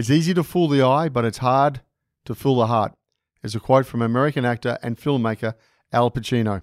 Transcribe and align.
It's 0.00 0.08
easy 0.08 0.32
to 0.32 0.42
fool 0.42 0.66
the 0.66 0.80
eye, 0.80 1.10
but 1.10 1.26
it's 1.26 1.44
hard 1.44 1.82
to 2.24 2.34
fool 2.34 2.56
the 2.56 2.68
heart, 2.68 2.94
is 3.42 3.54
a 3.54 3.60
quote 3.60 3.84
from 3.84 4.00
American 4.00 4.46
actor 4.46 4.78
and 4.82 4.96
filmmaker 4.96 5.52
Al 5.92 6.10
Pacino. 6.10 6.62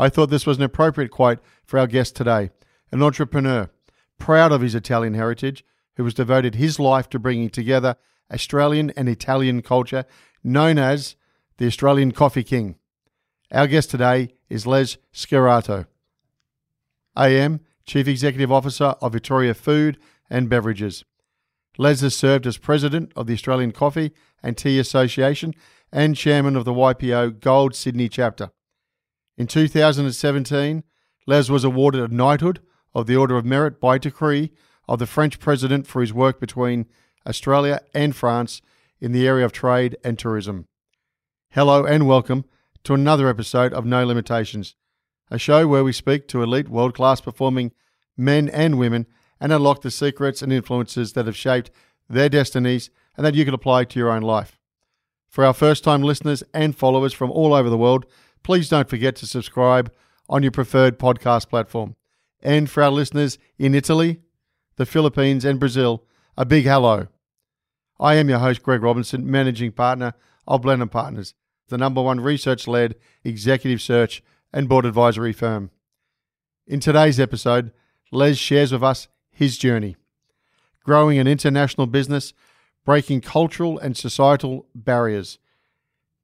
I 0.00 0.08
thought 0.08 0.30
this 0.30 0.46
was 0.46 0.56
an 0.56 0.64
appropriate 0.64 1.12
quote 1.12 1.38
for 1.64 1.78
our 1.78 1.86
guest 1.86 2.16
today, 2.16 2.50
an 2.90 3.04
entrepreneur, 3.04 3.70
proud 4.18 4.50
of 4.50 4.62
his 4.62 4.74
Italian 4.74 5.14
heritage, 5.14 5.64
who 5.94 6.02
has 6.02 6.14
devoted 6.14 6.56
his 6.56 6.80
life 6.80 7.08
to 7.10 7.20
bringing 7.20 7.50
together 7.50 7.94
Australian 8.34 8.90
and 8.96 9.08
Italian 9.08 9.62
culture, 9.62 10.04
known 10.42 10.76
as 10.76 11.14
the 11.58 11.68
Australian 11.68 12.10
Coffee 12.10 12.42
King. 12.42 12.74
Our 13.52 13.68
guest 13.68 13.92
today 13.92 14.30
is 14.48 14.66
Les 14.66 14.96
Schirato, 15.14 15.86
AM, 17.16 17.60
Chief 17.84 18.08
Executive 18.08 18.50
Officer 18.50 18.96
of 19.00 19.12
Vittoria 19.12 19.54
Food 19.54 19.98
and 20.28 20.48
Beverages. 20.48 21.04
Les 21.78 22.00
has 22.00 22.14
served 22.14 22.46
as 22.46 22.56
President 22.56 23.12
of 23.14 23.26
the 23.26 23.34
Australian 23.34 23.72
Coffee 23.72 24.12
and 24.42 24.56
Tea 24.56 24.78
Association 24.78 25.54
and 25.92 26.16
Chairman 26.16 26.56
of 26.56 26.64
the 26.64 26.72
YPO 26.72 27.40
Gold 27.40 27.74
Sydney 27.74 28.08
chapter. 28.08 28.50
In 29.36 29.46
2017, 29.46 30.82
Les 31.26 31.50
was 31.50 31.64
awarded 31.64 32.10
a 32.10 32.14
knighthood 32.14 32.60
of 32.94 33.06
the 33.06 33.16
Order 33.16 33.36
of 33.36 33.44
Merit 33.44 33.80
by 33.80 33.98
decree 33.98 34.52
of 34.88 34.98
the 34.98 35.06
French 35.06 35.38
President 35.38 35.86
for 35.86 36.00
his 36.00 36.14
work 36.14 36.40
between 36.40 36.86
Australia 37.26 37.80
and 37.92 38.16
France 38.16 38.62
in 39.00 39.12
the 39.12 39.26
area 39.26 39.44
of 39.44 39.52
trade 39.52 39.96
and 40.02 40.18
tourism. 40.18 40.66
Hello 41.50 41.84
and 41.84 42.06
welcome 42.06 42.44
to 42.84 42.94
another 42.94 43.28
episode 43.28 43.72
of 43.72 43.84
No 43.84 44.06
Limitations, 44.06 44.74
a 45.30 45.38
show 45.38 45.66
where 45.66 45.84
we 45.84 45.92
speak 45.92 46.28
to 46.28 46.42
elite 46.42 46.68
world 46.68 46.94
class 46.94 47.20
performing 47.20 47.72
men 48.16 48.48
and 48.48 48.78
women 48.78 49.06
and 49.40 49.52
unlock 49.52 49.82
the 49.82 49.90
secrets 49.90 50.42
and 50.42 50.52
influences 50.52 51.12
that 51.12 51.26
have 51.26 51.36
shaped 51.36 51.70
their 52.08 52.28
destinies 52.28 52.90
and 53.16 53.24
that 53.24 53.34
you 53.34 53.44
can 53.44 53.54
apply 53.54 53.84
to 53.84 53.98
your 53.98 54.10
own 54.10 54.22
life. 54.22 54.58
For 55.28 55.44
our 55.44 55.52
first 55.54 55.84
time 55.84 56.02
listeners 56.02 56.42
and 56.54 56.74
followers 56.74 57.12
from 57.12 57.30
all 57.30 57.52
over 57.52 57.68
the 57.68 57.78
world, 57.78 58.06
please 58.42 58.68
don't 58.68 58.88
forget 58.88 59.16
to 59.16 59.26
subscribe 59.26 59.92
on 60.28 60.42
your 60.42 60.52
preferred 60.52 60.98
podcast 60.98 61.48
platform. 61.48 61.96
And 62.42 62.70
for 62.70 62.82
our 62.82 62.90
listeners 62.90 63.38
in 63.58 63.74
Italy, 63.74 64.20
the 64.76 64.86
Philippines, 64.86 65.44
and 65.44 65.58
Brazil, 65.58 66.04
a 66.36 66.44
big 66.44 66.64
hello. 66.64 67.08
I 67.98 68.14
am 68.16 68.28
your 68.28 68.38
host, 68.38 68.62
Greg 68.62 68.82
Robinson, 68.82 69.28
managing 69.30 69.72
partner 69.72 70.12
of 70.46 70.62
Blenheim 70.62 70.90
Partners, 70.90 71.34
the 71.68 71.78
number 71.78 72.02
one 72.02 72.20
research 72.20 72.68
led 72.68 72.94
executive 73.24 73.80
search 73.80 74.22
and 74.52 74.68
board 74.68 74.84
advisory 74.84 75.32
firm. 75.32 75.70
In 76.66 76.78
today's 76.78 77.18
episode, 77.18 77.72
Les 78.12 78.36
shares 78.36 78.72
with 78.72 78.82
us 78.82 79.08
his 79.36 79.58
journey. 79.58 79.96
Growing 80.82 81.18
an 81.18 81.26
international 81.26 81.86
business, 81.86 82.32
breaking 82.86 83.20
cultural 83.20 83.78
and 83.78 83.94
societal 83.94 84.66
barriers, 84.74 85.38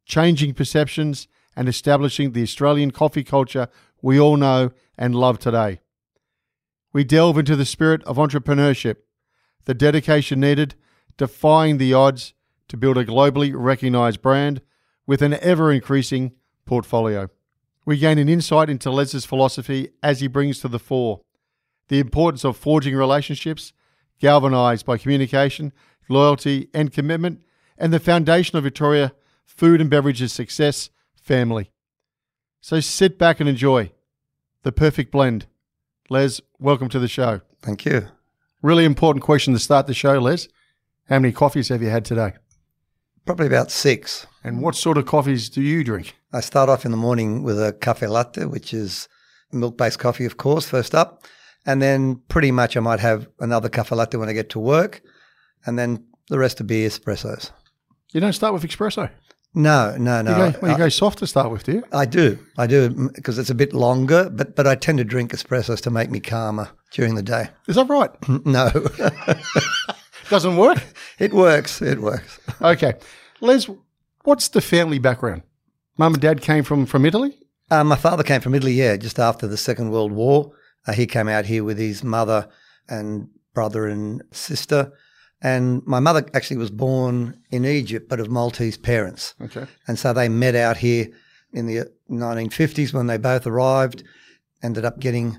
changing 0.06 0.55
perceptions, 0.55 1.28
and 1.55 1.69
establishing 1.69 2.33
the 2.33 2.43
Australian 2.43 2.91
coffee 2.91 3.23
culture 3.23 3.69
we 4.00 4.19
all 4.19 4.39
know 4.39 4.71
and 4.97 5.15
love 5.15 5.39
today. 5.39 5.81
We 6.95 7.05
delve 7.05 7.37
into 7.37 7.55
the 7.55 7.67
spirit 7.67 8.03
of 8.05 8.17
entrepreneurship, 8.17 8.97
the 9.67 9.75
dedication 9.75 10.41
needed, 10.41 10.75
defying 11.19 11.77
the 11.77 11.93
odds 11.93 12.33
to 12.69 12.79
build 12.79 12.97
a 12.97 13.05
globally 13.05 13.53
recognized 13.55 14.23
brand 14.23 14.62
with 15.06 15.21
an 15.21 15.34
ever 15.34 15.71
increasing 15.71 16.33
portfolio. 16.65 17.29
We 17.84 17.99
gain 17.99 18.17
an 18.17 18.31
insight 18.31 18.71
into 18.71 18.91
Les's 18.91 19.27
philosophy 19.27 19.91
as 20.03 20.21
he 20.21 20.29
brings 20.29 20.61
to 20.61 20.69
the 20.69 20.79
fore 20.79 21.21
the 21.93 22.01
importance 22.01 22.43
of 22.43 22.57
forging 22.57 22.97
relationships, 22.97 23.75
galvanized 24.19 24.87
by 24.87 24.97
communication, 24.97 25.75
loyalty, 26.09 26.71
and 26.73 26.91
commitment, 26.91 27.43
and 27.77 27.93
the 27.93 28.01
foundation 28.01 28.57
of 28.57 28.65
Vittoria 28.65 29.13
Food 29.45 29.79
and 29.79 29.91
Beverages 29.91 30.33
success 30.33 30.89
family. 31.21 31.71
So 32.63 32.81
sit 32.81 33.19
back 33.19 33.41
and 33.41 33.49
enjoy 33.49 33.93
the 34.63 34.73
perfect 34.73 35.13
blend. 35.13 35.45
Les, 36.09 36.41
welcome 36.59 36.89
to 36.89 36.99
the 36.99 37.09
show. 37.09 37.43
Thank 37.61 37.85
you. 37.85 38.09
Really 38.63 38.87
important 38.87 39.23
question 39.23 39.53
to 39.53 39.59
start 39.59 39.87
the 39.87 39.93
show, 39.93 40.19
Les. 40.19 40.49
How 41.11 41.19
many 41.19 41.31
coffees 41.31 41.69
have 41.69 41.83
you 41.83 41.91
had 41.91 42.07
today? 42.07 42.33
Probably 43.27 43.49
about 43.49 43.71
six. 43.71 44.27
And 44.43 44.63
what 44.63 44.77
sort 44.77 44.97
of 44.97 45.05
coffees 45.05 45.51
do 45.51 45.61
you 45.61 45.85
drink? 45.85 46.17
I 46.33 46.41
start 46.41 46.71
off 46.71 46.87
in 46.87 46.91
the 46.91 46.97
morning 46.97 47.43
with 47.43 47.63
a 47.63 47.75
cafe 47.75 48.07
latte, 48.07 48.47
which 48.47 48.73
is 48.73 49.09
milk 49.53 49.77
based 49.77 49.99
coffee, 49.99 50.25
of 50.25 50.39
course, 50.39 50.67
first 50.67 50.95
up. 50.95 51.27
And 51.65 51.81
then 51.81 52.17
pretty 52.28 52.50
much 52.50 52.77
I 52.77 52.81
might 52.81 53.00
have 53.00 53.28
another 53.39 53.69
cafe 53.69 53.95
latte 53.95 54.19
when 54.19 54.28
I 54.28 54.33
get 54.33 54.50
to 54.50 54.59
work. 54.59 55.03
And 55.65 55.78
then 55.78 56.05
the 56.28 56.39
rest 56.39 56.61
of 56.61 56.67
be 56.67 56.87
espressos. 56.87 57.50
You 58.12 58.21
don't 58.21 58.33
start 58.33 58.53
with 58.53 58.62
espresso? 58.65 59.11
No, 59.55 59.95
no, 59.99 60.23
no. 60.23 60.31
You 60.31 60.53
go, 60.53 60.59
well, 60.61 60.73
you 60.73 60.78
go 60.78 60.89
soft 60.89 61.19
to 61.19 61.27
start 61.27 61.50
with, 61.50 61.65
do 61.65 61.73
you? 61.73 61.84
I 61.93 62.06
do. 62.06 62.39
I 62.56 62.67
do 62.67 63.11
because 63.15 63.39
it's 63.39 63.50
a 63.50 63.55
bit 63.55 63.75
longer, 63.75 64.31
but, 64.31 64.56
but 64.56 64.67
I 64.67 64.75
tend 64.75 64.99
to 64.99 65.05
drink 65.05 65.33
espressos 65.33 65.81
to 65.83 65.91
make 65.91 66.11
me 66.11 66.21
calmer 66.21 66.71
during 66.91 67.17
the 67.17 67.23
day. 67.23 67.49
Is 67.69 67.77
that 67.77 67.89
right? 67.89 68.11
No. 68.47 68.71
Doesn't 70.31 70.56
work? 70.56 70.83
It 71.19 71.34
works. 71.34 71.83
It 71.83 72.00
works. 72.00 72.41
Okay. 72.62 72.94
Les, 73.43 73.69
what's 74.25 74.49
the 74.49 74.62
family 74.62 74.99
background? 74.99 75.43
Mum 75.99 76.15
and 76.15 76.23
dad 76.23 76.41
came 76.41 76.65
from, 76.65 76.87
from 76.87 77.05
Italy? 77.05 77.39
Uh, 77.71 77.84
my 77.84 77.97
father 77.97 78.23
came 78.23 78.41
from 78.41 78.55
Italy, 78.55 78.73
yeah, 78.73 78.97
just 78.97 79.19
after 79.19 79.47
the 79.47 79.59
Second 79.59 79.91
World 79.91 80.12
War. 80.12 80.53
Uh, 80.87 80.93
he 80.93 81.06
came 81.06 81.28
out 81.28 81.47
here 81.47 81.65
with 81.65 81.78
his 81.78 82.03
mother 82.03 82.48
and 82.88 83.28
brother 83.54 83.87
and 83.87 84.22
sister. 84.32 84.93
And 85.41 85.84
my 85.87 86.00
mother 86.00 86.25
actually 86.34 86.59
was 86.59 86.70
born 86.70 87.41
in 87.50 87.65
Egypt, 87.65 88.09
but 88.09 88.20
of 88.20 88.31
Maltese 88.31 88.78
parents. 88.78 89.34
Okay. 89.41 89.66
And 89.88 89.98
so 89.98 90.12
they 90.12 90.28
met 90.28 90.54
out 90.54 90.76
here 90.76 91.09
in 91.53 91.66
the 91.66 91.91
1950s 92.10 92.93
when 92.93 93.09
they 93.09 93.19
both 93.19 93.47
arrived, 93.47 94.04
ended 94.62 94.84
up 94.84 95.00
getting 95.00 95.38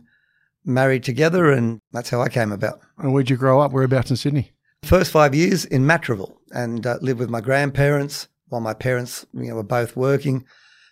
married 0.65 1.03
together, 1.03 1.51
and 1.51 1.79
that's 1.91 2.09
how 2.09 2.21
I 2.21 2.29
came 2.29 2.51
about. 2.51 2.81
And 2.97 3.13
where'd 3.13 3.29
you 3.29 3.37
grow 3.37 3.61
up? 3.61 3.71
Whereabouts 3.71 4.09
in 4.09 4.17
Sydney? 4.17 4.51
First 4.83 5.11
five 5.11 5.33
years 5.33 5.63
in 5.65 5.83
Matraville 5.83 6.35
and 6.51 6.85
uh, 6.85 6.97
lived 7.01 7.19
with 7.19 7.29
my 7.29 7.41
grandparents 7.41 8.27
while 8.49 8.61
my 8.61 8.73
parents 8.73 9.25
you 9.33 9.47
know, 9.47 9.55
were 9.55 9.63
both 9.63 9.95
working. 9.95 10.45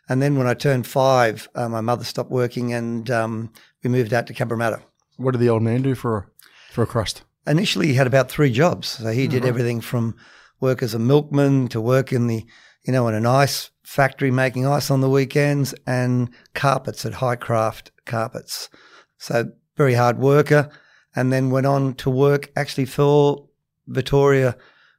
And 0.07 0.21
then 0.21 0.37
when 0.37 0.47
I 0.47 0.53
turned 0.53 0.87
five, 0.87 1.49
uh, 1.55 1.69
my 1.69 1.81
mother 1.81 2.03
stopped 2.03 2.31
working 2.31 2.73
and 2.73 3.09
um, 3.11 3.51
we 3.83 3.89
moved 3.89 4.13
out 4.13 4.27
to 4.27 4.33
Cabramatta. 4.33 4.81
What 5.17 5.31
did 5.31 5.41
the 5.41 5.49
old 5.49 5.63
man 5.63 5.81
do 5.81 5.95
for 5.95 6.17
a, 6.17 6.25
for 6.73 6.83
a 6.83 6.87
crust? 6.87 7.23
Initially, 7.47 7.87
he 7.87 7.95
had 7.95 8.07
about 8.07 8.29
three 8.29 8.51
jobs. 8.51 8.87
So 8.87 9.11
he 9.11 9.27
did 9.27 9.45
everything 9.45 9.81
from 9.81 10.15
work 10.59 10.83
as 10.83 10.93
a 10.93 10.99
milkman 10.99 11.67
to 11.69 11.81
work 11.81 12.13
in 12.13 12.27
the, 12.27 12.45
you 12.85 12.93
know, 12.93 13.07
in 13.07 13.15
an 13.15 13.25
ice 13.25 13.71
factory 13.83 14.31
making 14.31 14.65
ice 14.65 14.91
on 14.91 15.01
the 15.01 15.09
weekends 15.09 15.73
and 15.85 16.29
carpets 16.53 17.05
at 17.05 17.13
High 17.13 17.35
Craft 17.35 17.91
Carpets. 18.05 18.69
So 19.17 19.51
very 19.75 19.95
hard 19.95 20.19
worker. 20.19 20.69
And 21.15 21.33
then 21.33 21.49
went 21.49 21.65
on 21.65 21.95
to 21.95 22.09
work 22.09 22.51
actually 22.55 22.85
for 22.85 23.49
Vittoria 23.87 24.55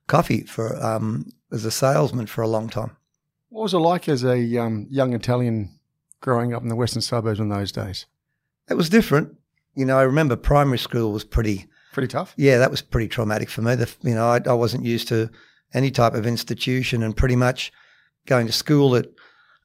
Coffee 0.08 0.42
for 0.42 0.76
um, 0.84 1.26
as 1.50 1.64
a 1.64 1.70
salesman 1.70 2.26
for 2.26 2.42
a 2.42 2.48
long 2.48 2.68
time. 2.68 2.96
What 3.48 3.62
was 3.62 3.74
it 3.74 3.78
like 3.78 4.08
as 4.08 4.24
a 4.24 4.58
um, 4.58 4.86
young 4.90 5.14
Italian 5.14 5.78
growing 6.20 6.52
up 6.52 6.62
in 6.62 6.68
the 6.68 6.76
western 6.76 7.02
suburbs 7.02 7.40
in 7.40 7.48
those 7.48 7.72
days? 7.72 8.06
It 8.68 8.74
was 8.74 8.88
different. 8.88 9.36
You 9.74 9.84
know, 9.84 9.98
I 9.98 10.02
remember 10.02 10.36
primary 10.36 10.78
school 10.78 11.12
was 11.12 11.24
pretty 11.24 11.66
Pretty 11.92 12.08
tough. 12.08 12.32
Yeah, 12.38 12.56
that 12.56 12.70
was 12.70 12.80
pretty 12.80 13.06
traumatic 13.08 13.50
for 13.50 13.60
me. 13.60 13.74
The, 13.74 13.90
you 14.00 14.14
know, 14.14 14.26
I, 14.26 14.40
I 14.46 14.54
wasn't 14.54 14.84
used 14.86 15.08
to 15.08 15.28
any 15.74 15.90
type 15.90 16.14
of 16.14 16.26
institution, 16.26 17.02
and 17.02 17.14
pretty 17.14 17.36
much 17.36 17.70
going 18.26 18.46
to 18.46 18.52
school 18.52 18.96
at 18.96 19.06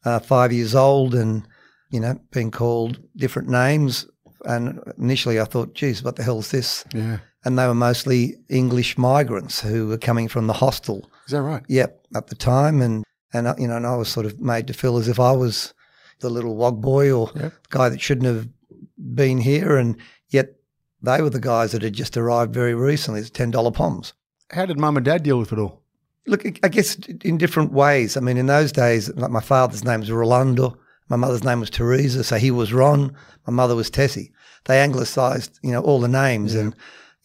uh, 0.04 0.20
five 0.20 0.52
years 0.52 0.76
old, 0.76 1.16
and 1.16 1.48
you 1.90 2.02
know, 2.02 2.20
being 2.32 2.52
called 2.52 3.00
different 3.16 3.48
names. 3.48 4.06
And 4.44 4.82
initially, 4.98 5.40
I 5.40 5.46
thought, 5.46 5.74
"Geez, 5.74 6.04
what 6.04 6.18
the 6.18 6.24
hell 6.24 6.40
is 6.40 6.52
this?" 6.52 6.84
Yeah. 6.94 7.20
And 7.46 7.58
they 7.58 7.66
were 7.66 7.74
mostly 7.74 8.36
English 8.50 8.98
migrants 8.98 9.62
who 9.62 9.88
were 9.88 9.98
coming 9.98 10.28
from 10.28 10.48
the 10.48 10.54
hostel. 10.54 11.10
Is 11.28 11.32
that 11.32 11.42
right? 11.44 11.64
Yep, 11.70 12.08
at 12.14 12.28
the 12.28 12.36
time, 12.36 12.82
and 12.82 13.06
and 13.34 13.48
uh, 13.48 13.56
you 13.58 13.70
know, 13.70 13.78
and 13.78 13.88
I 13.88 13.96
was 13.96 14.10
sort 14.10 14.26
of 14.26 14.42
made 14.42 14.68
to 14.68 14.74
feel 14.74 14.98
as 14.98 15.08
if 15.08 15.18
I 15.18 15.32
was 15.32 15.74
the 16.20 16.30
little 16.30 16.58
wog 16.58 16.82
boy 16.82 17.10
or 17.10 17.32
Yep. 17.36 17.54
guy 17.70 17.88
that 17.88 18.02
shouldn't 18.02 18.26
have 18.28 18.50
been 18.98 19.40
here, 19.40 19.78
and 19.78 19.98
yet 20.30 20.56
they 21.02 21.22
were 21.22 21.30
the 21.30 21.40
guys 21.40 21.72
that 21.72 21.82
had 21.84 21.94
just 21.94 22.18
arrived 22.18 22.54
very 22.54 22.74
recently. 22.74 23.22
It's 23.22 23.30
ten 23.30 23.52
dollar 23.52 23.72
poms. 23.72 24.14
How 24.52 24.66
did 24.66 24.80
mum 24.80 24.98
and 24.98 25.06
dad 25.06 25.24
deal 25.24 25.40
with 25.40 25.52
it 25.52 25.60
all? 25.60 25.84
Look, 26.26 26.46
I 26.46 26.68
guess 26.68 26.98
in 27.24 27.38
different 27.38 27.72
ways. 27.72 28.18
I 28.18 28.20
mean, 28.20 28.38
in 28.38 28.48
those 28.48 28.72
days, 28.72 29.14
like 29.16 29.32
my 29.32 29.42
father's 29.42 29.86
name 29.86 30.02
was 30.02 30.12
Rolando, 30.12 30.78
my 31.10 31.16
mother's 31.16 31.44
name 31.44 31.60
was 31.60 31.70
Teresa, 31.70 32.24
so 32.24 32.36
he 32.38 32.52
was 32.52 32.74
Ron, 32.74 33.16
my 33.46 33.54
mother 33.54 33.76
was 33.76 33.90
Tessie. 33.90 34.34
They 34.66 34.82
anglicised, 34.82 35.60
you 35.64 35.72
know, 35.72 35.82
all 35.82 36.02
the 36.02 36.10
names 36.10 36.54
and, 36.54 36.76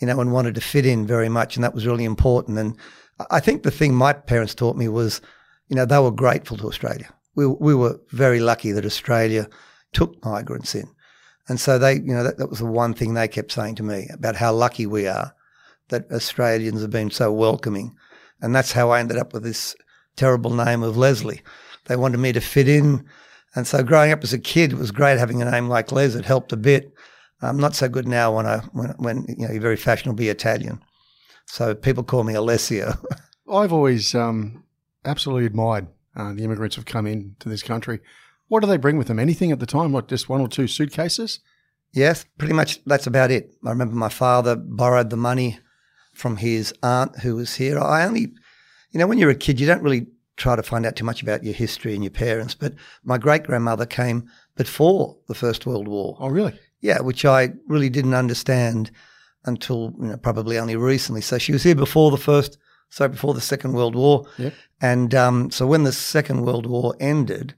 you 0.01 0.07
know, 0.07 0.21
and 0.21 0.33
wanted 0.33 0.55
to 0.55 0.61
fit 0.61 0.87
in 0.87 1.07
very 1.07 1.29
much, 1.29 1.57
and 1.57 1.65
that 1.65 1.75
was 1.75 1.87
really 1.87 2.05
important. 2.05 2.59
And 2.59 2.77
I 3.31 3.41
think 3.41 3.63
the 3.63 3.73
thing 3.73 3.95
my 3.95 4.13
parents 4.13 4.55
taught 4.55 4.77
me 4.77 4.89
was, 4.89 5.21
you 5.69 5.75
know, 5.75 5.85
they 5.85 5.99
were 5.99 6.13
grateful 6.13 6.57
to 6.59 6.69
Australia. 6.69 7.13
We, 7.35 7.47
we 7.47 7.75
were 7.75 7.99
very 8.11 8.39
lucky 8.39 8.71
that 8.73 8.87
Australia 8.87 9.49
took 9.93 10.25
migrants 10.25 10.75
in. 10.75 10.89
And 11.49 11.59
so 11.61 11.79
they, 11.79 11.94
you 11.94 12.15
know, 12.15 12.23
that, 12.23 12.39
that 12.39 12.50
was 12.50 12.61
the 12.61 12.67
one 12.67 12.94
thing 12.94 13.15
they 13.15 13.29
kept 13.29 13.53
saying 13.53 13.75
to 13.77 13.83
me 13.83 14.09
about 14.12 14.37
how 14.37 14.53
lucky 14.53 14.87
we 14.87 15.06
are 15.06 15.35
that 15.89 16.11
Australians 16.11 16.81
have 16.81 16.91
been 16.91 17.11
so 17.11 17.33
welcoming. 17.33 17.97
And 18.41 18.55
that's 18.55 18.73
how 18.73 18.91
I 18.91 19.00
ended 19.00 19.19
up 19.19 19.33
with 19.33 19.43
this 19.43 19.77
terrible 20.17 20.55
name 20.55 20.83
of 20.83 20.97
Leslie. 20.97 21.43
They 21.87 21.97
wanted 21.97 22.19
me 22.19 22.33
to 22.33 22.41
fit 22.41 22.69
in. 22.69 23.05
And 23.55 23.67
so 23.67 23.83
growing 23.83 24.12
up 24.12 24.23
as 24.23 24.33
a 24.33 24.39
kid, 24.39 24.73
it 24.73 24.79
was 24.79 24.91
great 24.91 25.19
having 25.19 25.43
a 25.43 25.50
name 25.50 25.69
like 25.69 25.93
Les. 25.93 26.15
It 26.15 26.25
helped 26.25 26.53
a 26.53 26.56
bit. 26.56 26.93
I'm 27.43 27.59
not 27.59 27.75
so 27.75 27.89
good 27.89 28.06
now 28.06 28.37
when 28.37 28.47
I 28.47 28.59
when, 28.73 28.91
when 28.99 29.27
you 29.29 29.47
know 29.47 29.53
you're 29.53 29.61
very 29.61 29.77
fashionably 29.77 30.29
Italian. 30.29 30.81
So 31.47 31.75
people 31.75 32.05
call 32.05 32.23
me 32.23 32.35
Alessio. 32.35 32.94
I've 33.53 33.73
always 33.73 34.15
um, 34.15 34.62
absolutely 35.05 35.47
admired 35.47 35.89
uh, 36.17 36.33
the 36.33 36.44
immigrants 36.44 36.77
who've 36.77 36.85
come 36.85 37.06
into 37.06 37.49
this 37.49 37.62
country. 37.62 37.99
What 38.53 38.61
do 38.61 38.67
they 38.67 38.77
bring 38.77 38.99
with 38.99 39.07
them? 39.07 39.19
Anything 39.19 39.51
at 39.51 39.61
the 39.61 39.67
time? 39.67 39.93
What, 39.93 40.09
just 40.09 40.29
one 40.29 40.43
or 40.43 40.47
two 40.47 40.67
suitcases? 40.67 41.41
Yes, 41.95 42.27
pretty 42.37 42.53
much 42.53 42.85
that's 42.85 43.07
about 43.07 43.31
it. 43.31 43.51
I 43.65 43.71
remember 43.71 43.95
my 43.95 44.11
father 44.11 44.57
borrowed 44.57 45.09
the 45.09 45.17
money 45.17 45.59
from 46.13 46.37
his 46.37 46.75
aunt 46.83 47.21
who 47.21 47.37
was 47.37 47.55
here. 47.55 47.79
I 47.79 48.05
only, 48.05 48.35
you 48.91 49.01
know, 49.01 49.07
when 49.07 49.17
you're 49.17 49.31
a 49.31 49.35
kid, 49.35 49.59
you 49.59 49.67
don't 49.67 49.83
really 49.83 50.07
try 50.37 50.55
to 50.55 50.63
find 50.63 50.85
out 50.85 50.97
too 50.97 51.05
much 51.07 51.23
about 51.23 51.43
your 51.43 51.55
history 51.55 51.95
and 51.95 52.05
your 52.05 52.11
parents. 52.11 52.55
But 52.55 52.75
my 53.05 53.17
great 53.17 53.45
grandmother 53.45 53.87
came 53.87 54.29
before 54.55 55.17
the 55.29 55.35
First 55.35 55.65
World 55.65 55.89
War. 55.89 56.19
Oh, 56.21 56.29
really? 56.29 56.53
Yeah, 56.83 57.01
which 57.01 57.25
I 57.25 57.55
really 57.69 57.89
didn't 57.89 58.13
understand 58.13 58.91
until 59.47 59.95
you 59.99 60.09
know 60.09 60.19
probably 60.19 60.59
only 60.59 60.77
recently. 60.77 61.23
So 61.23 61.39
she 61.39 61.53
was 61.53 61.63
here 61.63 61.75
before 61.75 62.11
the 62.11 62.19
first, 62.19 62.59
so 62.91 63.09
before 63.09 63.33
the 63.33 63.41
Second 63.41 63.73
World 63.73 63.95
War. 63.95 64.27
Yep. 64.37 64.53
And 64.83 65.15
um, 65.15 65.51
so 65.51 65.67
when 65.67 65.85
the 65.85 65.93
Second 65.93 66.43
World 66.43 66.67
War 66.67 66.95
ended, 67.01 67.55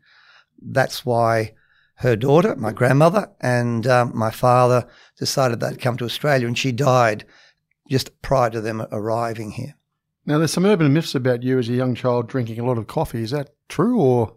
that's 0.61 1.05
why 1.05 1.55
her 1.97 2.17
daughter, 2.17 2.57
my 2.57 2.73
grandmother, 2.73 3.31
and 3.41 3.87
um, 3.87 4.13
my 4.15 4.31
father 4.31 4.87
decided 5.19 5.61
they'd 5.61 5.81
come 5.81 5.97
to 5.99 6.05
Australia, 6.05 6.47
and 6.47 6.59
she 6.59 6.73
died 6.73 7.25
just 7.89 8.21
prior 8.23 8.51
to 8.51 8.61
them 8.61 8.87
arriving 8.91 9.53
here. 9.53 9.75
Now, 10.27 10.39
there's 10.39 10.53
some 10.53 10.65
urban 10.65 10.93
myths 10.93 11.15
about 11.15 11.43
you 11.43 11.59
as 11.59 11.69
a 11.69 11.75
young 11.75 11.95
child 11.95 12.29
drinking 12.29 12.59
a 12.59 12.65
lot 12.65 12.79
of 12.79 12.87
coffee. 12.87 13.23
Is 13.23 13.31
that 13.31 13.55
true 13.69 14.01
or? 14.01 14.37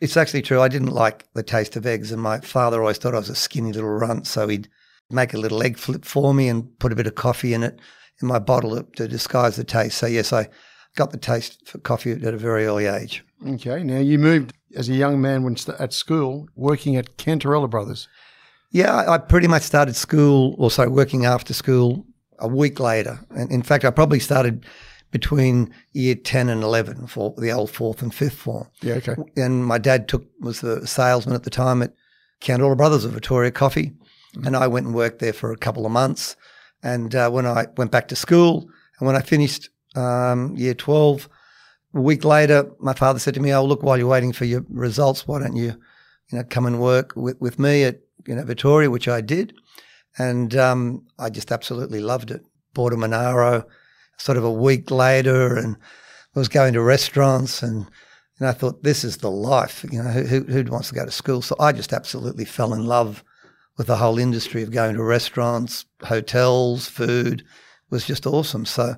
It's 0.00 0.16
actually 0.16 0.42
true. 0.42 0.60
I 0.60 0.68
didn't 0.68 0.88
like 0.92 1.32
the 1.34 1.42
taste 1.42 1.76
of 1.76 1.86
eggs, 1.86 2.12
and 2.12 2.20
my 2.20 2.40
father 2.40 2.80
always 2.80 2.98
thought 2.98 3.14
I 3.14 3.18
was 3.18 3.30
a 3.30 3.34
skinny 3.34 3.72
little 3.72 3.90
runt, 3.90 4.26
so 4.26 4.48
he'd 4.48 4.68
make 5.10 5.34
a 5.34 5.38
little 5.38 5.62
egg 5.62 5.78
flip 5.78 6.04
for 6.04 6.34
me 6.34 6.48
and 6.48 6.78
put 6.78 6.92
a 6.92 6.96
bit 6.96 7.06
of 7.06 7.14
coffee 7.14 7.54
in 7.54 7.62
it 7.62 7.78
in 8.20 8.28
my 8.28 8.38
bottle 8.38 8.82
to 8.82 9.08
disguise 9.08 9.56
the 9.56 9.64
taste. 9.64 9.98
So 9.98 10.06
yes, 10.06 10.32
I 10.32 10.48
got 10.96 11.10
the 11.10 11.18
taste 11.18 11.66
for 11.68 11.78
coffee 11.78 12.12
at 12.12 12.22
a 12.22 12.36
very 12.36 12.66
early 12.66 12.86
age. 12.86 13.24
Okay. 13.46 13.82
Now, 13.82 13.98
you 13.98 14.18
moved 14.18 14.52
as 14.74 14.88
a 14.88 14.94
young 14.94 15.20
man 15.20 15.42
when 15.44 15.56
st- 15.56 15.80
at 15.80 15.92
school 15.92 16.48
working 16.54 16.96
at 16.96 17.16
Cantarella 17.16 17.68
Brothers. 17.68 18.08
Yeah, 18.70 19.04
I, 19.08 19.18
pretty 19.18 19.46
much 19.46 19.62
started 19.62 19.94
school, 19.94 20.56
or 20.58 20.70
sorry, 20.70 20.88
working 20.88 21.24
after 21.24 21.54
school 21.54 22.04
a 22.40 22.48
week 22.48 22.80
later. 22.80 23.20
And 23.30 23.50
in 23.52 23.62
fact, 23.62 23.84
I 23.84 23.90
probably 23.90 24.18
started 24.18 24.66
between 25.12 25.72
year 25.92 26.16
10 26.16 26.48
and 26.48 26.64
11 26.64 27.06
for 27.06 27.32
the 27.38 27.52
old 27.52 27.70
fourth 27.70 28.02
and 28.02 28.12
fifth 28.12 28.34
form. 28.34 28.66
Yeah, 28.82 28.94
okay. 28.94 29.14
And 29.36 29.64
my 29.64 29.78
dad 29.78 30.08
took 30.08 30.26
was 30.40 30.60
the 30.60 30.84
salesman 30.88 31.36
at 31.36 31.44
the 31.44 31.50
time 31.50 31.82
at 31.82 31.94
Cantarella 32.40 32.76
Brothers 32.76 33.04
of 33.04 33.12
Vittoria 33.12 33.52
Coffee. 33.52 33.92
And 34.44 34.56
I 34.56 34.66
went 34.66 34.86
and 34.86 34.94
worked 34.94 35.20
there 35.20 35.32
for 35.32 35.52
a 35.52 35.56
couple 35.56 35.86
of 35.86 35.92
months. 35.92 36.34
And 36.82 37.14
uh, 37.14 37.30
when 37.30 37.46
I 37.46 37.66
went 37.76 37.92
back 37.92 38.08
to 38.08 38.16
school 38.16 38.68
and 38.98 39.06
when 39.06 39.14
I 39.14 39.20
finished 39.20 39.68
um, 39.94 40.56
year 40.56 40.74
12, 40.74 41.28
a 41.94 42.00
week 42.00 42.24
later, 42.24 42.70
my 42.80 42.92
father 42.92 43.18
said 43.18 43.34
to 43.34 43.40
me, 43.40 43.52
Oh, 43.52 43.64
look, 43.64 43.82
while 43.82 43.96
you're 43.96 44.08
waiting 44.08 44.32
for 44.32 44.44
your 44.44 44.64
results, 44.68 45.26
why 45.26 45.40
don't 45.40 45.56
you, 45.56 45.74
you 46.30 46.38
know, 46.38 46.44
come 46.44 46.66
and 46.66 46.80
work 46.80 47.12
with, 47.16 47.40
with 47.40 47.58
me 47.58 47.84
at, 47.84 48.00
you 48.26 48.34
know, 48.34 48.44
Vittoria, 48.44 48.90
which 48.90 49.08
I 49.08 49.20
did. 49.20 49.54
And 50.18 50.54
um, 50.56 51.06
I 51.18 51.30
just 51.30 51.52
absolutely 51.52 52.00
loved 52.00 52.30
it. 52.30 52.42
Bought 52.72 52.92
a 52.92 52.96
Monaro 52.96 53.64
sort 54.16 54.38
of 54.38 54.44
a 54.44 54.52
week 54.52 54.90
later 54.90 55.56
and 55.56 55.76
was 56.34 56.48
going 56.48 56.72
to 56.72 56.82
restaurants 56.82 57.62
and 57.62 57.86
and 58.40 58.48
I 58.48 58.52
thought 58.52 58.82
this 58.82 59.04
is 59.04 59.18
the 59.18 59.30
life. 59.30 59.84
You 59.90 60.02
know, 60.02 60.10
who 60.10 60.40
who 60.40 60.64
wants 60.64 60.88
to 60.88 60.94
go 60.94 61.04
to 61.04 61.10
school? 61.10 61.40
So 61.40 61.54
I 61.60 61.70
just 61.70 61.92
absolutely 61.92 62.44
fell 62.44 62.74
in 62.74 62.84
love 62.84 63.22
with 63.76 63.86
the 63.86 63.96
whole 63.96 64.18
industry 64.18 64.62
of 64.62 64.72
going 64.72 64.96
to 64.96 65.04
restaurants, 65.04 65.84
hotels, 66.02 66.88
food. 66.88 67.40
It 67.40 67.46
was 67.90 68.04
just 68.04 68.26
awesome. 68.26 68.66
So 68.66 68.96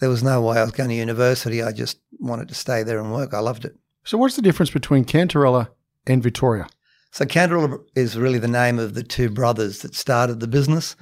there 0.00 0.08
was 0.08 0.22
no 0.22 0.40
way 0.42 0.58
I 0.58 0.62
was 0.62 0.72
going 0.72 0.88
to 0.90 0.94
university. 0.94 1.62
I 1.62 1.72
just 1.72 1.98
wanted 2.18 2.48
to 2.48 2.54
stay 2.54 2.82
there 2.82 2.98
and 2.98 3.12
work. 3.12 3.32
I 3.34 3.38
loved 3.40 3.64
it. 3.64 3.76
So, 4.04 4.18
what's 4.18 4.36
the 4.36 4.42
difference 4.42 4.70
between 4.70 5.04
Cantarella 5.04 5.68
and 6.06 6.22
Vittoria? 6.22 6.66
So 7.12 7.24
Cantarella 7.24 7.78
is 7.96 8.16
really 8.16 8.38
the 8.38 8.46
name 8.48 8.78
of 8.78 8.94
the 8.94 9.02
two 9.02 9.30
brothers 9.30 9.80
that 9.80 9.96
started 9.96 10.38
the 10.38 10.46
business, 10.46 10.94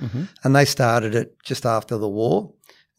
and 0.42 0.56
they 0.56 0.64
started 0.64 1.14
it 1.14 1.36
just 1.44 1.66
after 1.66 1.98
the 1.98 2.08
war, 2.08 2.44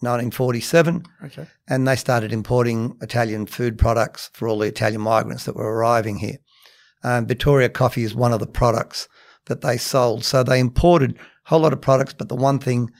1947. 0.02 1.04
Okay. 1.26 1.48
and 1.68 1.88
they 1.88 1.96
started 1.96 2.32
importing 2.32 2.96
Italian 3.02 3.46
food 3.48 3.78
products 3.80 4.30
for 4.34 4.48
all 4.48 4.60
the 4.60 4.68
Italian 4.68 5.02
migrants 5.02 5.46
that 5.46 5.56
were 5.56 5.74
arriving 5.76 6.18
here. 6.20 6.38
Um, 7.04 7.26
Vittoria 7.26 7.70
Coffee 7.70 8.04
is 8.04 8.14
one 8.14 8.32
of 8.34 8.40
the 8.40 8.48
products 8.48 9.08
that 9.46 9.62
they 9.62 9.78
sold. 9.78 10.24
So 10.24 10.44
they 10.44 10.60
imported 10.60 11.18
a 11.18 11.50
whole 11.50 11.62
lot 11.62 11.74
of 11.74 11.82
products, 11.82 12.14
but 12.14 12.30
the 12.30 12.36
one 12.36 12.60
thing 12.60 12.92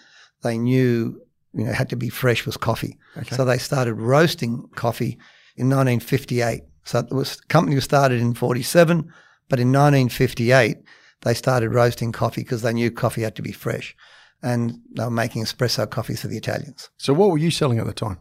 they 0.42 0.58
knew 0.58 1.22
you 1.54 1.66
know 1.66 1.72
had 1.74 1.90
to 1.90 1.96
be 1.96 2.10
fresh 2.10 2.46
was 2.46 2.58
coffee. 2.58 2.98
So 3.36 3.46
they 3.46 3.58
started 3.58 3.96
roasting 3.96 4.68
coffee 4.76 5.18
in 5.56 5.68
1958. 5.70 6.64
So 6.84 7.00
it 7.00 7.12
was 7.12 7.38
the 7.38 7.44
company 7.48 7.76
was 7.76 7.84
started 7.84 8.22
in 8.22 8.34
47, 8.34 9.12
but 9.50 9.60
in 9.60 9.72
1958 9.72 10.78
they 11.22 11.34
started 11.34 11.70
roasting 11.70 12.12
coffee 12.12 12.42
because 12.42 12.62
they 12.62 12.74
knew 12.74 12.92
coffee 12.92 13.24
had 13.24 13.36
to 13.36 13.42
be 13.42 13.52
fresh, 13.52 13.96
and 14.42 14.80
they 14.96 15.04
were 15.04 15.12
making 15.12 15.44
espresso 15.44 15.90
coffee 15.90 16.16
for 16.16 16.28
the 16.28 16.38
Italians 16.38 16.90
So, 16.98 17.14
what 17.14 17.30
were 17.30 17.38
you 17.38 17.52
selling 17.52 17.80
at 17.80 17.86
the 17.86 17.94
time? 17.94 18.20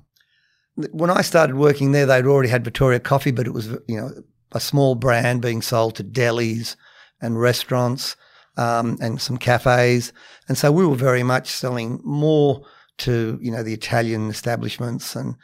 when 0.92 1.11
I 1.11 1.23
started 1.23 1.56
working 1.56 1.92
there, 1.92 2.06
they'd 2.06 2.25
already 2.25 2.49
had 2.49 2.64
Vittoria 2.64 3.00
Coffee, 3.00 3.32
but 3.32 3.47
it 3.47 3.52
was 3.52 3.68
you 3.87 3.97
know 3.97 4.11
a 4.52 4.61
small 4.61 4.94
brand 4.94 5.42
being 5.42 5.62
sold 5.62 5.97
to 5.97 6.04
delis 6.04 6.76
and 7.20 7.40
restaurants 7.40 8.16
um, 8.56 8.97
and 9.00 9.20
some 9.20 9.38
cafes, 9.38 10.12
and 10.49 10.56
so 10.56 10.70
we 10.70 10.87
were 10.87 10.97
very 10.97 11.23
much 11.23 11.49
selling 11.49 12.00
more 12.04 12.64
to 12.98 13.38
you 13.42 13.50
know 13.50 13.62
the 13.62 13.74
Italian 13.74 14.28
establishments 14.30 15.16
and 15.16 15.34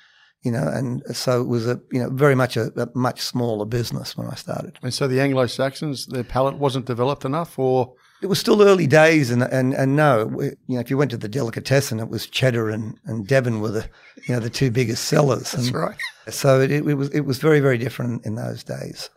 you 0.43 0.53
know 0.53 0.67
and 0.67 1.03
so 1.17 1.41
it 1.41 1.49
was 1.49 1.67
a 1.67 1.81
you 1.91 2.03
know 2.03 2.11
very 2.11 2.35
much 2.35 2.57
a, 2.57 2.73
a 2.81 2.89
much 2.95 3.21
smaller 3.21 3.65
business 3.65 4.17
when 4.17 4.29
I 4.29 4.35
started. 4.35 4.79
And 4.83 4.93
so 4.93 5.09
the 5.09 5.21
Anglo 5.21 5.47
Saxons, 5.47 6.07
their 6.07 6.25
palate 6.25 6.59
wasn't 6.59 6.87
developed 6.87 7.25
enough, 7.25 7.59
or 7.59 7.95
It 8.23 8.29
was 8.29 8.39
still 8.39 8.63
early 8.63 8.87
days, 8.87 9.31
and 9.31 9.43
and 9.43 9.75
and 9.75 9.97
no, 9.97 10.31
you 10.41 10.57
know, 10.77 10.81
if 10.81 10.89
you 10.91 10.97
went 10.97 11.11
to 11.11 11.17
the 11.17 11.29
delicatessen, 11.29 12.01
it 12.01 12.09
was 12.09 12.27
Cheddar 12.27 12.71
and, 12.71 12.99
and 13.05 13.27
Devon 13.27 13.61
were 13.61 13.71
the 13.71 13.89
you 14.27 14.35
know 14.35 14.41
the 14.41 14.51
two 14.51 14.71
biggest 14.71 15.05
sellers. 15.05 15.53
that's 15.53 15.67
and, 15.67 15.75
right. 15.75 15.97
So 16.29 16.61
it, 16.61 16.71
it 16.71 16.97
was 16.97 17.11
it 17.11 17.27
was 17.27 17.39
very 17.39 17.61
very 17.61 17.77
different 17.79 18.25
in 18.25 18.35
those 18.37 18.65
days. 18.65 19.11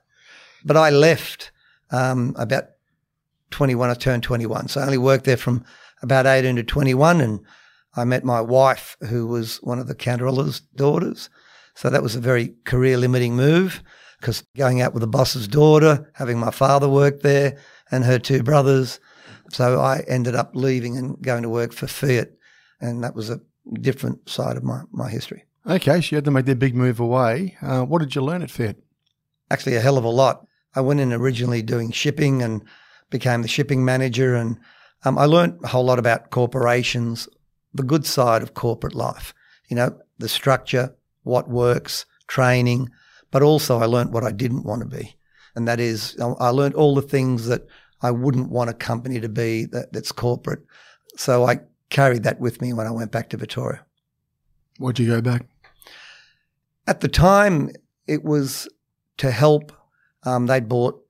But 0.65 0.75
I 0.75 0.89
left 0.89 1.51
um, 1.91 2.35
about 2.37 2.65
twenty 3.49 3.75
one. 3.75 3.89
I 3.89 3.93
turned 3.93 4.23
twenty 4.23 4.45
one, 4.45 4.67
so 4.67 4.81
I 4.81 4.85
only 4.85 4.97
worked 4.97 5.25
there 5.25 5.37
from 5.37 5.63
about 6.01 6.25
eighteen 6.25 6.57
to 6.57 6.63
twenty 6.63 6.93
one, 6.93 7.21
and 7.21 7.39
I 7.97 8.05
met 8.05 8.23
my 8.23 8.41
wife, 8.41 8.97
who 9.09 9.27
was 9.27 9.57
one 9.57 9.79
of 9.79 9.87
the 9.87 9.95
Cantarella's 9.95 10.61
daughters. 10.75 11.29
So 11.75 11.89
that 11.89 12.03
was 12.03 12.15
a 12.15 12.19
very 12.19 12.55
career 12.65 12.97
limiting 12.97 13.35
move 13.35 13.83
because 14.19 14.43
going 14.55 14.81
out 14.81 14.93
with 14.93 15.01
the 15.01 15.07
boss's 15.07 15.47
daughter, 15.47 16.11
having 16.13 16.39
my 16.39 16.51
father 16.51 16.89
work 16.89 17.21
there, 17.21 17.57
and 17.91 18.03
her 18.03 18.19
two 18.19 18.43
brothers. 18.43 18.99
So 19.51 19.79
I 19.79 20.03
ended 20.07 20.35
up 20.35 20.55
leaving 20.55 20.97
and 20.97 21.21
going 21.21 21.43
to 21.43 21.49
work 21.49 21.73
for 21.73 21.87
Fiat 21.87 22.29
And 22.81 23.03
that 23.03 23.15
was 23.15 23.29
a 23.29 23.41
different 23.73 24.27
side 24.29 24.57
of 24.57 24.63
my, 24.63 24.81
my 24.91 25.09
history. 25.09 25.45
Okay, 25.65 26.01
so 26.01 26.07
you 26.11 26.17
had 26.17 26.25
to 26.25 26.31
make 26.31 26.45
that 26.45 26.59
big 26.59 26.75
move 26.75 26.99
away. 26.99 27.57
Uh, 27.61 27.83
what 27.83 27.99
did 27.99 28.15
you 28.15 28.21
learn 28.21 28.41
at 28.41 28.51
Fiat? 28.51 28.77
Actually, 29.49 29.75
a 29.75 29.81
hell 29.81 29.97
of 29.97 30.03
a 30.03 30.09
lot. 30.09 30.45
I 30.75 30.81
went 30.81 30.99
in 30.99 31.13
originally 31.13 31.61
doing 31.61 31.91
shipping 31.91 32.41
and 32.41 32.63
became 33.09 33.41
the 33.41 33.47
shipping 33.47 33.83
manager. 33.83 34.35
And 34.35 34.57
um, 35.05 35.17
I 35.17 35.25
learned 35.25 35.59
a 35.63 35.67
whole 35.67 35.85
lot 35.85 35.99
about 35.99 36.29
corporations, 36.29 37.27
the 37.77 37.83
good 37.83 38.05
side 38.05 38.43
of 38.43 38.53
corporate 38.53 38.95
life, 38.95 39.33
you 39.69 39.75
know, 39.75 39.97
the 40.17 40.29
structure, 40.29 40.93
what 41.23 41.49
works, 41.49 42.05
training, 42.27 42.89
but 43.31 43.41
also 43.41 43.79
I 43.79 43.85
learned 43.85 44.13
what 44.13 44.23
I 44.23 44.31
didn't 44.31 44.63
want 44.63 44.81
to 44.81 44.87
be. 44.87 45.15
And 45.55 45.67
that 45.67 45.79
is, 45.79 46.17
I 46.19 46.49
learned 46.49 46.75
all 46.75 46.93
the 46.93 47.01
things 47.01 47.47
that 47.47 47.65
I 48.01 48.11
wouldn't 48.11 48.49
want 48.49 48.69
a 48.69 48.73
company 48.73 49.19
to 49.19 49.29
be 49.29 49.65
that, 49.65 49.91
that's 49.91 50.11
corporate. 50.11 50.63
So 51.15 51.45
I 51.45 51.61
carried 51.89 52.23
that 52.23 52.39
with 52.39 52.61
me 52.61 52.73
when 52.73 52.85
I 52.85 52.91
went 52.91 53.11
back 53.11 53.29
to 53.29 53.37
Vittoria. 53.37 53.83
Why'd 54.77 54.99
you 54.99 55.07
go 55.07 55.21
back? 55.21 55.47
At 56.85 57.01
the 57.01 57.07
time, 57.07 57.71
it 58.05 58.23
was 58.23 58.69
to 59.17 59.31
help. 59.31 59.71
Um, 60.23 60.45
they'd 60.45 60.69
bought 60.69 61.03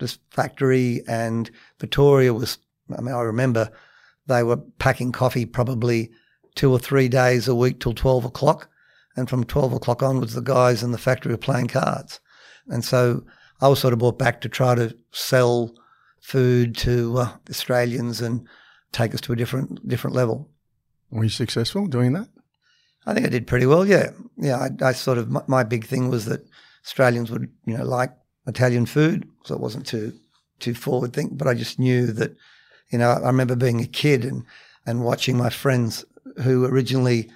this 0.00 0.18
factory, 0.30 1.02
and 1.06 1.50
Vittoria 1.78 2.34
was. 2.34 2.58
I 2.96 3.00
mean, 3.00 3.14
I 3.14 3.20
remember 3.20 3.70
they 4.30 4.42
were 4.42 4.56
packing 4.78 5.12
coffee 5.12 5.44
probably 5.44 6.10
two 6.54 6.70
or 6.72 6.78
three 6.78 7.08
days 7.08 7.48
a 7.48 7.54
week 7.54 7.80
till 7.80 7.92
twelve 7.92 8.24
o'clock, 8.24 8.68
and 9.16 9.28
from 9.28 9.44
twelve 9.44 9.72
o'clock 9.72 10.02
onwards, 10.02 10.34
the 10.34 10.40
guys 10.40 10.82
in 10.82 10.92
the 10.92 10.98
factory 10.98 11.32
were 11.32 11.38
playing 11.38 11.68
cards, 11.68 12.20
and 12.68 12.84
so 12.84 13.24
I 13.60 13.68
was 13.68 13.80
sort 13.80 13.92
of 13.92 13.98
brought 13.98 14.18
back 14.18 14.40
to 14.40 14.48
try 14.48 14.74
to 14.74 14.96
sell 15.12 15.74
food 16.20 16.76
to 16.78 17.18
uh, 17.18 17.32
Australians 17.48 18.20
and 18.20 18.46
take 18.92 19.14
us 19.14 19.20
to 19.22 19.32
a 19.32 19.36
different 19.36 19.86
different 19.86 20.16
level. 20.16 20.48
Were 21.10 21.24
you 21.24 21.30
successful 21.30 21.86
doing 21.86 22.12
that? 22.12 22.28
I 23.06 23.14
think 23.14 23.26
I 23.26 23.30
did 23.30 23.46
pretty 23.46 23.66
well. 23.66 23.86
Yeah, 23.86 24.10
yeah. 24.36 24.56
I, 24.56 24.88
I 24.88 24.92
sort 24.92 25.18
of 25.18 25.30
my, 25.30 25.42
my, 25.46 25.64
big 25.64 25.86
thing 25.86 26.10
was 26.10 26.26
that 26.26 26.46
Australians 26.86 27.30
would 27.30 27.50
you 27.66 27.76
know 27.76 27.84
like 27.84 28.12
Italian 28.46 28.86
food, 28.86 29.28
so 29.44 29.54
it 29.54 29.60
wasn't 29.60 29.86
too 29.86 30.12
too 30.60 30.74
forward 30.74 31.12
think. 31.12 31.36
But 31.36 31.48
I 31.48 31.54
just 31.54 31.78
knew 31.78 32.06
that 32.12 32.36
you 32.90 32.98
know 32.98 33.10
I 33.10 33.26
remember 33.26 33.56
being 33.56 33.80
a 33.80 33.86
kid 33.86 34.24
and 34.24 34.44
and 34.86 35.04
watching 35.04 35.36
my 35.36 35.50
friends 35.50 36.04
who 36.42 36.64
originally 36.64 37.30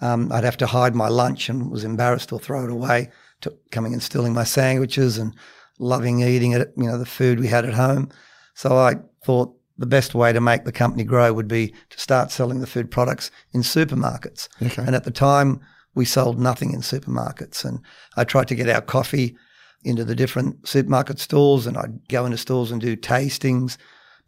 um, 0.00 0.32
I'd 0.32 0.44
have 0.44 0.56
to 0.58 0.66
hide 0.66 0.94
my 0.94 1.08
lunch 1.08 1.48
and 1.48 1.70
was 1.70 1.84
embarrassed 1.84 2.32
or 2.32 2.40
throw 2.40 2.64
it 2.64 2.70
away, 2.70 3.10
to 3.42 3.56
coming 3.70 3.92
and 3.92 4.02
stealing 4.02 4.32
my 4.32 4.44
sandwiches 4.44 5.16
and 5.16 5.34
loving 5.78 6.20
eating 6.20 6.52
it, 6.52 6.72
you 6.76 6.84
know, 6.84 6.98
the 6.98 7.06
food 7.06 7.38
we 7.38 7.46
had 7.46 7.64
at 7.64 7.74
home. 7.74 8.10
So 8.54 8.76
I 8.76 8.96
thought 9.24 9.54
the 9.78 9.86
best 9.86 10.14
way 10.14 10.32
to 10.32 10.40
make 10.40 10.64
the 10.64 10.72
company 10.72 11.04
grow 11.04 11.32
would 11.32 11.48
be 11.48 11.74
to 11.90 12.00
start 12.00 12.30
selling 12.30 12.60
the 12.60 12.66
food 12.66 12.90
products 12.90 13.30
in 13.52 13.62
supermarkets. 13.62 14.48
Okay. 14.60 14.82
And 14.82 14.94
at 14.94 15.04
the 15.04 15.10
time, 15.10 15.60
we 15.94 16.04
sold 16.04 16.38
nothing 16.38 16.72
in 16.72 16.80
supermarkets. 16.80 17.64
And 17.64 17.80
I 18.16 18.24
tried 18.24 18.48
to 18.48 18.54
get 18.54 18.68
our 18.68 18.80
coffee 18.80 19.36
into 19.84 20.04
the 20.04 20.14
different 20.14 20.66
supermarket 20.66 21.18
stores 21.18 21.66
and 21.66 21.76
I'd 21.76 22.08
go 22.08 22.24
into 22.24 22.38
stores 22.38 22.70
and 22.70 22.80
do 22.80 22.96
tastings. 22.96 23.76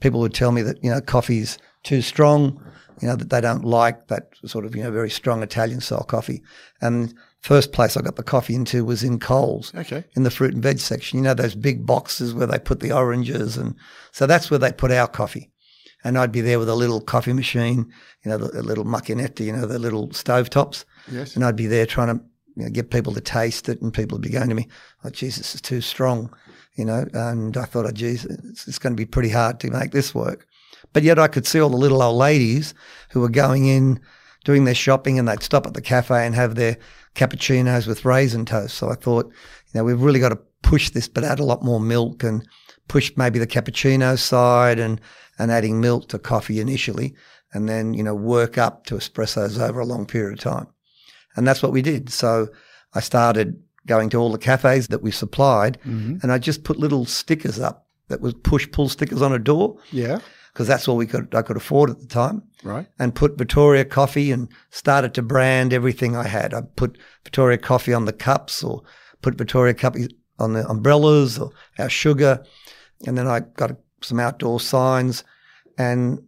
People 0.04 0.20
would 0.20 0.34
tell 0.34 0.52
me 0.52 0.60
that, 0.60 0.84
you 0.84 0.90
know, 0.90 1.00
coffee's 1.00 1.56
too 1.82 2.02
strong, 2.02 2.62
you 3.00 3.08
know, 3.08 3.16
that 3.16 3.30
they 3.30 3.40
don't 3.40 3.64
like 3.64 4.08
that 4.08 4.28
sort 4.44 4.66
of, 4.66 4.76
you 4.76 4.82
know, 4.82 4.90
very 4.90 5.08
strong 5.08 5.42
Italian 5.42 5.80
style 5.80 6.02
coffee. 6.02 6.42
And 6.82 7.14
first 7.40 7.72
place 7.72 7.96
I 7.96 8.02
got 8.02 8.16
the 8.16 8.22
coffee 8.22 8.54
into 8.54 8.84
was 8.84 9.02
in 9.02 9.18
Coles. 9.18 9.72
Okay. 9.74 10.04
In 10.14 10.22
the 10.22 10.30
fruit 10.30 10.52
and 10.52 10.62
veg 10.62 10.78
section. 10.78 11.20
You 11.20 11.24
know, 11.24 11.32
those 11.32 11.54
big 11.54 11.86
boxes 11.86 12.34
where 12.34 12.46
they 12.46 12.58
put 12.58 12.80
the 12.80 12.92
oranges. 12.92 13.56
And 13.56 13.76
so 14.12 14.26
that's 14.26 14.50
where 14.50 14.58
they 14.58 14.72
put 14.72 14.90
our 14.90 15.08
coffee. 15.08 15.50
And 16.04 16.18
I'd 16.18 16.32
be 16.32 16.42
there 16.42 16.58
with 16.58 16.68
a 16.68 16.74
little 16.74 17.00
coffee 17.00 17.32
machine, 17.32 17.90
you 18.26 18.30
know, 18.30 18.36
the, 18.36 18.62
little 18.62 18.84
macchinetta, 18.84 19.40
you 19.40 19.54
know, 19.54 19.64
the 19.64 19.78
little 19.78 20.12
stove 20.12 20.50
tops. 20.50 20.84
Yes. 21.10 21.34
And 21.34 21.46
I'd 21.46 21.56
be 21.56 21.66
there 21.66 21.86
trying 21.86 22.18
to 22.18 22.22
you 22.56 22.64
know, 22.64 22.70
get 22.70 22.90
people 22.90 23.14
to 23.14 23.22
taste 23.22 23.70
it. 23.70 23.80
And 23.80 23.90
people 23.90 24.16
would 24.16 24.22
be 24.22 24.28
going 24.28 24.50
to 24.50 24.54
me, 24.54 24.68
oh, 25.02 25.08
Jesus, 25.08 25.54
is 25.54 25.62
too 25.62 25.80
strong, 25.80 26.30
you 26.74 26.84
know. 26.84 27.06
And 27.12 27.56
I 27.56 27.64
thought, 27.64 27.86
oh, 27.86 27.92
geez, 27.92 28.24
it's, 28.24 28.68
it's 28.68 28.78
going 28.78 28.92
to 28.92 29.00
be 29.00 29.06
pretty 29.06 29.30
hard 29.30 29.60
to 29.60 29.70
make 29.70 29.92
this 29.92 30.14
work. 30.14 30.46
But 30.92 31.02
yet 31.02 31.18
I 31.18 31.28
could 31.28 31.46
see 31.46 31.60
all 31.60 31.70
the 31.70 31.76
little 31.76 32.02
old 32.02 32.16
ladies 32.16 32.74
who 33.10 33.20
were 33.20 33.28
going 33.28 33.66
in, 33.66 34.00
doing 34.44 34.64
their 34.64 34.74
shopping, 34.74 35.18
and 35.18 35.26
they'd 35.26 35.42
stop 35.42 35.66
at 35.66 35.74
the 35.74 35.80
cafe 35.80 36.26
and 36.26 36.34
have 36.34 36.54
their 36.54 36.76
cappuccinos 37.14 37.86
with 37.86 38.04
raisin 38.04 38.44
toast. 38.44 38.76
So 38.76 38.90
I 38.90 38.94
thought, 38.94 39.26
you 39.26 39.80
know, 39.80 39.84
we've 39.84 40.00
really 40.00 40.20
got 40.20 40.30
to 40.30 40.40
push 40.62 40.90
this, 40.90 41.08
but 41.08 41.24
add 41.24 41.40
a 41.40 41.44
lot 41.44 41.62
more 41.62 41.80
milk 41.80 42.22
and 42.22 42.46
push 42.88 43.12
maybe 43.16 43.38
the 43.38 43.46
cappuccino 43.46 44.18
side 44.18 44.78
and, 44.78 45.00
and 45.38 45.50
adding 45.50 45.80
milk 45.80 46.08
to 46.08 46.18
coffee 46.18 46.60
initially, 46.60 47.14
and 47.52 47.68
then, 47.68 47.94
you 47.94 48.02
know, 48.02 48.14
work 48.14 48.58
up 48.58 48.84
to 48.86 48.96
espressos 48.96 49.58
over 49.60 49.80
a 49.80 49.86
long 49.86 50.06
period 50.06 50.34
of 50.34 50.40
time. 50.40 50.66
And 51.36 51.46
that's 51.48 51.62
what 51.62 51.72
we 51.72 51.82
did. 51.82 52.10
So 52.10 52.48
I 52.94 53.00
started 53.00 53.60
going 53.86 54.10
to 54.10 54.18
all 54.18 54.32
the 54.32 54.38
cafes 54.38 54.88
that 54.88 55.02
we 55.02 55.10
supplied 55.10 55.78
mm-hmm. 55.80 56.16
and 56.22 56.32
I 56.32 56.38
just 56.38 56.64
put 56.64 56.78
little 56.78 57.04
stickers 57.04 57.58
up 57.60 57.86
that 58.08 58.20
was 58.20 58.34
push 58.34 58.70
pull 58.70 58.88
stickers 58.88 59.22
on 59.22 59.32
a 59.32 59.38
door. 59.38 59.76
Yeah 59.90 60.20
because 60.54 60.68
that's 60.68 60.86
all 60.86 60.96
we 60.96 61.06
could 61.06 61.34
I 61.34 61.42
could 61.42 61.56
afford 61.56 61.90
at 61.90 61.98
the 61.98 62.06
time. 62.06 62.44
Right. 62.62 62.86
And 62.98 63.14
put 63.14 63.36
Vittoria 63.36 63.84
coffee 63.84 64.30
and 64.30 64.48
started 64.70 65.12
to 65.14 65.22
brand 65.22 65.72
everything 65.72 66.16
I 66.16 66.28
had. 66.28 66.54
I 66.54 66.62
put 66.62 66.96
Vittoria 67.24 67.58
coffee 67.58 67.92
on 67.92 68.04
the 68.04 68.12
cups 68.12 68.62
or 68.62 68.82
put 69.20 69.36
Vittoria 69.36 69.74
coffee 69.74 70.06
on 70.38 70.52
the 70.52 70.66
umbrellas 70.68 71.38
or 71.38 71.50
our 71.78 71.88
sugar. 71.88 72.44
And 73.04 73.18
then 73.18 73.26
I 73.26 73.40
got 73.40 73.76
some 74.00 74.20
outdoor 74.20 74.60
signs 74.60 75.24
and 75.76 76.22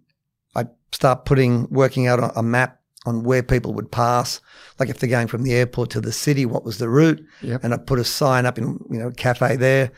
I 0.56 0.66
start 0.90 1.24
putting 1.24 1.68
working 1.70 2.08
out 2.08 2.32
a 2.36 2.42
map 2.42 2.80
on 3.06 3.22
where 3.22 3.42
people 3.42 3.72
would 3.72 3.90
pass. 3.90 4.40
Like 4.78 4.90
if 4.90 4.98
they're 4.98 5.08
going 5.08 5.28
from 5.28 5.42
the 5.42 5.54
airport 5.54 5.90
to 5.90 6.00
the 6.00 6.12
city, 6.12 6.44
what 6.44 6.64
was 6.64 6.78
the 6.78 6.88
route? 6.88 7.24
Yep. 7.42 7.64
And 7.64 7.72
I 7.72 7.78
put 7.78 7.98
a 7.98 8.04
sign 8.04 8.44
up 8.44 8.58
in, 8.58 8.78
you 8.90 8.98
know, 8.98 9.10
cafe 9.12 9.56
there 9.56 9.92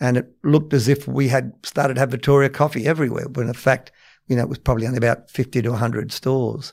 and 0.00 0.16
it 0.18 0.30
looked 0.42 0.74
as 0.74 0.88
if 0.88 1.08
we 1.08 1.28
had 1.28 1.52
started 1.62 1.94
to 1.94 2.00
have 2.00 2.10
Vittoria 2.10 2.50
coffee 2.50 2.86
everywhere, 2.86 3.26
when 3.28 3.48
in 3.48 3.54
fact, 3.54 3.92
you 4.26 4.36
know, 4.36 4.42
it 4.42 4.48
was 4.48 4.58
probably 4.58 4.86
only 4.86 4.98
about 4.98 5.30
50 5.30 5.62
to 5.62 5.70
100 5.70 6.12
stores. 6.12 6.72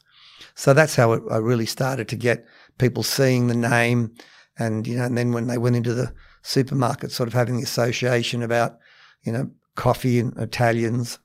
So 0.55 0.73
that's 0.73 0.95
how 0.95 1.13
it, 1.13 1.23
I 1.31 1.37
really 1.37 1.65
started 1.65 2.07
to 2.09 2.15
get 2.15 2.45
people 2.77 3.03
seeing 3.03 3.47
the 3.47 3.55
name. 3.55 4.13
And, 4.57 4.85
you 4.85 4.97
know, 4.97 5.05
and 5.05 5.17
then 5.17 5.31
when 5.31 5.47
they 5.47 5.57
went 5.57 5.75
into 5.75 5.93
the 5.93 6.13
supermarket, 6.41 7.11
sort 7.11 7.27
of 7.27 7.33
having 7.33 7.57
the 7.57 7.63
association 7.63 8.43
about, 8.43 8.77
you 9.23 9.31
know, 9.31 9.49
coffee 9.75 10.19
and 10.19 10.37
Italians. 10.37 11.17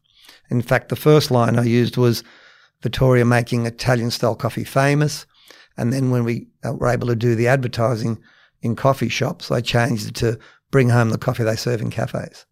In 0.50 0.62
fact, 0.62 0.88
the 0.88 0.96
first 0.96 1.30
line 1.30 1.58
I 1.58 1.64
used 1.64 1.96
was 1.96 2.22
Vittoria 2.82 3.25
making 3.25 3.66
Italian 3.66 4.11
style 4.11 4.37
coffee 4.37 4.64
famous. 4.64 5.26
And 5.76 5.92
then 5.92 6.11
when 6.11 6.25
we 6.25 6.49
uh, 6.64 6.75
were 6.75 6.88
able 6.88 7.08
to 7.08 7.16
do 7.16 7.35
the 7.35 7.49
advertising 7.49 8.18
in 8.62 8.76
coffee 8.76 9.08
shops, 9.08 9.50
I 9.50 9.61
changed 9.61 10.08
it 10.08 10.14
to 10.16 10.38
bring 10.70 10.90
home 10.90 11.11
the 11.11 11.18
coffee 11.18 11.44
they 11.44 11.56
serve 11.56 11.80
in 11.80 11.90
cafes. 11.90 12.47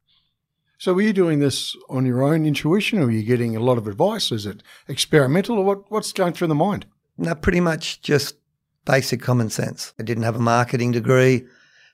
So, 0.78 0.92
were 0.92 1.02
you 1.02 1.12
doing 1.14 1.38
this 1.38 1.74
on 1.88 2.04
your 2.04 2.22
own 2.22 2.44
intuition, 2.44 2.98
or 2.98 3.06
were 3.06 3.10
you 3.10 3.22
getting 3.22 3.56
a 3.56 3.60
lot 3.60 3.78
of 3.78 3.86
advice? 3.86 4.30
Is 4.30 4.44
it 4.44 4.62
experimental, 4.88 5.58
or 5.58 5.64
what, 5.64 5.90
what's 5.90 6.12
going 6.12 6.34
through 6.34 6.48
the 6.48 6.54
mind? 6.54 6.84
No, 7.16 7.34
pretty 7.34 7.60
much 7.60 8.02
just 8.02 8.36
basic 8.84 9.22
common 9.22 9.48
sense. 9.48 9.94
I 9.98 10.02
didn't 10.02 10.24
have 10.24 10.36
a 10.36 10.40
marketing 10.40 10.92
degree, 10.92 11.46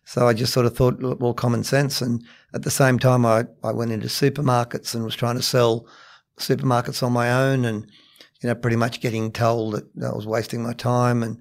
so 0.04 0.26
I 0.26 0.32
just 0.32 0.52
sort 0.52 0.66
of 0.66 0.76
thought, 0.76 1.00
well, 1.20 1.32
common 1.32 1.62
sense. 1.62 2.02
And 2.02 2.24
at 2.54 2.64
the 2.64 2.72
same 2.72 2.98
time, 2.98 3.24
I, 3.24 3.44
I 3.62 3.70
went 3.70 3.92
into 3.92 4.08
supermarkets 4.08 4.94
and 4.94 5.04
was 5.04 5.14
trying 5.14 5.36
to 5.36 5.42
sell 5.42 5.86
supermarkets 6.38 7.04
on 7.04 7.12
my 7.12 7.30
own, 7.30 7.64
and 7.64 7.86
you 8.42 8.48
know, 8.48 8.54
pretty 8.54 8.76
much 8.76 9.00
getting 9.00 9.32
told 9.32 9.74
that 9.74 10.04
I 10.04 10.14
was 10.14 10.26
wasting 10.26 10.62
my 10.62 10.72
time 10.72 11.22
and 11.22 11.38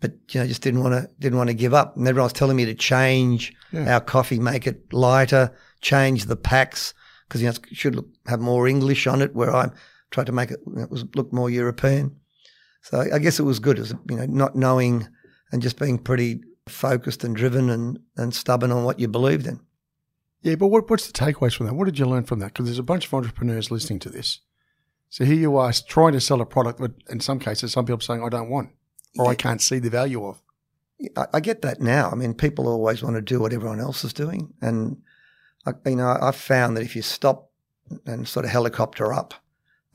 but 0.00 0.12
you 0.32 0.40
know, 0.40 0.46
just 0.48 0.62
didn't 0.62 0.82
want 0.82 0.94
to 0.94 1.08
didn't 1.20 1.38
want 1.38 1.48
to 1.48 1.54
give 1.54 1.72
up. 1.72 1.96
And 1.96 2.08
everyone 2.08 2.26
was 2.26 2.32
telling 2.32 2.56
me 2.56 2.64
to 2.64 2.74
change 2.74 3.54
yeah. 3.72 3.94
our 3.94 4.00
coffee, 4.00 4.40
make 4.40 4.66
it 4.66 4.92
lighter, 4.92 5.56
change 5.80 6.24
the 6.24 6.36
packs 6.36 6.92
because 7.28 7.40
you 7.40 7.48
know 7.48 7.54
it 7.70 7.76
should 7.76 7.94
look, 7.94 8.08
have 8.26 8.40
more 8.40 8.66
English 8.66 9.06
on 9.06 9.22
it. 9.22 9.34
Where 9.34 9.54
I 9.54 9.70
tried 10.10 10.26
to 10.26 10.32
make 10.32 10.50
it, 10.50 10.58
it 10.76 10.90
was 10.90 11.04
look 11.14 11.32
more 11.32 11.48
European. 11.48 12.16
So 12.82 13.00
I 13.12 13.20
guess 13.20 13.38
it 13.38 13.44
was 13.44 13.60
good 13.60 13.78
as 13.78 13.94
you 14.10 14.16
know 14.16 14.26
not 14.26 14.56
knowing 14.56 15.06
and 15.52 15.62
just 15.62 15.78
being 15.78 15.98
pretty 15.98 16.40
focused 16.68 17.24
and 17.24 17.36
driven 17.36 17.70
and, 17.70 17.98
and 18.16 18.34
stubborn 18.34 18.72
on 18.72 18.84
what 18.84 18.98
you 18.98 19.08
believed 19.08 19.46
in. 19.46 19.60
Yeah, 20.42 20.56
but 20.56 20.68
what, 20.68 20.90
what's 20.90 21.06
the 21.06 21.12
takeaways 21.12 21.54
from 21.54 21.66
that? 21.66 21.74
What 21.74 21.84
did 21.84 21.98
you 21.98 22.06
learn 22.06 22.24
from 22.24 22.40
that? 22.40 22.48
Because 22.48 22.66
there's 22.66 22.78
a 22.78 22.82
bunch 22.82 23.06
of 23.06 23.14
entrepreneurs 23.14 23.70
listening 23.70 24.00
to 24.00 24.08
this. 24.08 24.40
So 25.12 25.26
here 25.26 25.36
you 25.36 25.58
are 25.58 25.70
trying 25.74 26.14
to 26.14 26.22
sell 26.22 26.40
a 26.40 26.46
product 26.46 26.80
that, 26.80 26.94
in 27.10 27.20
some 27.20 27.38
cases, 27.38 27.70
some 27.70 27.84
people 27.84 27.98
are 27.98 28.00
saying, 28.00 28.24
"I 28.24 28.30
don't 28.30 28.48
want." 28.48 28.70
or 29.18 29.28
I 29.28 29.34
can't 29.34 29.60
see 29.60 29.78
the 29.78 29.90
value 29.90 30.24
of. 30.24 30.42
I, 31.34 31.40
get 31.40 31.60
that 31.60 31.82
now. 31.82 32.08
I 32.10 32.14
mean, 32.14 32.32
people 32.32 32.66
always 32.66 33.02
want 33.02 33.16
to 33.16 33.20
do 33.20 33.40
what 33.40 33.52
everyone 33.52 33.78
else 33.78 34.04
is 34.04 34.14
doing, 34.14 34.54
and 34.62 35.02
I, 35.66 35.72
you 35.84 35.96
know, 35.96 36.16
I've 36.18 36.34
found 36.34 36.78
that 36.78 36.82
if 36.82 36.96
you 36.96 37.02
stop 37.02 37.50
and 38.06 38.26
sort 38.26 38.46
of 38.46 38.52
helicopter 38.52 39.12
up 39.12 39.34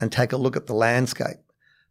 and 0.00 0.12
take 0.12 0.30
a 0.32 0.36
look 0.36 0.56
at 0.56 0.66
the 0.66 0.72
landscape 0.74 1.38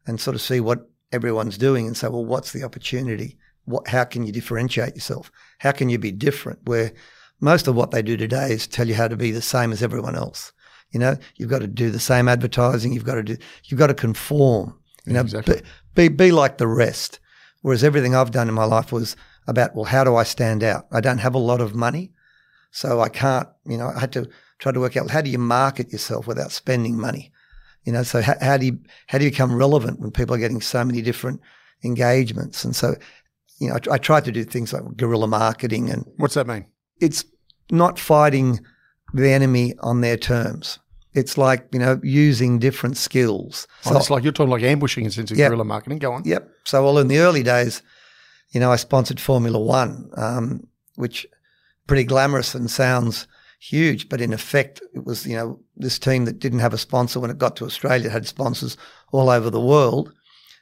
and 0.05 0.21
sort 0.21 0.35
of 0.35 0.41
see 0.41 0.61
what 0.61 0.89
everyone's 1.11 1.57
doing 1.57 1.85
and 1.85 1.97
say, 1.97 2.07
well, 2.07 2.23
what's 2.23 2.53
the 2.53 2.63
opportunity? 2.63 3.37
What, 3.65 3.89
how 3.89 4.05
can 4.05 4.25
you 4.25 4.31
differentiate 4.31 4.95
yourself? 4.95 5.33
How 5.57 5.73
can 5.73 5.89
you 5.89 5.97
be 5.99 6.13
different? 6.13 6.59
Where 6.63 6.93
most 7.41 7.67
of 7.67 7.75
what 7.75 7.91
they 7.91 8.01
do 8.01 8.15
today 8.15 8.51
is 8.51 8.67
tell 8.67 8.87
you 8.87 8.95
how 8.95 9.09
to 9.09 9.17
be 9.17 9.31
the 9.31 9.41
same 9.41 9.73
as 9.73 9.83
everyone 9.83 10.15
else. 10.15 10.53
You 10.91 10.99
know, 10.99 11.17
you've 11.35 11.49
got 11.49 11.59
to 11.59 11.67
do 11.67 11.91
the 11.91 11.99
same 11.99 12.27
advertising. 12.27 12.93
You've 12.93 13.05
got 13.05 13.15
to 13.15 13.23
do, 13.23 13.37
you've 13.65 13.79
got 13.79 13.87
to 13.87 13.93
conform 13.93 14.77
You 15.05 15.13
know, 15.13 15.21
exactly. 15.21 15.61
be, 15.95 16.07
be 16.09 16.15
be 16.15 16.31
like 16.31 16.57
the 16.57 16.67
rest. 16.67 17.19
Whereas 17.61 17.83
everything 17.83 18.15
I've 18.15 18.31
done 18.31 18.47
in 18.47 18.53
my 18.53 18.63
life 18.65 18.91
was 18.91 19.15
about, 19.47 19.75
well, 19.75 19.85
how 19.85 20.03
do 20.03 20.15
I 20.15 20.23
stand 20.23 20.63
out? 20.63 20.87
I 20.91 21.01
don't 21.01 21.17
have 21.17 21.35
a 21.35 21.39
lot 21.39 21.59
of 21.61 21.75
money, 21.75 22.11
so 22.71 23.01
I 23.01 23.09
can't. 23.09 23.47
You 23.65 23.77
know, 23.77 23.91
I 23.95 23.99
had 23.99 24.11
to 24.13 24.29
try 24.59 24.71
to 24.71 24.79
work 24.79 24.95
out 24.95 25.09
how 25.11 25.21
do 25.21 25.29
you 25.29 25.39
market 25.39 25.91
yourself 25.91 26.27
without 26.27 26.51
spending 26.51 26.99
money. 26.99 27.31
You 27.83 27.93
know, 27.93 28.03
so 28.03 28.21
how, 28.21 28.35
how 28.41 28.57
do 28.57 28.65
you 28.65 28.79
how 29.07 29.17
do 29.17 29.25
you 29.25 29.31
become 29.31 29.55
relevant 29.55 29.99
when 29.99 30.11
people 30.11 30.35
are 30.35 30.39
getting 30.39 30.61
so 30.61 30.83
many 30.85 31.01
different 31.01 31.41
engagements? 31.83 32.63
And 32.63 32.75
so, 32.75 32.95
you 33.59 33.69
know, 33.69 33.75
I, 33.75 33.95
I 33.95 33.97
tried 33.97 34.25
to 34.25 34.31
do 34.31 34.43
things 34.43 34.71
like 34.73 34.83
guerrilla 34.95 35.27
marketing, 35.27 35.89
and 35.89 36.05
What's 36.17 36.35
that 36.35 36.47
mean? 36.47 36.65
it's 37.01 37.25
not 37.71 37.99
fighting 37.99 38.59
the 39.13 39.29
enemy 39.31 39.73
on 39.79 40.01
their 40.01 40.17
terms. 40.17 40.79
It's 41.13 41.37
like 41.37 41.67
you 41.71 41.79
know 41.79 41.99
using 42.03 42.59
different 42.59 42.97
skills. 42.97 43.67
Oh, 43.85 43.97
it's 43.97 44.09
like 44.09 44.23
you're 44.23 44.33
talking 44.33 44.51
like 44.51 44.63
ambushing 44.63 45.05
in 45.05 45.11
sense 45.11 45.31
of 45.31 45.37
Yeah. 45.37 45.47
guerrilla 45.47 45.63
marketing. 45.65 45.99
Go 45.99 46.13
on. 46.13 46.23
Yep. 46.25 46.49
So, 46.65 46.83
well, 46.83 46.99
in 46.99 47.07
the 47.07 47.19
early 47.19 47.41
days, 47.43 47.81
you 48.51 48.59
know, 48.59 48.71
I 48.71 48.75
sponsored 48.75 49.19
Formula 49.19 49.59
One, 49.59 50.09
um, 50.15 50.67
which 50.95 51.25
pretty 51.87 52.03
glamorous 52.03 52.53
and 52.53 52.69
sounds 52.69 53.27
huge, 53.59 54.07
but 54.09 54.21
in 54.21 54.31
effect, 54.33 54.81
it 54.93 55.05
was 55.05 55.25
you 55.25 55.35
know 55.35 55.59
this 55.75 55.97
team 55.97 56.25
that 56.25 56.37
didn't 56.39 56.59
have 56.59 56.73
a 56.73 56.77
sponsor 56.77 57.19
when 57.19 57.31
it 57.31 57.39
got 57.39 57.55
to 57.55 57.65
Australia 57.65 58.09
had 58.09 58.27
sponsors 58.27 58.77
all 59.11 59.29
over 59.31 59.49
the 59.49 59.59
world, 59.61 60.13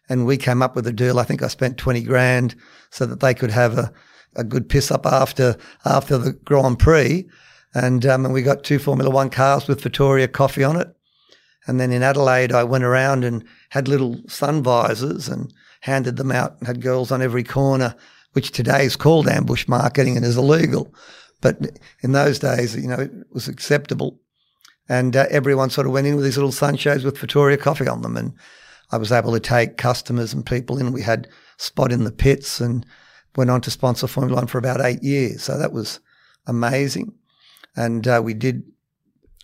and 0.07 0.25
we 0.25 0.37
came 0.37 0.61
up 0.61 0.73
with 0.75 0.87
a 0.87 0.93
deal. 0.93 1.19
I 1.19 1.23
think 1.25 1.41
I 1.43 1.47
spent 1.49 1.77
twenty 1.77 2.01
grand 2.01 2.55
so 2.91 3.05
that 3.07 3.19
they 3.19 3.33
could 3.33 3.51
have 3.51 3.77
a, 3.77 3.91
a 4.37 4.43
good 4.45 4.69
piss 4.69 4.89
up 4.89 5.05
after 5.05 5.57
after 5.83 6.17
the 6.17 6.31
Grand 6.31 6.79
Prix, 6.79 7.27
and 7.75 8.05
um, 8.05 8.25
and 8.25 8.33
we 8.33 8.41
got 8.41 8.63
two 8.63 8.79
Formula 8.79 9.11
One 9.11 9.29
cars 9.29 9.67
with 9.67 9.81
Vittoria 9.81 10.27
coffee 10.27 10.63
on 10.63 10.77
it. 10.77 10.87
And 11.67 11.79
then 11.79 11.91
in 11.91 12.03
Adelaide, 12.03 12.51
I 12.51 12.63
went 12.63 12.83
around 12.83 13.23
and 13.23 13.43
had 13.69 13.87
little 13.87 14.21
sun 14.27 14.63
visors 14.63 15.27
and 15.27 15.53
handed 15.81 16.15
them 16.15 16.31
out 16.31 16.55
and 16.57 16.67
had 16.67 16.81
girls 16.81 17.11
on 17.11 17.21
every 17.21 17.43
corner, 17.43 17.95
which 18.33 18.51
today 18.51 18.85
is 18.85 18.95
called 18.95 19.27
ambush 19.27 19.67
marketing 19.67 20.15
and 20.15 20.25
is 20.25 20.37
illegal. 20.37 20.93
But 21.41 21.79
in 22.01 22.13
those 22.13 22.39
days, 22.39 22.75
you 22.75 22.87
know, 22.87 22.99
it 22.99 23.11
was 23.31 23.47
acceptable. 23.47 24.19
And 24.87 25.15
uh, 25.15 25.25
everyone 25.29 25.69
sort 25.69 25.87
of 25.87 25.93
went 25.93 26.07
in 26.07 26.15
with 26.15 26.23
these 26.23 26.37
little 26.37 26.51
sunshades 26.51 27.03
with 27.03 27.17
Vittoria 27.17 27.57
coffee 27.57 27.87
on 27.87 28.03
them. 28.03 28.15
And 28.15 28.33
I 28.91 28.97
was 28.97 29.11
able 29.11 29.33
to 29.33 29.39
take 29.39 29.77
customers 29.77 30.33
and 30.33 30.45
people 30.45 30.77
in. 30.77 30.93
We 30.93 31.01
had 31.01 31.27
spot 31.57 31.91
in 31.91 32.03
the 32.03 32.11
pits 32.11 32.61
and 32.61 32.85
went 33.35 33.49
on 33.49 33.61
to 33.61 33.71
sponsor 33.71 34.07
Formula 34.07 34.35
One 34.39 34.47
for 34.47 34.59
about 34.59 34.81
eight 34.81 35.03
years. 35.03 35.43
So 35.43 35.57
that 35.57 35.73
was 35.73 35.99
amazing. 36.45 37.11
And 37.75 38.07
uh, 38.07 38.21
we 38.23 38.33
did 38.33 38.63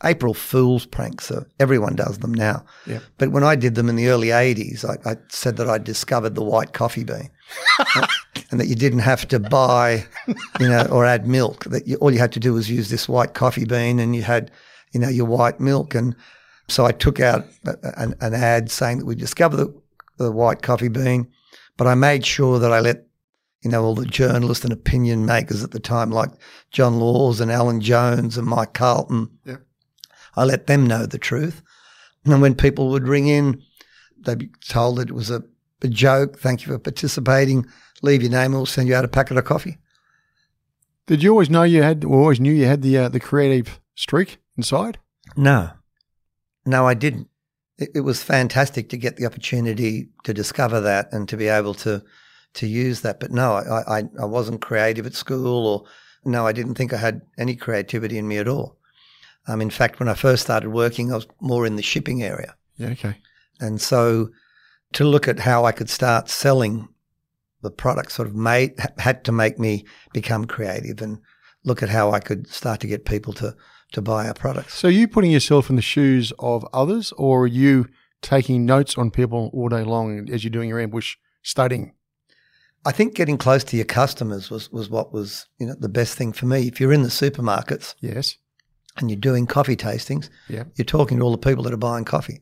April 0.04 0.34
Fool's 0.34 0.86
pranks. 0.86 1.28
So 1.28 1.46
everyone 1.60 1.96
does 1.96 2.20
them 2.20 2.34
now. 2.34 2.66
Yeah. 2.86 3.00
But 3.18 3.32
when 3.32 3.44
I 3.44 3.56
did 3.56 3.76
them 3.76 3.90
in 3.90 3.96
the 3.96 4.08
early 4.08 4.28
80s, 4.28 4.84
I, 4.86 5.12
I 5.12 5.18
said 5.30 5.58
that 5.58 5.70
I 5.70 5.78
discovered 5.78 6.36
the 6.36 6.44
white 6.44 6.74
coffee 6.74 7.04
bean. 7.04 7.30
and 8.52 8.60
that 8.60 8.68
you 8.68 8.76
didn't 8.76 9.00
have 9.00 9.28
to 9.30 9.40
buy, 9.40 10.06
you 10.60 10.68
know, 10.68 10.86
or 10.92 11.06
add 11.06 11.28
milk. 11.28 11.66
That 11.66 11.88
you, 11.88 11.98
all 11.98 12.12
you 12.12 12.20
had 12.20 12.32
to 12.34 12.40
do 12.40 12.54
was 12.54 12.70
use 12.70 12.90
this 12.90 13.10
white 13.10 13.34
coffee 13.34 13.66
bean, 13.66 14.00
and 14.00 14.16
you 14.16 14.24
had, 14.24 14.52
you 14.94 15.00
know, 15.00 15.10
your 15.10 15.26
white 15.26 15.60
milk. 15.60 15.96
And 15.96 16.16
so 16.68 16.86
I 16.86 16.92
took 16.92 17.20
out 17.20 17.46
a, 17.66 17.76
an, 17.98 18.16
an 18.22 18.34
ad 18.34 18.72
saying 18.72 19.00
that 19.00 19.06
we 19.06 19.16
discovered 19.16 19.58
the, 19.58 19.82
the 20.18 20.32
white 20.32 20.62
coffee 20.62 20.90
bean, 20.90 21.28
but 21.78 21.88
I 21.88 21.96
made 21.96 22.26
sure 22.26 22.60
that 22.60 22.72
I 22.72 22.80
let, 22.80 23.06
you 23.62 23.70
know, 23.70 23.84
all 23.84 23.96
the 23.96 24.06
journalists 24.06 24.64
and 24.64 24.74
opinion 24.74 25.26
makers 25.26 25.64
at 25.64 25.72
the 25.72 25.80
time, 25.80 26.12
like 26.12 26.32
John 26.72 27.00
Laws 27.00 27.40
and 27.40 27.52
Alan 27.52 27.82
Jones 27.82 28.38
and 28.38 28.48
Mike 28.48 28.74
Carlton, 28.74 29.30
Yeah. 29.46 29.58
I 30.36 30.46
let 30.46 30.68
them 30.68 30.88
know 30.88 31.06
the 31.06 31.18
truth. 31.18 31.62
And 32.26 32.42
when 32.42 32.56
people 32.56 32.90
would 32.90 33.08
ring 33.08 33.28
in, 33.28 33.62
they'd 34.18 34.38
be 34.38 34.50
told 34.68 34.98
that 34.98 35.10
it 35.10 35.14
was 35.16 35.30
a, 35.30 35.44
a 35.82 35.88
joke. 35.88 36.40
Thank 36.40 36.62
you 36.62 36.72
for 36.72 36.80
participating. 36.80 37.66
Leave 38.02 38.22
your 38.22 38.32
name, 38.32 38.46
and 38.46 38.54
we'll 38.56 38.66
send 38.66 38.88
you 38.88 38.96
out 38.96 39.06
a 39.06 39.10
packet 39.10 39.38
of 39.38 39.46
coffee. 39.46 39.78
Did 41.08 41.22
you 41.22 41.32
always 41.32 41.50
know 41.50 41.64
you 41.64 41.84
had, 41.84 42.06
or 42.06 42.20
always 42.20 42.40
knew 42.40 42.54
you 42.54 42.66
had 42.66 42.82
the 42.82 42.98
uh, 42.98 43.10
the 43.10 43.20
creative 43.20 43.80
streak 43.96 44.38
inside? 44.58 45.00
No, 45.36 45.72
no, 46.66 46.88
I 46.88 46.94
didn't. 46.94 47.28
It, 47.78 47.90
it 47.96 48.02
was 48.02 48.24
fantastic 48.24 48.90
to 48.90 48.98
get 48.98 49.18
the 49.18 49.26
opportunity 49.26 50.10
to 50.24 50.34
discover 50.34 50.80
that 50.82 51.12
and 51.12 51.28
to 51.30 51.38
be 51.38 51.48
able 51.48 51.74
to 51.76 52.04
to 52.56 52.68
use 52.68 53.02
that. 53.02 53.20
But 53.20 53.32
no, 53.32 53.54
I, 53.54 54.00
I, 54.00 54.04
I 54.20 54.26
wasn't 54.26 54.62
creative 54.62 55.06
at 55.06 55.14
school, 55.14 55.68
or 55.68 55.84
no, 56.26 56.46
I 56.46 56.52
didn't 56.52 56.76
think 56.76 56.94
I 56.94 56.98
had 56.98 57.22
any 57.38 57.56
creativity 57.56 58.18
in 58.18 58.28
me 58.28 58.38
at 58.38 58.48
all. 58.48 58.78
Um, 59.48 59.62
in 59.62 59.70
fact, 59.70 60.00
when 60.00 60.10
I 60.10 60.14
first 60.14 60.44
started 60.44 60.70
working, 60.70 61.12
I 61.12 61.16
was 61.16 61.28
more 61.40 61.66
in 61.66 61.76
the 61.76 61.82
shipping 61.82 62.24
area. 62.24 62.56
Yeah. 62.78 62.90
Okay. 62.90 63.18
And 63.60 63.82
so 63.82 64.30
to 64.94 65.04
look 65.04 65.28
at 65.28 65.40
how 65.40 65.66
I 65.66 65.72
could 65.72 65.90
start 65.90 66.30
selling 66.30 66.88
the 67.62 67.72
product 67.72 68.12
sort 68.12 68.28
of 68.28 68.36
made 68.36 68.74
ha- 68.80 68.90
had 68.98 69.24
to 69.26 69.32
make 69.32 69.60
me 69.60 69.86
become 70.14 70.46
creative 70.46 71.02
and 71.02 71.20
look 71.64 71.84
at 71.84 71.90
how 71.90 72.12
I 72.12 72.20
could 72.20 72.48
start 72.48 72.80
to 72.82 72.88
get 72.88 73.06
people 73.06 73.34
to 73.34 73.56
to 73.92 74.02
buy 74.02 74.28
our 74.28 74.34
products. 74.34 74.76
So, 74.76 74.88
are 74.88 74.92
you 74.92 75.08
putting 75.08 75.32
yourself 75.32 75.70
in 75.70 75.76
the 75.76 75.82
shoes 75.82 76.32
of 76.40 76.66
others, 76.74 77.12
or 77.18 77.44
are 77.44 77.48
you 77.48 77.88
taking 78.22 78.66
notes 78.66 78.98
on 78.98 79.12
people 79.12 79.50
all 79.54 79.70
day 79.70 79.84
long 79.84 80.30
as 80.30 80.44
you're 80.44 80.52
doing 80.52 80.70
your 80.70 80.80
ambush 80.80 81.18
studying? 81.44 81.94
I 82.86 82.92
think 82.92 83.14
getting 83.14 83.38
close 83.38 83.64
to 83.66 83.76
your 83.76 83.86
customers 83.86 84.50
was 84.50 84.72
was 84.72 84.90
what 84.90 85.14
was 85.14 85.46
you 85.60 85.68
know 85.68 85.76
the 85.80 85.90
best 85.90 86.18
thing 86.18 86.34
for 86.34 86.46
me. 86.48 86.68
If 86.68 86.80
you're 86.80 86.94
in 86.94 87.04
the 87.04 87.10
supermarkets 87.10 87.94
Yes. 88.00 88.38
and 88.98 89.10
you're 89.10 89.20
doing 89.20 89.46
coffee 89.46 89.76
tastings, 89.76 90.30
Yeah. 90.50 90.64
you're 90.76 90.86
talking 90.86 91.18
to 91.20 91.24
all 91.24 91.32
the 91.32 91.38
people 91.50 91.64
that 91.64 91.74
are 91.74 91.78
buying 91.78 92.06
coffee, 92.06 92.42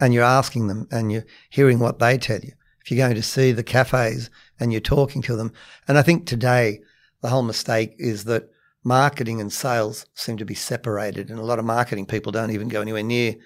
and 0.00 0.12
you're 0.12 0.22
asking 0.24 0.68
them 0.68 0.86
and 0.90 1.10
you're 1.10 1.24
hearing 1.48 1.78
what 1.78 1.98
they 1.98 2.18
tell 2.18 2.40
you. 2.40 2.52
If 2.84 2.90
you're 2.90 3.04
going 3.06 3.14
to 3.16 3.22
see 3.22 3.52
the 3.52 3.62
cafes 3.62 4.30
and 4.58 4.72
you're 4.72 4.80
talking 4.80 5.22
to 5.22 5.36
them, 5.36 5.52
and 5.88 5.96
I 5.98 6.02
think 6.02 6.26
today 6.26 6.80
the 7.22 7.28
whole 7.28 7.42
mistake 7.42 7.94
is 7.98 8.24
that 8.24 8.48
marketing 8.84 9.40
and 9.40 9.52
sales 9.52 10.06
seem 10.14 10.36
to 10.38 10.44
be 10.44 10.54
separated, 10.54 11.30
and 11.30 11.38
a 11.38 11.44
lot 11.44 11.58
of 11.58 11.64
marketing 11.64 12.06
people 12.06 12.32
don't 12.32 12.50
even 12.50 12.68
go 12.68 12.80
anywhere 12.82 13.02
near 13.02 13.36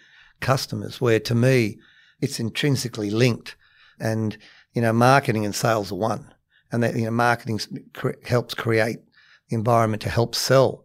customers. 0.41 1.01
Where 1.01 1.21
to 1.21 1.35
me, 1.35 1.79
it's 2.21 2.39
intrinsically 2.41 3.11
linked, 3.11 3.57
and 4.01 4.37
you 4.75 4.83
know, 4.83 4.93
marketing 4.93 5.45
and 5.45 5.55
sales 5.55 5.91
are 5.91 5.97
one, 5.97 6.35
and 6.71 6.83
that 6.83 6.97
you 6.97 7.05
know, 7.05 7.11
marketing 7.11 7.61
cre- 7.95 8.21
helps 8.25 8.55
create 8.55 8.99
the 9.49 9.57
environment 9.57 10.03
to 10.03 10.11
help 10.11 10.35
sell. 10.35 10.85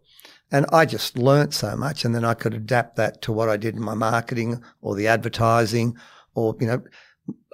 And 0.52 0.66
I 0.72 0.84
just 0.84 1.18
learnt 1.18 1.54
so 1.54 1.76
much, 1.76 2.04
and 2.04 2.14
then 2.14 2.24
I 2.24 2.34
could 2.34 2.54
adapt 2.54 2.96
that 2.96 3.22
to 3.22 3.32
what 3.32 3.48
I 3.48 3.56
did 3.56 3.76
in 3.76 3.82
my 3.82 3.94
marketing 3.94 4.62
or 4.80 4.94
the 4.94 5.06
advertising, 5.06 5.96
or 6.34 6.56
you 6.60 6.66
know, 6.66 6.82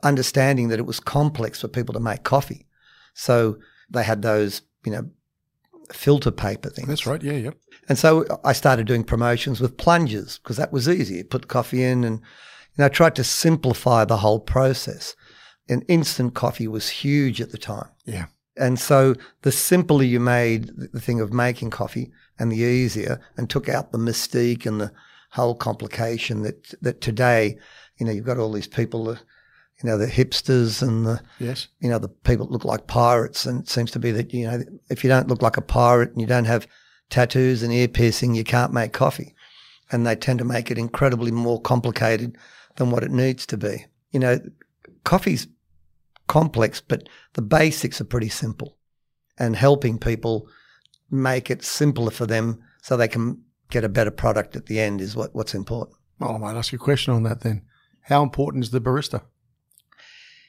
understanding 0.03 0.69
that 0.69 0.79
it 0.79 0.87
was 0.87 1.01
complex 1.01 1.61
for 1.61 1.69
people 1.69 1.95
to 1.95 2.01
make 2.01 2.23
coffee. 2.23 2.67
So 3.15 3.59
they 3.91 4.05
had 4.05 4.23
those, 4.23 4.63
you 4.85 4.93
know, 4.93 5.11
filter 5.93 6.31
paper 6.31 6.71
things. 6.71 6.89
That's 6.89 7.07
right. 7.07 7.23
Yeah. 7.23 7.33
Yeah. 7.33 7.51
And 7.89 7.99
so 7.99 8.27
I 8.45 8.53
started 8.53 8.87
doing 8.87 9.05
promotions 9.05 9.61
with 9.61 9.77
plungers 9.77 10.39
because 10.39 10.57
that 10.57 10.73
was 10.73 10.89
easy. 10.89 11.17
You 11.17 11.25
put 11.25 11.49
coffee 11.49 11.85
in 11.85 12.05
and, 12.05 12.19
you 12.19 12.79
know, 12.79 12.87
I 12.87 12.89
tried 12.89 13.15
to 13.17 13.25
simplify 13.25 14.05
the 14.05 14.19
whole 14.19 14.41
process. 14.41 15.15
And 15.69 15.85
instant 15.89 16.35
coffee 16.35 16.69
was 16.69 16.89
huge 16.89 17.41
at 17.41 17.51
the 17.51 17.59
time. 17.59 17.89
Yeah. 18.05 18.27
And 18.57 18.79
so 18.79 19.15
the 19.43 19.53
simpler 19.53 20.05
you 20.05 20.21
made 20.21 20.71
the 20.93 21.01
thing 21.01 21.21
of 21.21 21.33
making 21.33 21.71
coffee 21.71 22.11
and 22.39 22.51
the 22.51 22.57
easier 22.57 23.21
and 23.37 23.51
took 23.51 23.69
out 23.69 23.93
the 23.93 23.99
mystique 23.99 24.65
and 24.65 24.81
the 24.81 24.93
whole 25.33 25.55
complication 25.55 26.43
that, 26.43 26.75
that 26.81 27.01
today, 27.01 27.59
you 27.99 28.07
know, 28.07 28.13
you've 28.13 28.25
got 28.25 28.39
all 28.39 28.53
these 28.53 28.69
people, 28.69 29.05
that, 29.05 29.19
you 29.83 29.91
know, 29.91 29.99
the 29.99 30.07
hipsters 30.07 30.81
and 30.81 31.05
the, 31.05 31.21
Yes. 31.39 31.69
you 31.81 31.91
know, 31.91 31.99
the 31.99 32.09
people 32.09 32.47
that 32.47 32.53
look 32.53 32.65
like 32.65 32.87
pirates. 32.87 33.45
And 33.45 33.61
it 33.63 33.69
seems 33.69 33.91
to 33.91 33.99
be 33.99 34.11
that, 34.13 34.33
you 34.33 34.47
know, 34.47 34.63
if 34.89 35.05
you 35.05 35.11
don't 35.11 35.29
look 35.29 35.43
like 35.43 35.59
a 35.59 35.63
pirate 35.63 36.13
and 36.13 36.21
you 36.21 36.27
don't 36.27 36.45
have 36.47 36.67
tattoos 37.11 37.63
and 37.63 37.73
ear 37.73 37.89
piercing, 37.89 38.35
you 38.35 38.45
can't 38.45 38.73
make 38.73 38.93
coffee. 38.93 39.35
And 39.93 40.07
they 40.07 40.17
tend 40.17 40.39
to 40.39 40.45
make 40.45 40.71
it 40.71 40.79
incredibly 40.79 41.31
more 41.31 41.61
complicated 41.61 42.39
than 42.77 42.91
what 42.91 43.03
it 43.05 43.11
needs 43.11 43.45
to 43.47 43.57
be. 43.59 43.85
You 44.13 44.21
know, 44.21 44.41
coffee's 45.05 45.47
complex, 46.27 46.81
but 46.81 47.09
the 47.35 47.43
basics 47.43 48.01
are 48.01 48.05
pretty 48.05 48.29
simple. 48.29 48.77
And 49.39 49.55
helping 49.55 49.99
people 49.99 50.49
make 51.11 51.51
it 51.51 51.63
simpler 51.63 52.11
for 52.11 52.27
them 52.27 52.63
so 52.83 52.97
they 52.97 53.09
can 53.09 53.43
get 53.71 53.85
a 53.85 53.89
better 53.89 54.11
product 54.11 54.57
at 54.57 54.67
the 54.67 54.81
end 54.81 55.01
is 55.01 55.17
what, 55.17 55.35
what's 55.35 55.55
important. 55.55 55.97
Well, 56.19 56.35
I 56.35 56.39
might 56.39 56.57
ask 56.57 56.73
you 56.73 56.77
a 56.77 56.81
question 56.81 57.13
on 57.13 57.25
that 57.25 57.41
then. 57.41 57.63
How 58.03 58.23
important 58.23 58.65
is 58.65 58.71
the 58.71 58.81
barista? 58.81 59.23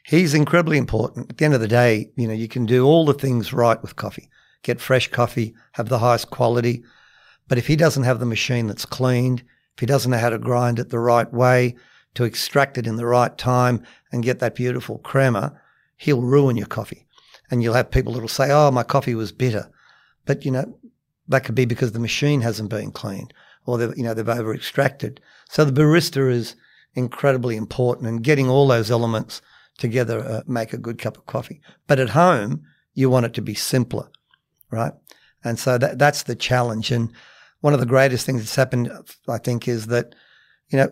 He's 0.05 0.33
incredibly 0.33 0.77
important. 0.77 1.31
At 1.31 1.37
the 1.37 1.45
end 1.45 1.53
of 1.53 1.59
the 1.59 1.67
day, 1.67 2.11
you 2.15 2.27
know, 2.27 2.33
you 2.33 2.47
can 2.47 2.65
do 2.65 2.85
all 2.85 3.05
the 3.05 3.13
things 3.13 3.51
right 3.51 3.81
with 3.81 3.97
coffee. 3.97 4.29
Get 4.63 4.79
fresh 4.79 5.09
coffee, 5.09 5.53
have 5.73 5.89
the 5.89 5.99
highest 5.99 6.29
quality. 6.29 6.83
But 7.47 7.57
if 7.57 7.67
he 7.67 7.75
doesn't 7.75 8.03
have 8.03 8.19
the 8.19 8.25
machine 8.25 8.67
that's 8.67 8.85
cleaned, 8.85 9.41
if 9.75 9.81
he 9.81 9.85
doesn't 9.85 10.09
know 10.09 10.17
how 10.17 10.29
to 10.29 10.39
grind 10.39 10.79
it 10.79 10.89
the 10.89 10.99
right 10.99 11.31
way, 11.33 11.75
to 12.13 12.23
extract 12.23 12.77
it 12.77 12.87
in 12.87 12.95
the 12.95 13.05
right 13.05 13.37
time 13.37 13.83
and 14.11 14.23
get 14.23 14.39
that 14.39 14.55
beautiful 14.55 14.97
crema, 14.99 15.59
he'll 15.97 16.21
ruin 16.21 16.57
your 16.57 16.67
coffee. 16.67 17.05
And 17.49 17.63
you'll 17.63 17.73
have 17.73 17.91
people 17.91 18.13
that'll 18.13 18.27
say, 18.27 18.51
Oh, 18.51 18.71
my 18.71 18.83
coffee 18.83 19.15
was 19.15 19.31
bitter. 19.31 19.69
But, 20.25 20.45
you 20.45 20.51
know, 20.51 20.77
that 21.27 21.43
could 21.43 21.55
be 21.55 21.65
because 21.65 21.91
the 21.91 21.99
machine 21.99 22.41
hasn't 22.41 22.69
been 22.69 22.91
cleaned 22.91 23.33
or 23.67 23.79
you 23.95 24.03
know, 24.03 24.13
they've 24.13 24.27
over 24.27 24.55
extracted. 24.55 25.19
So 25.49 25.65
the 25.65 25.79
barista 25.79 26.31
is 26.31 26.55
incredibly 26.95 27.55
important 27.57 28.07
and 28.07 28.23
getting 28.23 28.49
all 28.49 28.67
those 28.67 28.89
elements 28.89 29.41
together 29.77 30.19
uh, 30.19 30.41
make 30.47 30.73
a 30.73 30.77
good 30.77 30.97
cup 30.97 31.17
of 31.17 31.25
coffee. 31.27 31.61
But 31.85 31.99
at 31.99 32.09
home, 32.09 32.63
you 32.93 33.09
want 33.09 33.27
it 33.27 33.33
to 33.35 33.41
be 33.41 33.53
simpler, 33.53 34.09
right? 34.71 34.93
And 35.43 35.59
so 35.59 35.77
that 35.77 35.99
that's 35.99 36.23
the 36.23 36.35
challenge. 36.35 36.91
And 36.91 37.11
one 37.59 37.73
of 37.73 37.79
the 37.79 37.85
greatest 37.85 38.25
things 38.25 38.41
that's 38.41 38.55
happened, 38.55 38.91
I 39.27 39.37
think, 39.37 39.67
is 39.67 39.87
that 39.87 40.15
you 40.69 40.77
know 40.77 40.89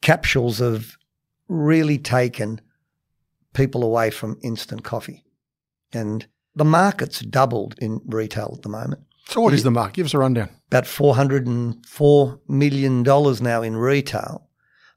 capsules 0.00 0.58
have 0.58 0.96
really 1.48 1.98
taken 1.98 2.60
people 3.54 3.82
away 3.82 4.10
from 4.10 4.38
instant 4.42 4.84
coffee, 4.84 5.24
and 5.92 6.26
the 6.54 6.64
market's 6.64 7.20
doubled 7.20 7.74
in 7.78 8.00
retail 8.06 8.52
at 8.56 8.62
the 8.62 8.68
moment. 8.68 9.02
So, 9.26 9.40
what 9.40 9.54
is 9.54 9.62
the 9.62 9.70
market? 9.70 9.94
Give 9.94 10.06
us 10.06 10.14
a 10.14 10.18
rundown. 10.18 10.50
About 10.68 10.86
four 10.86 11.14
hundred 11.14 11.46
and 11.46 11.84
four 11.86 12.40
million 12.48 13.02
dollars 13.02 13.40
now 13.40 13.62
in 13.62 13.76
retail. 13.76 14.48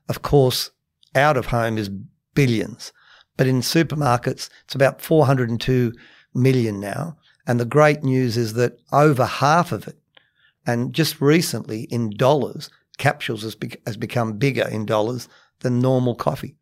Of 0.09 0.21
course, 0.21 0.71
out 1.15 1.37
of 1.37 1.47
home 1.47 1.77
is 1.77 1.89
billions, 2.33 2.91
but 3.37 3.47
in 3.47 3.61
supermarkets 3.61 4.49
it's 4.65 4.75
about 4.75 5.01
four 5.01 5.25
hundred 5.25 5.49
and 5.49 5.61
two 5.61 5.93
million 6.33 6.79
now. 6.79 7.17
And 7.45 7.59
the 7.59 7.65
great 7.65 8.03
news 8.03 8.37
is 8.37 8.53
that 8.53 8.77
over 8.91 9.25
half 9.25 9.71
of 9.71 9.87
it, 9.87 9.97
and 10.65 10.93
just 10.93 11.21
recently 11.21 11.83
in 11.83 12.11
dollars, 12.11 12.69
capsules 12.97 13.43
has, 13.43 13.55
bec- 13.55 13.81
has 13.85 13.97
become 13.97 14.37
bigger 14.37 14.67
in 14.67 14.85
dollars 14.85 15.27
than 15.59 15.79
normal 15.79 16.15
coffee. 16.15 16.55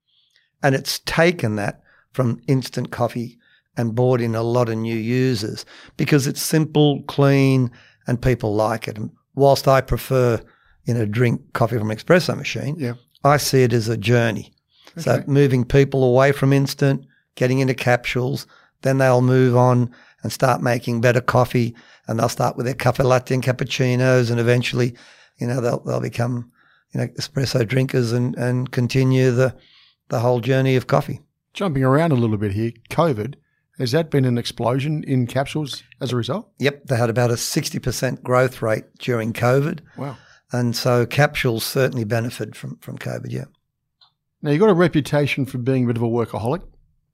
And 0.64 0.76
it's 0.76 1.00
taken 1.00 1.56
that 1.56 1.81
from 2.12 2.41
instant 2.47 2.91
coffee 2.91 3.38
and 3.78 3.95
brought 3.95 4.21
in 4.21 4.36
a 4.36 4.43
lot 4.43 4.69
of 4.69 4.78
new 4.78 4.95
users 4.95 5.65
because 5.97 6.28
it's 6.28 6.41
simple, 6.41 7.04
clean, 7.04 7.71
and 8.08 8.21
people 8.21 8.54
like 8.54 8.88
it. 8.88 8.97
And 8.97 9.12
whilst 9.36 9.67
I 9.67 9.82
prefer, 9.82 10.41
you 10.86 10.93
know, 10.93 11.06
drink 11.06 11.41
coffee 11.54 11.78
from 11.78 11.91
an 11.91 11.97
espresso 11.97 12.38
machine, 12.38 12.76
Yeah. 12.78 12.93
I 13.24 13.38
see 13.38 13.63
it 13.63 13.71
as 13.71 13.88
a 13.88 13.97
journey. 13.97 14.52
So 14.97 15.24
moving 15.28 15.63
people 15.63 16.04
away 16.04 16.32
from 16.34 16.52
instant, 16.52 17.06
getting 17.36 17.60
into 17.60 17.74
capsules, 17.74 18.45
then 18.82 18.97
they'll 18.97 19.21
move 19.21 19.56
on 19.56 19.89
and 20.24 20.32
start 20.34 20.62
making 20.62 21.02
better 21.02 21.21
coffee, 21.21 21.74
and 22.08 22.19
they'll 22.19 22.28
start 22.30 22.58
with 22.58 22.65
their 22.65 22.76
cafe 22.76 23.04
latte 23.04 23.34
and 23.34 23.43
cappuccinos, 23.43 24.30
and 24.30 24.39
eventually, 24.39 24.95
you 25.38 25.47
know, 25.47 25.62
they'll 25.62 25.80
they'll 25.80 26.02
become, 26.02 26.52
you 26.93 27.00
know, 27.00 27.08
espresso 27.19 27.65
drinkers 27.65 28.12
and 28.12 28.36
and 28.36 28.71
continue 28.71 29.32
the 29.32 29.56
the 30.10 30.19
whole 30.19 30.41
journey 30.41 30.76
of 30.76 30.88
coffee. 30.88 31.21
Jumping 31.54 31.84
around 31.84 32.12
a 32.12 32.16
little 32.16 32.38
bit 32.38 32.54
here, 32.54 32.72
COVID, 32.90 33.36
has 33.78 33.92
that 33.92 34.10
been 34.10 34.26
an 34.26 34.38
explosion 34.38 35.04
in 35.06 35.28
capsules 35.28 35.84
as 36.00 36.12
a 36.14 36.16
result? 36.16 36.50
Yep, 36.60 36.86
they 36.86 36.96
had 36.98 37.10
about 37.10 37.32
a 37.32 37.38
sixty 37.38 37.78
percent 37.80 38.24
growth 38.24 38.62
rate 38.62 38.86
during 39.00 39.34
COVID, 39.34 39.80
Wow. 39.98 40.18
and 40.54 40.76
so 40.76 41.06
capsules 41.06 41.64
certainly 41.66 42.04
benefit 42.06 42.56
from 42.56 42.78
from 42.78 42.98
COVID. 42.98 43.32
Yeah. 43.32 43.46
Now, 44.42 44.52
you've 44.52 44.60
got 44.62 44.70
a 44.70 44.74
reputation 44.74 45.46
for 45.46 45.58
being 45.60 45.84
a 45.84 45.88
bit 45.88 45.98
of 45.98 46.04
a 46.04 46.08
workaholic 46.08 46.64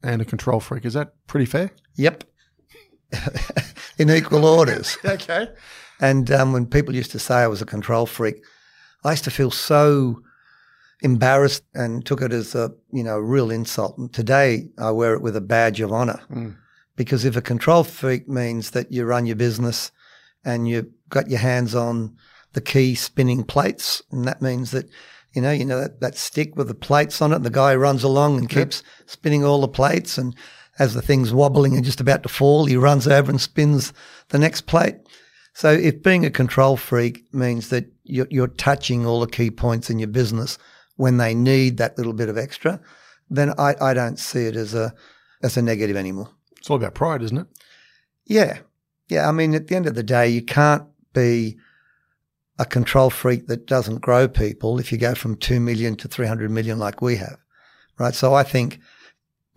and 0.04 0.22
a 0.22 0.26
control 0.26 0.60
freak. 0.62 0.86
Is 0.86 0.94
that 0.94 1.14
pretty 1.28 1.46
fair? 1.46 1.72
Yep. 1.96 2.24
In 3.98 4.10
equal 4.10 4.46
orders. 4.46 4.98
Okay. 5.06 5.48
And 6.00 6.30
um, 6.30 6.54
when 6.54 6.68
people 6.68 6.94
used 6.96 7.10
to 7.12 7.20
say 7.20 7.36
I 7.38 7.48
was 7.48 7.60
a 7.62 7.66
control 7.66 8.06
freak, 8.06 8.36
I 9.04 9.12
used 9.12 9.24
to 9.24 9.32
feel 9.32 9.50
so 9.50 10.22
embarrassed 11.02 11.64
and 11.74 12.06
took 12.06 12.22
it 12.22 12.34
as 12.34 12.56
a 12.56 12.72
you 12.92 13.04
know 13.04 13.20
real 13.20 13.52
insult. 13.52 13.98
And 13.98 14.12
today 14.12 14.70
I 14.78 14.92
wear 14.92 15.14
it 15.14 15.22
with 15.22 15.36
a 15.36 15.42
badge 15.42 15.80
of 15.80 15.92
honor 15.92 16.20
hmm. 16.28 16.52
because 16.96 17.26
if 17.26 17.36
a 17.36 17.42
control 17.42 17.84
freak 17.84 18.28
means 18.28 18.72
that 18.72 18.92
you 18.92 19.06
run 19.06 19.26
your 19.26 19.36
business 19.36 19.92
and 20.44 20.68
you've 20.68 20.90
got 21.10 21.30
your 21.30 21.40
hands 21.40 21.76
on 21.76 22.16
the 22.54 22.62
key 22.62 22.96
spinning 22.96 23.44
plates, 23.44 24.02
and 24.12 24.26
that 24.26 24.42
means 24.42 24.72
that 24.72 24.90
you 25.34 25.42
know 25.42 25.52
you 25.52 25.66
know 25.66 25.80
that, 25.80 26.00
that 26.02 26.18
stick 26.18 26.56
with 26.56 26.68
the 26.68 26.76
plates 26.76 27.22
on 27.22 27.32
it, 27.32 27.38
and 27.38 27.46
the 27.46 27.50
guy 27.50 27.76
runs 27.76 28.04
along 28.04 28.38
and 28.38 28.50
keeps 28.50 28.82
spinning 29.06 29.44
all 29.44 29.62
the 29.62 29.68
plates, 29.68 30.18
and 30.18 30.36
as 30.80 30.94
the 30.94 31.02
thing's 31.02 31.34
wobbling 31.34 31.76
and 31.76 31.86
just 31.86 32.00
about 32.00 32.24
to 32.24 32.30
fall, 32.30 32.66
he 32.66 32.78
runs 32.78 33.08
over 33.08 33.32
and 33.32 33.42
spins 33.42 33.94
the 34.30 34.38
next 34.40 34.62
plate. 34.62 34.96
So 35.54 35.72
if 35.72 36.04
being 36.04 36.24
a 36.24 36.30
control 36.30 36.78
freak 36.78 37.34
means 37.34 37.70
that 37.70 37.92
you're, 38.04 38.28
you're 38.30 38.48
touching 38.48 39.04
all 39.04 39.20
the 39.20 39.28
key 39.28 39.50
points 39.50 39.90
in 39.90 39.98
your 39.98 40.08
business 40.08 40.60
when 40.98 41.18
they 41.18 41.34
need 41.34 41.78
that 41.78 41.98
little 41.98 42.14
bit 42.14 42.30
of 42.30 42.38
extra, 42.38 42.80
then 43.30 43.54
I, 43.58 43.76
I 43.80 43.94
don't 43.94 44.20
see 44.20 44.46
it 44.46 44.56
as 44.56 44.74
a 44.74 44.94
as 45.42 45.56
a 45.56 45.62
negative 45.62 45.96
anymore. 45.96 46.30
It's 46.58 46.70
all 46.70 46.78
about 46.78 46.96
pride, 46.96 47.22
isn't 47.22 47.38
it? 47.38 47.48
Yeah. 48.26 48.60
Yeah. 49.08 49.30
I 49.30 49.32
mean, 49.32 49.56
at 49.56 49.68
the 49.68 49.76
end 49.76 49.86
of 49.86 49.96
the 49.96 50.04
day, 50.04 50.28
you 50.28 50.42
can't 50.42 50.84
be 51.14 51.58
a 52.60 52.66
control 52.66 53.10
freak 53.10 53.48
that 53.48 53.68
doesn't 53.68 54.02
grow 54.02 54.28
people 54.28 54.80
if 54.80 54.92
you 54.92 54.98
go 54.98 55.14
from 55.14 55.38
2 55.38 55.60
million 55.60 55.96
to 55.96 56.08
300 56.08 56.50
million 56.50 56.80
like 56.80 57.02
we 57.02 57.16
have. 57.18 57.38
Right. 58.00 58.16
So 58.16 58.34
I 58.34 58.44
think 58.44 58.80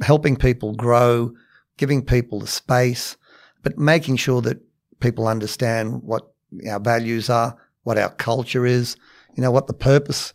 helping 0.01 0.37
people 0.37 0.75
grow, 0.75 1.33
giving 1.79 2.05
people 2.05 2.41
the 2.41 2.47
space, 2.47 3.17
but 3.63 3.79
making 3.79 4.17
sure 4.17 4.43
that 4.43 4.61
people 5.01 5.27
understand 5.27 6.03
what 6.03 6.31
our 6.69 6.81
values 6.81 7.31
are, 7.31 7.57
what 7.85 7.99
our 7.99 8.11
culture 8.11 8.67
is, 8.67 8.97
you 9.37 9.43
know, 9.43 9.51
what 9.51 9.67
the 9.67 9.75
purpose, 9.75 10.35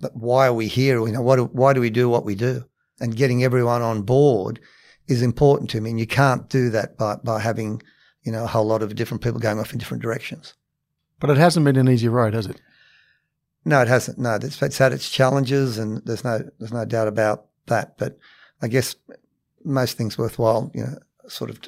that 0.00 0.16
why 0.16 0.46
are 0.46 0.52
we 0.54 0.68
here? 0.68 1.04
You 1.06 1.12
know, 1.12 1.22
what, 1.22 1.36
do- 1.36 1.50
why 1.52 1.72
do 1.72 1.80
we 1.80 1.90
do 1.90 2.08
what 2.08 2.24
we 2.24 2.34
do? 2.34 2.64
And 3.00 3.16
getting 3.16 3.44
everyone 3.44 3.82
on 3.82 4.02
board 4.02 4.60
is 5.06 5.22
important 5.22 5.70
to 5.70 5.80
me. 5.80 5.90
And 5.90 6.00
you 6.00 6.06
can't 6.06 6.48
do 6.48 6.70
that 6.70 6.96
by, 6.96 7.16
by 7.16 7.40
having, 7.40 7.82
you 8.22 8.32
know, 8.32 8.44
a 8.44 8.48
whole 8.48 8.66
lot 8.66 8.82
of 8.82 8.94
different 8.94 9.22
people 9.22 9.40
going 9.40 9.58
off 9.58 9.72
in 9.72 9.78
different 9.78 10.02
directions. 10.02 10.54
But 11.20 11.30
it 11.30 11.36
hasn't 11.36 11.64
been 11.64 11.76
an 11.76 11.88
easy 11.88 12.08
road, 12.08 12.34
has 12.34 12.46
it? 12.46 12.60
No, 13.64 13.80
it 13.80 13.88
hasn't. 13.88 14.18
No, 14.18 14.34
it's, 14.34 14.62
it's 14.62 14.78
had 14.78 14.92
its 14.92 15.10
challenges, 15.10 15.76
and 15.78 16.00
there's 16.04 16.22
no 16.22 16.38
there's 16.58 16.72
no 16.72 16.84
doubt 16.84 17.08
about 17.08 17.46
that. 17.66 17.98
But 17.98 18.16
I 18.62 18.68
guess 18.68 18.94
most 19.64 19.96
things 19.96 20.16
worthwhile, 20.16 20.70
you 20.72 20.82
know, 20.84 20.98
sort 21.26 21.50
of 21.50 21.58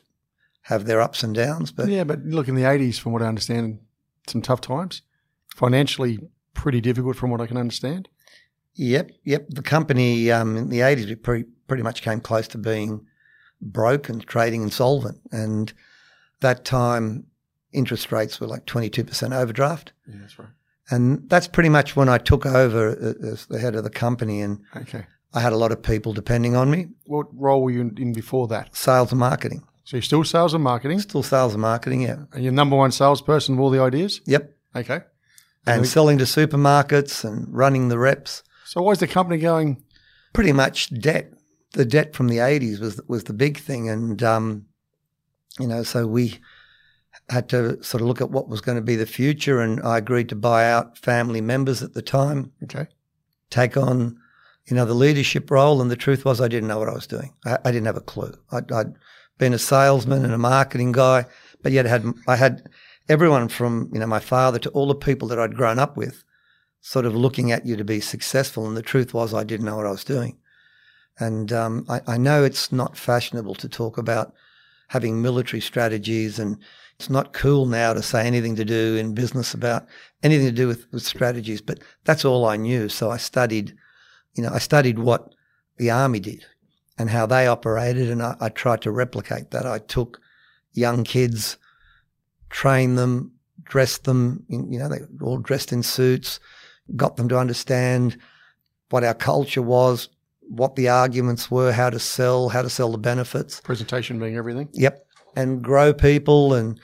have 0.62 0.84
their 0.84 1.00
ups 1.00 1.24
and 1.24 1.34
downs. 1.34 1.72
But 1.72 1.88
Yeah, 1.88 2.04
but 2.04 2.24
look, 2.24 2.46
in 2.46 2.54
the 2.54 2.62
80s, 2.62 3.00
from 3.00 3.12
what 3.12 3.22
I 3.22 3.26
understand, 3.26 3.80
some 4.28 4.42
tough 4.42 4.60
times. 4.60 5.02
Financially, 5.56 6.18
pretty 6.54 6.80
difficult 6.80 7.16
from 7.16 7.30
what 7.30 7.40
I 7.40 7.46
can 7.46 7.56
understand. 7.56 8.08
Yep, 8.78 9.10
yep. 9.24 9.46
The 9.50 9.62
company 9.62 10.30
um, 10.30 10.56
in 10.56 10.68
the 10.70 10.80
eighties 10.82 11.06
we 11.06 11.16
pretty 11.16 11.44
pretty 11.66 11.82
much 11.82 12.00
came 12.02 12.20
close 12.20 12.46
to 12.48 12.58
being 12.58 13.04
broke 13.60 14.08
and 14.08 14.24
trading 14.26 14.62
insolvent, 14.62 15.20
and 15.32 15.72
that 16.40 16.64
time 16.64 17.26
interest 17.72 18.12
rates 18.12 18.40
were 18.40 18.46
like 18.46 18.66
twenty 18.66 18.88
two 18.88 19.02
percent 19.04 19.34
overdraft, 19.34 19.92
Yeah, 20.06 20.14
that's 20.20 20.38
right. 20.38 20.48
and 20.90 21.28
that's 21.28 21.48
pretty 21.48 21.68
much 21.68 21.96
when 21.96 22.08
I 22.08 22.18
took 22.18 22.46
over 22.46 23.16
as 23.22 23.46
the 23.46 23.58
head 23.58 23.74
of 23.74 23.82
the 23.84 23.90
company, 23.90 24.40
and 24.40 24.60
Okay. 24.76 25.04
I 25.34 25.40
had 25.40 25.52
a 25.52 25.56
lot 25.56 25.72
of 25.72 25.82
people 25.82 26.12
depending 26.12 26.54
on 26.56 26.70
me, 26.70 26.86
What 27.06 27.26
role 27.34 27.62
were 27.64 27.70
you 27.72 27.80
in, 27.96 28.12
before 28.12 28.46
that? 28.48 28.74
sales 28.76 29.10
and 29.10 29.18
marketing, 29.18 29.64
So 29.84 29.96
you're 29.96 30.02
still 30.02 30.22
sales 30.24 30.54
and 30.54 30.62
marketing, 30.62 31.00
still 31.00 31.24
sales 31.24 31.52
and 31.52 31.60
marketing, 31.60 32.02
yeah, 32.02 32.24
and 32.32 32.44
you're 32.44 32.52
number 32.52 32.76
one 32.76 32.92
salesperson 32.92 33.54
of 33.56 33.60
all 33.60 33.70
the 33.70 33.82
ideas? 33.82 34.20
yep, 34.24 34.56
Okay. 34.76 35.00
and 35.66 35.84
selling 35.86 36.16
to 36.18 36.24
supermarkets 36.24 37.24
and 37.24 37.52
running 37.52 37.88
the 37.88 37.98
reps. 37.98 38.44
So 38.68 38.82
why 38.82 38.92
is 38.92 38.98
the 38.98 39.06
company 39.06 39.40
going, 39.40 39.82
pretty 40.34 40.52
much 40.52 40.90
debt. 41.00 41.32
The 41.72 41.86
debt 41.86 42.14
from 42.14 42.28
the 42.28 42.40
eighties 42.40 42.80
was 42.80 43.00
was 43.08 43.24
the 43.24 43.32
big 43.32 43.56
thing, 43.56 43.88
and 43.88 44.22
um, 44.22 44.66
you 45.58 45.66
know, 45.66 45.82
so 45.82 46.06
we 46.06 46.38
had 47.30 47.48
to 47.48 47.82
sort 47.82 48.02
of 48.02 48.08
look 48.08 48.20
at 48.20 48.30
what 48.30 48.50
was 48.50 48.60
going 48.60 48.76
to 48.76 48.82
be 48.82 48.94
the 48.94 49.06
future, 49.06 49.62
and 49.62 49.80
I 49.82 49.96
agreed 49.96 50.28
to 50.28 50.36
buy 50.36 50.70
out 50.70 50.98
family 50.98 51.40
members 51.40 51.82
at 51.82 51.94
the 51.94 52.02
time, 52.02 52.52
okay, 52.64 52.88
take 53.48 53.78
on, 53.78 54.18
you 54.66 54.76
know, 54.76 54.84
the 54.84 54.92
leadership 54.92 55.50
role. 55.50 55.80
And 55.80 55.90
the 55.90 55.96
truth 55.96 56.26
was, 56.26 56.38
I 56.38 56.48
didn't 56.48 56.68
know 56.68 56.78
what 56.78 56.90
I 56.90 56.94
was 56.94 57.06
doing. 57.06 57.32
I, 57.46 57.58
I 57.64 57.70
didn't 57.72 57.86
have 57.86 57.96
a 57.96 58.02
clue. 58.02 58.34
I'd, 58.52 58.70
I'd 58.70 58.94
been 59.38 59.54
a 59.54 59.58
salesman 59.58 60.26
and 60.26 60.34
a 60.34 60.38
marketing 60.38 60.92
guy, 60.92 61.24
but 61.62 61.72
yet 61.72 61.86
I 61.86 61.88
had 61.88 62.14
I 62.26 62.36
had 62.36 62.68
everyone 63.08 63.48
from 63.48 63.88
you 63.94 64.00
know 64.00 64.06
my 64.06 64.20
father 64.20 64.58
to 64.58 64.70
all 64.70 64.88
the 64.88 64.94
people 64.94 65.28
that 65.28 65.38
I'd 65.38 65.56
grown 65.56 65.78
up 65.78 65.96
with, 65.96 66.22
sort 66.80 67.06
of 67.06 67.14
looking 67.14 67.52
at 67.52 67.66
you 67.66 67.76
to 67.76 67.84
be 67.84 68.00
successful. 68.00 68.66
And 68.66 68.76
the 68.76 68.82
truth 68.82 69.12
was, 69.14 69.34
I 69.34 69.44
didn't 69.44 69.66
know 69.66 69.76
what 69.76 69.86
I 69.86 69.90
was 69.90 70.04
doing. 70.04 70.38
And 71.18 71.52
um, 71.52 71.84
I, 71.88 72.00
I 72.06 72.16
know 72.16 72.44
it's 72.44 72.70
not 72.70 72.96
fashionable 72.96 73.56
to 73.56 73.68
talk 73.68 73.98
about 73.98 74.32
having 74.88 75.20
military 75.20 75.60
strategies, 75.60 76.38
and 76.38 76.56
it's 76.98 77.10
not 77.10 77.32
cool 77.32 77.66
now 77.66 77.92
to 77.92 78.02
say 78.02 78.26
anything 78.26 78.56
to 78.56 78.64
do 78.64 78.96
in 78.96 79.14
business 79.14 79.52
about 79.52 79.86
anything 80.22 80.46
to 80.46 80.52
do 80.52 80.66
with, 80.66 80.86
with 80.92 81.02
strategies. 81.02 81.60
But 81.60 81.80
that's 82.04 82.24
all 82.24 82.46
I 82.46 82.56
knew. 82.56 82.88
So 82.88 83.10
I 83.10 83.16
studied, 83.18 83.76
you 84.34 84.42
know, 84.42 84.50
I 84.52 84.58
studied 84.58 84.98
what 84.98 85.34
the 85.76 85.90
army 85.90 86.20
did 86.20 86.44
and 86.96 87.10
how 87.10 87.26
they 87.26 87.46
operated, 87.46 88.10
and 88.10 88.22
I, 88.22 88.36
I 88.40 88.48
tried 88.48 88.82
to 88.82 88.90
replicate 88.90 89.50
that. 89.50 89.66
I 89.66 89.78
took 89.78 90.20
young 90.72 91.04
kids, 91.04 91.58
trained 92.48 92.96
them, 92.96 93.32
dressed 93.64 94.04
them, 94.04 94.44
in, 94.48 94.72
you 94.72 94.78
know, 94.78 94.88
they 94.88 95.00
were 95.18 95.26
all 95.26 95.38
dressed 95.38 95.72
in 95.72 95.82
suits, 95.82 96.40
got 96.96 97.16
them 97.16 97.28
to 97.28 97.38
understand 97.38 98.18
what 98.90 99.04
our 99.04 99.14
culture 99.14 99.62
was, 99.62 100.08
what 100.48 100.76
the 100.76 100.88
arguments 100.88 101.50
were, 101.50 101.72
how 101.72 101.90
to 101.90 101.98
sell, 101.98 102.48
how 102.48 102.62
to 102.62 102.70
sell 102.70 102.90
the 102.90 102.98
benefits. 102.98 103.60
presentation 103.60 104.18
being 104.18 104.36
everything? 104.36 104.68
Yep. 104.72 105.06
And 105.36 105.62
grow 105.62 105.92
people 105.92 106.54
and 106.54 106.80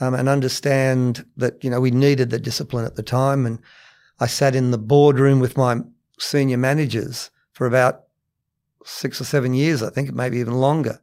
um, 0.00 0.14
and 0.14 0.28
understand 0.28 1.26
that, 1.36 1.62
you 1.64 1.70
know, 1.70 1.80
we 1.80 1.90
needed 1.90 2.30
the 2.30 2.38
discipline 2.38 2.84
at 2.84 2.94
the 2.94 3.02
time. 3.02 3.46
And 3.46 3.58
I 4.20 4.26
sat 4.26 4.54
in 4.54 4.70
the 4.70 4.78
boardroom 4.78 5.40
with 5.40 5.56
my 5.56 5.80
senior 6.18 6.56
managers 6.56 7.30
for 7.50 7.66
about 7.66 8.04
six 8.84 9.20
or 9.20 9.24
seven 9.24 9.54
years, 9.54 9.82
I 9.82 9.90
think, 9.90 10.12
maybe 10.12 10.38
even 10.38 10.54
longer. 10.54 11.00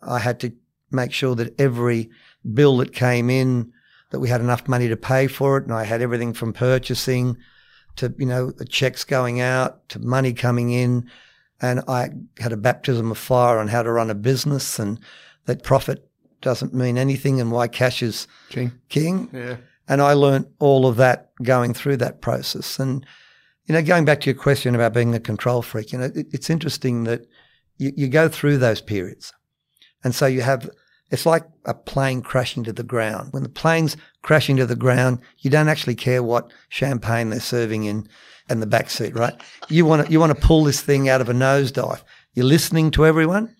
I 0.00 0.18
had 0.18 0.40
to 0.40 0.52
make 0.90 1.12
sure 1.12 1.34
that 1.34 1.58
every 1.60 2.10
bill 2.54 2.78
that 2.78 2.94
came 2.94 3.28
in, 3.28 3.72
that 4.10 4.20
we 4.20 4.28
had 4.28 4.40
enough 4.40 4.66
money 4.66 4.88
to 4.88 4.96
pay 4.96 5.26
for 5.26 5.58
it, 5.58 5.64
and 5.64 5.74
I 5.74 5.84
had 5.84 6.00
everything 6.00 6.32
from 6.32 6.52
purchasing 6.52 7.36
to 7.98 8.14
you 8.18 8.26
know 8.26 8.50
the 8.50 8.64
checks 8.64 9.04
going 9.04 9.40
out 9.40 9.88
to 9.90 9.98
money 9.98 10.32
coming 10.32 10.70
in, 10.70 11.08
and 11.60 11.80
I 11.86 12.10
had 12.38 12.52
a 12.52 12.56
baptism 12.56 13.10
of 13.10 13.18
fire 13.18 13.58
on 13.58 13.68
how 13.68 13.82
to 13.82 13.92
run 13.92 14.10
a 14.10 14.14
business 14.14 14.78
and 14.78 14.98
that 15.46 15.62
profit 15.62 16.08
doesn't 16.40 16.74
mean 16.74 16.98
anything 16.98 17.40
and 17.40 17.50
why 17.50 17.66
cash 17.68 18.02
is 18.02 18.28
King. 18.50 18.72
king. 18.88 19.30
Yeah. 19.32 19.56
And 19.88 20.02
I 20.02 20.12
learnt 20.12 20.48
all 20.58 20.86
of 20.86 20.96
that 20.96 21.30
going 21.42 21.72
through 21.74 21.96
that 21.96 22.20
process. 22.20 22.78
And, 22.78 23.04
you 23.64 23.72
know, 23.72 23.82
going 23.82 24.04
back 24.04 24.20
to 24.20 24.30
your 24.30 24.38
question 24.38 24.74
about 24.74 24.92
being 24.92 25.14
a 25.14 25.20
control 25.20 25.62
freak, 25.62 25.92
you 25.92 25.98
know, 25.98 26.04
it, 26.04 26.26
it's 26.30 26.50
interesting 26.50 27.04
that 27.04 27.26
you, 27.78 27.92
you 27.96 28.08
go 28.08 28.28
through 28.28 28.58
those 28.58 28.82
periods. 28.82 29.32
And 30.04 30.14
so 30.14 30.26
you 30.26 30.42
have, 30.42 30.68
it's 31.10 31.26
like 31.26 31.44
a 31.64 31.74
plane 31.74 32.22
crashing 32.22 32.64
to 32.64 32.72
the 32.72 32.82
ground. 32.82 33.32
When 33.32 33.42
the 33.42 33.48
plane's 33.48 33.96
crashing 34.22 34.56
to 34.58 34.66
the 34.66 34.76
ground, 34.76 35.20
you 35.38 35.50
don't 35.50 35.68
actually 35.68 35.94
care 35.94 36.22
what 36.22 36.52
champagne 36.68 37.30
they're 37.30 37.40
serving 37.40 37.84
in 37.84 38.08
in 38.50 38.60
the 38.60 38.66
back 38.66 38.90
seat, 38.90 39.14
right? 39.14 39.34
You 39.68 39.84
want 39.84 40.06
to, 40.06 40.12
you 40.12 40.20
want 40.20 40.34
to 40.34 40.46
pull 40.46 40.64
this 40.64 40.80
thing 40.80 41.08
out 41.08 41.20
of 41.20 41.28
a 41.28 41.34
nosedive. 41.34 42.02
You're 42.32 42.46
listening 42.46 42.90
to 42.92 43.04
everyone. 43.04 43.54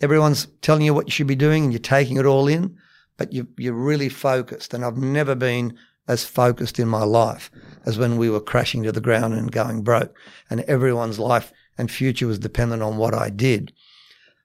Everyone's 0.00 0.46
telling 0.60 0.82
you 0.82 0.92
what 0.92 1.06
you 1.06 1.10
should 1.10 1.26
be 1.26 1.34
doing 1.34 1.64
and 1.64 1.72
you're 1.72 1.80
taking 1.80 2.18
it 2.18 2.26
all 2.26 2.46
in, 2.46 2.76
but 3.16 3.32
you, 3.32 3.48
you're 3.56 3.72
really 3.72 4.10
focused. 4.10 4.74
And 4.74 4.84
I've 4.84 4.98
never 4.98 5.34
been 5.34 5.76
as 6.06 6.24
focused 6.24 6.78
in 6.78 6.86
my 6.86 7.02
life 7.02 7.50
as 7.86 7.98
when 7.98 8.16
we 8.16 8.28
were 8.28 8.40
crashing 8.40 8.82
to 8.82 8.92
the 8.92 9.00
ground 9.00 9.34
and 9.34 9.50
going 9.50 9.82
broke. 9.82 10.14
And 10.50 10.60
everyone's 10.62 11.18
life 11.18 11.52
and 11.78 11.90
future 11.90 12.26
was 12.26 12.38
dependent 12.38 12.82
on 12.82 12.98
what 12.98 13.14
I 13.14 13.30
did. 13.30 13.72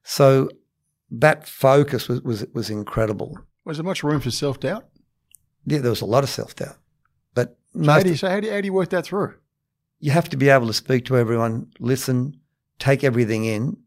So 0.04 0.50
that 1.12 1.48
focus 1.48 2.08
was, 2.08 2.22
was, 2.22 2.46
was 2.54 2.70
incredible. 2.70 3.38
Was 3.66 3.78
there 3.78 3.84
much 3.84 4.04
room 4.04 4.22
for 4.22 4.32
self 4.32 4.60
doubt? 4.60 4.86
Yeah, 5.66 5.80
there 5.80 5.92
was 5.92 6.02
a 6.02 6.06
lot 6.06 6.24
of 6.24 6.30
self 6.30 6.56
doubt. 6.56 6.78
But 7.36 7.58
So 7.74 7.92
how 7.92 8.00
do 8.02 8.10
you 8.10 8.16
so 8.16 8.30
how 8.30 8.40
do 8.40 8.48
you, 8.48 8.54
how 8.54 8.62
do 8.62 8.66
you 8.66 8.74
work 8.74 8.90
that 8.90 9.06
through? 9.06 9.36
you 10.02 10.12
have 10.12 10.28
to 10.30 10.36
be 10.36 10.50
able 10.50 10.68
to 10.68 10.74
speak 10.74 11.06
to 11.06 11.16
everyone, 11.16 11.72
listen, 11.80 12.36
take 12.80 13.04
everything 13.04 13.46
in, 13.46 13.78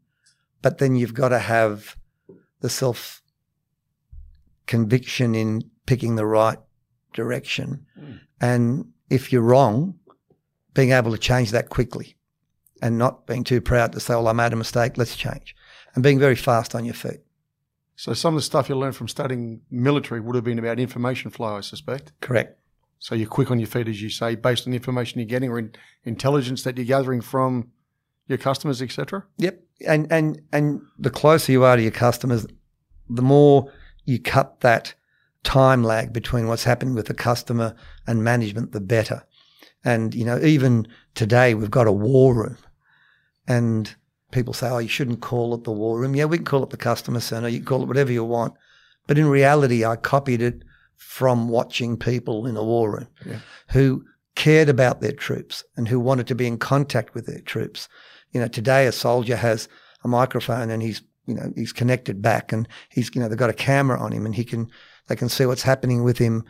but 0.61 0.77
then 0.77 0.95
you've 0.95 1.13
got 1.13 1.29
to 1.29 1.39
have 1.39 1.97
the 2.61 2.69
self 2.69 3.21
conviction 4.65 5.35
in 5.35 5.61
picking 5.85 6.15
the 6.15 6.25
right 6.25 6.57
direction. 7.13 7.85
Hmm. 7.99 8.13
And 8.41 8.91
if 9.09 9.31
you're 9.31 9.41
wrong, 9.41 9.99
being 10.73 10.91
able 10.91 11.11
to 11.11 11.17
change 11.17 11.51
that 11.51 11.69
quickly 11.69 12.15
and 12.81 12.97
not 12.97 13.27
being 13.27 13.43
too 13.43 13.61
proud 13.61 13.91
to 13.91 13.99
say, 13.99 14.15
well, 14.15 14.29
I 14.29 14.33
made 14.33 14.53
a 14.53 14.57
mistake, 14.57 14.97
let's 14.97 15.15
change. 15.15 15.55
And 15.95 16.03
being 16.03 16.19
very 16.19 16.35
fast 16.35 16.75
on 16.75 16.85
your 16.85 16.93
feet. 16.93 17.21
So 17.95 18.13
some 18.13 18.35
of 18.35 18.39
the 18.39 18.43
stuff 18.43 18.67
you 18.67 18.75
learned 18.75 18.95
from 18.95 19.07
studying 19.07 19.61
military 19.71 20.19
would 20.19 20.35
have 20.35 20.43
been 20.43 20.59
about 20.59 20.79
information 20.79 21.31
flow, 21.31 21.55
I 21.55 21.61
suspect. 21.61 22.11
Correct. 22.21 22.59
So 22.99 23.15
you're 23.15 23.27
quick 23.27 23.51
on 23.51 23.59
your 23.59 23.67
feet, 23.67 23.87
as 23.87 24.01
you 24.01 24.09
say, 24.09 24.35
based 24.35 24.67
on 24.67 24.71
the 24.71 24.77
information 24.77 25.19
you're 25.19 25.27
getting 25.27 25.49
or 25.49 25.59
in, 25.59 25.73
intelligence 26.03 26.63
that 26.63 26.77
you're 26.77 26.85
gathering 26.85 27.21
from 27.21 27.71
your 28.27 28.37
customers, 28.37 28.81
etc. 28.81 29.23
Yep. 29.37 29.61
And 29.87 30.11
and 30.11 30.41
and 30.51 30.81
the 30.97 31.09
closer 31.09 31.51
you 31.51 31.63
are 31.63 31.75
to 31.75 31.81
your 31.81 31.91
customers, 31.91 32.45
the 33.09 33.21
more 33.21 33.71
you 34.05 34.19
cut 34.19 34.61
that 34.61 34.93
time 35.43 35.83
lag 35.83 36.11
between 36.11 36.47
what's 36.47 36.63
happening 36.63 36.95
with 36.95 37.05
the 37.07 37.13
customer 37.13 37.75
and 38.07 38.23
management, 38.23 38.71
the 38.71 38.81
better. 38.81 39.23
And 39.83 40.15
you 40.15 40.25
know, 40.25 40.39
even 40.39 40.87
today 41.13 41.53
we've 41.53 41.69
got 41.69 41.87
a 41.87 41.91
war 41.91 42.33
room, 42.33 42.57
and 43.47 43.95
people 44.35 44.53
say, 44.53 44.69
"Oh, 44.69 44.77
you 44.77 44.87
shouldn't 44.87 45.21
call 45.21 45.55
it 45.55 45.63
the 45.63 45.71
war 45.71 45.99
room." 45.99 46.15
Yeah, 46.15 46.25
we 46.25 46.37
can 46.37 46.45
call 46.45 46.61
it 46.61 46.69
the 46.69 46.77
customer 46.77 47.19
center. 47.19 47.47
You 47.47 47.59
can 47.59 47.65
call 47.65 47.81
it 47.81 47.87
whatever 47.87 48.11
you 48.11 48.23
want. 48.23 48.53
But 49.07 49.17
in 49.17 49.25
reality, 49.27 49.83
I 49.83 49.95
copied 49.95 50.41
it 50.41 50.63
from 50.95 51.49
watching 51.49 51.97
people 51.97 52.45
in 52.45 52.55
a 52.57 52.63
war 52.63 52.91
room 52.91 53.41
who 53.69 54.03
cared 54.35 54.69
about 54.69 55.01
their 55.01 55.11
troops 55.11 55.63
and 55.77 55.87
who 55.87 55.99
wanted 55.99 56.27
to 56.27 56.35
be 56.35 56.47
in 56.47 56.57
contact 56.57 57.13
with 57.13 57.25
their 57.25 57.41
troops. 57.41 57.87
You 58.31 58.41
know, 58.41 58.47
today 58.47 58.85
a 58.85 58.91
soldier 58.91 59.35
has 59.35 59.67
a 60.03 60.07
microphone 60.07 60.69
and 60.69 60.81
he's, 60.83 61.01
you 61.25 61.33
know, 61.33 61.51
he's 61.55 61.71
connected 61.71 62.21
back 62.21 62.51
and 62.51 62.67
he's, 62.89 63.13
you 63.15 63.21
know, 63.21 63.29
they've 63.29 63.37
got 63.37 63.49
a 63.49 63.53
camera 63.53 63.99
on 63.99 64.11
him 64.11 64.25
and 64.25 64.35
he 64.35 64.43
can, 64.43 64.69
they 65.07 65.15
can 65.15 65.29
see 65.29 65.45
what's 65.45 65.63
happening 65.63 66.03
with 66.03 66.17
him. 66.17 66.43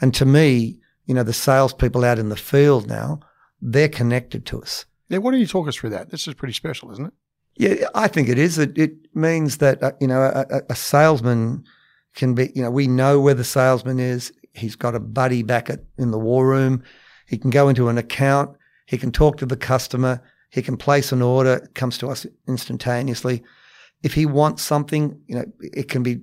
And 0.00 0.12
to 0.14 0.24
me, 0.24 0.80
you 1.06 1.14
know, 1.14 1.22
the 1.22 1.32
salespeople 1.32 2.04
out 2.04 2.18
in 2.18 2.28
the 2.28 2.36
field 2.36 2.88
now, 2.88 3.20
they're 3.60 3.88
connected 3.88 4.44
to 4.46 4.60
us. 4.60 4.84
Yeah, 5.08 5.18
why 5.18 5.30
don't 5.30 5.40
you 5.40 5.46
talk 5.46 5.68
us 5.68 5.76
through 5.76 5.90
that? 5.90 6.10
This 6.10 6.28
is 6.28 6.34
pretty 6.34 6.54
special, 6.54 6.90
isn't 6.92 7.06
it? 7.06 7.12
Yeah, 7.58 7.88
I 7.94 8.06
think 8.06 8.28
it 8.28 8.38
is. 8.38 8.56
It, 8.56 8.78
it 8.78 8.92
means 9.14 9.58
that, 9.58 9.82
uh, 9.82 9.92
you 10.00 10.06
know, 10.06 10.22
a, 10.22 10.62
a- 10.70 10.76
salesman 10.76 11.64
can 12.14 12.34
be, 12.34 12.52
you 12.54 12.62
know, 12.62 12.70
we 12.70 12.86
know 12.86 13.20
where 13.20 13.34
the 13.34 13.44
salesman 13.44 13.98
is. 13.98 14.32
He's 14.54 14.76
got 14.76 14.94
a 14.94 15.00
buddy 15.00 15.42
back 15.42 15.68
at, 15.68 15.80
in 15.98 16.12
the 16.12 16.18
war 16.20 16.46
room. 16.46 16.84
He 17.26 17.36
can 17.36 17.50
go 17.50 17.68
into 17.68 17.88
an 17.88 17.98
account. 17.98 18.56
He 18.86 18.96
can 18.96 19.10
talk 19.10 19.38
to 19.38 19.46
the 19.46 19.56
customer. 19.56 20.22
He 20.50 20.62
can 20.62 20.76
place 20.76 21.10
an 21.10 21.20
order. 21.20 21.54
It 21.54 21.74
comes 21.74 21.98
to 21.98 22.08
us 22.08 22.26
instantaneously. 22.46 23.42
If 24.04 24.14
he 24.14 24.24
wants 24.24 24.62
something, 24.62 25.20
you 25.26 25.34
know, 25.34 25.44
it 25.60 25.88
can 25.88 26.04
be 26.04 26.20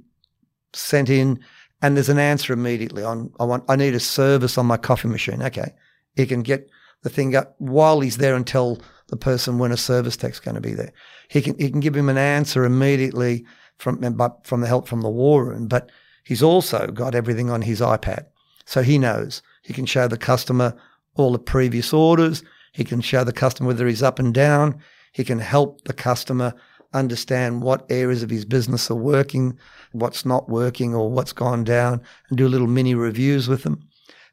sent 0.73 1.09
in 1.09 1.39
and 1.81 1.97
there's 1.97 2.09
an 2.09 2.17
answer 2.17 2.53
immediately 2.53 3.03
on, 3.03 3.31
I 3.41 3.43
want, 3.43 3.65
I 3.67 3.75
need 3.75 3.93
a 3.93 3.99
service 3.99 4.57
on 4.57 4.65
my 4.65 4.77
coffee 4.77 5.09
machine. 5.09 5.43
Okay. 5.43 5.73
He 6.15 6.25
can 6.25 6.43
get 6.43 6.69
the 7.03 7.09
thing 7.09 7.35
up 7.35 7.55
while 7.57 7.99
he's 7.99 8.17
there 8.17 8.41
tell 8.41 8.79
the 9.07 9.17
person 9.17 9.57
when 9.57 9.71
a 9.71 9.77
service 9.77 10.17
tech's 10.17 10.39
going 10.39 10.55
to 10.55 10.61
be 10.61 10.73
there. 10.73 10.91
He 11.29 11.41
can, 11.41 11.57
he 11.57 11.69
can 11.69 11.79
give 11.79 11.95
him 11.95 12.09
an 12.09 12.17
answer 12.17 12.65
immediately 12.65 13.45
from, 13.77 14.01
from 14.43 14.61
the 14.61 14.67
help 14.67 14.87
from 14.87 15.01
the 15.01 15.09
war 15.09 15.45
room, 15.45 15.67
but 15.67 15.91
he's 16.23 16.43
also 16.43 16.87
got 16.87 17.15
everything 17.15 17.49
on 17.49 17.61
his 17.61 17.81
iPad. 17.81 18.25
So 18.65 18.81
he 18.81 18.97
knows 18.97 19.41
he 19.61 19.73
can 19.73 19.85
show 19.85 20.07
the 20.07 20.17
customer 20.17 20.75
all 21.15 21.31
the 21.31 21.39
previous 21.39 21.93
orders. 21.93 22.43
He 22.73 22.83
can 22.83 23.01
show 23.01 23.23
the 23.23 23.33
customer 23.33 23.67
whether 23.67 23.87
he's 23.87 24.03
up 24.03 24.19
and 24.19 24.33
down. 24.33 24.79
He 25.13 25.23
can 25.23 25.39
help 25.39 25.83
the 25.85 25.93
customer 25.93 26.53
understand 26.93 27.61
what 27.61 27.85
areas 27.89 28.23
of 28.23 28.29
his 28.29 28.45
business 28.45 28.89
are 28.89 28.95
working, 28.95 29.57
what's 29.91 30.25
not 30.25 30.49
working, 30.49 30.95
or 30.95 31.09
what's 31.09 31.33
gone 31.33 31.63
down, 31.63 32.01
and 32.29 32.37
do 32.37 32.47
little 32.47 32.67
mini 32.67 32.95
reviews 32.95 33.47
with 33.47 33.63
them 33.63 33.87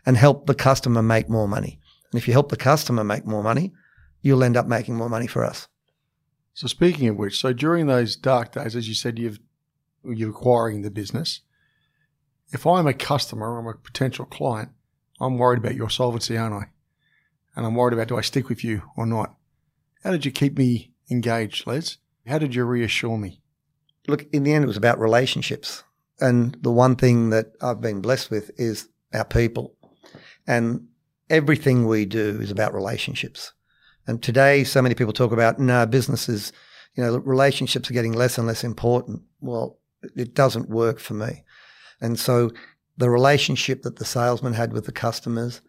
and 0.07 0.17
help 0.17 0.47
the 0.47 0.55
customer 0.55 1.03
make 1.03 1.29
more 1.29 1.49
money. 1.49 1.79
And 2.13 2.21
if 2.21 2.27
you 2.27 2.33
help 2.33 2.51
the 2.51 2.57
customer 2.57 3.05
make 3.05 3.27
more 3.27 3.43
money, 3.43 3.73
you'll 4.23 4.45
end 4.45 4.57
up 4.57 4.67
making 4.67 4.97
more 4.97 5.09
money 5.09 5.27
for 5.27 5.45
us. 5.45 5.69
So 6.55 6.67
speaking 6.67 7.09
of 7.09 7.17
which, 7.17 7.41
so 7.41 7.53
during 7.53 7.87
those 7.87 8.17
dark 8.17 8.53
days, 8.53 8.77
as 8.77 8.89
you 8.89 8.95
said, 8.95 9.19
you've 9.19 9.41
you're 10.05 10.31
acquiring 10.31 10.83
the 10.83 10.91
business. 10.91 11.41
If 12.53 12.67
I'm 12.67 12.87
a 12.87 12.95
customer, 12.95 13.59
I'm 13.59 13.67
a 13.67 13.75
potential 13.75 14.25
client, 14.25 14.71
I'm 15.21 15.39
worried 15.39 15.59
about 15.59 15.77
your 15.77 15.91
solvency, 15.91 16.37
aren't 16.37 16.55
I? 16.55 16.67
And 17.55 17.65
I'm 17.65 17.75
worried 17.75 17.95
about 17.95 18.09
do 18.09 18.17
I 18.17 18.23
stick 18.23 18.49
with 18.49 18.65
you 18.65 18.83
or 18.97 19.07
not? 19.07 19.35
How 20.03 20.11
did 20.11 20.25
you 20.25 20.33
keep 20.33 20.59
me 20.59 20.93
engaged, 21.11 21.67
Les? 21.67 21.99
How 22.27 22.39
did 22.39 22.55
you 22.55 22.65
reassure 22.65 23.17
me? 23.17 23.41
Look, 24.09 24.27
in 24.33 24.43
the 24.43 24.53
end, 24.53 24.65
it 24.65 24.69
was 24.69 24.77
about 24.77 24.99
relationships. 24.99 25.85
And 26.21 26.57
the 26.61 26.73
one 26.73 26.97
thing 26.97 27.31
that 27.31 27.53
I've 27.61 27.81
been 27.81 28.01
blessed 28.01 28.31
with 28.31 28.51
is 28.57 28.89
our 29.15 29.25
people. 29.25 29.77
And 30.47 30.89
everything 31.31 31.87
we 31.87 32.05
do 32.05 32.41
is 32.41 32.51
about 32.51 32.75
relationships. 32.75 33.53
And 34.07 34.23
today, 34.23 34.65
so 34.65 34.83
many 34.83 34.95
people 34.95 35.13
talk 35.13 35.33
about, 35.33 35.59
no, 35.59 35.87
businesses, 35.87 36.53
you 36.95 37.03
know, 37.03 37.19
relationships 37.19 37.91
are 37.91 37.95
getting 37.95 38.13
less 38.13 38.39
and 38.39 38.47
less 38.47 38.65
important. 38.65 39.23
Well, 39.41 39.79
it 40.17 40.35
doesn't 40.35 40.69
work 40.69 40.99
for 40.99 41.15
me. 41.15 41.45
And 42.01 42.19
so 42.19 42.51
the 42.97 43.11
relationship 43.11 43.83
that 43.83 43.97
the 43.97 44.05
salesman 44.05 44.55
had 44.55 44.73
with 44.73 44.87
the 44.87 44.93
customers, 44.93 45.61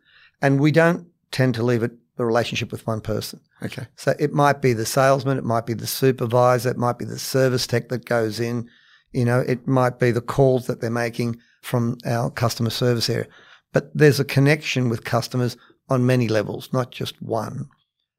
and 0.41 0.60
we 0.60 0.72
don't 0.72 1.08
tend 1.32 1.56
to 1.56 1.63
leave 1.63 1.84
it 1.84 1.91
the 2.15 2.26
relationship 2.26 2.72
with 2.72 2.86
one 2.86 3.02
person. 3.02 3.39
Okay. 3.63 3.88
So 3.96 4.13
it 4.19 4.34
might 4.34 4.62
be 4.62 4.74
the 4.74 4.86
salesman, 4.86 5.38
it 5.38 5.43
might 5.43 5.65
be 5.65 5.74
the 5.74 5.88
supervisor, 5.88 6.69
it 6.69 6.78
might 6.78 7.00
be 7.00 7.06
the 7.06 7.17
service 7.17 7.65
tech 7.65 7.89
that 7.89 8.06
goes 8.06 8.39
in, 8.39 8.69
you 9.12 9.26
know, 9.26 9.39
it 9.39 9.67
might 9.67 10.00
be 10.00 10.12
the 10.12 10.22
calls 10.22 10.67
that 10.67 10.82
they're 10.82 10.91
making 10.91 11.38
from 11.62 11.98
our 12.06 12.30
customer 12.30 12.69
service 12.69 13.10
area. 13.10 13.28
But 13.72 13.89
there's 13.96 14.19
a 14.19 14.26
connection 14.26 14.89
with 14.89 15.04
customers 15.04 15.58
on 15.89 16.06
many 16.06 16.28
levels, 16.28 16.72
not 16.72 16.91
just 16.91 17.19
one. 17.22 17.67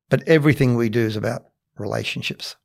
But 0.08 0.26
everything 0.28 0.76
we 0.76 0.88
do 0.88 1.00
is 1.00 1.16
about 1.16 1.46
relationships. 1.76 2.56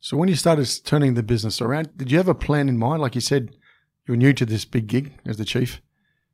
So 0.00 0.16
when 0.16 0.28
you 0.28 0.36
started 0.36 0.68
turning 0.84 1.14
the 1.14 1.22
business 1.22 1.60
around, 1.60 1.96
did 1.96 2.10
you 2.10 2.18
have 2.18 2.28
a 2.28 2.34
plan 2.34 2.68
in 2.68 2.78
mind? 2.78 3.02
Like 3.02 3.14
you 3.14 3.20
said, 3.20 3.50
you 4.06 4.12
were 4.12 4.16
new 4.16 4.32
to 4.32 4.46
this 4.46 4.64
big 4.64 4.86
gig 4.86 5.12
as 5.26 5.36
the 5.36 5.44
chief. 5.44 5.80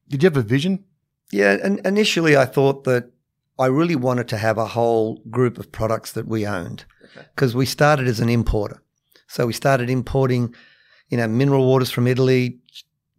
Did 0.08 0.22
you 0.22 0.28
have 0.28 0.36
a 0.36 0.42
vision? 0.42 0.84
Yeah, 1.32 1.56
and 1.62 1.84
initially 1.84 2.36
I 2.36 2.44
thought 2.44 2.84
that 2.84 3.10
I 3.58 3.66
really 3.66 3.96
wanted 3.96 4.28
to 4.28 4.36
have 4.36 4.58
a 4.58 4.66
whole 4.66 5.22
group 5.30 5.58
of 5.58 5.72
products 5.72 6.12
that 6.12 6.28
we 6.28 6.46
owned 6.46 6.84
because 7.34 7.54
we 7.54 7.66
started 7.66 8.06
as 8.06 8.20
an 8.20 8.28
importer. 8.28 8.82
So 9.26 9.46
we 9.46 9.52
started 9.52 9.90
importing, 9.90 10.54
you 11.08 11.16
know, 11.16 11.26
mineral 11.26 11.66
waters 11.66 11.90
from 11.90 12.06
Italy, 12.06 12.60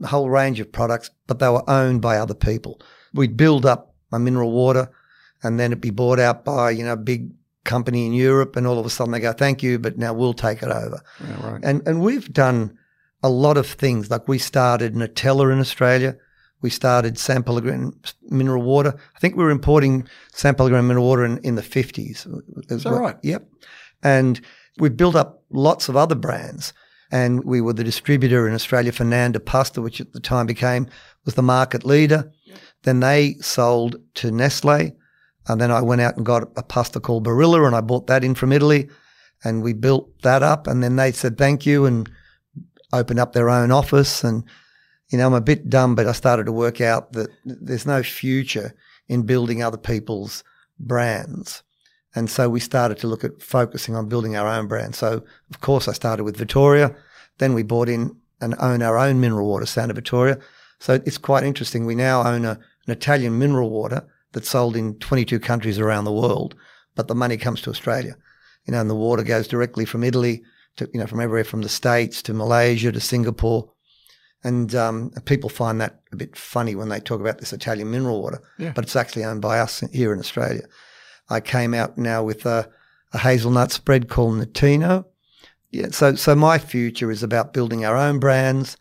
a 0.02 0.08
whole 0.08 0.30
range 0.30 0.60
of 0.60 0.72
products, 0.72 1.10
but 1.26 1.40
they 1.40 1.50
were 1.50 1.70
owned 1.70 2.02
by 2.02 2.18
other 2.18 2.36
people. 2.36 2.80
We'd 3.14 3.36
build 3.36 3.66
up 3.66 3.96
a 4.12 4.20
mineral 4.20 4.52
water 4.52 4.90
and 5.44 5.60
then 5.60 5.72
it'd 5.72 5.82
be 5.82 5.90
bought 5.90 6.20
out 6.20 6.46
by, 6.46 6.72
you 6.72 6.84
know, 6.84 6.94
a 6.94 6.98
big 6.98 7.32
company 7.64 8.06
in 8.06 8.14
Europe, 8.14 8.56
and 8.56 8.66
all 8.66 8.80
of 8.80 8.86
a 8.86 8.90
sudden 8.90 9.12
they 9.12 9.20
go, 9.20 9.34
"Thank 9.34 9.62
you, 9.62 9.80
but 9.80 9.98
now 9.98 10.14
we'll 10.14 10.34
take 10.34 10.64
it 10.64 10.70
over." 10.70 11.02
Yeah, 11.20 11.52
right. 11.52 11.62
And 11.64 11.88
and 11.88 12.02
we've 12.02 12.32
done 12.32 12.78
a 13.24 13.30
lot 13.30 13.58
of 13.58 13.68
things. 13.68 14.10
Like 14.10 14.28
we 14.28 14.38
started 14.38 14.96
Nutella 14.96 15.52
in 15.52 15.60
Australia. 15.60 16.18
We 16.62 16.70
started 16.72 17.20
San 17.20 17.44
Pellegrino 17.44 17.92
mineral 18.30 18.64
water. 18.64 18.96
I 19.16 19.20
think 19.20 19.36
we 19.36 19.44
were 19.44 19.52
importing 19.52 20.08
San 20.34 20.56
Pellegrino 20.56 20.82
mineral 20.82 21.06
water 21.06 21.24
in, 21.24 21.38
in 21.40 21.56
the 21.56 21.62
50s. 21.62 22.26
Is 22.72 22.84
that 22.84 22.92
right? 22.92 23.16
Yep. 23.22 23.48
And 24.02 24.42
we 24.80 24.90
built 24.90 25.16
up 25.16 25.44
lots 25.52 25.88
of 25.88 25.96
other 25.96 26.16
brands. 26.16 26.74
And 27.12 27.44
we 27.46 27.62
were 27.62 27.74
the 27.74 27.84
distributor 27.84 28.48
in 28.48 28.54
Australia 28.54 28.92
for 28.92 29.06
Nanda 29.06 29.40
Pasta, 29.40 29.82
which 29.82 30.02
at 30.02 30.14
the 30.14 30.20
time 30.20 30.46
became 30.46 30.88
was 31.26 31.36
the 31.36 31.44
market 31.44 31.86
leader. 31.86 32.32
Then 32.84 33.00
they 33.00 33.36
sold 33.40 33.96
to 34.16 34.32
Nestle. 34.32 34.97
And 35.48 35.62
then 35.62 35.72
I 35.72 35.82
went 35.82 36.02
out 36.02 36.18
and 36.18 36.26
got 36.26 36.50
a 36.58 36.64
pasta 36.64 37.00
called 37.00 37.26
Barilla 37.26 37.66
and 37.66 37.76
I 37.76 37.82
bought 37.82 38.08
that 38.08 38.24
in 38.24 38.36
from 38.36 38.52
Italy. 38.52 38.90
And 39.44 39.62
we 39.62 39.74
built 39.74 40.22
that 40.24 40.44
up. 40.44 40.68
And 40.68 40.84
then 40.84 40.96
they 40.96 41.12
said 41.12 41.38
thank 41.38 41.66
you 41.66 41.86
and 41.86 42.10
opened 42.92 43.20
up 43.20 43.34
their 43.34 43.50
own 43.50 43.72
office. 43.72 44.24
And, 44.24 44.44
you 45.10 45.18
know, 45.18 45.28
I'm 45.28 45.34
a 45.34 45.42
bit 45.42 45.70
dumb, 45.70 45.96
but 45.96 46.08
I 46.08 46.12
started 46.12 46.46
to 46.48 46.52
work 46.52 46.82
out 46.82 47.14
that 47.14 47.30
there's 47.46 47.86
no 47.86 48.04
future 48.04 48.74
in 49.08 49.24
building 49.24 49.64
other 49.64 49.78
people's 49.78 50.44
brands. 50.80 51.64
And 52.16 52.30
so 52.30 52.50
we 52.50 52.60
started 52.60 52.98
to 53.00 53.08
look 53.08 53.24
at 53.24 53.42
focusing 53.42 53.96
on 53.96 54.10
building 54.10 54.36
our 54.36 54.48
own 54.48 54.68
brand. 54.68 54.96
So, 54.96 55.24
of 55.50 55.62
course, 55.62 55.88
I 55.88 55.94
started 55.94 56.24
with 56.24 56.38
Vittoria. 56.38 56.96
Then 57.38 57.54
we 57.54 57.64
bought 57.64 57.90
in 57.90 58.16
and 58.42 58.56
own 58.60 58.82
our 58.82 58.98
own 58.98 59.20
mineral 59.20 59.48
water, 59.48 59.66
Santa 59.66 59.94
Vittoria. 59.94 60.40
So 60.80 60.96
it's 61.06 61.18
quite 61.18 61.44
interesting. 61.44 61.86
We 61.86 61.96
now 61.96 62.28
own 62.28 62.46
a, 62.46 62.60
an 62.86 62.92
Italian 62.92 63.38
mineral 63.38 63.70
water 63.70 64.08
that's 64.38 64.50
sold 64.50 64.76
in 64.76 64.96
22 65.00 65.40
countries 65.40 65.80
around 65.80 66.06
the 66.06 66.12
world, 66.14 66.56
but 66.96 67.08
the 67.08 67.16
money 67.16 67.38
comes 67.38 67.62
to 67.62 67.70
Australia. 67.70 68.16
You 68.66 68.72
know, 68.74 68.82
and 68.82 68.90
the 68.90 68.96
water 68.96 69.24
goes 69.24 69.48
directly 69.48 69.86
from 69.86 70.04
Italy 70.04 70.44
to, 70.76 70.90
you 70.94 71.00
know, 71.00 71.08
from 71.08 71.22
everywhere 71.22 71.44
from 71.44 71.62
the 71.62 71.70
States 71.70 72.22
to 72.24 72.34
Malaysia 72.34 72.92
to 72.92 73.00
Singapore. 73.00 73.72
And 74.44 74.76
um, 74.76 75.12
people 75.26 75.50
find 75.50 75.82
that 75.82 76.00
a 76.12 76.16
bit 76.16 76.36
funny 76.38 76.76
when 76.76 76.90
they 76.90 77.00
talk 77.00 77.20
about 77.22 77.40
this 77.40 77.54
Italian 77.54 77.90
mineral 77.92 78.22
water, 78.22 78.40
Yeah. 78.58 78.74
but 78.76 78.84
it's 78.86 78.96
actually 78.96 79.26
owned 79.26 79.42
by 79.42 79.60
us 79.60 79.80
here 79.92 80.14
in 80.14 80.20
Australia. 80.20 80.64
I 81.30 81.40
came 81.40 81.74
out 81.74 81.98
now 81.98 82.24
with 82.24 82.46
a, 82.46 82.70
a 83.14 83.18
hazelnut 83.18 83.72
spread 83.72 84.10
called 84.10 84.36
Natino. 84.36 85.06
Yeah, 85.72 85.88
so 85.92 86.16
so 86.16 86.36
my 86.36 86.58
future 86.60 87.12
is 87.12 87.24
about 87.24 87.54
building 87.54 87.84
our 87.86 87.96
own 87.98 88.20
brands 88.20 88.78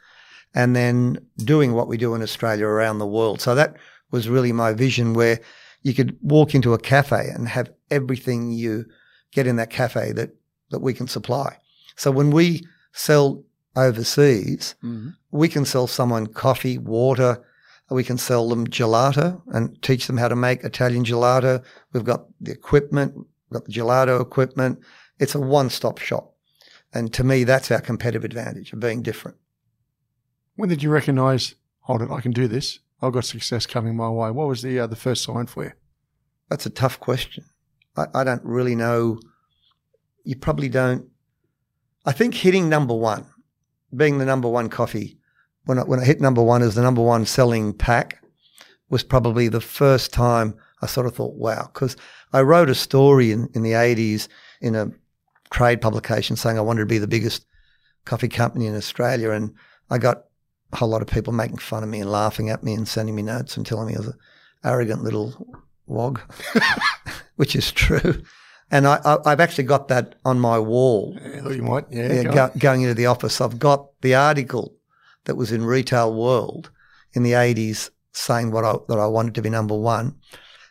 and 0.54 0.74
then 0.76 1.18
doing 1.36 1.72
what 1.74 1.88
we 1.88 1.96
do 1.96 2.14
in 2.14 2.22
Australia 2.22 2.66
around 2.66 2.98
the 2.98 3.06
world. 3.06 3.40
So 3.40 3.54
that 3.54 3.76
was 4.10 4.28
really 4.28 4.52
my 4.52 4.72
vision 4.72 5.14
where 5.14 5.40
you 5.82 5.94
could 5.94 6.16
walk 6.20 6.54
into 6.54 6.74
a 6.74 6.78
cafe 6.78 7.28
and 7.34 7.48
have 7.48 7.70
everything 7.90 8.50
you 8.50 8.86
get 9.32 9.46
in 9.46 9.56
that 9.56 9.70
cafe 9.70 10.12
that, 10.12 10.30
that 10.70 10.80
we 10.80 10.94
can 10.94 11.06
supply. 11.06 11.56
So 11.96 12.10
when 12.10 12.30
we 12.30 12.66
sell 12.92 13.44
overseas, 13.76 14.74
mm-hmm. 14.82 15.10
we 15.30 15.48
can 15.48 15.64
sell 15.64 15.86
someone 15.86 16.26
coffee, 16.26 16.78
water, 16.78 17.44
we 17.90 18.02
can 18.02 18.18
sell 18.18 18.48
them 18.48 18.66
gelato 18.66 19.40
and 19.48 19.80
teach 19.82 20.06
them 20.06 20.16
how 20.16 20.28
to 20.28 20.36
make 20.36 20.64
Italian 20.64 21.04
gelato. 21.04 21.64
We've 21.92 22.04
got 22.04 22.26
the 22.40 22.50
equipment, 22.50 23.14
we've 23.16 23.60
got 23.60 23.64
the 23.66 23.72
gelato 23.72 24.20
equipment. 24.20 24.80
It's 25.18 25.34
a 25.34 25.40
one 25.40 25.70
stop 25.70 25.98
shop. 25.98 26.34
And 26.92 27.12
to 27.14 27.24
me, 27.24 27.44
that's 27.44 27.70
our 27.70 27.80
competitive 27.80 28.24
advantage 28.24 28.72
of 28.72 28.80
being 28.80 29.02
different. 29.02 29.36
When 30.56 30.68
did 30.68 30.82
you 30.82 30.90
recognise? 30.90 31.54
Hold 31.82 32.02
it, 32.02 32.10
I 32.10 32.20
can 32.20 32.32
do 32.32 32.48
this. 32.48 32.80
I've 33.00 33.12
got 33.12 33.24
success 33.24 33.66
coming 33.66 33.96
my 33.96 34.08
way. 34.08 34.30
What 34.30 34.48
was 34.48 34.62
the 34.62 34.80
uh, 34.80 34.86
the 34.86 34.96
first 34.96 35.22
sign 35.22 35.46
for 35.46 35.64
you? 35.64 35.72
That's 36.48 36.66
a 36.66 36.70
tough 36.70 36.98
question. 37.00 37.44
I, 37.96 38.06
I 38.14 38.24
don't 38.24 38.44
really 38.44 38.74
know. 38.74 39.18
You 40.24 40.36
probably 40.36 40.68
don't. 40.68 41.08
I 42.04 42.12
think 42.12 42.34
hitting 42.34 42.68
number 42.68 42.94
one, 42.94 43.26
being 43.94 44.18
the 44.18 44.24
number 44.24 44.48
one 44.48 44.68
coffee, 44.68 45.18
when 45.64 45.78
I, 45.78 45.82
when 45.82 46.00
I 46.00 46.04
hit 46.04 46.20
number 46.20 46.42
one 46.42 46.62
as 46.62 46.74
the 46.74 46.82
number 46.82 47.02
one 47.02 47.26
selling 47.26 47.72
pack, 47.72 48.22
was 48.88 49.02
probably 49.02 49.48
the 49.48 49.60
first 49.60 50.12
time 50.12 50.54
I 50.82 50.86
sort 50.86 51.06
of 51.06 51.14
thought, 51.14 51.34
wow, 51.34 51.68
because 51.72 51.96
I 52.32 52.42
wrote 52.42 52.70
a 52.70 52.74
story 52.74 53.32
in, 53.32 53.48
in 53.54 53.62
the 53.62 53.72
80s 53.72 54.28
in 54.60 54.74
a 54.74 54.90
trade 55.50 55.80
publication 55.80 56.36
saying 56.36 56.58
I 56.58 56.62
wanted 56.62 56.80
to 56.80 56.86
be 56.86 56.98
the 56.98 57.08
biggest 57.08 57.46
coffee 58.04 58.28
company 58.28 58.66
in 58.66 58.76
Australia. 58.76 59.30
And 59.30 59.54
I 59.90 59.98
got 59.98 60.24
a 60.72 60.76
whole 60.76 60.88
lot 60.88 61.02
of 61.02 61.08
people 61.08 61.32
making 61.32 61.58
fun 61.58 61.82
of 61.82 61.88
me 61.88 62.00
and 62.00 62.10
laughing 62.10 62.50
at 62.50 62.62
me 62.62 62.74
and 62.74 62.88
sending 62.88 63.14
me 63.14 63.22
notes 63.22 63.56
and 63.56 63.64
telling 63.64 63.88
me 63.88 63.94
I 63.94 63.98
was 63.98 64.08
an 64.08 64.18
arrogant 64.64 65.02
little 65.02 65.60
wog, 65.86 66.20
which 67.36 67.54
is 67.54 67.72
true. 67.72 68.22
And 68.70 68.86
I, 68.86 69.00
I, 69.04 69.18
I've 69.26 69.40
actually 69.40 69.64
got 69.64 69.88
that 69.88 70.16
on 70.24 70.40
my 70.40 70.58
wall 70.58 71.16
thought 71.42 71.56
you 71.56 71.62
might. 71.62 71.84
Yeah. 71.90 72.12
yeah, 72.12 72.22
go 72.24 72.32
go, 72.32 72.50
going 72.58 72.82
into 72.82 72.94
the 72.94 73.06
office. 73.06 73.40
I've 73.40 73.58
got 73.58 73.88
the 74.00 74.14
article 74.14 74.74
that 75.24 75.36
was 75.36 75.52
in 75.52 75.64
Retail 75.64 76.12
World 76.14 76.70
in 77.12 77.22
the 77.22 77.32
80s 77.32 77.90
saying 78.12 78.50
what 78.50 78.64
I, 78.64 78.74
that 78.88 78.98
I 78.98 79.06
wanted 79.06 79.34
to 79.36 79.42
be 79.42 79.50
number 79.50 79.76
one. 79.76 80.16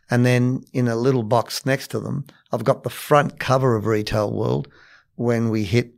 And 0.09 0.25
then 0.25 0.63
in 0.73 0.87
a 0.87 0.95
little 0.95 1.23
box 1.23 1.65
next 1.65 1.87
to 1.89 1.99
them, 1.99 2.25
I've 2.51 2.63
got 2.63 2.83
the 2.83 2.89
front 2.89 3.39
cover 3.39 3.75
of 3.75 3.85
Retail 3.85 4.31
World 4.31 4.67
when 5.15 5.49
we 5.49 5.63
hit 5.63 5.93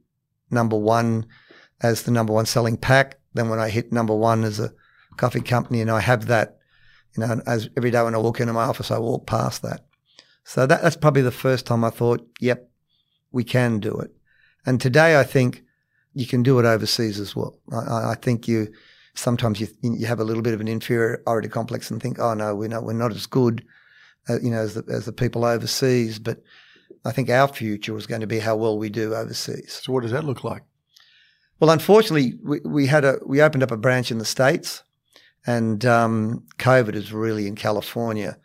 number 0.50 0.78
one 0.78 1.26
as 1.82 2.04
the 2.04 2.12
number 2.12 2.34
one 2.34 2.46
selling 2.46 2.78
pack. 2.78 3.20
Then 3.38 3.50
when 3.50 3.60
I 3.60 3.70
hit 3.70 3.92
number 3.92 4.16
one 4.16 4.44
as 4.44 4.60
a 4.60 4.74
coffee 5.16 5.42
company, 5.42 5.82
and 5.82 5.92
I 5.92 6.00
have 6.00 6.26
that, 6.28 6.58
you 7.16 7.26
know, 7.26 7.42
as 7.46 7.70
every 7.78 7.92
day 7.92 8.02
when 8.02 8.16
I 8.16 8.18
walk 8.18 8.40
into 8.40 8.54
my 8.54 8.66
office, 8.66 8.92
I 8.92 8.98
walk 8.98 9.28
past 9.28 9.62
that. 9.62 9.86
So 10.44 10.66
that, 10.66 10.82
that's 10.82 10.96
probably 10.96 11.22
the 11.22 11.32
first 11.32 11.66
time 11.66 11.84
I 11.84 11.90
thought, 11.90 12.26
yep, 12.40 12.70
we 13.32 13.44
can 13.44 13.80
do 13.80 13.94
it. 14.00 14.12
And 14.66 14.82
today 14.82 15.20
I 15.20 15.24
think 15.24 15.64
you 16.14 16.26
can 16.26 16.42
do 16.42 16.58
it 16.60 16.66
overseas 16.66 17.20
as 17.20 17.36
well. 17.36 17.60
I- 17.72 18.12
I, 18.12 18.16
think 18.16 18.48
you 18.48 18.74
sometimes 19.14 19.60
you 19.60 19.68
you 19.82 20.08
have 20.08 20.20
a 20.20 20.24
little 20.24 20.42
bit 20.42 20.54
of 20.54 20.62
an 20.62 20.68
inferiority 20.68 21.50
complex 21.50 21.92
and 21.92 22.02
think, 22.02 22.20
oh 22.20 22.34
no, 22.34 22.56
we're 22.56 22.70
not 22.70 22.84
we're 22.84 22.94
not 22.94 23.12
as 23.12 23.28
good, 23.28 23.66
uh, 24.30 24.40
you 24.42 24.50
know, 24.50 24.62
as 24.62 24.74
the, 24.74 24.84
as 24.92 25.06
the 25.06 25.14
people 25.14 25.46
overseas. 25.46 26.18
But 26.18 26.42
I 27.06 27.12
think 27.12 27.30
our 27.30 27.48
future 27.48 27.96
is 27.98 28.08
going 28.08 28.22
to 28.22 28.28
be 28.28 28.40
how 28.40 28.56
well 28.56 28.78
we 28.78 28.90
do 28.90 29.14
overseas. 29.14 29.82
So 29.84 29.94
what 29.94 30.02
does 30.04 30.12
that 30.12 30.26
look 30.26 30.44
like? 30.44 30.64
Well, 31.60 31.72
unfortunately, 31.72 32.36
we, 32.44 32.60
we 32.64 32.88
had 32.88 33.04
a 33.04 33.18
we 33.26 33.42
opened 33.42 33.64
up 33.64 33.72
a 33.72 33.78
branch 33.78 34.12
in 34.12 34.20
the 34.20 34.26
states, 34.26 34.84
and 35.46 35.86
um, 35.86 36.46
COVID 36.60 36.96
is 36.96 37.12
really 37.12 37.48
in 37.48 37.56
California 37.56 38.38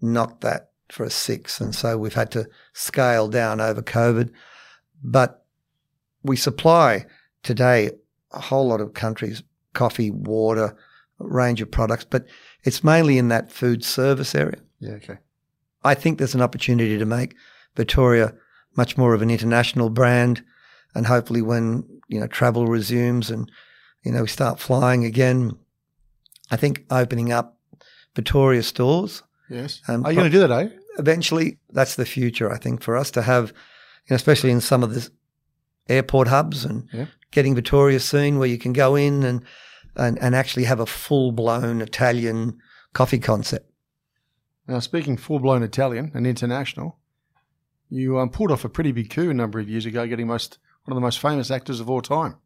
knocked 0.00 0.42
that 0.42 0.70
for 0.90 1.04
a 1.04 1.10
six, 1.10 1.60
and 1.60 1.74
so 1.74 1.98
we've 1.98 2.14
had 2.14 2.30
to 2.32 2.46
scale 2.72 3.28
down 3.28 3.60
over 3.60 3.82
COVID. 3.82 4.30
But 5.02 5.44
we 6.22 6.36
supply 6.36 7.06
today 7.42 7.92
a 8.32 8.40
whole 8.40 8.68
lot 8.68 8.80
of 8.80 8.94
countries 8.94 9.42
coffee, 9.72 10.10
water, 10.10 10.76
a 11.20 11.26
range 11.26 11.60
of 11.60 11.70
products, 11.70 12.04
but 12.04 12.26
it's 12.64 12.82
mainly 12.82 13.16
in 13.16 13.28
that 13.28 13.52
food 13.52 13.84
service 13.84 14.34
area. 14.34 14.58
Yeah. 14.80 14.92
Okay. 14.92 15.18
I 15.84 15.94
think 15.94 16.18
there's 16.18 16.34
an 16.34 16.42
opportunity 16.42 16.98
to 16.98 17.06
make 17.06 17.36
Vittoria 17.76 18.34
much 18.76 18.96
more 18.96 19.14
of 19.14 19.22
an 19.22 19.30
international 19.30 19.90
brand, 19.90 20.42
and 20.94 21.06
hopefully, 21.06 21.42
when 21.42 21.97
you 22.08 22.18
know 22.20 22.26
travel 22.26 22.66
resumes 22.66 23.30
and 23.30 23.50
you 24.04 24.12
know 24.12 24.22
we 24.22 24.28
start 24.28 24.58
flying 24.60 25.04
again, 25.04 25.52
I 26.50 26.56
think 26.56 26.84
opening 26.90 27.32
up 27.32 27.58
Vittoria 28.16 28.62
stores 28.62 29.22
Yes. 29.50 29.80
Um, 29.88 30.04
Are 30.04 30.12
you 30.12 30.18
going 30.18 30.30
to 30.30 30.36
do 30.36 30.46
that, 30.46 30.50
eh? 30.50 30.68
eventually 30.98 31.58
that's 31.70 31.94
the 31.96 32.04
future. 32.04 32.52
I 32.52 32.58
think 32.58 32.82
for 32.82 32.98
us 32.98 33.10
to 33.12 33.22
have, 33.22 33.48
you 33.48 34.10
know, 34.10 34.16
especially 34.16 34.50
in 34.50 34.60
some 34.60 34.82
of 34.82 34.94
the 34.94 35.08
airport 35.88 36.28
hubs 36.28 36.66
and 36.66 36.86
Yeah. 36.92 37.06
getting 37.30 37.54
Vittoria 37.54 37.98
soon, 38.00 38.38
where 38.38 38.48
you 38.48 38.58
can 38.58 38.72
go 38.74 38.94
in 38.96 39.22
and 39.22 39.42
and, 39.96 40.18
and 40.20 40.34
actually 40.34 40.64
have 40.64 40.80
a 40.80 40.86
full 40.86 41.32
blown 41.32 41.80
Italian 41.80 42.58
coffee 42.92 43.18
concept. 43.18 43.70
Now, 44.66 44.80
speaking 44.80 45.16
full 45.16 45.38
blown 45.40 45.62
Italian 45.62 46.12
and 46.14 46.26
international, 46.26 46.98
you 47.88 48.18
um, 48.18 48.28
pulled 48.30 48.52
off 48.52 48.64
a 48.64 48.68
pretty 48.68 48.92
big 48.92 49.08
coup 49.10 49.30
a 49.30 49.34
number 49.34 49.58
of 49.58 49.68
years 49.68 49.86
ago, 49.86 50.06
getting 50.06 50.26
most 50.26 50.58
one 50.88 50.96
of 50.96 51.02
the 51.02 51.06
most 51.06 51.18
famous 51.18 51.50
actors 51.50 51.80
of 51.80 51.90
all 51.90 52.00
time. 52.00 52.36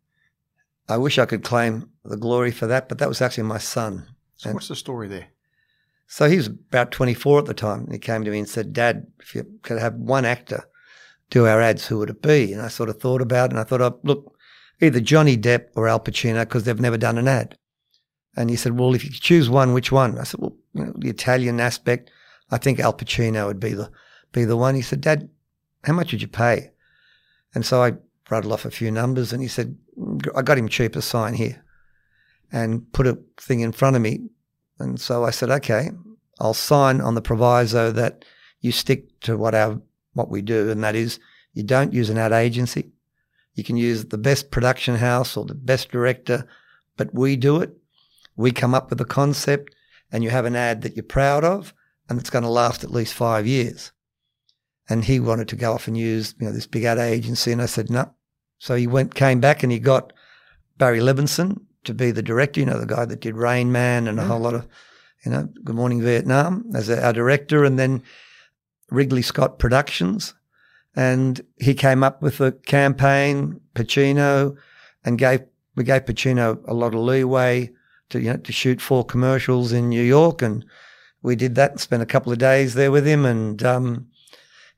I 0.89 0.97
wish 0.97 1.17
I 1.17 1.27
could 1.27 1.45
claim 1.45 1.89
the 2.05 2.17
glory 2.17 2.51
for 2.51 2.67
that, 2.67 2.89
but 2.89 2.99
that 2.99 3.09
was 3.09 3.23
actually 3.23 3.45
my 3.45 3.59
son. 3.59 4.09
So, 4.35 4.49
And- 4.49 4.55
what's 4.55 4.67
the 4.67 4.75
story 4.75 5.07
there? 5.07 5.29
So 6.09 6.29
he 6.29 6.37
was 6.37 6.49
about 6.49 6.91
24 6.91 7.39
at 7.39 7.45
the 7.45 7.55
time. 7.55 7.85
And 7.85 7.93
he 7.93 8.01
came 8.01 8.25
to 8.25 8.31
me 8.33 8.41
and 8.41 8.49
said, 8.49 8.73
Dad, 8.73 9.07
if 9.21 9.35
you 9.37 9.47
could 9.63 9.79
have 9.79 9.95
one 9.95 10.25
actor 10.25 10.65
do 11.31 11.47
our 11.47 11.63
ads, 11.63 11.87
who 11.87 11.99
would 11.99 12.11
it 12.11 12.21
be? 12.21 12.53
And 12.53 12.61
I 12.61 12.69
sort 12.69 12.91
of 12.91 13.01
thought 13.01 13.23
about 13.23 13.51
it 13.51 13.53
and 13.53 13.61
I 13.61 13.65
thought, 13.65 13.81
oh, 13.81 13.99
look, 14.03 14.37
either 14.81 15.01
Johnny 15.01 15.39
Depp 15.39 15.69
or 15.77 15.89
Al 15.89 16.01
Pacino 16.01 16.41
because 16.41 16.65
they've 16.65 16.81
never 16.81 16.99
done 16.99 17.17
an 17.17 17.29
ad. 17.29 17.57
And 18.37 18.51
he 18.51 18.57
said, 18.57 18.79
well, 18.79 18.95
if 18.95 19.05
you 19.05 19.11
could 19.11 19.21
choose 19.21 19.49
one, 19.49 19.73
which 19.73 19.93
one? 19.93 20.19
I 20.19 20.25
said, 20.25 20.41
well, 20.41 20.57
you 20.75 20.85
know, 20.85 20.93
the 20.97 21.09
Italian 21.09 21.61
aspect, 21.61 22.11
I 22.51 22.59
think 22.59 22.81
Al 22.81 22.93
Pacino 22.93 23.47
would 23.47 23.61
be 23.61 23.73
the, 23.73 23.91
be 24.33 24.45
the 24.45 24.57
one. 24.57 24.75
He 24.75 24.83
said, 24.83 25.01
Dad, 25.01 25.31
how 25.85 25.93
much 25.93 26.13
would 26.13 26.21
you 26.21 26.29
pay? 26.29 26.73
And 27.55 27.65
so 27.65 27.83
I 27.83 27.93
rattled 28.31 28.53
off 28.53 28.65
a 28.65 28.71
few 28.71 28.91
numbers 28.91 29.33
and 29.33 29.43
he 29.43 29.49
said, 29.49 29.77
I 30.35 30.43
got 30.43 30.59
him 30.59 30.69
cheap 30.69 30.97
a 30.97 31.03
sign 31.03 31.35
here 31.35 31.63
and 32.51 32.91
put 32.93 33.07
a 33.07 33.19
thing 33.39 33.61
in 33.61 33.73
front 33.73 33.97
of 33.97 34.03
me. 34.03 34.29
And 34.79 35.01
so 35.01 35.25
I 35.25 35.31
said, 35.31 35.51
okay, 35.51 35.91
I'll 36.41 36.55
sign 36.55 37.01
on 37.01 37.15
the 37.15 37.23
proviso 37.23 37.93
that 37.93 38.25
you 38.61 38.73
stick 38.73 39.21
to 39.21 39.37
what 39.37 39.55
our 39.55 39.81
what 40.15 40.29
we 40.29 40.43
do, 40.43 40.71
and 40.71 40.83
that 40.85 40.95
is 40.95 41.19
you 41.55 41.63
don't 41.63 41.93
use 41.93 42.11
an 42.11 42.19
ad 42.19 42.33
agency. 42.33 42.93
You 43.55 43.65
can 43.65 43.77
use 43.77 44.07
the 44.07 44.19
best 44.19 44.51
production 44.51 44.97
house 44.97 45.37
or 45.37 45.45
the 45.45 45.55
best 45.55 45.91
director, 45.91 46.47
but 46.97 47.15
we 47.15 47.37
do 47.37 47.61
it. 47.61 47.77
We 48.37 48.51
come 48.51 48.75
up 48.75 48.91
with 48.91 49.01
a 49.01 49.07
concept, 49.07 49.75
and 50.11 50.25
you 50.25 50.31
have 50.31 50.45
an 50.45 50.57
ad 50.57 50.83
that 50.83 50.97
you're 50.97 51.03
proud 51.03 51.45
of, 51.45 51.75
and 52.09 52.19
it's 52.19 52.31
going 52.31 52.45
to 52.45 52.51
last 52.51 52.85
at 52.85 52.91
least 52.91 53.15
five 53.15 53.47
years. 53.47 53.93
And 54.89 55.05
he 55.05 55.21
wanted 55.21 55.49
to 55.49 55.57
go 55.57 55.73
off 55.73 55.87
and 55.87 55.97
use 55.97 56.35
you 56.39 56.47
know 56.47 56.53
this 56.53 56.67
big 56.67 56.85
ad 56.85 56.99
agency, 56.99 57.53
and 57.53 57.63
I 57.63 57.67
said 57.67 57.91
no. 57.91 58.13
So 58.59 58.75
he 58.75 58.87
went, 58.87 59.15
came 59.15 59.41
back, 59.41 59.63
and 59.63 59.73
he 59.73 59.79
got 59.79 60.13
Barry 60.79 61.01
Levinson 61.01 61.61
to 61.85 61.95
be 61.95 62.11
the 62.11 62.23
director. 62.23 62.61
You 62.61 62.67
know, 62.67 62.79
the 62.79 62.87
guy 62.87 63.05
that 63.05 63.21
did 63.21 63.37
Rain 63.37 63.73
Man 63.73 64.07
and 64.07 64.19
a 64.19 64.25
whole 64.25 64.41
lot 64.41 64.55
of, 64.55 64.67
you 65.25 65.33
know, 65.33 65.49
Good 65.65 65.77
Morning 65.77 66.03
Vietnam 66.03 66.71
as 66.75 66.91
our 66.91 67.13
director, 67.13 67.65
and 67.65 67.79
then 67.79 68.03
Ridley 68.91 69.23
Scott 69.23 69.59
Productions, 69.59 70.35
and 70.95 71.41
he 71.59 71.75
came 71.75 72.03
up 72.03 72.21
with 72.21 72.41
a 72.41 72.53
campaign, 72.53 73.61
Pacino, 73.75 74.57
and 75.05 75.19
gave 75.19 75.43
we 75.75 75.85
gave 75.85 76.05
Pacino 76.05 76.63
a 76.69 76.75
lot 76.75 76.95
of 76.95 77.01
leeway 77.01 77.71
to 78.11 78.21
you 78.21 78.33
know 78.33 78.37
to 78.37 78.53
shoot 78.53 78.81
four 78.81 79.05
commercials 79.05 79.73
in 79.73 79.89
New 79.89 80.03
York, 80.03 80.43
and 80.43 80.65
we 81.23 81.37
did 81.37 81.55
that 81.55 81.73
and 81.73 81.81
spent 81.81 82.03
a 82.03 82.07
couple 82.07 82.33
of 82.33 82.39
days 82.39 82.75
there 82.75 82.91
with 82.91 83.07
him, 83.07 83.25
and 83.25 83.63
um, 83.63 84.07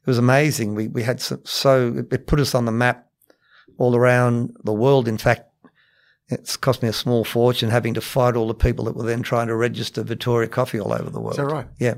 it 0.04 0.10
was 0.10 0.18
amazing. 0.18 0.74
We 0.74 0.88
we 0.88 1.02
had 1.02 1.20
so, 1.20 1.40
so 1.44 2.04
it 2.10 2.26
put 2.26 2.40
us 2.40 2.54
on 2.54 2.66
the 2.66 2.72
map 2.72 3.08
all 3.78 3.96
around 3.96 4.54
the 4.62 4.72
world. 4.72 5.08
In 5.08 5.16
fact, 5.16 5.48
it's 6.28 6.56
cost 6.56 6.82
me 6.82 6.88
a 6.88 6.92
small 6.92 7.24
fortune 7.24 7.70
having 7.70 7.94
to 7.94 8.00
fight 8.00 8.36
all 8.36 8.48
the 8.48 8.54
people 8.54 8.84
that 8.84 8.96
were 8.96 9.04
then 9.04 9.22
trying 9.22 9.46
to 9.48 9.56
register 9.56 10.02
Vittoria 10.02 10.48
coffee 10.48 10.80
all 10.80 10.92
over 10.92 11.10
the 11.10 11.20
world. 11.20 11.38
Is 11.38 11.38
that 11.38 11.46
right? 11.46 11.66
Yeah. 11.78 11.94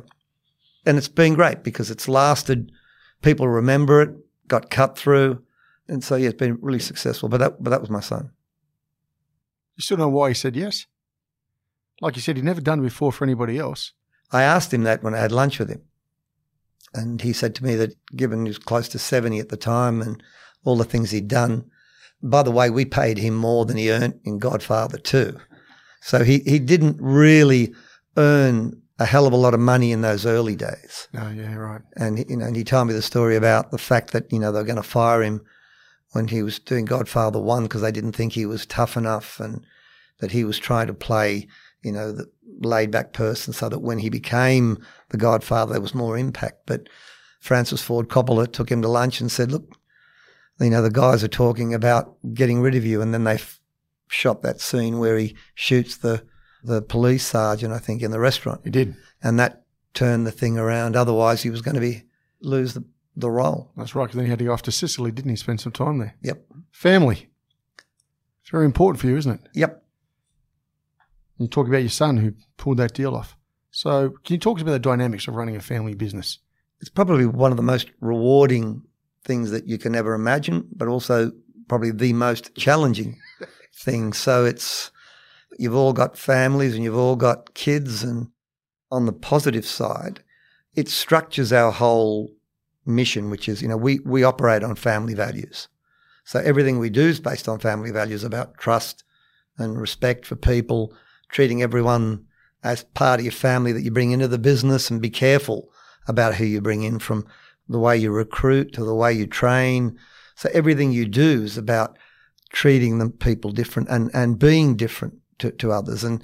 And 0.85 0.99
it's 0.99 1.09
been 1.09 1.35
great 1.35 1.65
because 1.65 1.91
it's 1.91 2.09
lasted. 2.09 2.71
People 3.23 3.49
remember 3.49 4.03
it, 4.03 4.11
got 4.47 4.71
cut 4.71 4.97
through. 4.97 5.43
And 5.89 6.03
so, 6.03 6.17
yeah, 6.17 6.29
it's 6.29 6.39
been 6.39 6.59
really 6.61 6.79
successful. 6.79 7.29
But 7.29 7.39
that, 7.39 7.63
but 7.63 7.71
that 7.71 7.81
was 7.81 7.91
my 7.91 8.01
son. 8.01 8.31
You 9.77 9.83
still 9.83 9.97
know 9.97 10.09
why 10.09 10.29
he 10.29 10.35
said 10.35 10.57
yes? 10.57 10.87
Like 12.01 12.17
you 12.17 12.23
said, 12.23 12.37
he'd 12.37 12.45
never 12.45 12.61
done 12.61 12.81
it 12.81 12.83
before 12.83 13.13
for 13.13 13.25
anybody 13.25 13.59
else. 13.59 13.93
I 14.33 14.43
asked 14.43 14.73
him 14.73 14.83
that 14.85 15.03
when 15.03 15.15
I 15.15 15.19
had 15.19 15.33
lunch 15.33 15.59
with 15.59 15.69
him. 15.69 15.83
And 16.95 17.20
he 17.20 17.32
said 17.32 17.55
to 17.57 17.64
me 17.64 17.74
that 17.76 17.95
given 18.14 18.47
he 18.47 18.51
was 18.51 18.59
close 18.59 18.89
to 18.89 18.99
70 18.99 19.39
at 19.39 19.49
the 19.49 19.57
time 19.57 20.01
and 20.01 20.22
all 20.64 20.76
the 20.76 20.84
things 20.84 21.11
he'd 21.11 21.28
done, 21.28 21.70
by 22.22 22.43
the 22.43 22.51
way, 22.51 22.70
we 22.70 22.84
paid 22.84 23.18
him 23.18 23.34
more 23.34 23.64
than 23.66 23.76
he 23.76 23.91
earned 23.91 24.20
in 24.24 24.39
Godfather 24.39 24.99
2. 24.99 25.39
So 26.01 26.24
he, 26.24 26.39
he 26.41 26.59
didn't 26.59 26.99
really 27.01 27.74
earn 28.16 28.80
a 28.99 29.05
hell 29.05 29.26
of 29.26 29.32
a 29.32 29.37
lot 29.37 29.55
of 29.55 29.61
money 29.61 29.93
in 29.93 30.01
those 30.01 30.24
early 30.24 30.57
days. 30.57 31.09
No, 31.12 31.28
yeah, 31.28 31.55
right. 31.55 31.82
And 31.97 32.18
you 32.30 32.37
know, 32.37 32.47
and 32.47 32.57
he 32.57 32.64
told 32.64 32.89
me 32.89 32.95
the 32.95 33.03
story 33.03 33.37
about 33.37 33.70
the 33.70 33.78
fact 33.78 34.12
that 34.12 34.32
you 34.32 34.39
know 34.39 34.51
they 34.51 34.61
were 34.61 34.64
going 34.64 34.76
to 34.76 34.82
fire 34.82 35.22
him 35.22 35.43
when 36.12 36.28
he 36.28 36.43
was 36.43 36.59
doing 36.59 36.87
Godfather 36.87 37.41
One 37.41 37.64
because 37.64 37.82
they 37.82 37.93
didn't 37.93 38.12
think 38.12 38.32
he 38.32 38.47
was 38.47 38.64
tough 38.64 38.97
enough, 38.97 39.39
and 39.39 39.64
that 40.20 40.32
he 40.32 40.45
was 40.45 40.59
trying 40.59 40.87
to 40.87 40.95
play 40.95 41.47
you 41.82 41.93
know 41.93 42.12
the 42.12 42.30
laid 42.61 42.91
back 42.91 43.12
person, 43.12 43.53
so 43.53 43.68
that 43.68 43.80
when 43.80 43.99
he 43.99 44.09
became 44.09 44.78
the 45.11 45.17
Godfather, 45.17 45.73
there 45.73 45.81
was 45.81 45.95
more 45.95 46.19
impact. 46.19 46.63
But 46.67 46.89
Francis 47.41 47.83
Ford 47.83 48.09
Coppola 48.09 48.51
took 48.51 48.71
him 48.71 48.83
to 48.83 48.89
lunch 48.89 49.21
and 49.21 49.31
said, 49.31 49.53
"Look, 49.53 49.77
you 50.61 50.71
know 50.71 50.83
the 50.83 50.91
guys 50.91 51.23
are 51.23 51.29
talking 51.29 51.75
about 51.75 52.17
getting 52.35 52.61
rid 52.61 52.75
of 52.75 52.85
you," 52.85 53.01
and 53.01 53.13
then 53.15 53.25
they 53.25 53.35
f- 53.35 53.61
shot 54.09 54.43
that 54.43 54.61
scene 54.61 54.99
where 54.99 55.19
he 55.19 55.37
shoots 55.55 55.97
the 55.97 56.25
the 56.65 56.83
police 56.83 57.25
sergeant, 57.25 57.73
I 57.73 57.79
think, 57.79 58.03
in 58.03 58.11
the 58.11 58.19
restaurant. 58.19 58.63
He 58.65 58.71
did. 58.71 58.97
And 59.23 59.39
that 59.39 59.65
turned 59.95 60.27
the 60.27 60.33
thing 60.33 60.59
around. 60.59 60.97
Otherwise, 60.97 61.43
he 61.43 61.51
was 61.51 61.63
going 61.63 61.77
to 61.77 61.81
be 61.81 62.03
lose 62.41 62.75
the, 62.75 62.85
the 63.15 63.31
role. 63.31 63.71
That's 63.77 63.95
right, 63.95 64.05
because 64.05 64.17
then 64.17 64.25
he 64.25 64.31
had 64.31 64.41
to 64.41 64.45
go 64.45 64.53
off 64.53 64.63
to 64.63 64.73
Sicily, 64.73 65.13
didn't 65.13 65.31
he? 65.31 65.37
Spend 65.37 65.61
some 65.61 65.73
time 65.73 65.99
there. 65.99 66.17
Yep. 66.23 66.45
Family. 66.73 67.31
It's 68.43 68.51
very 68.51 68.65
important 68.65 69.01
for 69.01 69.07
you, 69.07 69.17
isn't 69.17 69.41
it? 69.41 69.49
Yep. 69.55 69.85
You 71.39 71.49
talk 71.49 71.69
about 71.69 71.79
your 71.79 71.89
son 71.89 72.17
who 72.17 72.35
pulled 72.57 72.79
that 72.79 72.95
deal 72.95 73.15
off. 73.15 73.37
So, 73.77 74.14
can 74.24 74.33
you 74.33 74.41
talk 74.41 74.59
about 74.59 74.70
the 74.70 74.79
dynamics 74.79 75.29
of 75.29 75.35
running 75.35 75.55
a 75.55 75.61
family 75.61 75.93
business? 75.93 76.39
It's 76.81 76.89
probably 76.89 77.27
one 77.27 77.51
of 77.51 77.59
the 77.59 77.62
most 77.62 77.91
rewarding 78.01 78.81
things 79.22 79.51
that 79.51 79.66
you 79.66 79.77
can 79.77 79.95
ever 79.95 80.14
imagine, 80.14 80.66
but 80.74 80.89
also 80.89 81.31
probably 81.68 81.91
the 81.91 82.14
most 82.14 82.55
challenging 82.55 83.20
thing. 83.74 84.14
So, 84.14 84.47
it's 84.47 84.91
you've 85.59 85.74
all 85.74 85.93
got 85.93 86.16
families 86.16 86.74
and 86.74 86.85
you've 86.85 86.97
all 86.97 87.16
got 87.16 87.53
kids. 87.53 88.03
And 88.03 88.29
on 88.91 89.05
the 89.05 89.12
positive 89.12 89.66
side, 89.66 90.20
it 90.74 90.89
structures 90.89 91.53
our 91.53 91.70
whole 91.70 92.31
mission, 92.87 93.29
which 93.29 93.47
is, 93.47 93.61
you 93.61 93.68
know, 93.68 93.77
we, 93.77 93.99
we 94.07 94.24
operate 94.24 94.64
on 94.64 94.74
family 94.77 95.12
values. 95.12 95.68
So 96.24 96.41
everything 96.41 96.79
we 96.79 96.89
do 96.89 97.09
is 97.09 97.20
based 97.20 97.47
on 97.47 97.59
family 97.59 97.91
values 97.91 98.24
about 98.24 98.57
trust 98.57 99.05
and 99.59 99.79
respect 99.79 100.24
for 100.24 100.35
people, 100.35 100.95
treating 101.29 101.61
everyone 101.61 102.24
as 102.63 102.85
part 102.85 103.21
of 103.21 103.25
your 103.25 103.33
family 103.33 103.73
that 103.73 103.83
you 103.83 103.91
bring 103.91 104.11
into 104.11 104.29
the 104.29 104.39
business 104.39 104.91
and 104.91 105.01
be 105.01 105.11
careful 105.11 105.71
about 106.09 106.35
who 106.35 106.45
you 106.45 106.61
bring 106.61 106.83
in 106.83 106.99
from 106.99 107.27
the 107.69 107.79
way 107.79 107.97
you 107.97 108.11
recruit 108.11 108.73
to 108.73 108.85
the 108.85 108.95
way 108.95 109.13
you 109.13 109.27
train. 109.27 109.99
So 110.35 110.49
everything 110.53 110.93
you 110.93 111.07
do 111.07 111.43
is 111.43 111.57
about 111.57 111.99
treating 112.51 112.99
the 112.99 113.11
people 113.11 113.51
different 113.51 113.89
and, 113.89 114.11
and 114.15 114.39
being 114.39 114.77
different 114.77 115.15
to, 115.39 115.51
to 115.53 115.73
others. 115.73 116.05
And 116.05 116.23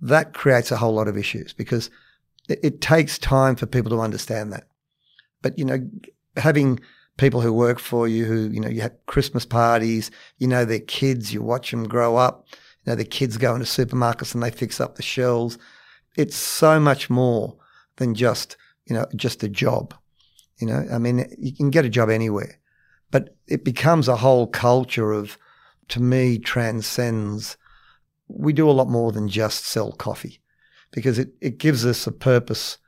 that 0.00 0.34
creates 0.34 0.70
a 0.70 0.76
whole 0.76 0.94
lot 0.94 1.08
of 1.08 1.16
issues 1.16 1.52
because 1.52 1.90
it, 2.48 2.60
it 2.62 2.80
takes 2.80 3.18
time 3.18 3.56
for 3.56 3.66
people 3.66 3.90
to 3.90 4.00
understand 4.00 4.52
that. 4.52 4.64
But, 5.40 5.58
you 5.58 5.64
know, 5.64 5.88
having 6.36 6.80
people 7.16 7.40
who 7.40 7.52
work 7.52 7.78
for 7.78 8.08
you 8.08 8.24
who, 8.24 8.48
you 8.50 8.60
know, 8.60 8.68
you 8.68 8.80
have 8.80 9.06
Christmas 9.06 9.44
parties, 9.44 10.10
you 10.38 10.48
know, 10.48 10.64
their 10.64 10.80
kids, 10.80 11.32
you 11.32 11.42
watch 11.42 11.70
them 11.70 11.86
grow 11.86 12.16
up, 12.16 12.46
you 12.84 12.90
know, 12.90 12.94
their 12.96 13.04
kids 13.04 13.36
go 13.36 13.54
into 13.54 13.66
supermarkets 13.66 14.34
and 14.34 14.42
they 14.42 14.50
fix 14.50 14.80
up 14.80 14.96
the 14.96 15.02
shelves. 15.02 15.58
It's 16.16 16.36
so 16.36 16.78
much 16.80 17.08
more 17.08 17.56
than 17.96 18.14
just, 18.14 18.56
you 18.86 18.94
know, 18.94 19.06
just 19.16 19.42
a 19.42 19.48
job. 19.48 19.94
You 20.58 20.66
know, 20.66 20.86
I 20.92 20.98
mean, 20.98 21.26
you 21.38 21.54
can 21.54 21.70
get 21.70 21.84
a 21.84 21.90
job 21.90 22.10
anywhere, 22.10 22.58
but 23.10 23.36
it 23.46 23.64
becomes 23.64 24.08
a 24.08 24.16
whole 24.16 24.46
culture 24.46 25.12
of, 25.12 25.38
to 25.88 26.00
me, 26.00 26.38
transcends 26.38 27.56
we 28.34 28.52
do 28.52 28.68
a 28.68 28.72
lot 28.72 28.88
more 28.88 29.12
than 29.12 29.28
just 29.28 29.66
sell 29.66 29.92
coffee 29.92 30.40
because 30.90 31.18
it, 31.18 31.32
it 31.40 31.58
gives 31.58 31.84
us 31.84 32.06
a 32.06 32.12
purpose 32.12 32.78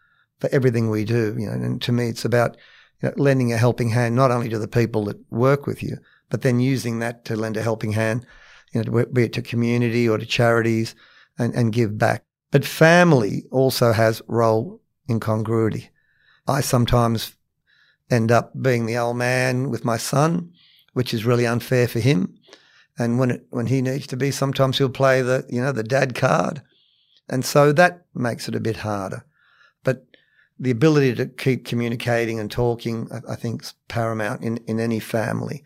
for 0.40 0.49
everything 0.53 0.90
we 0.90 1.05
do. 1.05 1.36
You 1.38 1.47
know, 1.47 1.53
and 1.53 1.82
to 1.82 1.92
me, 1.92 2.09
it's 2.09 2.24
about 2.24 2.57
you 3.03 3.09
know, 3.09 3.14
lending 3.16 3.53
a 3.53 3.57
helping 3.57 3.90
hand 3.90 4.14
not 4.14 4.30
only 4.30 4.49
to 4.49 4.59
the 4.59 4.68
people 4.68 5.05
that 5.07 5.20
work 5.30 5.66
with 5.66 5.82
you, 5.82 5.99
but 6.30 6.42
then 6.42 6.61
using 6.61 6.99
that 6.99 7.24
to 7.26 7.36
lend 7.36 7.57
a 7.57 7.62
helping 7.62 7.92
hand, 7.92 8.26
you 8.75 8.83
know, 8.83 9.05
be 9.07 9.25
it 9.25 9.33
to 9.35 9.43
community 9.43 10.09
or 10.09 10.18
to 10.18 10.27
charities 10.27 10.95
and, 11.39 11.55
and 11.55 11.72
give 11.72 11.97
back. 11.97 12.25
But 12.51 12.64
family 12.64 13.45
also 13.51 13.93
has 13.93 14.22
role 14.27 14.81
incongruity. 15.09 15.91
I 16.47 16.61
sometimes 16.61 17.37
end 18.11 18.31
up 18.31 18.53
being 18.61 18.87
the 18.87 18.99
old 18.99 19.16
man 19.16 19.70
with 19.70 19.85
my 19.85 19.97
son, 19.97 20.53
which 20.93 21.14
is 21.14 21.25
really 21.25 21.47
unfair 21.47 21.89
for 21.89 22.01
him. 22.01 22.39
And 22.99 23.18
when 23.18 23.31
it, 23.31 23.47
when 23.51 23.66
he 23.66 23.83
needs 23.83 24.07
to 24.09 24.16
be, 24.16 24.31
sometimes 24.31 24.79
he'll 24.79 24.89
play 24.89 25.20
the 25.22 25.45
you 25.49 25.61
know 25.61 25.72
the 25.72 25.83
dad 25.83 26.14
card, 26.14 26.62
and 27.29 27.45
so 27.45 27.72
that 27.72 28.07
makes 28.14 28.49
it 28.49 28.55
a 28.55 28.61
bit 28.61 28.79
harder. 28.79 29.25
But 29.83 30.07
the 30.61 30.70
ability 30.70 31.16
to 31.16 31.27
keep 31.27 31.64
communicating 31.64 32.39
and 32.39 32.49
talking, 32.49 33.09
I, 33.12 33.33
I 33.33 33.35
think, 33.35 33.62
is 33.62 33.75
paramount 33.89 34.43
in 34.43 34.59
in 34.68 34.79
any 34.79 35.01
family. 35.01 35.64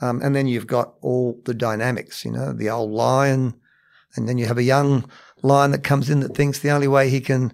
Um, 0.00 0.20
and 0.22 0.34
then 0.34 0.46
you've 0.46 0.66
got 0.66 0.94
all 1.00 1.40
the 1.44 1.54
dynamics, 1.54 2.24
you 2.24 2.32
know, 2.32 2.52
the 2.52 2.70
old 2.70 2.90
lion, 2.90 3.54
and 4.16 4.28
then 4.28 4.38
you 4.38 4.46
have 4.46 4.58
a 4.58 4.62
young 4.62 5.08
lion 5.42 5.70
that 5.70 5.84
comes 5.84 6.10
in 6.10 6.20
that 6.20 6.34
thinks 6.34 6.58
the 6.58 6.70
only 6.70 6.88
way 6.88 7.08
he 7.08 7.20
can 7.20 7.52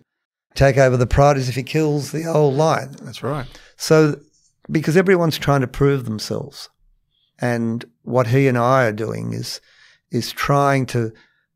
take 0.55 0.77
over 0.77 0.97
the 0.97 1.07
pride 1.07 1.37
is 1.37 1.49
if 1.49 1.55
he 1.55 1.63
kills 1.63 2.13
the 2.13 2.27
old 2.27 2.55
lion. 2.55 2.97
That's 3.03 3.23
right. 3.23 3.47
So, 3.77 4.21
because 4.71 4.97
everyone's 4.97 5.39
trying 5.39 5.61
to 5.61 5.67
prove 5.67 6.05
themselves. 6.05 6.69
And 7.41 7.85
what 8.03 8.29
he 8.29 8.49
and 8.49 8.59
I 8.59 8.85
are 8.85 8.93
doing 8.93 9.33
is 9.33 9.61
is 10.11 10.33
trying 10.33 10.87
to 10.87 11.13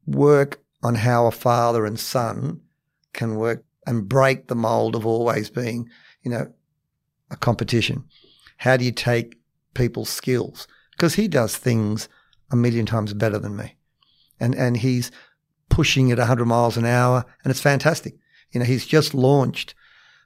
work 0.06 0.60
on 0.82 0.94
how 0.96 1.26
a 1.26 1.32
father 1.32 1.84
and 1.84 1.98
son 1.98 2.60
can 3.12 3.36
work 3.36 3.64
and 3.86 4.08
break 4.08 4.46
the 4.46 4.54
mold 4.54 4.94
of 4.94 5.04
always 5.04 5.50
being, 5.50 5.88
you 6.22 6.30
know, 6.30 6.52
a 7.30 7.36
competition. 7.36 8.04
How 8.58 8.76
do 8.76 8.84
you 8.84 8.92
take 8.92 9.36
people's 9.74 10.08
skills? 10.08 10.66
Because 10.92 11.14
he 11.14 11.28
does 11.28 11.56
things 11.56 12.08
a 12.50 12.56
million 12.56 12.86
times 12.86 13.12
better 13.14 13.38
than 13.38 13.56
me. 13.56 13.76
And 14.40 14.54
and 14.54 14.76
he's 14.76 15.10
pushing 15.68 16.12
at 16.12 16.18
100 16.18 16.44
miles 16.44 16.76
an 16.76 16.86
hour 16.86 17.24
and 17.42 17.50
it's 17.50 17.60
fantastic. 17.60 18.14
You 18.52 18.60
know, 18.60 18.66
he's 18.66 18.86
just 18.86 19.14
launched 19.14 19.74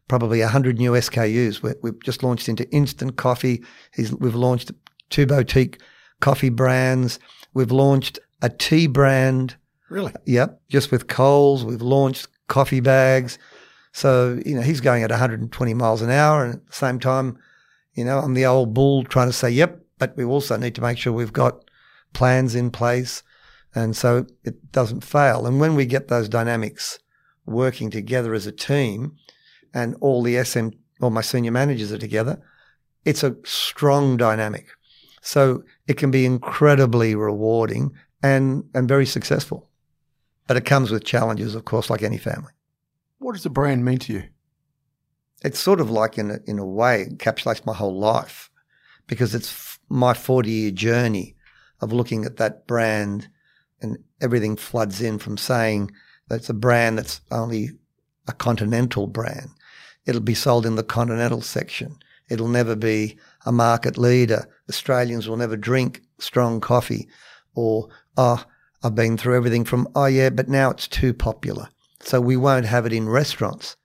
probably 0.09 0.41
100 0.41 0.79
new 0.79 0.93
SKUs. 0.93 1.63
we 1.63 1.91
have 1.91 2.01
just 2.01 2.23
launched 2.23 2.49
into 2.49 2.69
instant 2.71 3.17
coffee. 3.17 3.63
He's, 3.95 4.13
we've 4.13 4.35
launched 4.35 4.73
two 5.11 5.27
boutique 5.27 5.81
coffee 6.21 6.49
brands. 6.49 7.19
We've 7.55 7.71
launched 7.71 8.19
a 8.43 8.49
tea 8.49 8.87
brand. 8.87 9.57
Really? 9.91 10.13
Yep. 10.27 10.63
Just 10.69 10.91
with 10.91 11.09
Coles, 11.09 11.65
we've 11.65 11.83
launched 11.83 12.29
coffee 12.49 12.81
bags. 12.81 13.39
So, 13.93 14.41
you 14.45 14.55
know, 14.55 14.63
he's 14.63 14.81
going 14.81 15.03
at 15.03 15.11
120 15.11 15.75
miles 15.75 16.03
an 16.03 16.11
hour. 16.11 16.45
And 16.45 16.55
at 16.55 16.67
the 16.67 16.73
same 16.73 16.99
time, 16.99 17.39
You 17.99 18.05
know, 18.05 18.21
I'm 18.21 18.35
the 18.35 18.47
old 18.47 18.75
bull 18.75 19.03
trying 19.03 19.27
to 19.27 19.33
say, 19.33 19.51
yep, 19.51 19.85
but 19.99 20.17
we 20.17 20.23
also 20.23 20.57
need 20.57 20.77
to 20.77 20.81
make 20.81 20.99
sure 20.99 21.13
we've 21.13 21.33
got 21.33 21.69
plans 22.13 22.55
in 22.55 22.71
place. 22.71 23.25
And 23.75 23.97
so 23.97 24.25
it 24.45 24.71
doesn't 24.71 25.03
fail. 25.03 25.49
And 25.49 25.59
when 25.59 25.75
we 25.75 25.85
get 25.85 26.07
those 26.07 26.29
dynamics 26.29 27.01
working 27.45 27.91
together 27.91 28.35
as 28.35 28.47
a 28.47 28.53
team 28.53 29.17
and 29.75 29.97
all 30.01 30.23
the 30.23 30.45
SM, 30.45 30.69
all 31.01 31.11
my 31.11 31.23
senior 31.23 31.51
managers 31.51 31.91
are 31.91 31.99
together, 31.99 32.41
it's 33.05 33.25
a 33.25 33.35
strong 33.43 34.17
dynamic. 34.17 34.69
So 35.21 35.65
it 35.89 35.95
can 35.95 36.13
be 36.13 36.25
incredibly 36.25 37.17
rewarding 37.17 37.91
and, 38.23 38.63
and 38.75 38.87
very 38.87 39.07
successful. 39.07 39.71
But 40.47 40.57
it 40.57 40.65
comes 40.65 40.93
with 40.93 41.03
challenges, 41.03 41.57
of 41.57 41.65
course, 41.65 41.91
like 41.91 42.05
any 42.05 42.19
family. 42.19 42.53
What 43.19 43.33
does 43.33 43.43
the 43.43 43.51
brand 43.51 43.85
mean 43.85 43.99
to 43.99 44.13
you? 44.13 44.23
It's 45.43 45.59
sort 45.59 45.81
of 45.81 45.91
like, 45.91 46.19
in 46.19 46.31
a, 46.31 46.39
in 46.47 46.59
a 46.59 46.67
way, 46.67 47.07
encapsulates 47.11 47.65
my 47.65 47.75
whole 47.75 47.99
life 47.99 48.51
because 49.07 49.35
it's 49.35 49.51
f- 49.51 49.79
my 49.89 50.15
40 50.15 50.51
year 50.51 50.71
journey 50.71 51.37
of 51.81 51.93
looking 51.93 52.25
at 52.25 52.37
that 52.37 52.67
brand 52.67 53.29
and 53.81 53.99
everything 54.21 54.57
floods 54.57 55.01
in 55.01 55.19
from 55.19 55.37
saying 55.37 55.91
that 56.29 56.37
it's 56.37 56.51
a 56.51 56.55
brand 56.55 56.99
that's 56.99 57.21
only 57.31 57.71
a 58.27 58.33
continental 58.33 59.07
brand. 59.07 59.51
It'll 60.07 60.21
be 60.21 60.35
sold 60.35 60.67
in 60.67 60.75
the 60.75 60.83
continental 60.83 61.41
section. 61.41 61.99
It'll 62.29 62.49
never 62.49 62.77
be 62.77 63.19
a 63.47 63.53
market 63.53 63.97
leader. 63.97 64.49
Australians 64.69 65.29
will 65.29 65.37
never 65.37 65.57
drink 65.57 66.03
strong 66.19 66.61
coffee 66.61 67.09
or, 67.55 67.89
oh, 68.17 68.45
I've 68.83 68.95
been 68.95 69.17
through 69.17 69.37
everything 69.37 69.65
from, 69.65 69.89
oh 69.95 70.07
yeah, 70.07 70.31
but 70.31 70.49
now 70.49 70.71
it's 70.71 70.87
too 70.87 71.13
popular. 71.13 71.69
So 72.01 72.21
we 72.21 72.37
won't 72.37 72.67
have 72.67 72.87
it 72.87 72.93
in 72.93 73.09
restaurants. 73.09 73.77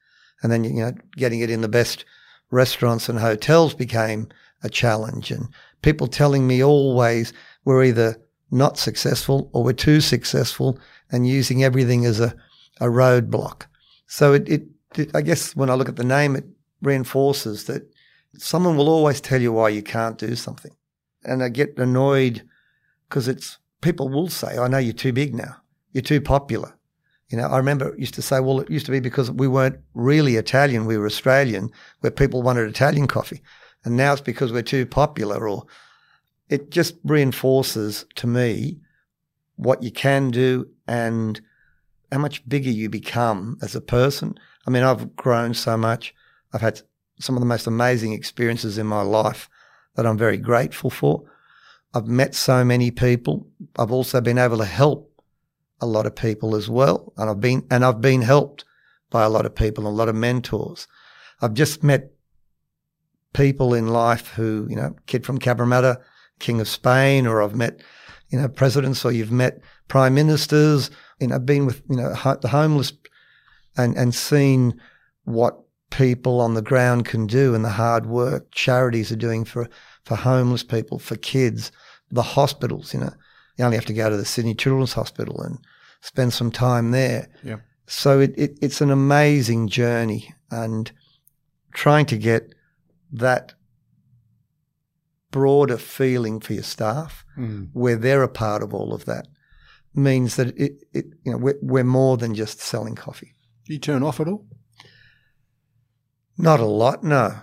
And 0.43 0.51
then, 0.51 0.63
you 0.63 0.73
know, 0.73 0.93
getting 1.15 1.39
it 1.39 1.49
in 1.49 1.61
the 1.61 1.69
best 1.69 2.05
restaurants 2.51 3.09
and 3.09 3.19
hotels 3.19 3.73
became 3.73 4.27
a 4.61 4.69
challenge. 4.69 5.31
And 5.31 5.47
people 5.81 6.07
telling 6.07 6.45
me 6.45 6.63
always 6.63 7.33
we're 7.65 7.83
either 7.83 8.17
not 8.51 8.77
successful 8.77 9.49
or 9.53 9.63
we're 9.63 9.73
too 9.73 10.01
successful 10.01 10.77
and 11.11 11.27
using 11.27 11.63
everything 11.63 12.05
as 12.05 12.19
a, 12.19 12.35
a 12.79 12.85
roadblock. 12.85 13.63
So 14.07 14.33
it, 14.33 14.47
it, 14.47 14.63
it, 14.95 15.15
I 15.15 15.21
guess 15.21 15.55
when 15.55 15.69
I 15.69 15.73
look 15.73 15.89
at 15.89 15.95
the 15.95 16.03
name, 16.03 16.35
it 16.35 16.45
reinforces 16.81 17.65
that 17.65 17.91
someone 18.37 18.77
will 18.77 18.89
always 18.89 19.21
tell 19.21 19.41
you 19.41 19.51
why 19.51 19.69
you 19.69 19.81
can't 19.81 20.17
do 20.17 20.35
something. 20.35 20.71
And 21.23 21.41
I 21.41 21.49
get 21.49 21.77
annoyed 21.77 22.43
because 23.07 23.27
it's 23.27 23.57
people 23.81 24.09
will 24.09 24.29
say, 24.29 24.57
I 24.57 24.67
know 24.67 24.77
you're 24.77 24.93
too 24.93 25.13
big 25.13 25.33
now. 25.33 25.57
You're 25.91 26.01
too 26.01 26.21
popular. 26.21 26.75
You 27.33 27.39
know, 27.39 27.47
I 27.47 27.57
remember 27.57 27.91
it 27.91 27.99
used 27.99 28.13
to 28.13 28.21
say, 28.21 28.39
well, 28.41 28.59
it 28.59 28.69
used 28.69 28.85
to 28.85 28.91
be 28.91 28.99
because 28.99 29.31
we 29.31 29.47
weren't 29.47 29.79
really 29.95 30.35
Italian, 30.35 30.85
we 30.85 30.99
were 30.99 31.07
Australian, 31.07 31.71
where 32.01 32.11
people 32.11 32.43
wanted 32.43 32.69
Italian 32.69 33.07
coffee. 33.07 33.41
And 33.83 33.97
now 33.97 34.13
it's 34.13 34.21
because 34.21 34.53
we're 34.53 34.61
too 34.61 34.85
popular 34.85 35.49
or 35.49 35.65
it 36.47 36.69
just 36.69 36.93
reinforces 37.03 38.05
to 38.17 38.27
me 38.27 38.77
what 39.55 39.81
you 39.81 39.89
can 39.89 40.29
do 40.29 40.67
and 40.87 41.41
how 42.11 42.19
much 42.19 42.47
bigger 42.47 42.69
you 42.69 42.87
become 42.87 43.57
as 43.63 43.73
a 43.73 43.81
person. 43.81 44.37
I 44.67 44.69
mean, 44.69 44.83
I've 44.83 45.15
grown 45.15 45.55
so 45.55 45.75
much. 45.75 46.13
I've 46.53 46.61
had 46.61 46.81
some 47.19 47.35
of 47.35 47.39
the 47.39 47.47
most 47.47 47.65
amazing 47.65 48.13
experiences 48.13 48.77
in 48.77 48.85
my 48.85 49.01
life 49.01 49.49
that 49.95 50.05
I'm 50.05 50.19
very 50.19 50.37
grateful 50.37 50.91
for. 50.91 51.23
I've 51.95 52.05
met 52.05 52.35
so 52.35 52.63
many 52.63 52.91
people. 52.91 53.47
I've 53.79 53.91
also 53.91 54.21
been 54.21 54.37
able 54.37 54.59
to 54.59 54.65
help 54.65 55.09
a 55.83 55.85
lot 55.85 56.05
of 56.05 56.15
people 56.15 56.55
as 56.55 56.69
well. 56.69 57.13
And 57.17 57.29
I've 57.29 57.41
been, 57.41 57.65
and 57.69 57.85
I've 57.85 58.01
been 58.01 58.21
helped 58.21 58.65
by 59.09 59.23
a 59.23 59.29
lot 59.29 59.45
of 59.45 59.53
people, 59.53 59.87
a 59.87 59.89
lot 59.89 60.09
of 60.09 60.15
mentors. 60.15 60.87
I've 61.41 61.53
just 61.53 61.83
met 61.83 62.11
people 63.33 63.73
in 63.73 63.87
life 63.89 64.29
who, 64.29 64.65
you 64.69 64.75
know, 64.75 64.95
kid 65.07 65.25
from 65.25 65.39
Cabramatta, 65.39 66.01
King 66.39 66.61
of 66.61 66.67
Spain, 66.67 67.27
or 67.27 67.41
I've 67.41 67.55
met, 67.55 67.81
you 68.29 68.39
know, 68.39 68.47
presidents, 68.47 69.03
or 69.05 69.11
you've 69.11 69.31
met 69.31 69.61
prime 69.87 70.13
ministers, 70.13 70.89
you 71.19 71.27
know, 71.27 71.39
been 71.39 71.65
with, 71.65 71.81
you 71.89 71.97
know, 71.97 72.13
the 72.41 72.47
homeless 72.47 72.93
and, 73.77 73.95
and 73.97 74.15
seen 74.15 74.79
what 75.25 75.59
people 75.89 76.41
on 76.41 76.53
the 76.53 76.61
ground 76.61 77.05
can 77.05 77.27
do 77.27 77.53
and 77.53 77.63
the 77.63 77.69
hard 77.69 78.07
work 78.07 78.51
charities 78.51 79.11
are 79.11 79.15
doing 79.17 79.45
for, 79.45 79.69
for 80.05 80.15
homeless 80.15 80.63
people, 80.63 80.97
for 80.97 81.15
kids, 81.17 81.71
the 82.09 82.23
hospitals, 82.23 82.93
you 82.93 82.99
know. 82.99 83.13
You 83.57 83.65
only 83.65 83.77
have 83.77 83.85
to 83.85 83.93
go 83.93 84.09
to 84.09 84.17
the 84.17 84.25
Sydney 84.25 84.55
Children's 84.55 84.93
Hospital 84.93 85.39
and 85.41 85.59
spend 86.03 86.33
some 86.33 86.51
time 86.51 86.91
there. 86.91 87.29
Yeah. 87.43 87.57
So 87.87 88.19
it, 88.19 88.33
it, 88.37 88.57
it's 88.61 88.81
an 88.81 88.91
amazing 88.91 89.69
journey 89.69 90.33
and 90.51 90.91
trying 91.73 92.05
to 92.07 92.17
get 92.17 92.53
that 93.11 93.53
broader 95.31 95.77
feeling 95.77 96.39
for 96.39 96.53
your 96.53 96.63
staff 96.63 97.25
Mm. 97.37 97.69
where 97.73 97.95
they're 97.95 98.21
a 98.21 98.27
part 98.27 98.61
of 98.61 98.75
all 98.75 98.93
of 98.93 99.05
that 99.05 99.25
means 99.95 100.35
that 100.35 100.49
it, 100.55 100.73
it 100.93 101.05
you 101.23 101.31
know 101.31 101.37
we're, 101.39 101.57
we're 101.63 101.83
more 101.83 102.15
than 102.15 102.35
just 102.35 102.59
selling 102.59 102.93
coffee 102.93 103.33
Do 103.65 103.73
you 103.73 103.79
turn 103.79 104.03
off 104.03 104.19
at 104.19 104.27
all? 104.27 104.45
not 106.37 106.59
a 106.59 106.65
lot 106.65 107.03
no 107.03 107.33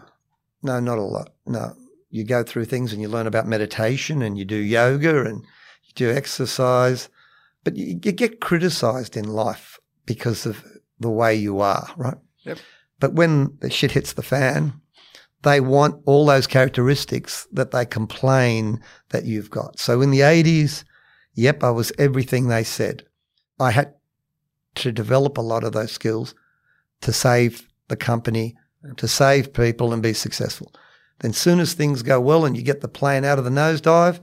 no 0.63 0.79
not 0.79 0.99
a 0.99 1.03
lot 1.03 1.31
no 1.45 1.75
you 2.09 2.23
go 2.23 2.45
through 2.45 2.67
things 2.67 2.93
and 2.93 3.03
you 3.03 3.09
learn 3.09 3.27
about 3.27 3.49
meditation 3.49 4.23
and 4.23 4.39
you 4.39 4.45
do 4.45 4.55
yoga 4.57 5.25
and 5.25 5.43
you 5.83 5.93
do 5.97 6.09
exercise 6.13 7.09
but 7.65 7.77
you, 7.77 7.87
you 8.03 8.13
get 8.13 8.41
criticized 8.41 9.17
in 9.17 9.25
life 9.29 9.79
because 10.07 10.47
of 10.47 10.65
the 10.99 11.11
way 11.11 11.35
you 11.35 11.61
are 11.61 11.89
right 11.97 12.19
Yep. 12.45 12.59
but 12.99 13.13
when 13.15 13.57
the 13.61 13.71
shit 13.71 13.93
hits 13.93 14.13
the 14.15 14.23
fan 14.23 14.81
they 15.43 15.61
want 15.61 16.03
all 16.07 16.27
those 16.27 16.47
characteristics 16.47 17.47
that 17.53 17.71
they 17.71 17.87
complain 17.87 18.81
that 19.09 19.25
you've 19.25 19.51
got. 19.51 19.79
So 19.79 20.03
in 20.03 20.11
the 20.11 20.21
80s, 20.21 20.85
yep, 21.35 21.65
I 21.65 21.71
was 21.71 21.93
everything 21.99 22.49
they 22.49 22.63
said. 22.63 23.05
I 23.59 23.71
had 23.71 23.95
to 24.77 24.93
develop 24.93 25.39
a 25.39 25.43
lot 25.43 25.65
of 25.65 25.73
those 25.73 25.93
skills 25.93 26.35
to 27.01 27.13
save 27.13 27.67
the 27.89 27.97
company, 27.97 28.55
to 28.99 29.09
save 29.09 29.53
people 29.55 29.93
and 29.93 30.03
be 30.03 30.13
successful. 30.13 30.73
Then 31.21 31.31
as 31.31 31.39
soon 31.39 31.61
as 31.61 31.73
things 31.73 32.03
go 32.03 32.21
well 32.21 32.45
and 32.45 32.57
you 32.57 32.63
get 32.63 32.81
the 32.83 32.89
plane 32.89 33.25
out 33.25 33.39
of 33.39 33.45
the 33.45 33.51
nosedive, 33.51 34.21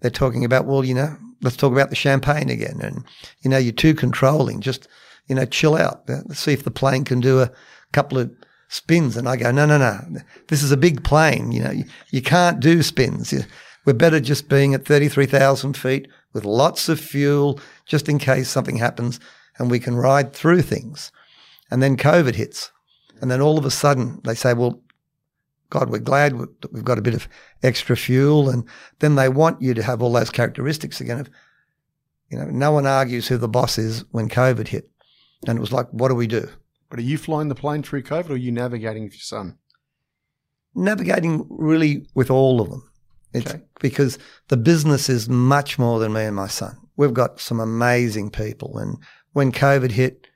they're 0.00 0.10
talking 0.10 0.44
about, 0.44 0.66
well, 0.66 0.84
you 0.84 0.94
know, 0.94 1.16
let's 1.42 1.56
talk 1.56 1.72
about 1.72 1.90
the 1.90 1.96
champagne 1.96 2.50
again. 2.50 2.80
And, 2.82 3.04
you 3.42 3.50
know, 3.50 3.58
you're 3.58 3.72
too 3.72 3.94
controlling. 3.94 4.60
Just, 4.60 4.88
you 5.28 5.34
know, 5.34 5.44
chill 5.44 5.76
out. 5.76 6.08
Let's 6.08 6.40
see 6.40 6.52
if 6.52 6.64
the 6.64 6.70
plane 6.70 7.04
can 7.04 7.20
do 7.20 7.40
a 7.40 7.50
couple 7.92 8.18
of 8.18 8.30
spins. 8.68 9.16
And 9.16 9.28
I 9.28 9.36
go, 9.36 9.50
no, 9.50 9.66
no, 9.66 9.78
no. 9.78 10.00
This 10.48 10.62
is 10.62 10.72
a 10.72 10.76
big 10.76 11.04
plane. 11.04 11.52
You 11.52 11.64
know, 11.64 11.70
you, 11.70 11.84
you 12.10 12.22
can't 12.22 12.60
do 12.60 12.82
spins. 12.82 13.34
We're 13.84 13.94
better 13.94 14.20
just 14.20 14.48
being 14.48 14.74
at 14.74 14.84
33,000 14.84 15.76
feet 15.76 16.08
with 16.32 16.44
lots 16.44 16.88
of 16.88 17.00
fuel 17.00 17.58
just 17.86 18.08
in 18.08 18.18
case 18.18 18.48
something 18.48 18.76
happens 18.76 19.18
and 19.58 19.70
we 19.70 19.80
can 19.80 19.96
ride 19.96 20.32
through 20.32 20.62
things. 20.62 21.10
And 21.70 21.82
then 21.82 21.96
COVID 21.96 22.34
hits. 22.34 22.70
And 23.20 23.30
then 23.30 23.40
all 23.40 23.58
of 23.58 23.64
a 23.64 23.70
sudden 23.70 24.20
they 24.24 24.34
say, 24.34 24.54
well, 24.54 24.82
God, 25.70 25.88
we're 25.90 25.98
glad 25.98 26.36
that 26.60 26.72
we've 26.72 26.84
got 26.84 26.98
a 26.98 27.02
bit 27.02 27.14
of 27.14 27.28
extra 27.62 27.96
fuel. 27.96 28.50
And 28.50 28.64
then 28.98 29.14
they 29.14 29.28
want 29.28 29.62
you 29.62 29.72
to 29.74 29.82
have 29.82 30.02
all 30.02 30.12
those 30.12 30.30
characteristics 30.30 31.00
again 31.00 31.20
of, 31.20 31.30
you 32.28 32.38
know, 32.38 32.44
no 32.46 32.72
one 32.72 32.86
argues 32.86 33.28
who 33.28 33.38
the 33.38 33.48
boss 33.48 33.78
is 33.78 34.04
when 34.10 34.28
COVID 34.28 34.68
hit. 34.68 34.90
And 35.46 35.56
it 35.56 35.60
was 35.60 35.72
like, 35.72 35.86
what 35.90 36.08
do 36.08 36.14
we 36.14 36.26
do? 36.26 36.48
But 36.90 36.98
are 36.98 37.02
you 37.02 37.16
flying 37.18 37.48
the 37.48 37.54
plane 37.54 37.82
through 37.82 38.02
COVID 38.02 38.30
or 38.30 38.32
are 38.34 38.36
you 38.36 38.52
navigating 38.52 39.04
with 39.04 39.14
your 39.14 39.20
son? 39.20 39.56
navigating 40.74 41.46
really 41.50 42.06
with 42.14 42.30
all 42.30 42.60
of 42.60 42.70
them. 42.70 42.88
It's 43.32 43.50
Okay. 43.50 43.62
because 43.80 44.18
the 44.48 44.56
business 44.56 45.08
is 45.08 45.28
much 45.28 45.78
more 45.78 45.98
than 45.98 46.12
me 46.12 46.22
and 46.24 46.36
my 46.36 46.48
son. 46.48 46.76
We've 46.96 47.14
got 47.14 47.40
some 47.40 47.60
amazing 47.60 48.30
people. 48.30 48.78
And 48.78 48.98
when 49.32 49.52
COVID 49.52 49.92
hit, 49.92 50.26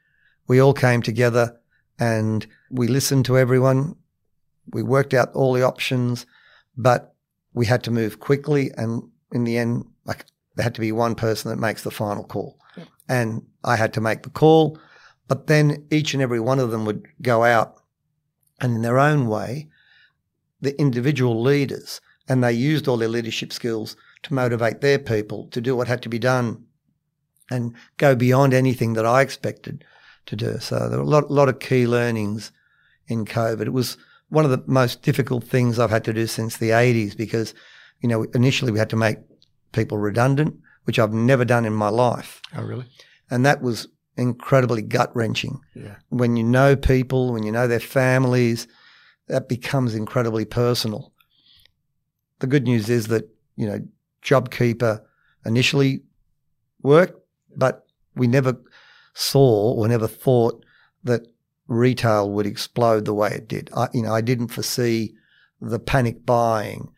we 0.46 0.60
all 0.60 0.74
came 0.74 1.02
together 1.02 1.56
and 1.98 2.46
we 2.70 2.88
listened 2.88 3.24
to 3.26 3.38
everyone. 3.38 3.96
We 4.72 4.82
worked 4.82 5.14
out 5.14 5.32
all 5.34 5.52
the 5.52 5.62
options, 5.62 6.26
but 6.76 7.14
we 7.52 7.66
had 7.66 7.82
to 7.84 7.90
move 7.90 8.20
quickly. 8.20 8.70
And 8.76 9.02
in 9.32 9.44
the 9.44 9.58
end, 9.58 9.86
like 10.04 10.26
there 10.56 10.64
had 10.64 10.74
to 10.74 10.80
be 10.80 10.92
one 10.92 11.14
person 11.14 11.50
that 11.50 11.58
makes 11.58 11.82
the 11.82 11.90
final 11.90 12.24
call. 12.24 12.58
And 13.08 13.42
I 13.62 13.76
had 13.76 13.92
to 13.94 14.00
make 14.00 14.22
the 14.22 14.30
call, 14.30 14.78
but 15.28 15.46
then 15.46 15.86
each 15.90 16.14
and 16.14 16.22
every 16.22 16.40
one 16.40 16.58
of 16.58 16.70
them 16.70 16.86
would 16.86 17.06
go 17.20 17.44
out 17.44 17.76
and 18.60 18.76
in 18.76 18.82
their 18.82 18.98
own 18.98 19.26
way, 19.26 19.68
the 20.60 20.78
individual 20.80 21.42
leaders 21.42 22.00
and 22.28 22.42
they 22.42 22.52
used 22.52 22.88
all 22.88 22.96
their 22.96 23.08
leadership 23.08 23.52
skills 23.52 23.96
to 24.22 24.34
motivate 24.34 24.80
their 24.80 24.98
people 24.98 25.48
to 25.48 25.60
do 25.60 25.76
what 25.76 25.88
had 25.88 26.02
to 26.02 26.08
be 26.08 26.18
done 26.18 26.64
and 27.50 27.74
go 27.98 28.14
beyond 28.14 28.54
anything 28.54 28.94
that 28.94 29.04
I 29.04 29.20
expected 29.20 29.84
to 30.26 30.36
do. 30.36 30.58
So 30.58 30.88
there 30.88 30.98
were 30.98 31.04
a 31.04 31.08
lot, 31.08 31.30
lot 31.30 31.50
of 31.50 31.58
key 31.58 31.86
learnings 31.86 32.50
in 33.06 33.26
COVID. 33.26 33.62
It 33.62 33.72
was 33.74 33.98
one 34.34 34.44
of 34.44 34.50
the 34.50 34.62
most 34.66 35.02
difficult 35.02 35.44
things 35.44 35.78
I've 35.78 35.90
had 35.90 36.04
to 36.04 36.12
do 36.12 36.26
since 36.26 36.56
the 36.56 36.70
80s 36.70 37.16
because, 37.16 37.54
you 38.00 38.08
know, 38.08 38.24
initially 38.34 38.72
we 38.72 38.78
had 38.78 38.90
to 38.90 38.96
make 38.96 39.18
people 39.72 39.98
redundant, 39.98 40.56
which 40.84 40.98
I've 40.98 41.12
never 41.12 41.44
done 41.44 41.64
in 41.64 41.72
my 41.72 41.88
life. 41.88 42.42
Oh, 42.56 42.62
really? 42.62 42.86
And 43.30 43.46
that 43.46 43.62
was 43.62 43.88
incredibly 44.16 44.82
gut 44.82 45.10
wrenching 45.16 45.60
Yeah. 45.74 45.96
when 46.08 46.36
you 46.36 46.44
know 46.44 46.76
people, 46.76 47.32
when 47.32 47.42
you 47.42 47.50
know 47.52 47.66
their 47.66 47.80
families, 47.80 48.68
that 49.28 49.48
becomes 49.48 49.94
incredibly 49.94 50.44
personal. 50.44 51.12
the 52.40 52.46
good 52.48 52.64
news 52.64 52.90
is 52.90 53.06
that, 53.06 53.24
you 53.56 53.66
know, 53.66 53.80
JobKeeper 54.22 55.00
initially 55.46 56.02
worked, 56.82 57.18
but 57.56 57.86
we 58.14 58.26
never 58.26 58.60
saw 59.14 59.72
or 59.72 59.88
never 59.88 60.06
thought 60.08 60.62
that 61.04 61.22
retail 61.66 62.30
would 62.30 62.46
explode 62.46 63.04
the 63.04 63.14
way 63.14 63.30
it 63.30 63.48
did. 63.48 63.70
I, 63.76 63.88
you 63.92 64.02
know, 64.02 64.14
I 64.14 64.20
didn't 64.20 64.48
foresee 64.48 65.14
the 65.60 65.78
panic 65.78 66.26
buying. 66.26 66.90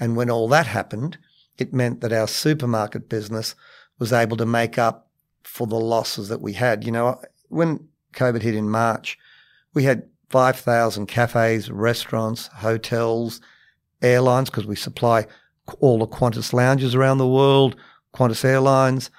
And 0.00 0.16
when 0.16 0.30
all 0.30 0.48
that 0.48 0.66
happened, 0.66 1.18
it 1.58 1.72
meant 1.72 2.00
that 2.00 2.12
our 2.12 2.26
supermarket 2.26 3.08
business 3.08 3.54
was 3.98 4.12
able 4.12 4.36
to 4.38 4.46
make 4.46 4.78
up 4.78 5.08
for 5.42 5.66
the 5.66 5.76
losses 5.76 6.28
that 6.28 6.40
we 6.40 6.54
had. 6.54 6.84
You 6.84 6.92
know, 6.92 7.20
when 7.48 7.88
COVID 8.14 8.42
hit 8.42 8.54
in 8.54 8.70
March, 8.70 9.18
we 9.72 9.84
had 9.84 10.08
5,000 10.30 11.06
cafes, 11.06 11.70
restaurants, 11.70 12.48
hotels, 12.48 13.40
airlines, 14.02 14.50
because 14.50 14.66
we 14.66 14.76
supply 14.76 15.26
all 15.80 15.98
the 15.98 16.06
Qantas 16.06 16.52
lounges 16.52 16.94
around 16.94 17.18
the 17.18 17.28
world, 17.28 17.76
Qantas 18.14 18.44
Airlines, 18.44 19.10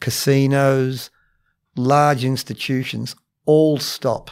casinos, 0.00 1.10
large 1.76 2.24
institutions 2.24 3.14
all 3.44 3.78
stop. 3.78 4.30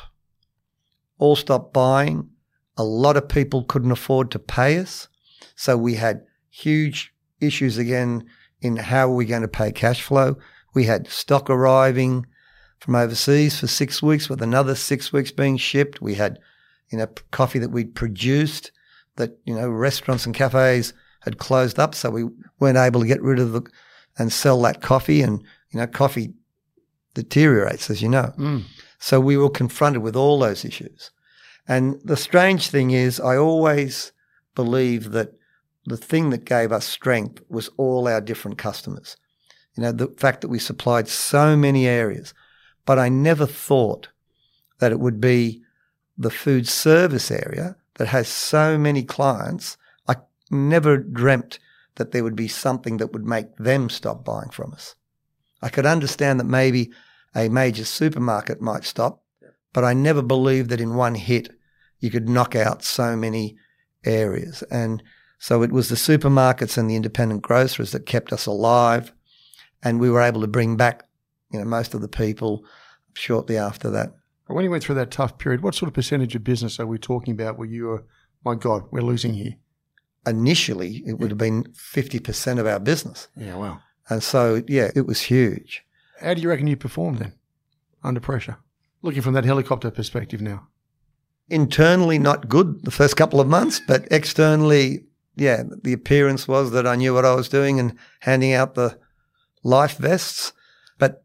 All 1.18 1.36
stopped 1.36 1.72
buying. 1.72 2.30
A 2.76 2.84
lot 2.84 3.16
of 3.16 3.28
people 3.28 3.64
couldn't 3.64 3.92
afford 3.92 4.30
to 4.32 4.38
pay 4.38 4.78
us. 4.78 5.08
So 5.56 5.76
we 5.76 5.94
had 5.94 6.22
huge 6.50 7.14
issues 7.40 7.78
again 7.78 8.24
in 8.60 8.76
how 8.76 9.10
are 9.10 9.14
we 9.14 9.26
going 9.26 9.42
to 9.42 9.48
pay 9.48 9.70
cash 9.70 10.02
flow. 10.02 10.36
We 10.74 10.84
had 10.84 11.08
stock 11.08 11.48
arriving 11.50 12.26
from 12.80 12.96
overseas 12.96 13.60
for 13.60 13.66
six 13.66 14.02
weeks 14.02 14.28
with 14.28 14.42
another 14.42 14.74
six 14.74 15.12
weeks 15.12 15.30
being 15.30 15.56
shipped. 15.56 16.02
We 16.02 16.14
had, 16.14 16.38
you 16.90 16.98
know, 16.98 17.06
coffee 17.30 17.58
that 17.60 17.70
we'd 17.70 17.94
produced 17.94 18.72
that, 19.16 19.38
you 19.44 19.54
know, 19.54 19.68
restaurants 19.68 20.26
and 20.26 20.34
cafes 20.34 20.92
had 21.20 21.38
closed 21.38 21.78
up. 21.78 21.94
So 21.94 22.10
we 22.10 22.24
weren't 22.58 22.78
able 22.78 23.00
to 23.00 23.06
get 23.06 23.22
rid 23.22 23.38
of 23.38 23.52
the 23.52 23.62
and 24.18 24.32
sell 24.32 24.60
that 24.62 24.82
coffee. 24.82 25.22
And, 25.22 25.42
you 25.70 25.80
know, 25.80 25.86
coffee 25.86 26.34
deteriorates, 27.14 27.90
as 27.90 28.02
you 28.02 28.08
know. 28.08 28.32
Mm. 28.36 28.64
So 28.98 29.20
we 29.20 29.36
were 29.36 29.50
confronted 29.50 30.02
with 30.02 30.16
all 30.16 30.38
those 30.38 30.64
issues. 30.64 31.10
And 31.66 32.00
the 32.04 32.16
strange 32.16 32.68
thing 32.68 32.90
is, 32.90 33.20
I 33.20 33.36
always 33.36 34.12
believe 34.54 35.12
that 35.12 35.32
the 35.86 35.96
thing 35.96 36.30
that 36.30 36.44
gave 36.44 36.72
us 36.72 36.86
strength 36.86 37.42
was 37.48 37.68
all 37.76 38.08
our 38.08 38.20
different 38.20 38.58
customers. 38.58 39.16
You 39.76 39.82
know, 39.82 39.92
the 39.92 40.08
fact 40.08 40.40
that 40.40 40.48
we 40.48 40.58
supplied 40.58 41.08
so 41.08 41.56
many 41.56 41.86
areas. 41.86 42.32
But 42.86 42.98
I 42.98 43.08
never 43.08 43.46
thought 43.46 44.08
that 44.78 44.92
it 44.92 45.00
would 45.00 45.20
be 45.20 45.62
the 46.16 46.30
food 46.30 46.68
service 46.68 47.30
area 47.30 47.76
that 47.94 48.08
has 48.08 48.28
so 48.28 48.78
many 48.78 49.02
clients. 49.02 49.76
I 50.06 50.16
never 50.50 50.96
dreamt 50.98 51.58
that 51.96 52.12
there 52.12 52.24
would 52.24 52.36
be 52.36 52.48
something 52.48 52.98
that 52.98 53.12
would 53.12 53.26
make 53.26 53.56
them 53.56 53.88
stop 53.88 54.24
buying 54.24 54.50
from 54.50 54.72
us. 54.72 54.94
I 55.62 55.68
could 55.68 55.86
understand 55.86 56.38
that 56.40 56.44
maybe 56.44 56.92
a 57.34 57.48
major 57.48 57.84
supermarket 57.84 58.60
might 58.60 58.84
stop, 58.84 59.22
but 59.72 59.84
I 59.84 59.92
never 59.92 60.22
believed 60.22 60.70
that 60.70 60.80
in 60.80 60.94
one 60.94 61.14
hit 61.14 61.50
you 62.00 62.10
could 62.10 62.28
knock 62.28 62.54
out 62.54 62.84
so 62.84 63.16
many 63.16 63.56
areas. 64.04 64.62
And 64.70 65.02
so 65.38 65.62
it 65.62 65.72
was 65.72 65.88
the 65.88 65.94
supermarkets 65.94 66.78
and 66.78 66.88
the 66.88 66.96
independent 66.96 67.42
grocers 67.42 67.92
that 67.92 68.06
kept 68.06 68.32
us 68.32 68.46
alive. 68.46 69.12
And 69.82 70.00
we 70.00 70.10
were 70.10 70.22
able 70.22 70.40
to 70.40 70.46
bring 70.46 70.76
back, 70.76 71.04
you 71.50 71.58
know, 71.58 71.64
most 71.64 71.94
of 71.94 72.00
the 72.00 72.08
people 72.08 72.64
shortly 73.14 73.56
after 73.56 73.90
that. 73.90 74.14
When 74.46 74.64
you 74.64 74.70
went 74.70 74.84
through 74.84 74.96
that 74.96 75.10
tough 75.10 75.38
period, 75.38 75.62
what 75.62 75.74
sort 75.74 75.88
of 75.88 75.94
percentage 75.94 76.34
of 76.34 76.44
business 76.44 76.78
are 76.78 76.86
we 76.86 76.98
talking 76.98 77.32
about 77.32 77.58
where 77.58 77.68
you 77.68 77.84
were, 77.86 78.04
my 78.44 78.54
God, 78.54 78.84
we're 78.90 79.00
losing 79.00 79.34
here? 79.34 79.54
Initially, 80.26 81.02
it 81.06 81.18
would 81.18 81.30
have 81.30 81.38
been 81.38 81.64
50% 81.64 82.58
of 82.58 82.66
our 82.66 82.78
business. 82.78 83.28
Yeah, 83.36 83.56
wow. 83.56 83.80
And 84.08 84.22
so, 84.22 84.62
yeah, 84.68 84.90
it 84.94 85.06
was 85.06 85.22
huge. 85.22 85.84
How 86.20 86.34
do 86.34 86.40
you 86.40 86.48
reckon 86.48 86.66
you 86.66 86.76
performed 86.76 87.18
then 87.18 87.34
under 88.02 88.20
pressure? 88.20 88.58
Looking 89.02 89.22
from 89.22 89.34
that 89.34 89.44
helicopter 89.44 89.90
perspective 89.90 90.40
now. 90.40 90.68
Internally, 91.48 92.18
not 92.18 92.48
good 92.48 92.84
the 92.84 92.90
first 92.90 93.16
couple 93.16 93.40
of 93.40 93.48
months, 93.48 93.80
but 93.86 94.08
externally, 94.10 95.04
yeah, 95.36 95.62
the 95.82 95.92
appearance 95.92 96.48
was 96.48 96.70
that 96.70 96.86
I 96.86 96.96
knew 96.96 97.12
what 97.12 97.26
I 97.26 97.34
was 97.34 97.48
doing 97.48 97.78
and 97.78 97.98
handing 98.20 98.52
out 98.52 98.74
the 98.74 98.98
life 99.62 99.98
vests. 99.98 100.52
But 100.98 101.24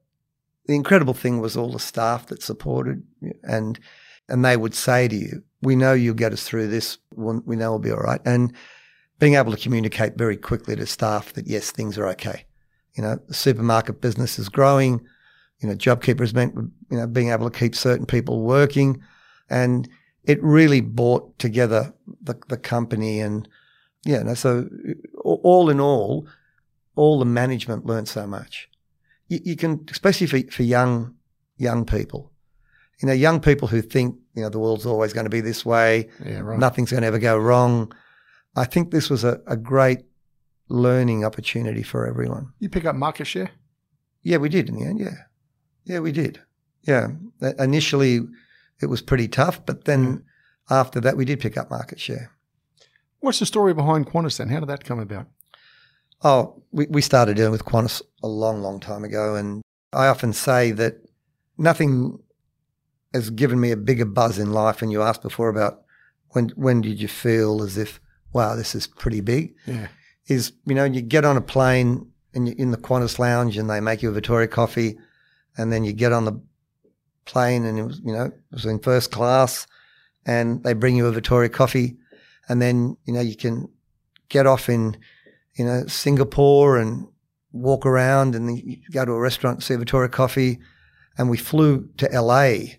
the 0.65 0.75
incredible 0.75 1.13
thing 1.13 1.39
was 1.39 1.55
all 1.55 1.71
the 1.71 1.79
staff 1.79 2.27
that 2.27 2.43
supported 2.43 3.03
and 3.43 3.79
and 4.27 4.45
they 4.45 4.55
would 4.55 4.75
say 4.75 5.07
to 5.07 5.15
you, 5.15 5.43
"We 5.61 5.75
know 5.75 5.93
you'll 5.93 6.13
get 6.13 6.33
us 6.33 6.43
through 6.43 6.67
this. 6.67 6.97
We 7.15 7.55
know 7.55 7.71
we'll 7.71 7.79
be 7.79 7.91
all 7.91 7.97
right." 7.97 8.21
And 8.25 8.53
being 9.19 9.35
able 9.35 9.51
to 9.51 9.61
communicate 9.61 10.17
very 10.17 10.37
quickly 10.37 10.75
to 10.75 10.85
staff 10.85 11.33
that 11.33 11.47
yes, 11.47 11.71
things 11.71 11.97
are 11.97 12.07
okay. 12.07 12.45
You 13.00 13.06
know, 13.06 13.18
the 13.30 13.34
supermarket 13.34 14.02
business 14.02 14.38
is 14.38 14.50
growing. 14.50 15.00
You 15.62 15.70
know, 15.70 15.76
JobKeeper 15.76 16.20
has 16.20 16.34
meant 16.34 16.54
you 16.56 16.97
know 16.97 17.08
being 17.08 17.30
able 17.30 17.50
to 17.50 17.58
keep 17.58 17.74
certain 17.74 18.06
people 18.06 18.41
working, 18.41 19.02
and 19.50 19.88
it 20.26 20.43
really 20.43 20.82
brought 20.82 21.39
together 21.39 21.93
the 22.22 22.36
the 22.50 22.58
company 22.58 23.22
and 23.22 23.47
yeah. 24.06 24.22
No, 24.24 24.34
so 24.34 24.68
all 25.24 25.70
in 25.70 25.80
all, 25.80 26.28
all 26.97 27.20
the 27.20 27.26
management 27.26 27.86
learned 27.86 28.10
so 28.10 28.28
much. 28.28 28.68
You, 29.30 29.39
you 29.45 29.56
can, 29.56 29.86
especially 29.89 30.28
for 30.28 30.41
for 30.52 30.64
young 30.64 31.16
young 31.56 31.86
people, 31.86 32.34
you 33.02 33.08
know, 33.08 33.14
young 33.14 33.39
people 33.39 33.70
who 33.70 33.82
think 33.82 34.18
you 34.36 34.41
know 34.43 34.50
the 34.50 34.60
world's 34.60 34.86
always 34.86 35.14
going 35.14 35.26
to 35.26 35.30
be 35.30 35.39
this 35.41 35.66
way, 35.66 36.10
Yeah, 36.26 36.39
right. 36.39 36.60
nothing's 36.60 36.91
going 36.91 37.04
to 37.04 37.08
ever 37.08 37.20
go 37.20 37.38
wrong. 37.38 37.93
I 38.58 38.66
think 38.66 38.91
this 38.91 39.10
was 39.10 39.24
a, 39.24 39.39
a 39.47 39.56
great 39.56 40.00
learning 40.70 41.26
opportunity 41.26 41.84
for 41.84 42.07
everyone. 42.07 42.53
You 42.59 42.70
pick 42.70 42.86
up 42.86 42.95
market 42.95 43.26
share? 43.26 43.51
Yeah, 44.22 44.38
we 44.38 44.49
did 44.49 44.70
in 44.70 44.76
the 44.76 44.86
end. 44.86 44.99
Yeah. 44.99 45.15
Yeah, 45.86 45.99
we 45.99 46.11
did. 46.11 46.41
Yeah. 46.84 47.07
Initially, 47.57 48.22
it 48.82 48.86
was 48.86 49.01
pretty 49.01 49.28
tough, 49.28 49.65
but 49.65 49.86
then 49.86 50.17
mm. 50.17 50.24
after 50.70 50.99
that, 51.01 51.17
we 51.17 51.26
did 51.26 51.39
pick 51.39 51.57
up 51.57 51.70
market 51.70 51.99
share. 51.99 52.32
What's 53.20 53.39
the 53.39 53.45
story 53.45 53.74
behind 53.74 54.07
Qantas 54.07 54.38
then? 54.38 54.49
How 54.49 54.59
did 54.59 54.70
that 54.70 54.86
come 54.86 54.99
about? 54.99 55.28
Oh, 56.24 56.61
we, 56.72 56.86
we 56.88 57.01
started 57.01 57.36
dealing 57.36 57.51
with 57.51 57.65
Qantas 57.65 58.01
a 58.24 58.28
long, 58.28 58.61
long 58.61 58.80
time 58.80 59.03
ago. 59.03 59.36
And 59.36 59.61
I 59.91 60.07
often 60.07 60.34
say 60.34 60.72
that 60.72 61.01
nothing 61.57 62.20
has 63.13 63.30
given 63.30 63.59
me 63.59 63.72
a 63.72 63.78
bigger 63.78 64.05
buzz 64.05 64.38
in 64.38 64.51
life. 64.53 64.82
And 64.82 64.91
you 64.91 65.01
asked 65.01 65.22
before 65.22 65.49
about 65.49 65.82
when, 66.30 66.49
when 66.49 66.82
did 66.82 67.01
you 67.01 67.07
feel 67.07 67.63
as 67.63 67.78
if, 67.78 67.99
wow, 68.32 68.55
this 68.55 68.76
is 68.76 68.86
pretty 68.86 69.22
big? 69.22 69.55
Yeah. 69.65 69.88
Is 70.30 70.53
you 70.65 70.75
know 70.75 70.86
you 70.86 71.01
get 71.01 71.25
on 71.25 71.38
a 71.38 71.41
plane 71.41 72.11
and 72.34 72.47
you're 72.47 72.57
in 72.57 72.71
the 72.71 72.77
Qantas 72.77 73.17
lounge 73.17 73.57
and 73.57 73.69
they 73.69 73.82
make 73.82 74.01
you 74.03 74.09
a 74.09 74.13
Vittoria 74.13 74.47
coffee, 74.47 74.97
and 75.57 75.73
then 75.73 75.84
you 75.84 75.91
get 75.91 76.13
on 76.13 76.25
the 76.25 76.39
plane 77.25 77.65
and 77.65 77.77
it 77.77 77.84
was 77.84 77.99
you 78.03 78.13
know 78.13 78.25
it 78.25 78.34
was 78.51 78.65
in 78.65 78.80
first 78.80 79.11
class, 79.11 79.67
and 80.25 80.63
they 80.63 80.73
bring 80.73 80.95
you 80.95 81.07
a 81.07 81.11
Vittoria 81.11 81.49
coffee, 81.49 81.97
and 82.47 82.61
then 82.61 82.95
you 83.05 83.13
know 83.13 83.21
you 83.21 83.36
can 83.36 83.67
get 84.30 84.45
off 84.45 84.69
in 84.69 84.95
you 85.55 85.65
know 85.65 85.86
Singapore 85.88 86.77
and 86.77 87.07
walk 87.51 87.84
around 87.84 88.36
and 88.36 88.55
you 88.59 88.77
go 88.91 89.03
to 89.03 89.11
a 89.11 89.19
restaurant 89.19 89.63
see 89.63 89.73
a 89.73 89.77
Vittoria 89.77 90.09
coffee, 90.09 90.59
and 91.17 91.30
we 91.30 91.38
flew 91.38 91.89
to 91.97 92.07
LA 92.07 92.75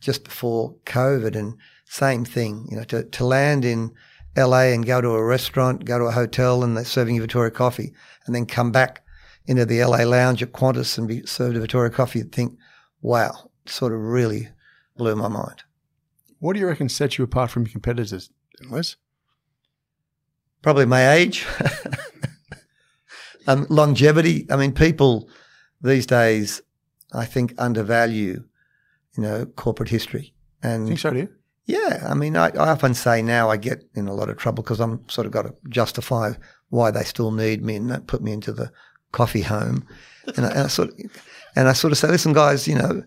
just 0.00 0.24
before 0.24 0.74
COVID 0.84 1.34
and 1.34 1.56
same 1.86 2.24
thing 2.24 2.66
you 2.70 2.76
know 2.76 2.84
to 2.84 3.04
to 3.04 3.24
land 3.24 3.64
in 3.64 3.92
LA 4.36 4.72
and 4.72 4.86
go 4.86 5.00
to 5.00 5.10
a 5.10 5.24
restaurant, 5.24 5.84
go 5.84 5.98
to 5.98 6.04
a 6.06 6.12
hotel, 6.12 6.64
and 6.64 6.76
they're 6.76 6.84
serving 6.84 7.14
you 7.16 7.20
Vittoria 7.20 7.50
coffee, 7.50 7.92
and 8.26 8.34
then 8.34 8.46
come 8.46 8.72
back 8.72 9.04
into 9.46 9.66
the 9.66 9.84
LA 9.84 10.04
lounge 10.04 10.42
at 10.42 10.52
Qantas 10.52 10.98
and 10.98 11.08
be 11.08 11.26
served 11.26 11.56
a 11.56 11.60
Vittoria 11.60 11.90
coffee, 11.90 12.20
you'd 12.20 12.32
think, 12.32 12.56
wow, 13.00 13.50
it 13.64 13.70
sort 13.70 13.92
of 13.92 14.00
really 14.00 14.48
blew 14.96 15.16
my 15.16 15.28
mind. 15.28 15.62
What 16.38 16.54
do 16.54 16.60
you 16.60 16.66
reckon 16.66 16.88
sets 16.88 17.18
you 17.18 17.24
apart 17.24 17.50
from 17.50 17.64
your 17.64 17.72
competitors, 17.72 18.30
Les? 18.70 18.96
Probably 20.62 20.86
my 20.86 21.12
age, 21.12 21.44
um, 23.46 23.66
longevity. 23.68 24.46
I 24.50 24.56
mean, 24.56 24.72
people 24.72 25.28
these 25.80 26.06
days, 26.06 26.62
I 27.12 27.24
think, 27.24 27.52
undervalue, 27.58 28.44
you 29.16 29.22
know, 29.22 29.46
corporate 29.46 29.88
history. 29.88 30.34
And 30.62 30.86
think 30.86 31.00
so, 31.00 31.10
do 31.10 31.18
you? 31.18 31.28
Yeah, 31.64 32.06
I 32.08 32.14
mean, 32.14 32.36
I, 32.36 32.48
I 32.48 32.70
often 32.70 32.94
say 32.94 33.22
now 33.22 33.48
I 33.48 33.56
get 33.56 33.84
in 33.94 34.08
a 34.08 34.14
lot 34.14 34.28
of 34.28 34.36
trouble 34.36 34.62
because 34.62 34.80
I'm 34.80 35.08
sort 35.08 35.26
of 35.26 35.32
got 35.32 35.42
to 35.42 35.54
justify 35.68 36.32
why 36.70 36.90
they 36.90 37.04
still 37.04 37.30
need 37.30 37.62
me 37.62 37.76
and 37.76 37.90
that 37.90 38.06
put 38.06 38.22
me 38.22 38.32
into 38.32 38.52
the 38.52 38.72
coffee 39.12 39.42
home, 39.42 39.86
and 40.36 40.46
I, 40.46 40.50
and 40.50 40.58
I 40.60 40.66
sort 40.66 40.88
of, 40.88 41.22
and 41.54 41.68
I 41.68 41.72
sort 41.72 41.92
of 41.92 41.98
say, 41.98 42.08
listen, 42.08 42.32
guys, 42.32 42.66
you 42.66 42.74
know, 42.74 43.04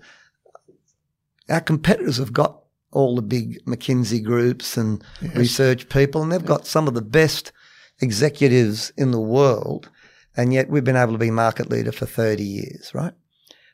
our 1.49 1.61
competitors 1.61 2.17
have 2.17 2.31
got 2.31 2.61
all 2.91 3.15
the 3.15 3.21
big 3.21 3.63
McKinsey 3.65 4.23
groups 4.23 4.77
and 4.77 5.03
research 5.35 5.89
people, 5.89 6.23
and 6.23 6.31
they've 6.31 6.45
got 6.45 6.65
some 6.65 6.87
of 6.87 6.93
the 6.93 7.01
best 7.01 7.51
executives 7.99 8.91
in 8.97 9.11
the 9.11 9.19
world, 9.19 9.89
and 10.37 10.53
yet 10.53 10.69
we've 10.69 10.83
been 10.83 10.95
able 10.95 11.11
to 11.11 11.17
be 11.17 11.31
market 11.31 11.69
leader 11.69 11.91
for 11.91 12.05
30 12.05 12.43
years, 12.43 12.93
right? 12.93 13.13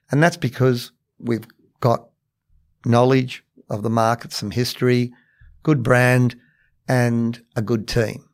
And 0.09 0.23
that's 0.23 0.38
because 0.38 0.91
we've 1.19 1.45
got 1.82 2.07
knowledge 2.86 3.43
of 3.72 3.82
the 3.82 3.89
market, 3.89 4.34
some 4.34 4.51
history, 4.51 5.11
good 5.63 5.82
brand, 5.82 6.36
and 6.88 7.41
a 7.55 7.61
good 7.61 7.88
team. 7.88 8.28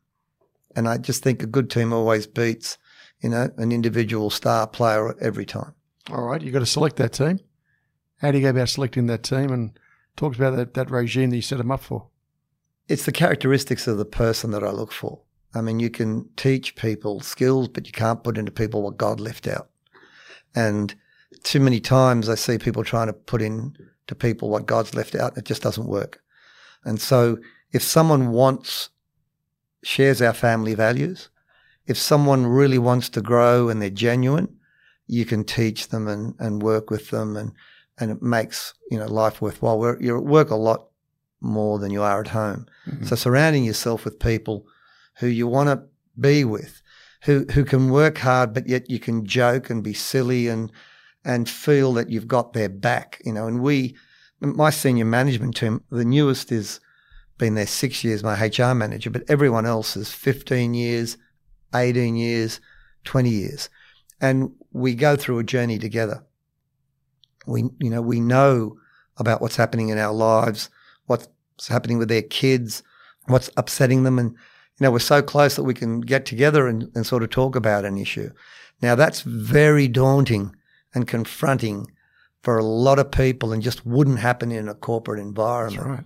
And 0.76 0.88
I 0.90 0.98
just 0.98 1.24
think 1.24 1.42
a 1.42 1.48
good 1.48 1.70
team 1.70 1.94
always 1.94 2.28
beats, 2.28 2.78
you 3.22 3.30
know, 3.30 3.50
an 3.58 3.72
individual 3.72 4.30
star 4.30 4.68
player 4.68 5.16
every 5.20 5.46
time. 5.46 5.74
All 6.12 6.24
right, 6.24 6.42
you've 6.42 6.54
got 6.54 6.60
to 6.60 6.66
select 6.66 6.98
that 6.98 7.14
team. 7.14 7.40
How 8.18 8.32
do 8.32 8.38
you 8.38 8.44
go 8.44 8.50
about 8.50 8.70
selecting 8.70 9.08
that 9.08 9.24
team? 9.24 9.52
And 9.52 9.80
talk 10.16 10.36
about 10.36 10.56
that, 10.56 10.74
that 10.74 10.92
regime 10.92 11.30
that 11.30 11.36
you 11.36 11.42
set 11.42 11.60
them 11.60 11.72
up 11.72 11.82
for. 11.82 12.08
It's 12.88 13.06
the 13.06 13.12
characteristics 13.12 13.88
of 13.88 13.98
the 13.98 14.06
person 14.06 14.52
that 14.52 14.64
I 14.64 14.72
look 14.72 14.92
for. 14.92 15.22
I 15.54 15.62
mean, 15.62 15.80
you 15.80 15.90
can 15.90 16.30
teach 16.36 16.76
people 16.76 17.22
skills, 17.22 17.68
but 17.68 17.86
you 17.86 17.94
can't 17.94 18.24
put 18.24 18.38
into 18.38 18.52
people 18.52 18.82
what 18.82 18.98
God 18.98 19.20
left 19.20 19.48
out. 19.48 19.70
And 20.56 20.96
too 21.44 21.60
many 21.60 21.80
times 21.80 22.30
I 22.30 22.36
see 22.36 22.58
people 22.58 22.84
trying 22.84 23.08
to 23.08 23.14
put 23.14 23.42
in 23.42 23.76
to 24.08 24.16
people 24.16 24.50
what 24.50 24.66
God's 24.66 24.96
left 24.96 25.16
out, 25.16 25.38
it 25.38 25.46
just 25.46 25.62
doesn't 25.62 25.88
work. 25.88 26.22
And 26.86 27.00
so 27.00 27.38
if 27.72 27.84
someone 27.84 28.32
wants, 28.32 28.90
shares 29.84 30.22
our 30.22 30.34
family 30.34 30.74
values, 30.74 31.30
if 31.86 31.98
someone 31.98 32.46
really 32.46 32.78
wants 32.78 33.10
to 33.10 33.22
grow 33.22 33.70
and 33.70 33.82
they're 33.82 33.90
genuine, 33.90 34.56
you 35.08 35.26
can 35.26 35.44
teach 35.44 35.90
them 35.90 36.08
and, 36.08 36.36
and 36.40 36.62
work 36.62 36.90
with 36.90 37.10
them 37.10 37.36
and, 37.36 37.54
and 38.00 38.12
it 38.12 38.22
makes, 38.22 38.74
you 38.92 38.98
know, 38.98 39.08
life 39.08 39.42
worthwhile. 39.42 39.80
We're, 39.80 40.02
you're 40.02 40.18
at 40.18 40.24
work 40.26 40.50
a 40.50 40.56
lot 40.56 40.88
more 41.40 41.80
than 41.80 41.92
you 41.92 42.02
are 42.02 42.20
at 42.22 42.28
home. 42.28 42.68
Mm-hmm. 42.88 43.06
So 43.06 43.16
surrounding 43.16 43.64
yourself 43.64 44.06
with 44.06 44.20
people 44.20 44.66
who 45.18 45.28
you 45.28 45.48
want 45.48 45.70
to 45.70 45.84
be 46.20 46.44
with, 46.44 46.82
who, 47.24 47.46
who 47.54 47.64
can 47.64 47.90
work 47.90 48.18
hard, 48.18 48.54
but 48.54 48.68
yet 48.68 48.90
you 48.90 49.00
can 49.00 49.26
joke 49.26 49.70
and 49.70 49.84
be 49.84 49.94
silly 49.94 50.48
and, 50.48 50.72
and 51.26 51.50
feel 51.50 51.94
that 51.94 52.10
you've 52.10 52.28
got 52.28 52.54
their 52.54 52.70
back, 52.70 53.22
you 53.26 53.34
know, 53.34 53.48
and 53.48 53.62
we, 53.62 53.96
my 54.40 54.70
senior 54.70 55.06
management 55.06 55.56
team, 55.56 55.84
the 55.90 56.06
newest 56.06 56.52
is 56.52 56.80
been 57.38 57.56
there 57.56 57.68
six 57.68 58.04
years, 58.04 58.24
my 58.24 58.34
HR 58.34 58.74
manager, 58.74 59.10
but 59.10 59.24
everyone 59.28 59.66
else 59.66 59.96
is 59.96 60.12
15 60.12 60.74
years, 60.74 61.18
18 61.76 62.16
years, 62.16 62.60
20 63.04 63.30
years. 63.30 63.70
And 64.20 64.52
we 64.72 64.96
go 64.96 65.16
through 65.16 65.40
a 65.40 65.44
journey 65.44 65.78
together. 65.78 66.24
We, 67.46 67.66
you 67.80 67.90
know, 67.90 68.02
we 68.02 68.20
know 68.20 68.78
about 69.18 69.42
what's 69.42 69.56
happening 69.56 69.90
in 69.90 69.98
our 69.98 70.14
lives, 70.14 70.70
what's 71.06 71.28
happening 71.68 71.98
with 71.98 72.10
their 72.10 72.24
kids, 72.24 72.84
what's 73.28 73.50
upsetting 73.58 74.04
them. 74.04 74.18
And, 74.18 74.32
you 74.32 74.82
know, 74.82 74.92
we're 74.92 75.00
so 75.00 75.22
close 75.22 75.56
that 75.56 75.64
we 75.64 75.74
can 75.74 76.02
get 76.02 76.26
together 76.26 76.68
and, 76.68 76.90
and 76.96 77.06
sort 77.06 77.24
of 77.24 77.30
talk 77.30 77.56
about 77.56 77.86
an 77.86 77.98
issue. 77.98 78.32
Now 78.82 78.96
that's 78.96 79.22
very 79.22 79.88
daunting 79.88 80.56
and 80.94 81.08
confronting 81.08 81.88
for 82.42 82.58
a 82.58 82.64
lot 82.64 83.00
of 83.00 83.12
people 83.12 83.52
and 83.52 83.62
just 83.62 83.86
wouldn't 83.86 84.20
happen 84.20 84.52
in 84.52 84.70
a 84.70 84.74
corporate 84.74 85.20
environment. 85.20 85.86
Right. 85.86 86.06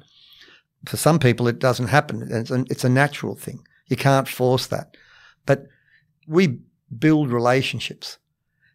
For 0.85 0.97
some 0.97 1.19
people, 1.19 1.47
it 1.47 1.59
doesn't 1.59 1.87
happen. 1.87 2.27
It's 2.31 2.51
a, 2.51 2.65
it's 2.69 2.83
a 2.83 2.89
natural 2.89 3.35
thing. 3.35 3.65
You 3.87 3.95
can't 3.95 4.27
force 4.27 4.67
that. 4.67 4.97
But 5.45 5.67
we 6.27 6.59
build 6.97 7.31
relationships. 7.31 8.17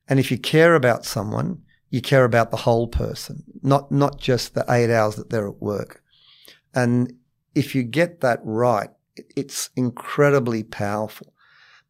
And 0.09 0.20
if 0.20 0.30
you 0.30 0.38
care 0.38 0.74
about 0.74 1.04
someone, 1.04 1.62
you 1.90 2.00
care 2.00 2.24
about 2.24 2.50
the 2.50 2.59
whole 2.59 2.86
person, 2.86 3.42
not, 3.62 3.90
not 3.90 4.20
just 4.20 4.54
the 4.54 4.64
eight 4.68 4.90
hours 4.90 5.16
that 5.16 5.30
they're 5.30 5.48
at 5.48 5.61
work. 5.61 6.02
And 6.74 7.12
if 7.54 7.74
you 7.74 7.82
get 7.82 8.20
that 8.20 8.40
right, 8.44 8.90
it's 9.34 9.70
incredibly 9.76 10.62
powerful. 10.62 11.32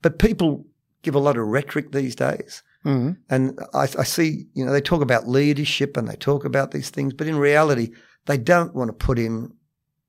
But 0.01 0.19
people 0.19 0.67
give 1.03 1.15
a 1.15 1.21
lot 1.21 1.37
of 1.37 1.47
rhetoric 1.47 1.93
these 1.93 2.15
days. 2.15 2.63
Mm-hmm. 2.87 3.13
And 3.29 3.59
I, 3.75 3.83
I, 3.83 4.05
see, 4.05 4.47
you 4.55 4.65
know, 4.65 4.71
they 4.71 4.81
talk 4.81 5.03
about 5.03 5.27
leadership 5.27 5.97
and 5.97 6.09
they 6.09 6.15
talk 6.15 6.45
about 6.45 6.71
these 6.71 6.89
things, 6.89 7.13
but 7.13 7.27
in 7.27 7.37
reality, 7.37 7.91
they 8.27 8.39
don't 8.39 8.75
want 8.77 8.89
to 8.89 8.93
put 8.93 9.19
in 9.19 9.53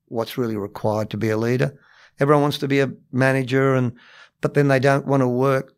what's 0.09 0.37
really 0.37 0.55
required 0.55 1.09
to 1.09 1.17
be 1.17 1.29
a 1.29 1.37
leader. 1.37 1.77
Everyone 2.19 2.43
wants 2.43 2.59
to 2.59 2.67
be 2.67 2.79
a 2.79 2.91
manager 3.11 3.73
and, 3.73 3.93
but 4.41 4.53
then 4.53 4.67
they 4.67 4.79
don't 4.79 5.07
want 5.07 5.21
to 5.21 5.27
work. 5.27 5.73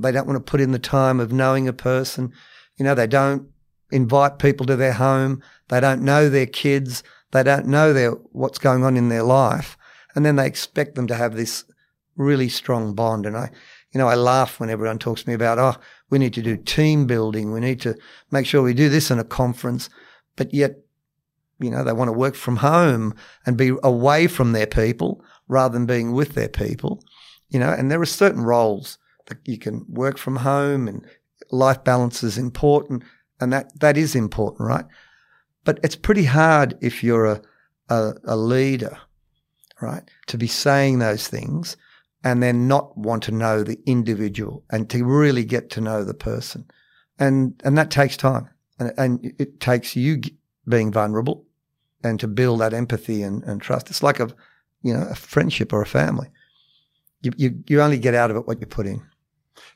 They 0.00 0.10
don't 0.10 0.26
want 0.26 0.36
to 0.36 0.50
put 0.50 0.60
in 0.60 0.72
the 0.72 0.80
time 0.80 1.20
of 1.20 1.32
knowing 1.32 1.68
a 1.68 1.72
person. 1.72 2.32
You 2.76 2.84
know, 2.84 2.94
they 2.94 3.06
don't 3.06 3.48
invite 3.92 4.40
people 4.40 4.66
to 4.66 4.76
their 4.76 4.92
home. 4.94 5.42
They 5.68 5.80
don't 5.80 6.02
know 6.02 6.28
their 6.28 6.46
kids. 6.46 7.04
They 7.30 7.44
don't 7.44 7.66
know 7.66 7.92
their, 7.92 8.10
what's 8.10 8.58
going 8.58 8.84
on 8.84 8.96
in 8.96 9.10
their 9.10 9.22
life. 9.22 9.78
And 10.16 10.26
then 10.26 10.36
they 10.36 10.46
expect 10.46 10.96
them 10.96 11.06
to 11.06 11.14
have 11.14 11.36
this 11.36 11.64
really 12.16 12.48
strong 12.48 12.94
bond. 12.94 13.26
And 13.26 13.36
I, 13.36 13.50
you 13.92 13.98
know, 13.98 14.08
I 14.08 14.14
laugh 14.14 14.60
when 14.60 14.70
everyone 14.70 14.98
talks 14.98 15.22
to 15.22 15.28
me 15.28 15.34
about, 15.34 15.58
oh, 15.58 15.76
we 16.10 16.18
need 16.18 16.34
to 16.34 16.42
do 16.42 16.56
team 16.56 17.06
building. 17.06 17.52
We 17.52 17.60
need 17.60 17.80
to 17.82 17.96
make 18.30 18.46
sure 18.46 18.62
we 18.62 18.74
do 18.74 18.88
this 18.88 19.10
in 19.10 19.18
a 19.18 19.24
conference. 19.24 19.88
But 20.36 20.54
yet 20.54 20.76
you 21.58 21.70
know, 21.70 21.84
they 21.84 21.92
want 21.92 22.08
to 22.08 22.12
work 22.12 22.34
from 22.34 22.56
home 22.56 23.14
and 23.44 23.56
be 23.56 23.72
away 23.82 24.26
from 24.26 24.52
their 24.52 24.66
people 24.66 25.24
rather 25.48 25.72
than 25.72 25.86
being 25.86 26.12
with 26.12 26.34
their 26.34 26.48
people, 26.48 27.02
you 27.48 27.58
know, 27.58 27.70
and 27.70 27.90
there 27.90 28.00
are 28.00 28.06
certain 28.06 28.42
roles 28.42 28.98
that 29.26 29.38
you 29.44 29.58
can 29.58 29.84
work 29.88 30.18
from 30.18 30.36
home 30.36 30.86
and 30.86 31.04
life 31.50 31.82
balance 31.84 32.22
is 32.22 32.36
important 32.36 33.02
and 33.40 33.52
that, 33.52 33.78
that 33.80 33.96
is 33.96 34.14
important, 34.14 34.68
right? 34.68 34.84
But 35.64 35.80
it's 35.82 35.96
pretty 35.96 36.24
hard 36.24 36.76
if 36.80 37.02
you're 37.02 37.26
a, 37.26 37.42
a, 37.88 38.14
a 38.24 38.36
leader, 38.36 38.98
right, 39.80 40.02
to 40.26 40.38
be 40.38 40.46
saying 40.46 40.98
those 40.98 41.28
things 41.28 41.76
and 42.24 42.42
then 42.42 42.66
not 42.66 42.96
want 42.96 43.22
to 43.24 43.32
know 43.32 43.62
the 43.62 43.78
individual 43.86 44.64
and 44.70 44.90
to 44.90 45.04
really 45.04 45.44
get 45.44 45.70
to 45.70 45.80
know 45.80 46.04
the 46.04 46.14
person. 46.14 46.64
And, 47.18 47.60
and 47.64 47.78
that 47.78 47.90
takes 47.90 48.16
time 48.16 48.48
and, 48.78 48.92
and 48.98 49.34
it 49.38 49.60
takes 49.60 49.96
you 49.96 50.20
being 50.68 50.92
vulnerable 50.92 51.46
and 52.02 52.18
to 52.20 52.28
build 52.28 52.60
that 52.60 52.74
empathy 52.74 53.22
and, 53.22 53.42
and 53.44 53.60
trust. 53.60 53.90
It's 53.90 54.02
like 54.02 54.20
a, 54.20 54.28
you 54.82 54.94
know, 54.94 55.06
a 55.08 55.14
friendship 55.14 55.72
or 55.72 55.82
a 55.82 55.86
family. 55.86 56.28
You, 57.22 57.32
you, 57.36 57.64
you 57.66 57.80
only 57.80 57.98
get 57.98 58.14
out 58.14 58.30
of 58.30 58.36
it 58.36 58.46
what 58.46 58.60
you 58.60 58.66
put 58.66 58.86
in. 58.86 59.02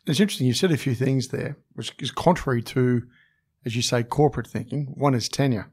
It's 0.06 0.20
interesting. 0.20 0.46
You 0.46 0.54
said 0.54 0.72
a 0.72 0.76
few 0.76 0.94
things 0.94 1.28
there, 1.28 1.56
which 1.74 1.94
is 1.98 2.10
contrary 2.10 2.62
to, 2.64 3.02
as 3.64 3.76
you 3.76 3.82
say, 3.82 4.02
corporate 4.02 4.46
thinking. 4.46 4.94
One 4.96 5.14
is 5.14 5.28
tenure. 5.28 5.70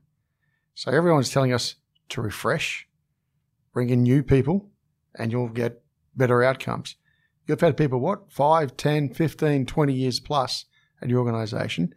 So 0.75 0.91
everyone's 0.91 1.29
telling 1.29 1.53
us 1.53 1.75
to 2.09 2.21
refresh, 2.21 2.87
bring 3.73 3.89
in 3.89 4.03
new 4.03 4.23
people, 4.23 4.69
and 5.15 5.31
you'll 5.31 5.49
get 5.49 5.81
better 6.17 6.43
outcomes. 6.43 6.95
You've 7.45 7.61
had 7.61 7.77
people, 7.77 7.99
what, 7.99 8.31
5, 8.31 8.75
10, 8.75 9.13
15, 9.13 9.65
20 9.65 9.93
years 9.93 10.19
plus 10.19 10.65
at 11.01 11.09
your 11.09 11.19
organization. 11.19 11.93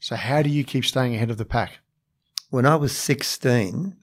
So 0.00 0.16
how 0.16 0.42
do 0.42 0.50
you 0.50 0.64
keep 0.64 0.84
staying 0.84 1.14
ahead 1.14 1.30
of 1.30 1.36
the 1.36 1.44
pack? 1.44 1.80
when 2.50 2.66
I 2.66 2.76
was 2.76 2.96
16, 2.96 3.96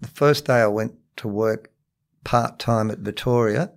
the 0.00 0.08
first 0.08 0.46
day 0.46 0.60
I 0.60 0.66
went 0.66 0.94
to 1.16 1.28
work 1.28 1.70
part 2.24 2.58
time 2.58 2.90
at 2.90 2.98
Vittoria, 2.98 3.72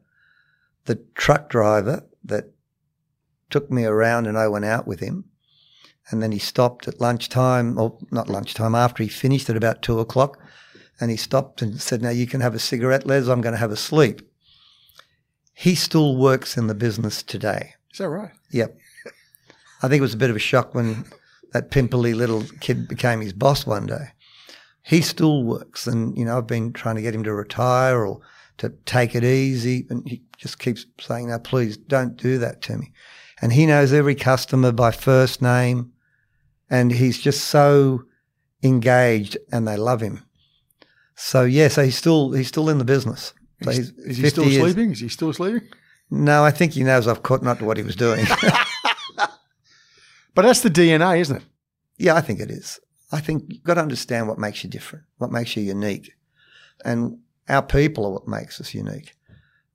the 0.86 0.96
truck 1.16 1.50
driver 1.50 2.06
that 2.24 2.52
took 3.50 3.72
me 3.72 3.86
around 3.86 4.28
and 4.28 4.38
I 4.38 4.48
went 4.48 4.66
out 4.66 4.86
with 4.86 5.00
him. 5.00 5.26
And 6.12 6.24
then 6.24 6.32
he 6.32 6.40
stopped 6.40 6.88
at 6.88 7.00
lunchtime, 7.00 7.78
or 7.78 7.98
not 8.10 8.30
lunchtime, 8.30 8.74
after 8.74 9.04
he 9.04 9.10
finished 9.10 9.48
at 9.50 9.56
about 9.56 9.84
two 9.84 10.00
o'clock. 10.00 10.40
And 11.00 11.12
he 11.12 11.18
stopped 11.18 11.62
and 11.62 11.80
said, 11.80 12.02
Now 12.02 12.10
you 12.10 12.26
can 12.26 12.42
have 12.42 12.56
a 12.56 12.60
cigarette, 12.60 13.06
Les. 13.06 13.28
I'm 13.28 13.42
going 13.42 13.54
to 13.54 13.60
have 13.60 13.72
a 13.72 13.78
sleep. 13.78 14.28
He 15.60 15.76
still 15.76 16.16
works 16.16 16.56
in 16.56 16.68
the 16.68 16.74
business 16.74 17.22
today. 17.22 17.74
Is 17.92 17.98
that 17.98 18.08
right? 18.08 18.32
Yep. 18.52 18.78
I 19.84 19.90
think 19.90 20.00
it 20.00 20.02
was 20.02 20.14
a 20.14 20.18
bit 20.18 20.30
of 20.30 20.38
a 20.38 20.40
shock 20.40 20.74
when 20.74 21.04
that 21.52 21.70
pimply 21.70 22.14
little 22.14 22.46
kid 22.62 22.88
became 22.88 23.20
his 23.20 23.34
boss 23.34 23.66
one 23.66 23.86
day. 23.86 24.14
He 24.84 25.02
still 25.02 25.44
works, 25.44 25.86
and 25.86 26.18
you 26.18 26.24
know 26.24 26.38
I've 26.38 26.48
been 26.48 26.72
trying 26.72 26.96
to 26.96 27.02
get 27.02 27.14
him 27.14 27.26
to 27.26 27.34
retire 27.34 28.06
or 28.06 28.22
to 28.60 28.70
take 28.86 29.16
it 29.16 29.26
easy, 29.26 29.86
and 29.90 30.08
he 30.08 30.22
just 30.38 30.60
keeps 30.60 30.86
saying, 30.98 31.28
"No, 31.28 31.40
please 31.40 31.76
don't 31.76 32.16
do 32.16 32.38
that 32.38 32.62
to 32.62 32.78
me." 32.78 32.94
And 33.42 33.52
he 33.52 33.66
knows 33.66 33.92
every 33.92 34.16
customer 34.16 34.72
by 34.72 34.92
first 34.92 35.42
name, 35.42 35.92
and 36.70 36.94
he's 36.94 37.20
just 37.20 37.44
so 37.44 38.04
engaged, 38.64 39.38
and 39.52 39.68
they 39.68 39.76
love 39.76 40.00
him. 40.00 40.24
So 41.16 41.44
yeah, 41.44 41.68
so 41.68 41.84
he's 41.84 41.98
still 41.98 42.32
he's 42.32 42.48
still 42.48 42.70
in 42.70 42.78
the 42.78 42.86
business. 42.86 43.34
So 43.64 43.72
he's, 43.72 43.92
is 43.92 44.18
he 44.18 44.30
still 44.30 44.46
years. 44.46 44.64
sleeping? 44.64 44.92
Is 44.92 45.00
he 45.00 45.10
still 45.10 45.34
sleeping? 45.34 45.68
No, 46.10 46.44
I 46.44 46.52
think 46.52 46.74
he 46.74 46.84
knows 46.84 47.08
I've 47.08 47.24
caught 47.24 47.44
not 47.44 47.60
to 47.60 47.66
what 47.66 47.78
he 47.78 47.84
was 47.84 47.96
doing. 47.96 48.26
But 50.40 50.44
that's 50.44 50.62
the 50.62 50.70
DNA, 50.70 51.20
isn't 51.20 51.36
it? 51.36 51.44
Yeah, 51.98 52.16
I 52.16 52.22
think 52.22 52.40
it 52.40 52.50
is. 52.50 52.80
I 53.12 53.20
think 53.20 53.44
you've 53.48 53.64
got 53.64 53.74
to 53.74 53.82
understand 53.82 54.30
what 54.30 54.38
makes 54.38 54.64
you 54.64 54.70
different, 54.70 55.04
what 55.18 55.32
makes 55.32 55.58
you 55.58 55.64
unique. 55.64 56.14
And 56.86 57.20
our 57.50 57.62
people 57.62 58.06
are 58.06 58.12
what 58.12 58.28
makes 58.28 58.62
us 58.62 58.74
unique. 58.74 59.16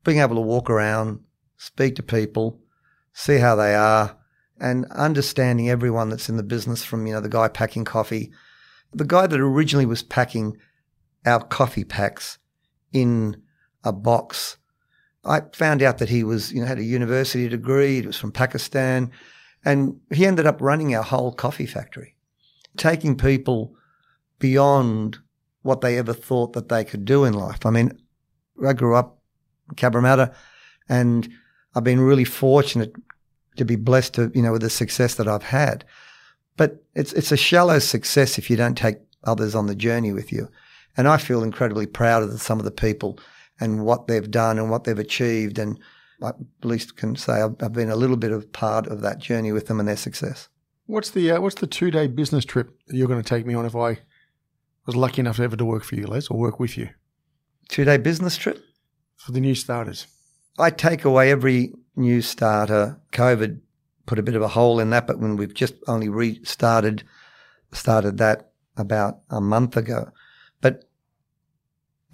Being 0.05 0.21
able 0.21 0.37
to 0.37 0.41
walk 0.41 0.71
around, 0.71 1.21
speak 1.59 1.97
to 1.97 2.03
people, 2.03 2.61
see 3.13 3.39
how 3.39 3.57
they 3.57 3.75
are, 3.75 4.17
and 4.59 4.87
understanding 4.93 5.69
everyone 5.69 6.09
that's 6.09 6.31
in 6.31 6.39
the 6.39 6.43
business 6.43 6.83
from, 6.83 7.07
you 7.07 7.13
know, 7.13 7.21
the 7.21 7.29
guy 7.29 7.49
packing 7.49 7.85
coffee, 7.85 8.33
the 8.93 9.05
guy 9.05 9.27
that 9.27 9.41
originally 9.41 9.85
was 9.85 10.03
packing 10.03 10.57
our 11.27 11.43
coffee 11.45 11.85
packs 11.85 12.39
in 12.91 13.43
a 13.85 13.93
box. 13.93 14.57
I 15.25 15.43
found 15.53 15.83
out 15.83 15.99
that 15.99 16.09
he 16.09 16.25
was, 16.25 16.53
you 16.53 16.61
know, 16.61 16.67
had 16.67 16.79
a 16.79 16.85
university 16.85 17.49
degree. 17.49 18.01
He 18.01 18.07
was 18.07 18.17
from 18.17 18.33
Pakistan. 18.33 19.11
And 19.65 20.01
he 20.13 20.27
ended 20.27 20.47
up 20.47 20.61
running 20.61 20.95
our 20.95 21.03
whole 21.03 21.33
coffee 21.33 21.67
factory, 21.67 22.17
taking 22.77 23.17
people 23.17 23.75
beyond 24.39 25.19
what 25.63 25.81
they 25.81 25.97
ever 25.97 26.13
thought 26.13 26.53
that 26.53 26.69
they 26.69 26.85
could 26.85 27.05
do 27.05 27.25
in 27.25 27.33
life. 27.33 27.65
I 27.65 27.71
mean, 27.71 27.99
I 28.67 28.75
grew 28.75 28.95
up 28.95 29.19
in 29.71 29.77
Cabramatta 29.77 30.35
And 30.89 31.29
I've 31.75 31.85
been 31.85 32.01
really 32.01 32.25
fortunate 32.25 32.93
to 33.57 33.65
be 33.65 33.77
blessed 33.77 34.15
to, 34.15 34.31
you 34.35 34.43
know, 34.43 34.53
with 34.53 34.63
the 34.63 34.71
success 34.71 35.15
that 35.15 35.29
I've 35.29 35.45
had. 35.45 35.85
But 36.57 36.85
it's, 36.95 37.13
it's 37.15 37.33
a 37.33 37.37
shallow 37.37 37.79
success 37.79 38.39
if 38.39 38.51
you 38.51 38.57
don't 38.57 38.77
take 38.77 38.99
others 39.25 39.55
on 39.55 39.67
the 39.67 39.75
journey 39.75 40.13
with 40.13 40.33
you. 40.33 40.49
And 40.97 41.09
I 41.09 41.17
feel 41.17 41.43
incredibly 41.43 41.87
proud 41.87 42.23
of 42.23 42.31
the, 42.31 42.39
some 42.39 42.59
of 42.59 42.65
the 42.65 42.71
people 42.71 43.19
and 43.61 43.85
what 43.85 44.07
they've 44.07 44.31
done 44.31 44.59
and 44.59 44.71
what 44.71 44.85
they've 44.85 44.99
achieved. 44.99 45.59
And 45.59 45.79
I 46.23 46.29
at 46.29 46.37
least 46.63 46.97
can 46.97 47.17
say 47.17 47.35
I've, 47.43 47.57
I've 47.61 47.73
been 47.73 47.91
a 47.91 47.97
little 47.97 48.17
bit 48.17 48.33
of 48.33 48.53
part 48.53 48.87
of 48.87 49.01
that 49.03 49.19
journey 49.19 49.53
with 49.53 49.67
them 49.67 49.79
and 49.81 49.89
their 49.89 49.97
success. 49.97 50.49
What's 50.87 51.11
the 51.11 51.31
uh, 51.33 51.41
what's 51.41 51.57
the 51.57 51.67
two 51.67 51.91
day 51.91 52.07
business 52.07 52.45
trip 52.45 52.71
that 52.87 52.97
you're 52.97 53.09
going 53.09 53.23
to 53.23 53.29
take 53.29 53.47
me 53.47 53.55
on 53.55 53.65
if 53.65 53.75
I 53.75 53.99
was 54.87 54.97
lucky 54.97 55.21
enough 55.21 55.41
ever 55.41 55.57
to 55.57 55.65
work 55.65 55.83
for 55.85 55.95
you, 55.95 56.07
Les, 56.07 56.29
or 56.29 56.39
work 56.39 56.61
with 56.61 56.77
you 56.77 56.91
Two 57.69 57.85
day 57.85 57.97
business 57.97 58.37
trip. 58.37 58.63
for 59.17 59.33
the 59.33 59.41
new 59.41 59.55
starters? 59.55 60.07
I 60.59 60.71
take 60.71 61.05
away 61.05 61.31
every 61.31 61.73
new 61.97 62.21
starter. 62.21 63.01
COVID 63.13 63.61
put 64.07 64.19
a 64.19 64.23
bit 64.23 64.37
of 64.37 64.43
a 64.43 64.49
hole 64.49 64.79
in 64.81 64.91
that, 64.91 65.07
but 65.07 65.19
when 65.19 65.37
we've 65.37 65.55
just 65.55 65.75
only 65.89 66.09
restarted, 66.09 67.03
started 67.73 68.19
that 68.19 68.53
about 68.77 69.21
a 69.31 69.41
month 69.41 69.77
ago. 69.77 70.11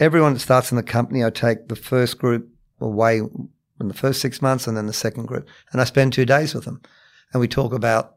Everyone 0.01 0.33
that 0.33 0.39
starts 0.39 0.71
in 0.71 0.77
the 0.77 0.83
company, 0.83 1.23
I 1.23 1.29
take 1.29 1.67
the 1.67 1.75
first 1.75 2.17
group 2.17 2.49
away 2.79 3.19
in 3.19 3.87
the 3.87 3.93
first 3.93 4.19
six 4.19 4.41
months 4.41 4.65
and 4.65 4.75
then 4.75 4.87
the 4.87 4.93
second 4.93 5.27
group. 5.27 5.47
And 5.71 5.79
I 5.79 5.83
spend 5.83 6.11
two 6.11 6.25
days 6.25 6.55
with 6.55 6.65
them. 6.65 6.81
And 7.31 7.39
we 7.39 7.47
talk 7.47 7.71
about 7.71 8.15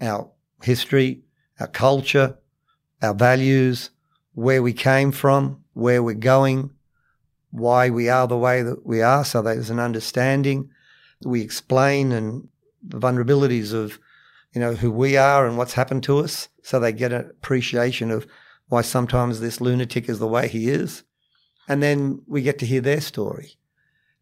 our 0.00 0.30
history, 0.62 1.20
our 1.60 1.66
culture, 1.66 2.38
our 3.02 3.12
values, 3.12 3.90
where 4.32 4.62
we 4.62 4.72
came 4.72 5.12
from, 5.12 5.62
where 5.74 6.02
we're 6.02 6.14
going, 6.14 6.70
why 7.50 7.90
we 7.90 8.08
are 8.08 8.26
the 8.26 8.38
way 8.38 8.62
that 8.62 8.86
we 8.86 9.02
are. 9.02 9.22
So 9.22 9.42
there's 9.42 9.68
an 9.68 9.80
understanding. 9.80 10.70
We 11.22 11.42
explain 11.42 12.12
and 12.12 12.48
the 12.82 12.98
vulnerabilities 12.98 13.74
of, 13.74 13.98
you 14.54 14.62
know, 14.62 14.76
who 14.76 14.90
we 14.90 15.18
are 15.18 15.46
and 15.46 15.58
what's 15.58 15.74
happened 15.74 16.04
to 16.04 16.20
us. 16.20 16.48
So 16.62 16.80
they 16.80 16.90
get 16.90 17.12
an 17.12 17.28
appreciation 17.28 18.10
of 18.10 18.26
why 18.72 18.80
sometimes 18.80 19.38
this 19.38 19.60
lunatic 19.60 20.08
is 20.08 20.18
the 20.18 20.26
way 20.26 20.48
he 20.48 20.70
is. 20.70 21.02
And 21.68 21.82
then 21.82 22.22
we 22.26 22.40
get 22.40 22.58
to 22.60 22.66
hear 22.66 22.80
their 22.80 23.02
story. 23.02 23.58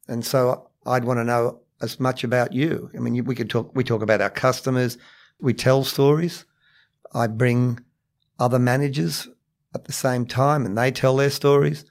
And 0.08 0.26
so 0.26 0.68
I'd 0.84 1.04
want 1.04 1.20
to 1.20 1.24
know 1.24 1.60
as 1.80 2.00
much 2.00 2.24
about 2.24 2.52
you. 2.52 2.90
I 2.96 2.98
mean, 2.98 3.24
we 3.24 3.36
could 3.36 3.48
talk, 3.48 3.70
we 3.76 3.84
talk 3.84 4.02
about 4.02 4.20
our 4.20 4.28
customers. 4.28 4.98
We 5.40 5.54
tell 5.54 5.84
stories. 5.84 6.44
I 7.14 7.28
bring 7.28 7.78
other 8.40 8.58
managers 8.58 9.28
at 9.72 9.84
the 9.84 9.92
same 9.92 10.26
time 10.26 10.66
and 10.66 10.76
they 10.76 10.90
tell 10.90 11.14
their 11.14 11.30
stories. 11.30 11.84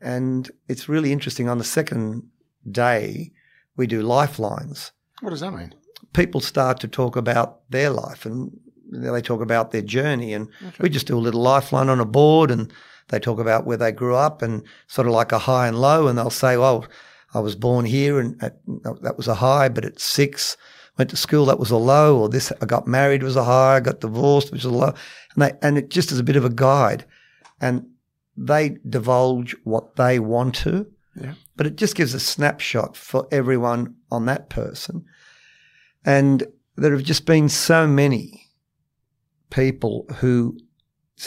And 0.00 0.48
it's 0.68 0.88
really 0.88 1.10
interesting. 1.10 1.48
On 1.48 1.58
the 1.58 1.64
second 1.64 2.22
day, 2.70 3.32
we 3.76 3.88
do 3.88 4.02
lifelines. 4.02 4.92
What 5.22 5.30
does 5.30 5.40
that 5.40 5.50
mean? 5.50 5.74
People 6.12 6.40
start 6.40 6.78
to 6.80 6.88
talk 6.88 7.16
about 7.16 7.68
their 7.68 7.90
life 7.90 8.24
and 8.24 8.56
they 9.00 9.22
talk 9.22 9.40
about 9.40 9.70
their 9.70 9.82
journey. 9.82 10.32
And 10.34 10.48
we 10.80 10.88
just 10.88 11.06
do 11.06 11.16
a 11.16 11.20
little 11.20 11.42
lifeline 11.42 11.88
on 11.88 12.00
a 12.00 12.04
board 12.04 12.50
and 12.50 12.72
they 13.08 13.18
talk 13.18 13.38
about 13.38 13.66
where 13.66 13.76
they 13.76 13.92
grew 13.92 14.16
up 14.16 14.42
and 14.42 14.62
sort 14.88 15.06
of 15.06 15.12
like 15.12 15.32
a 15.32 15.38
high 15.38 15.68
and 15.68 15.80
low. 15.80 16.08
And 16.08 16.18
they'll 16.18 16.30
say, 16.30 16.56
"Well, 16.56 16.86
I 17.34 17.40
was 17.40 17.54
born 17.56 17.84
here 17.84 18.18
and 18.20 18.42
at, 18.42 18.58
that 19.02 19.16
was 19.16 19.28
a 19.28 19.34
high, 19.34 19.68
but 19.68 19.84
at 19.84 20.00
six, 20.00 20.56
went 20.98 21.10
to 21.10 21.16
school, 21.16 21.44
that 21.46 21.58
was 21.58 21.70
a 21.70 21.76
low, 21.76 22.18
or 22.18 22.28
this, 22.28 22.50
I 22.62 22.66
got 22.66 22.86
married 22.86 23.22
was 23.22 23.36
a 23.36 23.44
high, 23.44 23.76
I 23.76 23.80
got 23.80 24.00
divorced, 24.00 24.50
which 24.50 24.64
was 24.64 24.72
a 24.72 24.76
low. 24.76 24.94
And 25.34 25.42
they, 25.42 25.52
and 25.60 25.76
it 25.76 25.90
just 25.90 26.10
is 26.10 26.18
a 26.18 26.22
bit 26.24 26.36
of 26.36 26.44
a 26.44 26.50
guide. 26.50 27.04
And 27.60 27.86
they 28.36 28.78
divulge 28.88 29.54
what 29.64 29.96
they 29.96 30.18
want 30.18 30.54
to, 30.56 30.86
Yeah. 31.14 31.34
but 31.56 31.66
it 31.66 31.76
just 31.76 31.94
gives 31.94 32.14
a 32.14 32.20
snapshot 32.20 32.96
for 32.96 33.28
everyone 33.30 33.96
on 34.10 34.24
that 34.26 34.48
person. 34.48 35.04
And 36.04 36.44
there 36.76 36.92
have 36.92 37.02
just 37.02 37.26
been 37.26 37.48
so 37.48 37.86
many 37.86 38.45
people 39.50 40.06
who, 40.16 40.58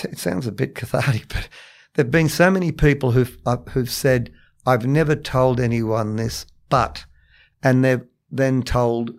it 0.03 0.17
sounds 0.17 0.47
a 0.47 0.51
bit 0.51 0.76
cathartic, 0.76 1.28
but 1.30 1.49
there 1.93 2.05
have 2.05 2.11
been 2.11 2.30
so 2.30 2.51
many 2.51 2.72
people 2.72 3.11
who've, 3.11 3.38
uh, 3.45 3.57
who've 3.72 3.89
said, 3.89 4.32
I've 4.65 4.86
never 4.86 5.15
told 5.15 5.59
anyone 5.59 6.15
this, 6.15 6.45
but, 6.70 7.05
and 7.63 7.84
they've 7.84 8.05
then 8.32 8.63
told 8.63 9.11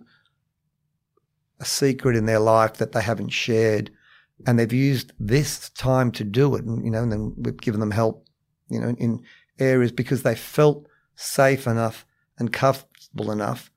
a 1.59 1.65
secret 1.65 2.15
in 2.15 2.25
their 2.25 2.39
life 2.39 2.73
that 2.75 2.91
they 2.91 3.01
haven't 3.01 3.29
shared 3.29 3.91
and 4.47 4.57
they've 4.57 4.73
used 4.73 5.13
this 5.19 5.69
time 5.69 6.11
to 6.11 6.23
do 6.23 6.55
it 6.55 6.65
and 6.65 6.83
you 6.83 6.91
know 6.91 7.03
and 7.03 7.11
then 7.11 7.33
we've 7.37 7.61
given 7.61 7.79
them 7.79 7.91
help 7.91 8.27
you 8.69 8.79
know 8.79 8.89
in 8.97 9.21
areas 9.59 9.91
because 9.91 10.23
they 10.23 10.35
felt 10.35 10.87
safe 11.15 11.67
enough 11.67 12.05
and 12.39 12.51
comfortable 12.51 13.31
enough 13.31 13.71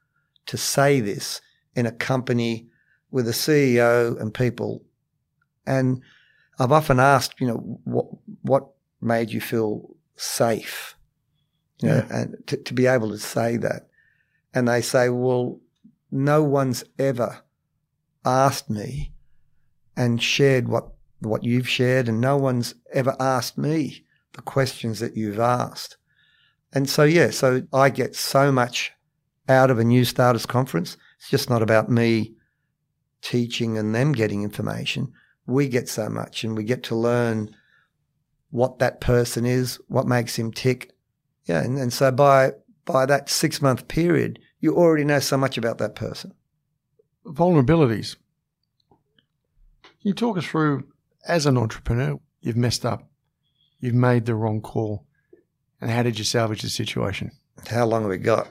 to 0.47 0.57
say 0.57 1.01
this 1.01 1.41
in 1.75 1.85
a 1.87 1.93
company 1.93 2.67
with 3.11 3.29
a 3.29 3.33
CEO 3.33 4.19
and 4.21 4.33
people 4.33 4.83
and 5.67 6.01
I've 6.59 6.73
often 6.73 7.01
asked 7.01 7.41
you 7.41 7.47
know 7.47 7.81
what 7.85 8.07
what 8.43 8.69
made 9.01 9.31
you 9.31 9.41
feel 9.41 9.95
safe 10.17 10.97
you 11.81 11.89
know 11.89 12.07
and 12.11 12.37
to, 12.47 12.57
to 12.57 12.75
be 12.75 12.87
able 12.87 13.11
to 13.11 13.19
say 13.19 13.57
that 13.59 13.89
and 14.55 14.69
they 14.69 14.81
say 14.81 15.09
well 15.09 15.61
no 16.11 16.43
one's 16.43 16.85
ever 16.99 17.43
asked 18.25 18.71
me 18.71 19.13
and 19.97 20.23
shared 20.23 20.69
what 20.69 20.95
what 21.25 21.45
you've 21.45 21.69
shared, 21.69 22.09
and 22.09 22.21
no 22.21 22.37
one's 22.37 22.75
ever 22.93 23.17
asked 23.19 23.59
me 23.59 24.05
the 24.35 24.43
questions 24.43 25.01
that 25.01 25.17
you've 25.17 25.41
asked. 25.41 25.97
And 26.73 26.89
so, 26.89 27.05
yeah, 27.05 27.31
so 27.31 27.63
I 27.73 27.91
get 27.91 28.17
so 28.17 28.51
much 28.51 28.93
out 29.49 29.71
of 29.71 29.79
a 29.79 29.85
new 29.85 30.05
starters 30.05 30.47
conference. 30.47 30.97
It's 31.19 31.31
just 31.31 31.51
not 31.51 31.63
about 31.63 31.89
me 31.89 32.35
teaching 33.23 33.79
and 33.79 33.95
them 33.95 34.13
getting 34.13 34.43
information. 34.43 35.13
We 35.47 35.69
get 35.69 35.89
so 35.89 36.09
much, 36.09 36.45
and 36.45 36.57
we 36.57 36.65
get 36.65 36.83
to 36.85 36.95
learn 36.95 37.55
what 38.51 38.79
that 38.79 39.01
person 39.01 39.45
is, 39.45 39.79
what 39.89 40.07
makes 40.07 40.37
him 40.37 40.53
tick. 40.53 40.93
Yeah, 41.45 41.63
and, 41.63 41.79
and 41.79 41.93
so 41.93 42.11
by 42.11 42.53
by 42.85 43.07
that 43.07 43.29
six 43.29 43.61
month 43.61 43.89
period, 43.89 44.39
you 44.61 44.77
already 44.77 45.05
know 45.05 45.19
so 45.19 45.37
much 45.37 45.59
about 45.59 45.79
that 45.79 45.95
person. 45.95 46.33
Vulnerabilities. 47.27 48.17
Can 49.83 50.11
you 50.11 50.15
talk 50.15 50.37
us 50.37 50.45
through, 50.45 50.85
as 51.27 51.47
an 51.47 51.57
entrepreneur, 51.57 52.19
you've 52.41 52.57
messed 52.57 52.85
up, 52.85 53.09
you've 53.81 53.95
made 53.95 54.27
the 54.27 54.35
wrong 54.35 54.61
call, 54.61 55.07
and 55.81 55.91
how 55.91 56.03
did 56.03 56.19
you 56.19 56.25
salvage 56.25 56.63
the 56.63 56.69
situation? 56.69 57.31
How 57.69 57.87
long 57.87 58.03
have 58.03 58.11
we 58.11 58.19
got? 58.19 58.49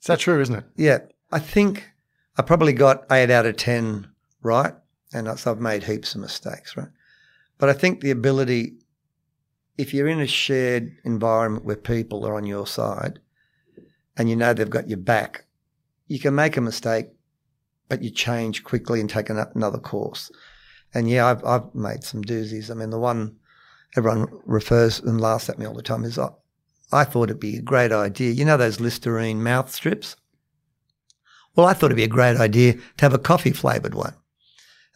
Is 0.00 0.06
that 0.06 0.18
true, 0.18 0.40
isn't 0.40 0.54
it? 0.54 0.64
Yeah, 0.76 0.98
I 1.30 1.38
think 1.38 1.90
I 2.36 2.42
probably 2.42 2.72
got 2.72 3.04
eight 3.10 3.30
out 3.30 3.46
of 3.46 3.56
10 3.56 4.08
right. 4.42 4.74
And 5.12 5.28
I've 5.28 5.60
made 5.60 5.84
heaps 5.84 6.14
of 6.14 6.20
mistakes, 6.20 6.76
right? 6.76 6.88
But 7.58 7.68
I 7.68 7.74
think 7.74 8.00
the 8.00 8.10
ability, 8.10 8.74
if 9.76 9.92
you're 9.92 10.08
in 10.08 10.20
a 10.20 10.26
shared 10.26 10.96
environment 11.04 11.64
where 11.64 11.76
people 11.76 12.26
are 12.26 12.34
on 12.34 12.46
your 12.46 12.66
side 12.66 13.20
and 14.16 14.28
you 14.28 14.36
know 14.36 14.54
they've 14.54 14.68
got 14.68 14.88
your 14.88 14.98
back, 14.98 15.44
you 16.08 16.18
can 16.18 16.34
make 16.34 16.56
a 16.56 16.60
mistake, 16.60 17.08
but 17.88 18.02
you 18.02 18.10
change 18.10 18.64
quickly 18.64 19.00
and 19.00 19.08
take 19.08 19.30
ano- 19.30 19.50
another 19.54 19.78
course. 19.78 20.30
And 20.94 21.08
yeah, 21.08 21.26
I've, 21.26 21.44
I've 21.44 21.74
made 21.74 22.04
some 22.04 22.22
doozies. 22.22 22.70
I 22.70 22.74
mean, 22.74 22.90
the 22.90 22.98
one 22.98 23.36
everyone 23.96 24.26
refers 24.44 25.00
and 25.00 25.20
laughs 25.20 25.48
at 25.48 25.58
me 25.58 25.66
all 25.66 25.74
the 25.74 25.82
time 25.82 26.04
is 26.04 26.18
I, 26.18 26.30
I 26.90 27.04
thought 27.04 27.30
it'd 27.30 27.40
be 27.40 27.56
a 27.56 27.62
great 27.62 27.92
idea. 27.92 28.32
You 28.32 28.44
know 28.44 28.56
those 28.56 28.80
Listerine 28.80 29.42
mouth 29.42 29.72
strips? 29.72 30.16
Well, 31.54 31.66
I 31.66 31.74
thought 31.74 31.86
it'd 31.86 31.96
be 31.96 32.04
a 32.04 32.08
great 32.08 32.36
idea 32.38 32.74
to 32.74 32.80
have 33.04 33.14
a 33.14 33.18
coffee 33.18 33.52
flavored 33.52 33.94
one. 33.94 34.14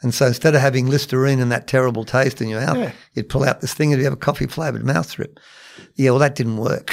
And 0.07 0.14
so 0.14 0.26
instead 0.26 0.54
of 0.54 0.61
having 0.61 0.86
Listerine 0.86 1.40
and 1.40 1.50
that 1.50 1.66
terrible 1.66 2.04
taste 2.04 2.40
in 2.40 2.46
your 2.48 2.61
mouth, 2.61 2.76
Yeah. 2.76 2.92
you'd 3.14 3.28
pull 3.28 3.42
out 3.42 3.61
this 3.61 3.74
thing 3.74 3.92
and 3.92 3.98
you 3.98 4.04
have 4.04 4.12
a 4.12 4.16
coffee 4.16 4.46
flavored 4.46 4.84
mouth 4.84 5.09
strip. 5.09 5.40
Yeah, 5.96 6.11
well, 6.11 6.20
that 6.20 6.36
didn't 6.36 6.59
work. 6.59 6.92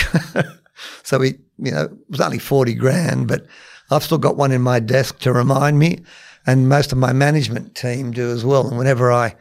so 1.04 1.20
we, 1.20 1.36
you 1.60 1.70
know, 1.72 1.84
it 1.84 1.92
was 2.10 2.22
only 2.22 2.40
40 2.40 2.74
grand, 2.74 3.28
but 3.28 3.46
I've 3.92 4.02
still 4.04 4.18
got 4.18 4.36
one 4.36 4.52
in 4.52 4.64
my 4.64 4.80
desk 4.80 5.20
to 5.20 5.32
remind 5.32 5.78
me. 5.78 6.00
And 6.48 6.68
most 6.68 6.92
of 6.92 6.98
my 6.98 7.14
management 7.14 7.76
team 7.76 8.10
do 8.10 8.32
as 8.32 8.44
well. 8.44 8.68
And 8.68 8.80
whenever 8.80 9.12
I, 9.12 9.36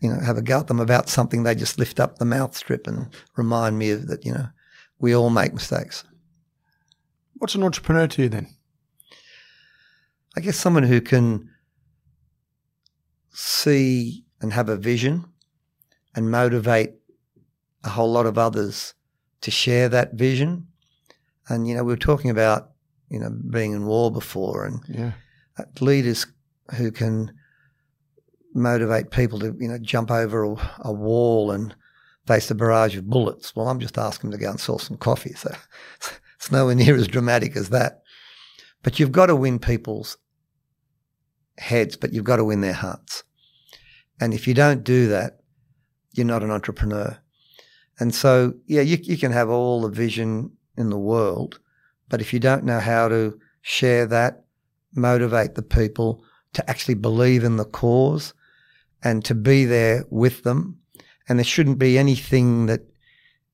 you 0.00 0.10
know, 0.12 0.20
have 0.20 0.36
a 0.36 0.42
go 0.42 0.60
at 0.60 0.66
them 0.66 0.78
about 0.78 1.08
something, 1.08 1.44
they 1.44 1.54
just 1.54 1.78
lift 1.78 1.98
up 1.98 2.18
the 2.18 2.26
mouth 2.26 2.54
strip 2.54 2.86
and 2.86 3.08
remind 3.38 3.78
me 3.78 3.90
of 3.92 4.06
that, 4.08 4.26
you 4.26 4.32
know, 4.34 4.48
we 4.98 5.16
all 5.16 5.30
make 5.30 5.54
mistakes. 5.54 6.04
What's 7.38 7.54
an 7.54 7.62
entrepreneur 7.64 8.06
to 8.06 8.22
you 8.24 8.28
then? 8.28 8.48
I 10.36 10.40
guess 10.40 10.58
someone 10.58 10.82
who 10.82 11.00
can 11.00 11.48
see 13.38 14.24
and 14.40 14.52
have 14.52 14.68
a 14.68 14.76
vision 14.76 15.24
and 16.14 16.30
motivate 16.30 16.94
a 17.84 17.88
whole 17.90 18.10
lot 18.10 18.26
of 18.26 18.36
others 18.36 18.94
to 19.42 19.50
share 19.52 19.88
that 19.88 20.14
vision. 20.14 20.66
And, 21.48 21.68
you 21.68 21.76
know, 21.76 21.84
we 21.84 21.92
were 21.92 21.96
talking 21.96 22.30
about, 22.30 22.70
you 23.08 23.20
know, 23.20 23.30
being 23.30 23.72
in 23.72 23.86
war 23.86 24.10
before 24.10 24.64
and 24.66 24.80
Yeah. 24.88 25.12
leaders 25.80 26.26
who 26.76 26.90
can 26.90 27.32
motivate 28.54 29.10
people 29.10 29.38
to, 29.38 29.54
you 29.60 29.68
know, 29.68 29.78
jump 29.78 30.10
over 30.10 30.42
a, 30.44 30.56
a 30.80 30.92
wall 30.92 31.52
and 31.52 31.74
face 32.26 32.50
a 32.50 32.54
barrage 32.56 32.96
of 32.96 33.08
bullets. 33.08 33.54
Well, 33.54 33.68
I'm 33.68 33.78
just 33.80 33.96
asking 33.98 34.30
them 34.30 34.40
to 34.40 34.44
go 34.44 34.50
and 34.50 34.60
sell 34.60 34.78
some 34.80 34.96
coffee. 34.96 35.34
So 35.34 35.54
It's 36.36 36.50
nowhere 36.52 36.74
near 36.74 36.96
as 36.96 37.08
dramatic 37.08 37.56
as 37.56 37.70
that. 37.70 38.02
But 38.82 38.98
you've 38.98 39.12
got 39.12 39.26
to 39.26 39.36
win 39.36 39.58
people's 39.58 40.16
heads, 41.56 41.96
but 41.96 42.12
you've 42.12 42.24
got 42.24 42.36
to 42.36 42.44
win 42.44 42.60
their 42.60 42.72
hearts. 42.72 43.24
And 44.20 44.34
if 44.34 44.46
you 44.46 44.54
don't 44.54 44.84
do 44.84 45.08
that, 45.08 45.40
you're 46.12 46.26
not 46.26 46.42
an 46.42 46.50
entrepreneur. 46.50 47.18
And 48.00 48.14
so, 48.14 48.54
yeah, 48.66 48.80
you, 48.80 48.98
you 49.02 49.16
can 49.16 49.32
have 49.32 49.48
all 49.48 49.82
the 49.82 49.88
vision 49.88 50.52
in 50.76 50.90
the 50.90 50.98
world, 50.98 51.58
but 52.08 52.20
if 52.20 52.32
you 52.32 52.38
don't 52.38 52.64
know 52.64 52.80
how 52.80 53.08
to 53.08 53.38
share 53.62 54.06
that, 54.06 54.44
motivate 54.94 55.54
the 55.54 55.62
people 55.62 56.24
to 56.52 56.70
actually 56.70 56.94
believe 56.94 57.44
in 57.44 57.56
the 57.56 57.64
cause 57.64 58.34
and 59.02 59.24
to 59.24 59.34
be 59.34 59.64
there 59.64 60.04
with 60.10 60.42
them, 60.42 60.78
and 61.28 61.38
there 61.38 61.44
shouldn't 61.44 61.78
be 61.78 61.98
anything 61.98 62.66
that 62.66 62.82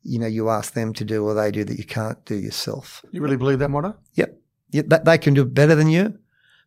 you 0.02 0.18
know 0.18 0.26
you 0.26 0.48
ask 0.50 0.74
them 0.74 0.92
to 0.92 1.04
do 1.04 1.24
or 1.24 1.34
they 1.34 1.50
do 1.50 1.64
that 1.64 1.78
you 1.78 1.84
can't 1.84 2.24
do 2.24 2.36
yourself. 2.36 3.04
You 3.10 3.20
really 3.20 3.36
believe 3.36 3.58
that 3.58 3.70
motto? 3.70 3.96
Yep. 4.14 4.38
Yeah, 4.70 4.82
they 4.82 5.18
can 5.18 5.34
do 5.34 5.44
better 5.44 5.74
than 5.74 5.88
you. 5.88 6.18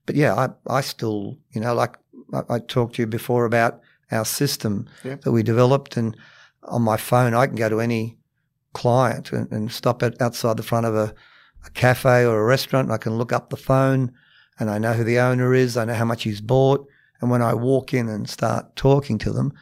But 0.05 0.15
yeah, 0.15 0.33
I, 0.33 0.77
I 0.77 0.81
still, 0.81 1.37
you 1.51 1.61
know, 1.61 1.73
like 1.73 1.97
I, 2.33 2.55
I 2.55 2.59
talked 2.59 2.95
to 2.95 3.01
you 3.01 3.07
before 3.07 3.45
about 3.45 3.81
our 4.11 4.25
system 4.25 4.87
Yep. 5.03 5.21
that 5.21 5.31
we 5.31 5.43
developed, 5.43 5.97
and 5.97 6.15
on 6.63 6.81
my 6.81 6.97
phone, 6.97 7.33
I 7.33 7.47
can 7.47 7.55
go 7.55 7.69
to 7.69 7.79
any 7.79 8.17
client 8.73 9.31
and, 9.31 9.51
and 9.51 9.71
stop 9.71 10.03
at 10.03 10.21
outside 10.21 10.57
the 10.57 10.63
front 10.63 10.85
of 10.85 10.95
a, 10.95 11.13
a 11.65 11.69
cafe 11.71 12.25
or 12.25 12.39
a 12.39 12.45
restaurant, 12.45 12.87
and 12.87 12.93
I 12.93 12.97
can 12.97 13.17
look 13.17 13.31
up 13.31 13.49
the 13.49 13.57
phone, 13.57 14.11
and 14.59 14.69
I 14.69 14.77
know 14.77 14.93
who 14.93 15.03
the 15.03 15.19
owner 15.19 15.53
is, 15.53 15.77
I 15.77 15.85
know 15.85 15.93
how 15.93 16.05
much 16.05 16.23
he's 16.23 16.41
bought, 16.41 16.87
and 17.21 17.29
when 17.31 17.41
I 17.41 17.53
walk 17.53 17.93
in 17.93 18.07
and 18.09 18.29
start 18.29 18.75
talking 18.75 19.17
to 19.19 19.31
them, 19.31 19.53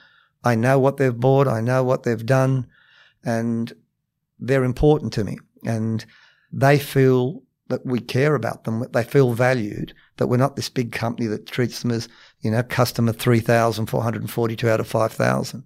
I 0.44 0.56
know 0.56 0.78
what 0.80 0.98
they've 0.98 1.20
bought, 1.20 1.48
I 1.48 1.62
know 1.62 1.84
what 1.84 2.04
they've 2.04 2.26
done, 2.26 2.68
and 3.24 3.74
they're 4.40 4.64
important 4.64 5.14
to 5.14 5.24
me, 5.24 5.38
and 5.64 6.06
they 6.52 6.78
feel 6.78 7.42
that 7.68 7.86
we 7.86 8.00
care 8.00 8.36
about 8.36 8.64
them. 8.64 8.80
that 8.80 8.94
They 8.94 9.04
feel 9.04 9.34
valued. 9.34 9.94
That 10.18 10.28
we're 10.28 10.38
not 10.38 10.56
this 10.56 10.70
big 10.70 10.92
company 10.92 11.28
that 11.28 11.48
treats 11.48 11.82
them 11.82 11.92
as 11.92 12.08
you 12.42 12.52
know 12.52 12.64
customer 12.64 13.12
three 13.12 13.40
thousand 13.40 13.88
four 13.88 14.04
hundred 14.04 14.22
and 14.22 14.32
forty-two 14.32 14.70
out 14.70 14.80
of 14.80 14.88
five 14.88 15.14
thousand. 15.14 15.64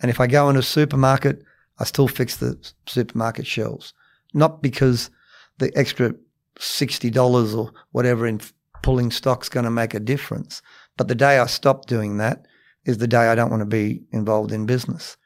And 0.00 0.10
if 0.10 0.20
I 0.20 0.26
go 0.26 0.48
in 0.48 0.56
a 0.56 0.62
supermarket, 0.62 1.42
I 1.78 1.84
still 1.84 2.08
fix 2.08 2.36
the 2.36 2.58
supermarket 2.86 3.46
shelves, 3.46 3.92
not 4.32 4.62
because 4.62 5.10
the 5.58 5.72
extra 5.76 6.14
sixty 6.58 7.10
dollars 7.10 7.54
or 7.54 7.72
whatever 7.92 8.26
in 8.26 8.40
pulling 8.82 9.10
stock's 9.10 9.48
going 9.48 9.64
to 9.64 9.70
make 9.70 9.94
a 9.94 10.00
difference. 10.00 10.62
But 10.96 11.08
the 11.08 11.14
day 11.14 11.38
I 11.38 11.46
stop 11.46 11.86
doing 11.86 12.18
that 12.18 12.46
is 12.84 12.98
the 12.98 13.08
day 13.08 13.28
I 13.28 13.34
don't 13.34 13.50
want 13.50 13.62
to 13.62 13.66
be 13.66 14.02
involved 14.12 14.52
in 14.52 14.66
business. 14.66 15.16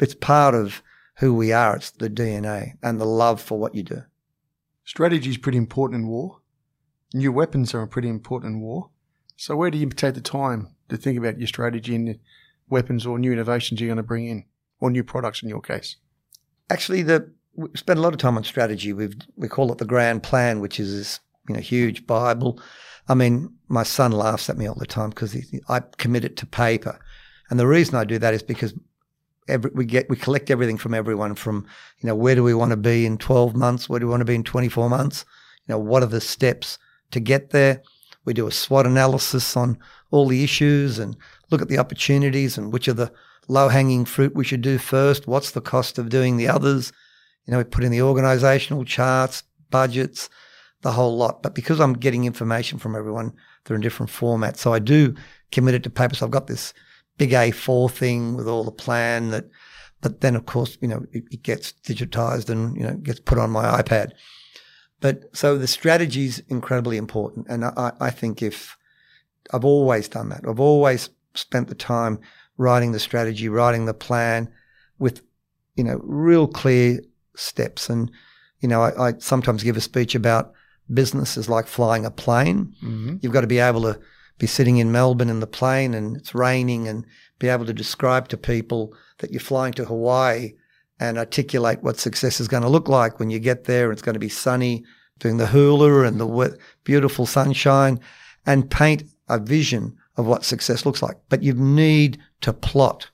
It's 0.00 0.14
part 0.14 0.54
of 0.54 0.82
who 1.18 1.34
we 1.34 1.52
are. 1.52 1.76
It's 1.76 1.90
the 1.90 2.08
DNA 2.08 2.72
and 2.82 3.00
the 3.00 3.04
love 3.04 3.40
for 3.40 3.58
what 3.58 3.74
you 3.74 3.82
do. 3.82 4.02
Strategy 4.84 5.30
is 5.30 5.38
pretty 5.38 5.58
important 5.58 6.02
in 6.02 6.08
war. 6.08 6.40
New 7.14 7.32
weapons 7.32 7.74
are 7.74 7.86
pretty 7.86 8.08
important 8.08 8.54
in 8.54 8.60
war. 8.60 8.90
So 9.36 9.56
where 9.56 9.70
do 9.70 9.78
you 9.78 9.88
take 9.88 10.14
the 10.14 10.20
time 10.20 10.74
to 10.88 10.96
think 10.96 11.18
about 11.18 11.38
your 11.38 11.48
strategy 11.48 11.94
and 11.94 12.18
weapons 12.68 13.06
or 13.06 13.18
new 13.18 13.32
innovations 13.32 13.80
you're 13.80 13.88
going 13.88 13.96
to 13.96 14.02
bring 14.02 14.26
in, 14.26 14.44
or 14.80 14.90
new 14.90 15.04
products 15.04 15.42
in 15.42 15.48
your 15.48 15.60
case? 15.60 15.96
Actually, 16.70 17.02
the 17.02 17.32
we 17.54 17.68
spend 17.74 17.98
a 17.98 18.02
lot 18.02 18.14
of 18.14 18.18
time 18.18 18.36
on 18.36 18.44
strategy. 18.44 18.92
We 18.92 19.10
we 19.36 19.48
call 19.48 19.70
it 19.72 19.78
the 19.78 19.84
grand 19.84 20.22
plan, 20.22 20.60
which 20.60 20.80
is 20.80 20.96
this 20.96 21.20
you 21.48 21.54
know 21.54 21.60
huge 21.60 22.06
Bible. 22.06 22.60
I 23.08 23.14
mean, 23.14 23.54
my 23.68 23.82
son 23.82 24.12
laughs 24.12 24.48
at 24.48 24.56
me 24.56 24.66
all 24.66 24.74
the 24.74 24.86
time 24.86 25.10
because 25.10 25.36
I 25.68 25.80
commit 25.98 26.24
it 26.24 26.36
to 26.38 26.46
paper, 26.46 26.98
and 27.50 27.58
the 27.58 27.66
reason 27.66 27.96
I 27.96 28.04
do 28.04 28.18
that 28.18 28.34
is 28.34 28.42
because 28.42 28.74
every, 29.48 29.70
we 29.74 29.84
get 29.84 30.08
we 30.08 30.16
collect 30.16 30.50
everything 30.50 30.78
from 30.78 30.94
everyone. 30.94 31.34
From 31.34 31.66
you 31.98 32.06
know, 32.06 32.14
where 32.14 32.34
do 32.34 32.42
we 32.42 32.54
want 32.54 32.70
to 32.70 32.76
be 32.76 33.06
in 33.06 33.18
twelve 33.18 33.54
months? 33.54 33.88
Where 33.88 34.00
do 34.00 34.06
we 34.06 34.10
want 34.10 34.20
to 34.20 34.26
be 34.26 34.34
in 34.34 34.44
twenty 34.44 34.68
four 34.68 34.88
months? 34.88 35.24
You 35.66 35.74
know, 35.74 35.78
what 35.78 36.02
are 36.02 36.06
the 36.06 36.20
steps 36.20 36.78
to 37.10 37.20
get 37.20 37.50
there? 37.50 37.82
We 38.24 38.34
do 38.34 38.46
a 38.46 38.52
SWOT 38.52 38.86
analysis 38.86 39.56
on 39.56 39.78
all 40.10 40.28
the 40.28 40.44
issues 40.44 40.98
and 40.98 41.16
look 41.50 41.62
at 41.62 41.68
the 41.68 41.78
opportunities 41.78 42.56
and 42.56 42.72
which 42.72 42.88
are 42.88 42.92
the 42.92 43.12
low 43.48 43.68
hanging 43.68 44.04
fruit 44.04 44.34
we 44.34 44.44
should 44.44 44.62
do 44.62 44.78
first. 44.78 45.26
What's 45.26 45.50
the 45.50 45.60
cost 45.60 45.98
of 45.98 46.08
doing 46.08 46.36
the 46.36 46.48
others? 46.48 46.92
You 47.46 47.52
know, 47.52 47.58
we 47.58 47.64
put 47.64 47.84
in 47.84 47.90
the 47.90 48.02
organizational 48.02 48.84
charts, 48.84 49.42
budgets, 49.70 50.30
the 50.82 50.92
whole 50.92 51.16
lot. 51.16 51.42
But 51.42 51.54
because 51.54 51.80
I'm 51.80 51.94
getting 51.94 52.24
information 52.24 52.78
from 52.78 52.94
everyone, 52.94 53.32
they're 53.64 53.74
in 53.74 53.82
different 53.82 54.12
formats. 54.12 54.58
So 54.58 54.72
I 54.72 54.78
do 54.78 55.14
commit 55.50 55.74
it 55.74 55.82
to 55.84 55.90
paper. 55.90 56.14
So 56.14 56.26
I've 56.26 56.32
got 56.32 56.46
this 56.46 56.72
big 57.22 57.30
A4 57.30 57.88
thing 57.88 58.34
with 58.34 58.48
all 58.48 58.64
the 58.64 58.72
plan 58.72 59.30
that, 59.30 59.44
but 60.00 60.22
then 60.22 60.34
of 60.34 60.44
course, 60.44 60.76
you 60.80 60.88
know, 60.88 61.06
it, 61.12 61.22
it 61.30 61.42
gets 61.44 61.72
digitized 61.84 62.50
and, 62.50 62.76
you 62.76 62.82
know, 62.82 62.94
gets 62.94 63.20
put 63.20 63.38
on 63.38 63.48
my 63.48 63.80
iPad. 63.80 64.10
But 65.00 65.36
so 65.36 65.56
the 65.56 65.68
strategy 65.68 66.24
is 66.24 66.42
incredibly 66.48 66.96
important. 66.96 67.46
And 67.48 67.64
I, 67.64 67.92
I 68.00 68.10
think 68.10 68.42
if 68.42 68.76
I've 69.52 69.64
always 69.64 70.08
done 70.08 70.30
that, 70.30 70.42
I've 70.48 70.58
always 70.58 71.10
spent 71.34 71.68
the 71.68 71.76
time 71.76 72.18
writing 72.58 72.90
the 72.90 72.98
strategy, 72.98 73.48
writing 73.48 73.86
the 73.86 73.94
plan 73.94 74.50
with, 74.98 75.22
you 75.76 75.84
know, 75.84 76.00
real 76.02 76.48
clear 76.48 77.00
steps. 77.36 77.88
And, 77.88 78.10
you 78.58 78.68
know, 78.68 78.82
I, 78.82 79.10
I 79.10 79.14
sometimes 79.18 79.62
give 79.62 79.76
a 79.76 79.80
speech 79.80 80.16
about 80.16 80.54
business 80.92 81.36
is 81.36 81.48
like 81.48 81.68
flying 81.68 82.04
a 82.04 82.10
plane. 82.10 82.74
Mm-hmm. 82.82 83.18
You've 83.20 83.32
got 83.32 83.42
to 83.42 83.46
be 83.46 83.60
able 83.60 83.82
to 83.82 84.00
be 84.38 84.46
sitting 84.46 84.78
in 84.78 84.92
Melbourne 84.92 85.30
in 85.30 85.40
the 85.40 85.46
plane 85.46 85.94
and 85.94 86.16
it's 86.16 86.34
raining 86.34 86.88
and 86.88 87.06
be 87.38 87.48
able 87.48 87.66
to 87.66 87.72
describe 87.72 88.28
to 88.28 88.36
people 88.36 88.94
that 89.18 89.30
you're 89.30 89.40
flying 89.40 89.72
to 89.74 89.84
Hawaii 89.84 90.54
and 90.98 91.18
articulate 91.18 91.82
what 91.82 91.98
success 91.98 92.40
is 92.40 92.48
going 92.48 92.62
to 92.62 92.68
look 92.68 92.88
like 92.88 93.18
when 93.18 93.30
you 93.30 93.38
get 93.38 93.64
there. 93.64 93.90
It's 93.90 94.02
going 94.02 94.14
to 94.14 94.20
be 94.20 94.28
sunny, 94.28 94.84
doing 95.18 95.36
the 95.36 95.46
hula 95.46 96.06
and 96.06 96.20
the 96.20 96.58
beautiful 96.84 97.26
sunshine, 97.26 98.00
and 98.46 98.70
paint 98.70 99.04
a 99.28 99.38
vision 99.38 99.96
of 100.16 100.26
what 100.26 100.44
success 100.44 100.84
looks 100.84 101.02
like. 101.02 101.16
But 101.28 101.42
you 101.42 101.54
need 101.54 102.18
to 102.42 102.52
plot 102.52 103.10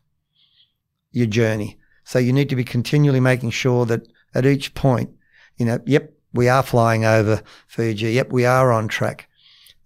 your 1.13 1.27
journey. 1.27 1.79
So 2.05 2.19
you 2.19 2.33
need 2.33 2.49
to 2.49 2.57
be 2.57 2.65
continually 2.65 3.21
making 3.21 3.51
sure 3.51 3.85
that 3.87 4.09
at 4.35 4.47
each 4.47 4.75
point, 4.75 5.11
you 5.57 5.67
know, 5.67 5.81
yep, 5.87 6.13
we 6.33 6.49
are 6.49 6.63
flying 6.63 7.05
over 7.05 7.43
Fiji. 7.67 8.13
Yep, 8.13 8.33
we 8.33 8.45
are 8.45 8.73
on 8.73 8.89
track. 8.89 9.28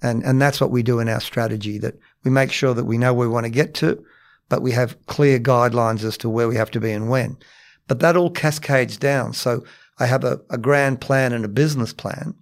And, 0.02 0.22
and 0.24 0.42
that's 0.42 0.60
what 0.60 0.70
we 0.70 0.82
do 0.82 0.98
in 0.98 1.08
our 1.08 1.20
strategy 1.20 1.78
that 1.78 1.98
we 2.24 2.30
make 2.30 2.52
sure 2.52 2.74
that 2.74 2.84
we 2.84 2.98
know 2.98 3.14
where 3.14 3.28
we 3.28 3.32
want 3.32 3.44
to 3.44 3.50
get 3.50 3.74
to, 3.74 4.04
but 4.48 4.62
we 4.62 4.72
have 4.72 4.96
clear 5.06 5.38
guidelines 5.38 6.04
as 6.04 6.18
to 6.18 6.28
where 6.28 6.48
we 6.48 6.56
have 6.56 6.70
to 6.72 6.80
be 6.80 6.90
and 6.90 7.08
when. 7.08 7.36
But 7.86 8.00
that 8.00 8.16
all 8.16 8.30
cascades 8.30 8.96
down. 8.96 9.32
So 9.32 9.64
I 9.98 10.06
have 10.06 10.24
a, 10.24 10.40
a 10.50 10.58
grand 10.58 11.00
plan 11.00 11.32
and 11.32 11.44
a 11.44 11.48
business 11.48 11.92
plan. 11.92 12.34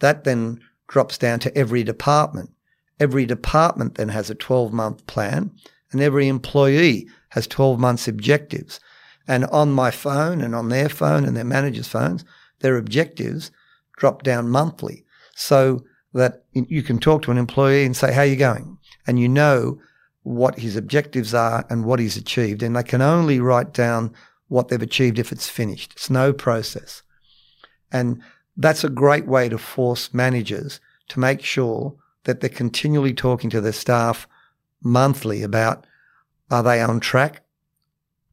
That 0.00 0.24
then 0.24 0.60
drops 0.88 1.18
down 1.18 1.40
to 1.40 1.56
every 1.56 1.84
department. 1.84 2.50
Every 2.98 3.26
department 3.26 3.96
then 3.96 4.08
has 4.08 4.30
a 4.30 4.34
12 4.34 4.72
month 4.72 5.06
plan 5.06 5.50
and 5.92 6.00
every 6.00 6.28
employee 6.28 7.08
has 7.30 7.46
12 7.46 7.78
months 7.78 8.08
objectives. 8.08 8.80
And 9.26 9.44
on 9.46 9.72
my 9.72 9.90
phone 9.90 10.40
and 10.40 10.54
on 10.54 10.68
their 10.68 10.88
phone 10.88 11.24
and 11.24 11.36
their 11.36 11.44
managers' 11.44 11.88
phones, 11.88 12.24
their 12.60 12.76
objectives 12.76 13.50
drop 13.96 14.22
down 14.22 14.48
monthly 14.48 15.04
so 15.34 15.84
that 16.14 16.44
you 16.52 16.82
can 16.82 16.98
talk 16.98 17.22
to 17.22 17.30
an 17.30 17.38
employee 17.38 17.84
and 17.84 17.96
say, 17.96 18.12
how 18.12 18.20
are 18.20 18.26
you 18.26 18.36
going? 18.36 18.78
And 19.06 19.18
you 19.18 19.28
know 19.28 19.80
what 20.22 20.58
his 20.58 20.76
objectives 20.76 21.34
are 21.34 21.66
and 21.68 21.84
what 21.84 21.98
he's 21.98 22.16
achieved. 22.16 22.62
And 22.62 22.74
they 22.74 22.82
can 22.82 23.02
only 23.02 23.40
write 23.40 23.74
down 23.74 24.14
what 24.48 24.68
they've 24.68 24.80
achieved 24.80 25.18
if 25.18 25.32
it's 25.32 25.48
finished. 25.48 25.92
It's 25.92 26.08
no 26.08 26.32
process. 26.32 27.02
And 27.92 28.22
that's 28.56 28.84
a 28.84 28.88
great 28.88 29.26
way 29.26 29.48
to 29.48 29.58
force 29.58 30.14
managers 30.14 30.80
to 31.08 31.20
make 31.20 31.42
sure 31.42 31.94
that 32.24 32.40
they're 32.40 32.48
continually 32.48 33.12
talking 33.12 33.50
to 33.50 33.60
their 33.60 33.72
staff 33.72 34.26
monthly 34.82 35.42
about 35.42 35.86
are 36.50 36.62
they 36.62 36.80
on 36.80 37.00
track? 37.00 37.42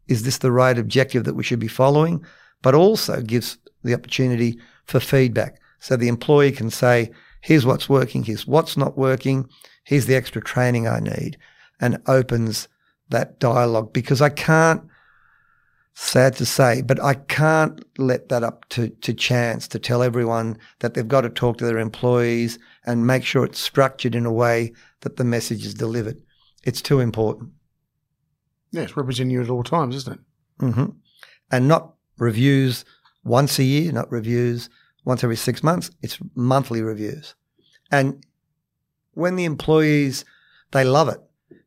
Is 0.08 0.24
this 0.24 0.38
the 0.38 0.52
right 0.52 0.78
objective 0.78 1.24
that 1.24 1.36
we 1.36 1.44
should 1.44 1.60
be 1.60 1.68
following? 1.68 2.24
But 2.62 2.76
also 2.76 3.22
gives 3.22 3.58
the 3.84 3.94
opportunity 3.94 4.60
for 4.86 5.00
feedback. 5.00 5.60
So 5.80 5.98
the 5.98 6.10
employee 6.10 6.52
can 6.52 6.70
say, 6.70 7.12
here's 7.42 7.66
what's 7.66 7.90
working, 7.90 8.24
here's 8.24 8.48
what's 8.48 8.78
not 8.78 8.98
working, 8.98 9.50
here's 9.84 10.06
the 10.06 10.16
extra 10.16 10.42
training 10.42 10.88
I 10.88 11.00
need, 11.00 11.38
and 11.80 12.02
opens 12.08 12.68
that 13.10 13.40
dialogue 13.40 13.94
because 13.94 14.22
I 14.22 14.30
can't, 14.30 14.82
sad 15.94 16.36
to 16.38 16.46
say, 16.46 16.82
but 16.82 17.04
I 17.04 17.16
can't 17.16 17.84
let 17.98 18.30
that 18.30 18.44
up 18.44 18.68
to, 18.70 18.90
to 18.90 19.14
chance 19.14 19.68
to 19.68 19.80
tell 19.80 20.02
everyone 20.02 20.58
that 20.80 20.94
they've 20.94 21.08
got 21.08 21.22
to 21.22 21.30
talk 21.30 21.58
to 21.58 21.66
their 21.66 21.80
employees 21.80 22.58
and 22.86 23.06
make 23.06 23.24
sure 23.26 23.44
it's 23.44 23.60
structured 23.60 24.16
in 24.16 24.26
a 24.26 24.32
way 24.32 24.74
that 25.02 25.18
the 25.18 25.26
message 25.26 25.66
is 25.66 25.74
delivered. 25.74 26.22
It's 26.64 26.82
too 26.82 27.00
important. 27.00 27.52
Yeah, 28.72 28.84
it's 28.84 28.96
representing 28.96 29.32
you 29.32 29.42
at 29.42 29.50
all 29.50 29.64
times, 29.64 29.96
isn't 29.96 30.14
it? 30.14 30.64
Mm-hmm. 30.64 30.86
And 31.52 31.68
not 31.68 31.94
reviews 32.18 32.86
once 33.24 33.60
a 33.60 33.64
year, 33.64 33.92
not 33.92 34.12
reviews 34.12 34.70
once 35.04 35.24
every 35.24 35.36
six 35.36 35.64
months. 35.64 35.92
It's 36.02 36.20
monthly 36.36 36.82
reviews. 36.82 37.36
And 37.92 38.26
when 39.14 39.36
the 39.36 39.46
employees, 39.46 40.26
they 40.72 40.84
love 40.84 41.10
it 41.10 41.20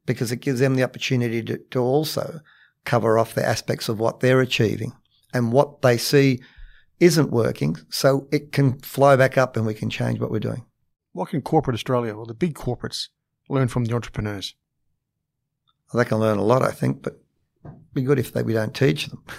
because 0.06 0.32
it 0.32 0.40
gives 0.40 0.60
them 0.60 0.74
the 0.74 0.84
opportunity 0.84 1.42
to, 1.42 1.58
to 1.70 1.78
also 1.78 2.40
cover 2.84 3.18
off 3.18 3.34
the 3.34 3.44
aspects 3.44 3.88
of 3.88 3.98
what 3.98 4.20
they're 4.20 4.40
achieving 4.40 4.92
and 5.32 5.52
what 5.52 5.82
they 5.82 5.96
see 5.96 6.40
isn't 7.00 7.30
working 7.30 7.76
so 7.90 8.28
it 8.30 8.52
can 8.52 8.78
flow 8.80 9.16
back 9.16 9.36
up 9.36 9.56
and 9.56 9.66
we 9.66 9.74
can 9.74 9.90
change 9.90 10.20
what 10.20 10.30
we're 10.30 10.38
doing. 10.38 10.64
What 11.12 11.30
can 11.30 11.42
corporate 11.42 11.74
Australia 11.74 12.14
or 12.14 12.26
the 12.26 12.34
big 12.34 12.54
corporates 12.54 13.08
learn 13.48 13.68
from 13.68 13.84
the 13.84 13.94
entrepreneurs? 13.94 14.54
Well, 15.92 16.02
they 16.02 16.08
can 16.08 16.18
learn 16.18 16.38
a 16.38 16.44
lot, 16.44 16.62
I 16.62 16.70
think, 16.70 17.02
but 17.02 17.20
be 17.92 18.02
good 18.02 18.18
if 18.18 18.32
they, 18.32 18.42
we 18.42 18.52
don't 18.52 18.74
teach 18.74 19.06
them. 19.06 19.22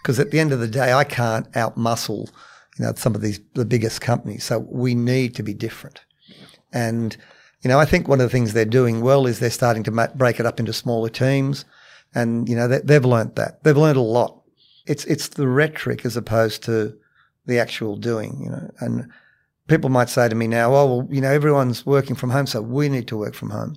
Because 0.00 0.20
at 0.20 0.30
the 0.30 0.38
end 0.38 0.52
of 0.52 0.60
the 0.60 0.68
day, 0.68 0.92
I 0.92 1.02
can't 1.02 1.50
outmuscle, 1.52 2.30
you 2.78 2.84
know, 2.84 2.92
some 2.94 3.14
of 3.14 3.20
these 3.20 3.40
the 3.54 3.64
biggest 3.64 4.00
companies. 4.00 4.44
So 4.44 4.60
we 4.60 4.94
need 4.94 5.34
to 5.36 5.42
be 5.42 5.54
different. 5.54 6.00
And 6.72 7.16
you 7.62 7.68
know, 7.68 7.80
I 7.80 7.84
think 7.84 8.06
one 8.06 8.20
of 8.20 8.26
the 8.26 8.30
things 8.30 8.52
they're 8.52 8.64
doing 8.64 9.00
well 9.00 9.26
is 9.26 9.40
they're 9.40 9.50
starting 9.50 9.82
to 9.84 10.08
break 10.14 10.38
it 10.38 10.46
up 10.46 10.60
into 10.60 10.72
smaller 10.72 11.08
teams, 11.08 11.64
and 12.14 12.48
you 12.48 12.54
know 12.54 12.68
they, 12.68 12.78
they've 12.78 13.04
learnt 13.04 13.36
that. 13.36 13.64
They've 13.64 13.76
learned 13.76 13.96
a 13.96 14.02
lot. 14.02 14.42
It's 14.86 15.04
it's 15.06 15.28
the 15.28 15.48
rhetoric 15.48 16.06
as 16.06 16.16
opposed 16.16 16.62
to 16.64 16.96
the 17.46 17.58
actual 17.58 17.96
doing. 17.96 18.40
You 18.42 18.50
know, 18.50 18.70
and 18.78 19.10
people 19.66 19.90
might 19.90 20.08
say 20.08 20.28
to 20.28 20.34
me 20.34 20.46
now, 20.46 20.72
"Oh, 20.74 20.98
well, 20.98 21.08
you 21.10 21.20
know, 21.20 21.32
everyone's 21.32 21.84
working 21.84 22.14
from 22.14 22.30
home, 22.30 22.46
so 22.46 22.62
we 22.62 22.88
need 22.88 23.08
to 23.08 23.16
work 23.16 23.34
from 23.34 23.50
home." 23.50 23.76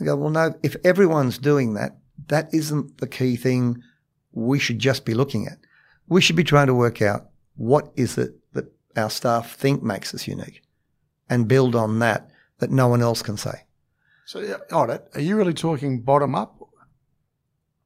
I 0.00 0.04
go, 0.04 0.14
"Well, 0.14 0.30
no. 0.30 0.54
If 0.62 0.76
everyone's 0.84 1.38
doing 1.38 1.74
that, 1.74 1.98
that 2.28 2.48
isn't 2.54 2.98
the 2.98 3.08
key 3.08 3.34
thing. 3.34 3.82
We 4.32 4.60
should 4.60 4.78
just 4.78 5.04
be 5.04 5.14
looking 5.14 5.48
at. 5.48 5.58
We 6.06 6.20
should 6.20 6.36
be 6.36 6.44
trying 6.44 6.68
to 6.68 6.74
work 6.74 7.02
out 7.02 7.30
what 7.58 7.92
is 7.94 8.16
it 8.16 8.34
that 8.54 8.72
our 8.96 9.10
staff 9.10 9.54
think 9.54 9.82
makes 9.82 10.14
us 10.14 10.26
unique, 10.26 10.62
and 11.28 11.46
build 11.46 11.76
on 11.76 11.98
that." 11.98 12.30
that 12.58 12.70
no 12.70 12.88
one 12.88 13.02
else 13.02 13.22
can 13.22 13.36
say. 13.36 13.64
So, 14.26 14.40
yeah, 14.40 14.56
Audit, 14.72 15.08
are 15.14 15.20
you 15.20 15.36
really 15.36 15.54
talking 15.54 16.02
bottom 16.02 16.34
up? 16.34 16.56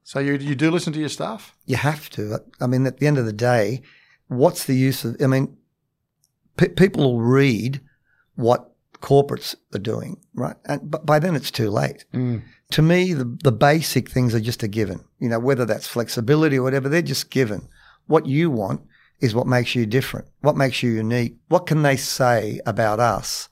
So 0.04 0.18
you 0.18 0.34
you 0.34 0.56
do 0.56 0.70
listen 0.70 0.92
to 0.94 0.98
your 0.98 1.08
staff? 1.08 1.54
You 1.64 1.76
have 1.76 2.10
to. 2.10 2.40
I 2.60 2.66
mean, 2.66 2.86
at 2.86 2.98
the 2.98 3.06
end 3.06 3.18
of 3.18 3.24
the 3.24 3.32
day, 3.32 3.82
what's 4.26 4.64
the 4.64 4.74
use 4.74 5.04
of? 5.04 5.16
I 5.22 5.28
mean, 5.28 5.56
people 6.56 7.04
will 7.04 7.20
read 7.20 7.80
what 8.34 8.72
corporates 9.00 9.54
are 9.74 9.78
doing, 9.78 10.20
right? 10.34 10.56
And 10.64 10.90
but 10.90 11.06
by 11.06 11.20
then 11.20 11.36
it's 11.36 11.52
too 11.52 11.70
late. 11.70 12.04
Mm. 12.12 12.42
To 12.72 12.82
me, 12.82 13.12
the 13.12 13.38
the 13.44 13.52
basic 13.52 14.10
things 14.10 14.34
are 14.34 14.40
just 14.40 14.64
a 14.64 14.68
given. 14.68 15.04
You 15.20 15.28
know, 15.28 15.38
whether 15.38 15.64
that's 15.64 15.86
flexibility 15.86 16.58
or 16.58 16.64
whatever, 16.64 16.88
they're 16.88 17.00
just 17.00 17.30
given. 17.30 17.68
What 18.06 18.26
you 18.26 18.50
want 18.50 18.80
is 19.22 19.34
what 19.34 19.46
makes 19.46 19.74
you 19.74 19.86
different. 19.86 20.28
What 20.42 20.56
makes 20.56 20.82
you 20.82 20.90
unique? 20.90 21.36
What 21.48 21.66
can 21.66 21.82
they 21.82 21.96
say 21.96 22.60
about 22.66 23.00
us 23.00 23.48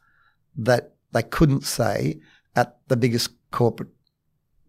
that 0.56 0.92
they 1.12 1.22
couldn't 1.22 1.64
say 1.64 2.20
at 2.54 2.78
the 2.88 2.96
biggest 2.96 3.30
corporate 3.50 3.88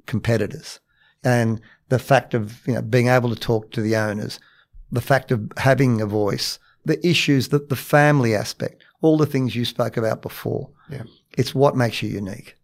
competitors. 0.06 0.80
And 1.24 1.62
the 1.90 2.00
fact 2.00 2.34
of 2.34 2.66
you 2.68 2.74
know 2.74 2.82
being 2.82 3.08
able 3.08 3.30
to 3.30 3.36
talk 3.36 3.72
to 3.72 3.82
the 3.82 3.96
owners, 3.96 4.40
the 4.92 5.02
fact 5.02 5.32
of 5.32 5.52
having 5.58 6.02
a 6.02 6.06
voice, 6.06 6.60
the 6.86 7.06
issues 7.06 7.50
that 7.50 7.70
the 7.70 7.76
family 7.76 8.36
aspect, 8.36 8.84
all 9.02 9.18
the 9.18 9.26
things 9.26 9.56
you 9.56 9.66
spoke 9.66 9.98
about 9.98 10.22
before. 10.22 10.70
Yeah. 10.90 11.04
It's 11.38 11.56
what 11.56 11.76
makes 11.76 12.02
you 12.02 12.10
unique, 12.10 12.58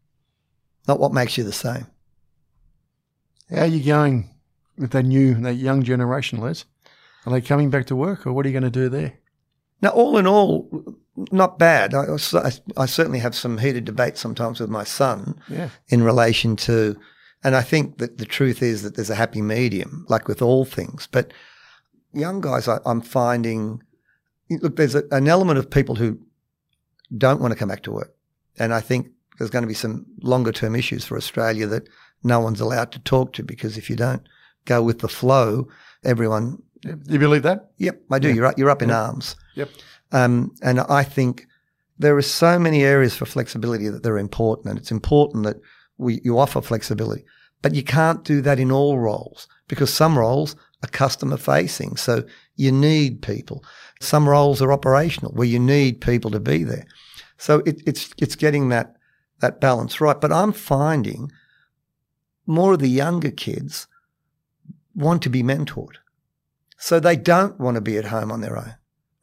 not 0.88 1.00
what 1.00 1.14
makes 1.14 1.38
you 1.38 1.44
the 1.44 1.54
same. 1.54 1.88
How 3.50 3.62
are 3.62 3.66
you 3.68 3.84
going 3.84 4.30
with 4.78 4.92
that 4.92 5.04
new, 5.04 5.36
that 5.36 5.56
young 5.56 5.84
generation, 5.84 6.42
Les? 6.42 6.66
Are 7.28 7.32
they 7.32 7.42
coming 7.42 7.70
back 7.70 7.88
to 7.88 7.96
work 7.96 8.26
or 8.26 8.32
what 8.32 8.46
are 8.46 8.50
you 8.50 8.54
going 8.54 8.64
to 8.64 8.80
do 8.80 8.88
there? 8.88 9.20
Now, 9.82 9.90
all 9.90 10.18
in 10.18 10.26
all, 10.26 10.96
not 11.30 11.60
bad. 11.60 11.94
I, 11.94 12.06
I, 12.34 12.52
I, 12.78 12.86
certainly 12.86 13.20
have 13.20 13.36
some 13.36 13.58
heated 13.58 13.84
debates 13.84 14.22
sometimes 14.22 14.62
with 14.62 14.70
my 14.70 14.86
son 14.86 15.38
yeah. 15.50 15.70
in 15.90 16.04
relation 16.04 16.56
to, 16.56 16.98
and 17.44 17.54
I 17.54 17.64
think 17.64 17.98
that 17.98 18.18
the 18.18 18.26
truth 18.26 18.64
is 18.64 18.82
that 18.84 18.96
there's 18.96 19.10
a 19.10 19.16
happy 19.16 19.42
medium, 19.42 20.06
like 20.08 20.30
with 20.30 20.42
all 20.42 20.64
things. 20.64 21.06
But 21.12 21.34
young 22.14 22.40
guys, 22.40 22.70
I, 22.70 22.80
am 22.86 23.02
finding, 23.02 23.84
look, 24.50 24.78
there's 24.78 24.96
a, 24.96 25.04
an 25.12 25.28
element 25.28 25.60
of 25.60 25.70
people 25.70 25.96
who 25.96 26.18
don't 27.18 27.42
want 27.42 27.52
to 27.52 27.60
come 27.60 27.70
back 27.70 27.84
to 27.84 27.92
work. 27.92 28.16
And 28.58 28.74
I 28.74 28.80
think 28.80 29.10
there's 29.38 29.52
going 29.52 29.64
to 29.64 29.68
be 29.68 29.74
some 29.74 30.06
longer 30.22 30.54
term 30.54 30.78
issues 30.78 31.04
for 31.04 31.18
Australia 31.18 31.68
that 31.68 31.90
no 32.24 32.40
one's 32.40 32.62
allowed 32.62 32.94
to 32.94 33.00
talk 33.00 33.34
to 33.34 33.44
because 33.44 33.78
if 33.78 33.90
you 33.90 33.98
don't 33.98 34.26
go 34.64 34.82
with 34.82 35.00
the 35.00 35.10
flow, 35.10 35.68
everyone. 36.06 36.64
You 37.08 37.20
believe 37.20 37.44
that? 37.44 37.72
Yep, 37.78 38.02
I 38.12 38.20
do. 38.20 38.30
Yeah. 38.30 38.34
You're, 38.36 38.46
up, 38.46 38.58
you're 38.58 38.70
up 38.70 38.82
in 38.82 38.92
arms. 38.92 39.36
Yep. 39.56 39.70
Um, 40.12 40.54
and 40.62 40.80
I 40.82 41.04
think 41.04 41.48
there 42.00 42.16
are 42.16 42.22
so 42.22 42.60
many 42.60 42.84
areas 42.84 43.16
for 43.16 43.26
flexibility 43.26 43.90
that 43.90 44.04
they're 44.04 44.18
important, 44.18 44.68
and 44.68 44.78
it's 44.78 44.92
important 44.92 45.44
that 45.46 45.58
we 45.98 46.22
you 46.24 46.38
offer 46.38 46.62
flexibility. 46.62 47.24
But 47.62 47.74
you 47.74 47.84
can't 47.84 48.24
do 48.24 48.42
that 48.42 48.60
in 48.60 48.72
all 48.72 49.00
roles 49.00 49.48
because 49.68 49.94
some 49.94 50.18
roles 50.18 50.56
are 50.84 50.90
customer 50.90 51.38
facing, 51.38 51.98
so 51.98 52.24
you 52.56 52.72
need 52.72 53.22
people. 53.22 53.64
Some 54.00 54.30
roles 54.30 54.62
are 54.62 54.72
operational 54.72 55.32
where 55.34 55.48
you 55.48 55.60
need 55.60 56.02
people 56.02 56.30
to 56.32 56.40
be 56.40 56.64
there. 56.64 56.86
So 57.38 57.60
it, 57.66 57.82
it's 57.86 58.14
it's 58.18 58.36
getting 58.36 58.70
that 58.70 58.96
that 59.40 59.60
balance 59.60 60.00
right. 60.00 60.20
But 60.20 60.32
I'm 60.32 60.52
finding 60.52 61.32
more 62.46 62.74
of 62.74 62.80
the 62.80 62.90
younger 62.90 63.32
kids 63.32 63.88
want 64.96 65.22
to 65.24 65.30
be 65.30 65.44
mentored. 65.44 65.98
So 66.78 67.00
they 67.00 67.16
don't 67.16 67.60
want 67.60 67.76
to 67.76 67.82
be 67.82 67.98
at 67.98 68.06
home 68.06 68.32
on 68.32 68.42
their 68.42 68.58
own, 68.58 68.76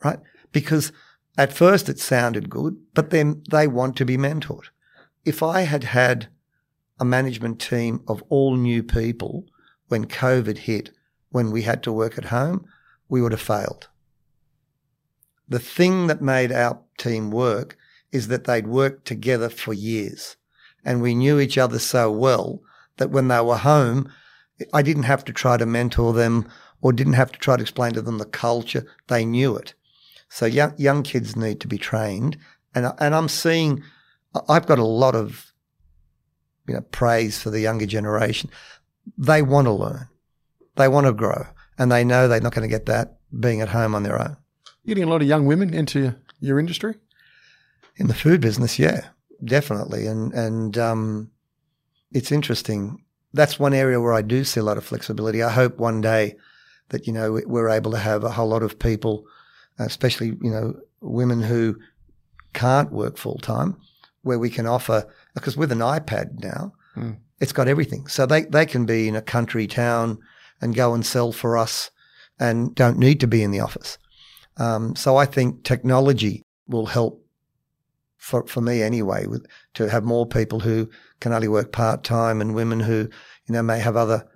right? 0.02 0.18
because 0.55 0.92
at 1.36 1.52
first 1.52 1.90
it 1.90 1.98
sounded 1.98 2.48
good, 2.48 2.78
but 2.94 3.11
then 3.11 3.42
they 3.50 3.66
want 3.66 3.96
to 3.96 4.07
be 4.07 4.16
mentored. 4.16 4.68
If 5.26 5.42
I 5.42 5.62
had 5.62 5.84
had 5.84 6.28
a 6.98 7.05
management 7.05 7.61
team 7.61 8.02
of 8.09 8.22
all 8.30 8.57
new 8.57 8.82
people 8.82 9.44
when 9.88 10.07
COVID 10.07 10.59
hit, 10.59 10.90
when 11.30 11.50
we 11.50 11.62
had 11.62 11.82
to 11.82 11.92
work 11.92 12.16
at 12.16 12.26
home, 12.26 12.64
we 13.09 13.20
would 13.20 13.32
have 13.32 13.40
failed. 13.40 13.88
The 15.48 15.59
thing 15.59 16.07
that 16.07 16.22
made 16.22 16.52
our 16.52 16.80
team 16.96 17.30
work 17.30 17.76
is 18.12 18.28
that 18.28 18.44
they'd 18.44 18.68
worked 18.68 19.05
together 19.05 19.50
for 19.50 19.74
years 19.74 20.36
and 20.84 21.02
we 21.02 21.14
knew 21.14 21.40
each 21.40 21.59
other 21.59 21.80
so 21.80 22.11
well 22.11 22.62
that 22.98 23.11
when 23.11 23.26
they 23.28 23.40
were 23.40 23.57
home, 23.57 24.11
I 24.72 24.82
didn't 24.82 25.02
have 25.02 25.24
to 25.24 25.32
try 25.32 25.57
to 25.57 25.66
mentor 25.66 26.12
them 26.12 26.48
or 26.85 26.93
didn't 26.93 27.14
have 27.14 27.32
to 27.32 27.39
try 27.39 27.57
to 27.57 27.62
explain 27.62 27.95
to 27.95 28.03
them 28.03 28.18
the 28.18 28.26
culture. 28.26 28.87
They 29.09 29.24
knew 29.24 29.57
it. 29.57 29.72
So 30.28 30.45
young 30.45 30.74
young 30.76 31.03
kids 31.03 31.35
need 31.35 31.59
to 31.61 31.66
be 31.66 31.78
trained, 31.78 32.37
and 32.74 32.93
and 32.99 33.14
I'm 33.14 33.28
seeing, 33.28 33.82
I've 34.49 34.66
got 34.66 34.78
a 34.78 34.85
lot 34.85 35.14
of, 35.14 35.53
you 36.68 36.74
know, 36.74 36.82
praise 36.82 37.40
for 37.40 37.48
the 37.48 37.61
younger 37.61 37.86
generation. 37.86 38.51
They 39.16 39.40
want 39.40 39.66
to 39.66 39.73
learn, 39.73 40.09
they 40.77 40.89
want 40.89 41.06
to 41.06 41.15
grow, 41.15 41.47
and 41.78 41.90
they 41.90 42.05
know 42.05 42.28
they're 42.28 42.40
not 42.40 42.55
going 42.55 42.69
to 42.69 42.77
get 42.77 42.86
that 42.86 43.16
being 43.40 43.62
at 43.62 43.70
home 43.70 43.94
on 43.94 44.02
their 44.02 44.20
own. 44.20 44.36
You're 44.85 44.94
getting 44.94 45.09
a 45.09 45.12
lot 45.12 45.23
of 45.23 45.28
young 45.28 45.47
women 45.47 45.73
into 45.73 46.15
your 46.40 46.59
industry. 46.59 46.97
In 47.97 48.09
the 48.09 48.15
food 48.15 48.43
business, 48.43 48.78
yeah, 48.78 49.09
definitely, 49.43 50.06
and 50.06 50.35
and 50.35 50.77
um, 50.77 51.31
it's 52.12 52.31
interesting. 52.31 53.02
That's 53.32 53.59
one 53.59 53.73
area 53.73 54.01
where 54.01 54.12
I 54.12 54.23
do 54.23 54.44
see 54.44 54.61
a 54.61 54.65
lot 54.65 54.77
of 54.77 54.85
flexibility. 54.85 55.43
I 55.43 55.51
hope 55.51 55.78
one 55.78 56.02
day 56.02 56.36
that 56.90 57.06
you 57.06 57.12
know 57.12 57.40
we're 57.47 57.69
able 57.69 57.90
to 57.90 57.98
have 57.98 58.24
a 58.24 58.31
whole 58.31 58.48
lot 58.48 58.62
of 58.62 58.78
people 58.78 59.24
especially 59.78 60.28
you 60.40 60.51
know 60.51 60.74
women 61.01 61.43
who 61.43 61.77
can't 62.52 62.93
work 62.93 63.16
full 63.16 63.39
time, 63.39 63.77
where 64.23 64.39
we 64.39 64.51
can 64.51 64.66
offer 64.66 65.06
because 65.35 65.56
with 65.56 65.73
an 65.73 65.81
iPad 65.81 66.43
now, 66.43 66.73
mm. 66.97 67.16
it's 67.40 67.52
got 67.52 67.69
everything. 67.69 68.06
So 68.06 68.24
they 68.27 68.43
they 68.43 68.66
can 68.66 68.86
be 68.86 69.09
in 69.09 69.16
a 69.16 69.23
country 69.23 69.66
town 69.66 70.19
and 70.61 70.74
go 70.74 70.94
and 70.94 71.05
sell 71.05 71.32
for 71.32 71.59
us, 71.59 71.90
and 72.40 72.74
don't 72.74 72.98
need 72.98 73.20
to 73.20 73.27
be 73.27 73.43
in 73.43 73.51
the 73.51 73.61
office. 73.61 73.98
Um, 74.56 74.97
so 74.97 75.16
I 75.16 75.27
think 75.27 75.65
technology 75.65 76.43
will 76.69 76.86
help 76.86 77.23
for 78.16 78.47
for 78.47 78.61
me 78.61 78.82
anyway, 78.82 79.27
with 79.27 79.47
to 79.74 79.90
have 79.90 80.05
more 80.05 80.27
people 80.27 80.61
who 80.61 80.89
can 81.20 81.32
only 81.32 81.48
work 81.48 81.73
part 81.73 82.05
time 82.05 82.40
and 82.40 82.55
women 82.55 82.81
who 82.81 83.09
you 83.47 83.52
know 83.52 83.62
may 83.62 83.81
have 83.81 83.97
other 83.97 84.27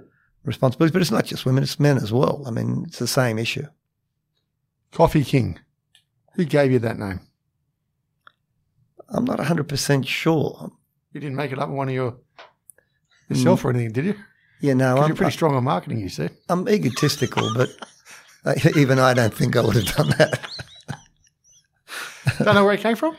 responsibilities. 0.49 0.93
But 0.93 1.03
it's 1.03 1.11
not 1.11 1.25
just 1.25 1.47
women; 1.47 1.63
it's 1.63 1.79
men 1.79 1.97
as 1.97 2.13
well. 2.13 2.43
I 2.47 2.51
mean, 2.51 2.85
it's 2.89 2.99
the 2.99 3.07
same 3.07 3.39
issue. 3.39 3.67
Coffee 4.93 5.25
King. 5.25 5.59
Who 6.35 6.45
gave 6.45 6.73
you 6.73 6.79
that 6.81 6.99
name? 6.99 7.21
I'm 9.09 9.25
not 9.25 9.39
100% 9.39 10.07
sure. 10.07 10.71
You 11.13 11.21
didn't 11.21 11.37
make 11.37 11.53
it 11.53 11.59
up 11.59 11.69
in 11.69 11.75
one 11.75 11.89
of 11.89 11.95
your 11.95 12.17
yourself 13.29 13.63
mm. 13.63 13.65
or 13.65 13.71
anything, 13.71 13.93
did 13.93 14.05
you? 14.07 14.15
Yeah, 14.61 14.75
no. 14.75 14.97
I'm, 14.97 15.09
you're 15.09 15.17
pretty 15.17 15.33
strong 15.33 15.55
on 15.55 15.65
marketing, 15.65 16.01
you 16.01 16.09
see. 16.09 16.29
I'm 16.49 16.69
egotistical, 16.69 17.51
but 17.55 17.71
even 18.77 18.99
I 18.99 19.15
don't 19.15 19.33
think 19.33 19.57
I 19.57 19.63
would 19.63 19.77
have 19.77 19.97
done 19.97 20.09
that. 20.19 20.41
don't 22.39 22.55
know 22.55 22.65
where 22.65 22.75
it 22.75 22.81
came 22.81 22.97
from? 22.97 23.17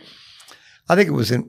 I 0.87 0.95
think 0.95 1.07
it 1.07 1.13
was 1.13 1.31
in 1.31 1.43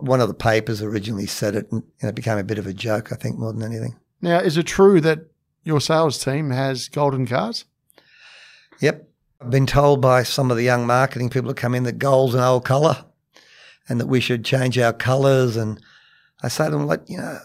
one 0.00 0.20
of 0.20 0.28
the 0.28 0.34
papers 0.34 0.82
originally 0.82 1.26
said 1.26 1.56
it, 1.56 1.70
and 1.72 1.82
it 2.00 2.14
became 2.14 2.38
a 2.38 2.44
bit 2.44 2.58
of 2.58 2.66
a 2.66 2.74
joke, 2.74 3.10
I 3.10 3.16
think, 3.16 3.38
more 3.38 3.52
than 3.52 3.62
anything. 3.62 3.96
Now, 4.22 4.38
is 4.38 4.56
it 4.56 4.66
true 4.66 5.00
that 5.00 5.26
your 5.64 5.80
sales 5.80 6.22
team 6.22 6.50
has 6.50 6.88
golden 6.88 7.26
cars? 7.26 7.64
Yep. 8.80 9.08
I've 9.40 9.50
been 9.50 9.66
told 9.66 10.00
by 10.00 10.22
some 10.22 10.52
of 10.52 10.56
the 10.56 10.62
young 10.62 10.86
marketing 10.86 11.28
people 11.28 11.48
that 11.48 11.56
come 11.56 11.74
in 11.74 11.82
that 11.82 11.98
gold's 11.98 12.34
an 12.34 12.40
old 12.40 12.64
colour 12.64 13.04
and 13.88 14.00
that 14.00 14.06
we 14.06 14.20
should 14.20 14.44
change 14.44 14.78
our 14.78 14.92
colours. 14.92 15.56
And 15.56 15.80
I 16.42 16.48
say 16.48 16.66
to 16.66 16.70
them, 16.70 16.86
like, 16.86 17.02
you 17.08 17.18
know, 17.18 17.40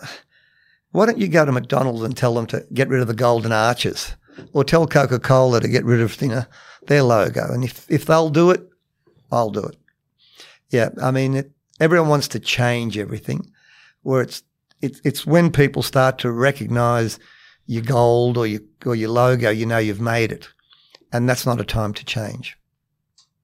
why 0.92 1.08
don't 1.08 1.18
you 1.18 1.28
go 1.28 1.44
to 1.44 1.52
McDonald's 1.52 2.04
and 2.04 2.16
tell 2.16 2.36
them 2.36 2.46
to 2.48 2.66
get 2.72 2.90
rid 2.90 3.02
of 3.02 3.08
the 3.08 3.16
golden 3.16 3.52
arches 3.52 4.16
or 4.54 4.64
tell 4.64 4.86
Coca 4.86 5.20
Cola 5.20 5.60
to 5.60 5.68
get 5.68 5.84
rid 5.84 6.02
of, 6.02 6.22
you 6.22 6.28
know, 6.28 6.46
their 6.86 7.02
logo. 7.02 7.52
And 7.52 7.64
if, 7.64 7.90
if 7.90 8.06
they'll 8.06 8.30
do 8.30 8.52
it, 8.52 8.62
I'll 9.32 9.50
do 9.50 9.64
it. 9.64 9.76
Yeah, 10.70 10.90
I 11.02 11.10
mean, 11.10 11.36
it, 11.36 11.52
everyone 11.80 12.10
wants 12.10 12.28
to 12.30 12.40
change 12.40 12.98
everything, 12.98 13.52
where 14.04 14.22
it's 14.22 14.44
it, 14.82 15.00
it's 15.04 15.26
when 15.26 15.52
people 15.52 15.82
start 15.82 16.20
to 16.20 16.32
recognise 16.32 17.20
your 17.66 17.84
gold 17.84 18.38
or 18.38 18.48
your 18.48 18.62
or 18.86 18.96
your 18.96 19.10
logo, 19.10 19.50
you 19.50 19.66
know 19.66 19.78
you've 19.78 20.02
made 20.02 20.32
it, 20.32 20.48
and 21.12 21.28
that's 21.28 21.46
not 21.46 21.60
a 21.60 21.66
time 21.66 21.94
to 21.94 22.06
change. 22.06 22.58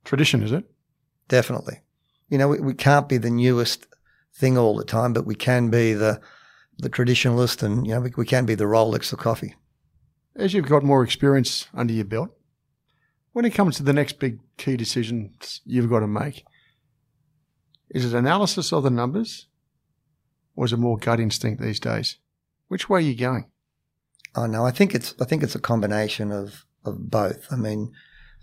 Tradition, 0.04 0.44
is 0.44 0.52
it? 0.52 0.66
Definitely. 1.28 1.82
You 2.30 2.38
know, 2.38 2.48
we, 2.48 2.60
we 2.60 2.74
can't 2.74 3.10
be 3.10 3.18
the 3.18 3.30
newest 3.30 3.88
thing 4.34 4.58
all 4.58 4.76
the 4.76 4.86
time, 4.86 5.14
but 5.14 5.26
we 5.26 5.36
can 5.36 5.70
be 5.70 5.94
the 5.94 6.22
the 6.78 6.90
traditionalist, 6.90 7.62
and 7.62 7.86
you 7.86 7.94
know, 7.94 8.02
we, 8.02 8.14
we 8.16 8.26
can 8.26 8.46
be 8.46 8.56
the 8.56 8.66
Rolex 8.66 9.12
of 9.14 9.20
coffee. 9.20 9.56
As 10.36 10.54
you've 10.54 10.70
got 10.70 10.84
more 10.84 11.04
experience 11.04 11.68
under 11.74 11.94
your 11.94 12.06
belt, 12.06 12.30
when 13.34 13.46
it 13.46 13.54
comes 13.54 13.78
to 13.78 13.84
the 13.84 13.94
next 13.94 14.20
big 14.20 14.40
key 14.58 14.78
decisions 14.78 15.62
you've 15.66 15.90
got 15.90 16.00
to 16.00 16.08
make, 16.08 16.46
is 17.90 18.06
it 18.06 18.18
analysis 18.18 18.74
of 18.74 18.84
the 18.84 18.90
numbers 18.90 19.48
or 20.56 20.66
is 20.66 20.74
it 20.74 20.78
more 20.78 20.98
gut 20.98 21.20
instinct 21.20 21.62
these 21.62 21.80
days? 21.80 22.18
Which 22.68 22.90
way 22.90 23.00
are 23.00 23.02
you 23.04 23.16
going? 23.16 23.50
Oh 24.36 24.46
no, 24.46 24.66
I 24.66 24.72
think 24.72 24.96
it's 24.96 25.14
I 25.22 25.26
think 25.26 25.44
it's 25.44 25.56
a 25.56 25.60
combination 25.60 26.32
of 26.32 26.66
of 26.86 27.10
both. 27.10 27.46
I 27.52 27.56
mean, 27.56 27.92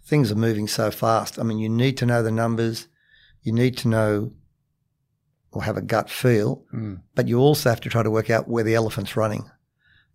things 0.05 0.31
are 0.31 0.37
moving 0.37 0.69
so 0.69 0.91
fast. 0.91 1.39
I 1.39 1.43
mean, 1.43 1.59
you 1.59 1.69
need 1.69 1.97
to 1.99 2.07
know 2.07 2.23
the 2.23 2.31
numbers, 2.31 2.89
you 3.43 3.53
need 3.53 3.77
to 3.79 3.89
know 3.89 4.33
or 5.53 5.65
have 5.65 5.77
a 5.77 5.83
gut 5.83 6.09
feel, 6.09 6.65
Mm. 6.73 7.01
but 7.17 7.27
you 7.27 7.39
also 7.41 7.69
have 7.71 7.81
to 7.81 7.89
try 7.89 8.03
to 8.05 8.11
work 8.11 8.31
out 8.31 8.49
where 8.49 8.63
the 8.63 8.77
elephant's 8.77 9.17
running. 9.17 9.51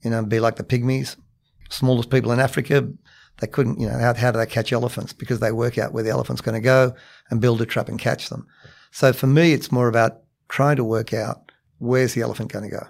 You 0.02 0.10
know, 0.12 0.24
be 0.24 0.40
like 0.40 0.56
the 0.56 0.64
pygmies, 0.64 1.18
smallest 1.70 2.10
people 2.10 2.32
in 2.32 2.40
Africa. 2.40 2.88
They 3.42 3.48
couldn't, 3.48 3.82
you 3.82 3.90
know, 3.90 4.00
how, 4.00 4.14
how 4.14 4.32
do 4.32 4.38
they 4.40 4.46
catch 4.46 4.72
elephants? 4.72 5.12
Because 5.12 5.42
they 5.42 5.52
work 5.52 5.78
out 5.78 5.92
where 5.92 6.04
the 6.04 6.10
elephant's 6.10 6.42
going 6.42 6.56
to 6.56 6.62
go 6.62 6.94
and 7.30 7.42
build 7.42 7.62
a 7.62 7.66
trap 7.66 7.90
and 7.90 8.00
catch 8.00 8.30
them. 8.30 8.48
So 8.92 9.12
for 9.12 9.28
me, 9.28 9.52
it's 9.52 9.74
more 9.74 9.90
about 9.90 10.22
trying 10.48 10.78
to 10.78 10.86
work 10.86 11.14
out 11.14 11.45
where's 11.80 12.14
the 12.14 12.22
elephant 12.22 12.52
going 12.52 12.70
to 12.70 12.76
go. 12.76 12.88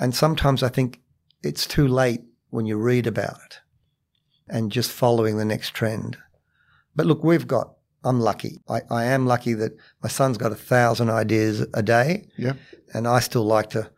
And 0.00 0.14
sometimes 0.14 0.62
I 0.62 0.68
think 0.68 1.00
it's 1.42 1.66
too 1.66 1.86
late 1.86 2.22
when 2.50 2.66
you 2.66 2.76
read 2.76 3.06
about 3.06 3.36
it 3.46 3.60
and 4.48 4.70
just 4.72 4.90
following 4.90 5.36
the 5.38 5.44
next 5.44 5.70
trend. 5.74 6.16
But 6.96 7.06
look, 7.06 7.24
we've 7.24 7.46
got, 7.46 7.74
I'm 8.04 8.20
lucky. 8.20 8.60
I, 8.68 8.82
I 8.90 9.04
am 9.04 9.26
lucky 9.26 9.54
that 9.54 9.72
my 10.02 10.08
son's 10.08 10.36
got 10.38 10.52
a 10.52 10.56
thousand 10.56 11.10
ideas 11.10 11.66
a 11.74 11.82
day 11.82 12.28
Yep. 12.36 12.56
and 12.92 13.08
I 13.08 13.20
still 13.20 13.44
like 13.44 13.70
to 13.70 13.90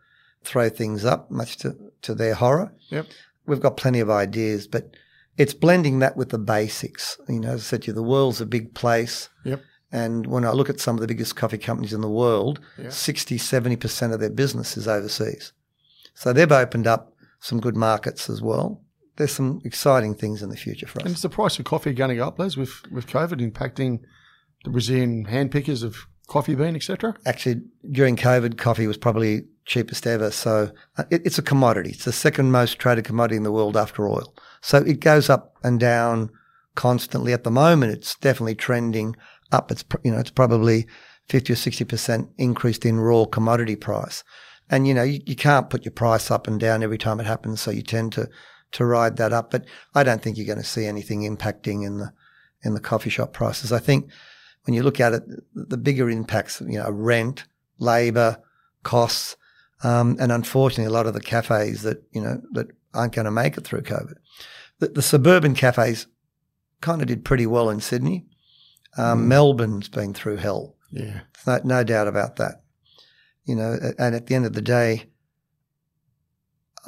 throw 0.43 0.69
things 0.69 1.03
up, 1.03 1.29
much 1.29 1.57
to, 1.57 1.75
to 2.03 2.15
their 2.15 2.33
horror. 2.35 2.73
Yep. 2.89 3.07
We've 3.45 3.59
got 3.61 3.77
plenty 3.77 3.99
of 3.99 4.09
ideas, 4.09 4.67
but 4.67 4.95
it's 5.37 5.53
blending 5.53 5.99
that 5.99 6.15
with 6.17 6.29
the 6.29 6.39
basics. 6.39 7.17
You 7.27 7.39
know, 7.41 7.49
as 7.51 7.61
I 7.61 7.63
said 7.63 7.81
to 7.83 7.87
you, 7.87 7.93
the 7.93 8.03
world's 8.03 8.41
a 8.41 8.45
big 8.45 8.73
place. 8.73 9.29
Yep. 9.45 9.61
And 9.91 10.27
when 10.27 10.43
I 10.43 10.51
look 10.51 10.69
at 10.69 10.79
some 10.79 10.95
of 10.95 11.01
the 11.01 11.07
biggest 11.07 11.35
coffee 11.35 11.57
companies 11.57 11.93
in 11.93 12.01
the 12.01 12.09
world, 12.09 12.59
Yeah. 12.77 12.89
60, 12.89 13.37
70% 13.37 14.13
of 14.13 14.19
their 14.19 14.29
business 14.29 14.75
is 14.77 14.87
overseas. 14.87 15.53
So 16.13 16.33
they've 16.33 16.51
opened 16.51 16.87
up 16.87 17.13
some 17.39 17.59
good 17.59 17.75
markets 17.77 18.29
as 18.29 18.41
well. 18.41 18.81
There's 19.15 19.31
some 19.31 19.61
exciting 19.63 20.13
things 20.15 20.43
in 20.43 20.49
the 20.49 20.57
future 20.57 20.87
for 20.87 20.99
us. 20.99 21.05
And 21.05 21.15
is 21.15 21.21
the 21.21 21.29
price 21.29 21.57
of 21.57 21.65
coffee 21.65 21.93
going 21.93 22.09
to 22.09 22.15
go 22.15 22.27
up, 22.27 22.37
Les, 22.37 22.57
with, 22.57 22.81
with 22.91 23.07
COVID 23.07 23.39
impacting 23.39 23.99
the 24.63 24.69
Brazilian 24.71 25.25
hand 25.25 25.51
pickers 25.51 25.83
of 25.83 26.07
coffee 26.27 26.53
bean, 26.55 26.75
etc.? 26.75 27.15
Actually, 27.25 27.61
during 27.91 28.15
COVID, 28.17 28.57
coffee 28.57 28.87
was 28.87 28.97
probably 28.97 29.45
cheapest 29.65 30.05
ever. 30.05 30.31
So 30.31 30.71
uh, 30.97 31.03
it, 31.09 31.21
it's 31.25 31.37
a 31.39 31.41
commodity. 31.43 31.91
It's 31.91 32.05
the 32.05 32.11
second 32.11 32.51
most 32.51 32.77
traded 32.79 33.05
commodity 33.05 33.37
in 33.37 33.43
the 33.43 33.51
world 33.51 33.77
after 33.77 34.07
oil. 34.07 34.33
So 34.61 34.77
it 34.79 34.99
goes 34.99 35.29
up 35.29 35.55
and 35.63 35.79
down 35.79 36.29
constantly. 36.75 37.33
At 37.33 37.43
the 37.43 37.51
moment, 37.51 37.93
it's 37.93 38.15
definitely 38.15 38.55
trending 38.55 39.15
up. 39.51 39.71
It's 39.71 39.83
you 40.03 40.11
know 40.11 40.19
it's 40.19 40.31
probably 40.31 40.87
fifty 41.27 41.53
or 41.53 41.57
sixty 41.57 41.83
percent 41.83 42.29
increased 42.37 42.85
in 42.85 42.99
raw 42.99 43.25
commodity 43.25 43.75
price. 43.75 44.23
And 44.69 44.87
you 44.87 44.93
know 44.93 45.03
you, 45.03 45.21
you 45.25 45.35
can't 45.35 45.69
put 45.69 45.85
your 45.85 45.93
price 45.93 46.29
up 46.31 46.47
and 46.47 46.59
down 46.59 46.83
every 46.83 46.97
time 46.97 47.19
it 47.19 47.25
happens. 47.25 47.61
So 47.61 47.71
you 47.71 47.81
tend 47.81 48.13
to 48.13 48.29
to 48.73 48.85
ride 48.85 49.17
that 49.17 49.33
up. 49.33 49.51
But 49.51 49.65
I 49.95 50.03
don't 50.03 50.21
think 50.21 50.37
you're 50.37 50.45
going 50.45 50.57
to 50.57 50.63
see 50.63 50.85
anything 50.85 51.21
impacting 51.21 51.85
in 51.85 51.97
the 51.97 52.13
in 52.63 52.73
the 52.73 52.79
coffee 52.79 53.09
shop 53.09 53.33
prices. 53.33 53.71
I 53.71 53.79
think 53.79 54.09
when 54.65 54.73
you 54.73 54.83
look 54.83 54.99
at 54.99 55.13
it, 55.13 55.23
the 55.53 55.77
bigger 55.77 56.09
impacts, 56.09 56.61
you 56.61 56.77
know, 56.77 56.91
rent, 56.91 57.45
labour, 57.79 58.37
costs, 58.83 59.37
um, 59.83 60.17
and 60.19 60.31
unfortunately, 60.31 60.85
a 60.85 60.95
lot 60.95 61.07
of 61.07 61.13
the 61.13 61.21
cafes 61.21 61.83
that 61.83 62.03
you 62.11 62.21
know 62.21 62.41
that 62.51 62.67
aren't 62.93 63.13
going 63.13 63.25
to 63.25 63.31
make 63.31 63.57
it 63.57 63.63
through 63.63 63.81
COVID. 63.81 64.15
The, 64.79 64.87
the 64.89 65.01
suburban 65.01 65.53
cafes 65.53 66.07
kind 66.81 67.01
of 67.01 67.07
did 67.07 67.25
pretty 67.25 67.45
well 67.45 67.69
in 67.69 67.79
Sydney. 67.79 68.25
Um, 68.97 69.27
Melbourne's 69.27 69.89
been 69.89 70.13
through 70.13 70.37
hell. 70.37 70.75
Yeah. 70.91 71.21
No, 71.45 71.59
no 71.63 71.83
doubt 71.83 72.07
about 72.07 72.37
that. 72.37 72.63
You 73.45 73.55
know, 73.55 73.77
and 73.97 74.15
at 74.15 74.27
the 74.27 74.35
end 74.35 74.45
of 74.45 74.53
the 74.53 74.61
day, 74.61 75.05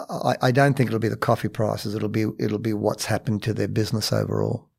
I, 0.10 0.36
I 0.42 0.52
don't 0.52 0.76
think 0.76 0.88
it'll 0.88 1.00
be 1.00 1.08
the 1.08 1.16
coffee 1.16 1.50
prices. 1.50 1.96
It'll 1.96 2.10
be 2.10 2.26
it'll 2.38 2.60
be 2.60 2.74
what's 2.74 3.06
happened 3.06 3.44
to 3.44 3.54
their 3.54 3.68
business 3.68 4.12
overall. 4.12 4.70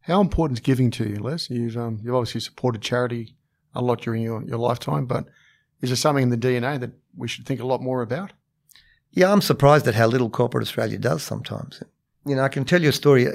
How 0.00 0.20
important 0.20 0.58
is 0.58 0.62
giving 0.62 0.92
to 0.92 1.08
you, 1.08 1.16
Les? 1.16 1.50
You've, 1.50 1.76
um, 1.76 1.98
you've 2.00 2.14
obviously 2.14 2.40
supported 2.40 2.80
charity 2.80 3.34
a 3.74 3.82
lot 3.82 4.00
during 4.00 4.22
your, 4.22 4.40
your 4.44 4.58
lifetime, 4.58 5.06
but 5.06 5.26
is 5.80 5.90
there 5.90 5.96
something 5.96 6.22
in 6.22 6.30
the 6.30 6.36
DNA 6.36 6.78
that 6.78 6.92
we 7.16 7.26
should 7.26 7.44
think 7.44 7.60
a 7.60 7.66
lot 7.66 7.82
more 7.82 8.02
about? 8.02 8.32
Yeah, 9.10 9.32
I'm 9.32 9.40
surprised 9.40 9.88
at 9.88 9.96
how 9.96 10.06
little 10.06 10.30
corporate 10.30 10.62
Australia 10.62 10.98
does 10.98 11.24
sometimes. 11.24 11.82
You 12.24 12.36
know, 12.36 12.42
I 12.42 12.48
can 12.48 12.64
tell 12.64 12.82
you 12.82 12.90
a 12.90 12.92
story. 12.92 13.26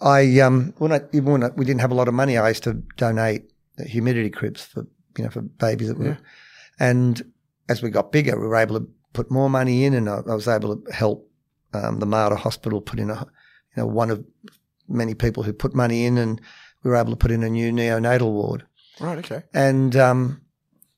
I 0.00 0.40
um 0.40 0.74
when 0.78 0.92
I 0.92 1.00
even 1.12 1.32
when 1.32 1.44
I, 1.44 1.48
we 1.56 1.64
didn't 1.64 1.80
have 1.80 1.92
a 1.92 1.94
lot 1.94 2.08
of 2.08 2.14
money, 2.14 2.36
I 2.38 2.48
used 2.48 2.64
to 2.64 2.74
donate 2.96 3.50
humidity 3.86 4.30
cribs 4.30 4.62
for 4.62 4.86
you 5.16 5.24
know 5.24 5.30
for 5.30 5.42
babies 5.42 5.88
that 5.88 5.98
were, 5.98 6.06
Yeah. 6.06 6.16
and 6.78 7.22
as 7.68 7.82
we 7.82 7.90
got 7.90 8.12
bigger, 8.12 8.38
we 8.38 8.46
were 8.46 8.56
able 8.56 8.78
to 8.80 8.88
put 9.12 9.30
more 9.30 9.48
money 9.48 9.84
in, 9.84 9.94
and 9.94 10.08
I, 10.08 10.16
I 10.28 10.34
was 10.34 10.48
able 10.48 10.76
to 10.76 10.92
help 10.92 11.30
um, 11.72 11.98
the 12.00 12.06
Mater 12.06 12.34
Hospital 12.36 12.80
put 12.80 12.98
in 12.98 13.10
a 13.10 13.14
you 13.76 13.76
know 13.82 13.86
one 13.86 14.10
of 14.10 14.24
many 14.88 15.14
people 15.14 15.42
who 15.42 15.52
put 15.52 15.74
money 15.74 16.04
in, 16.04 16.18
and 16.18 16.40
we 16.82 16.90
were 16.90 16.96
able 16.96 17.10
to 17.12 17.16
put 17.16 17.30
in 17.30 17.42
a 17.42 17.48
new 17.48 17.72
neonatal 17.72 18.30
ward. 18.30 18.66
Right, 19.00 19.18
okay. 19.18 19.42
And 19.54 19.96
um, 19.96 20.42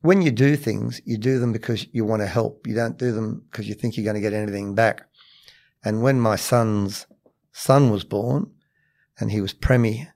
when 0.00 0.20
you 0.22 0.30
do 0.30 0.56
things, 0.56 1.00
you 1.04 1.16
do 1.18 1.38
them 1.38 1.52
because 1.52 1.86
you 1.92 2.04
want 2.04 2.20
to 2.22 2.26
help. 2.26 2.66
You 2.66 2.74
don't 2.74 2.98
do 2.98 3.12
them 3.12 3.44
because 3.50 3.68
you 3.68 3.74
think 3.74 3.96
you're 3.96 4.04
going 4.04 4.16
to 4.16 4.20
get 4.20 4.32
anything 4.34 4.74
back. 4.74 5.06
And 5.84 6.02
when 6.02 6.20
my 6.20 6.36
son's 6.36 7.06
son 7.52 7.90
was 7.90 8.04
born 8.04 8.50
and 9.18 9.30
he 9.30 9.40
was 9.40 9.54
preemie, 9.54 10.08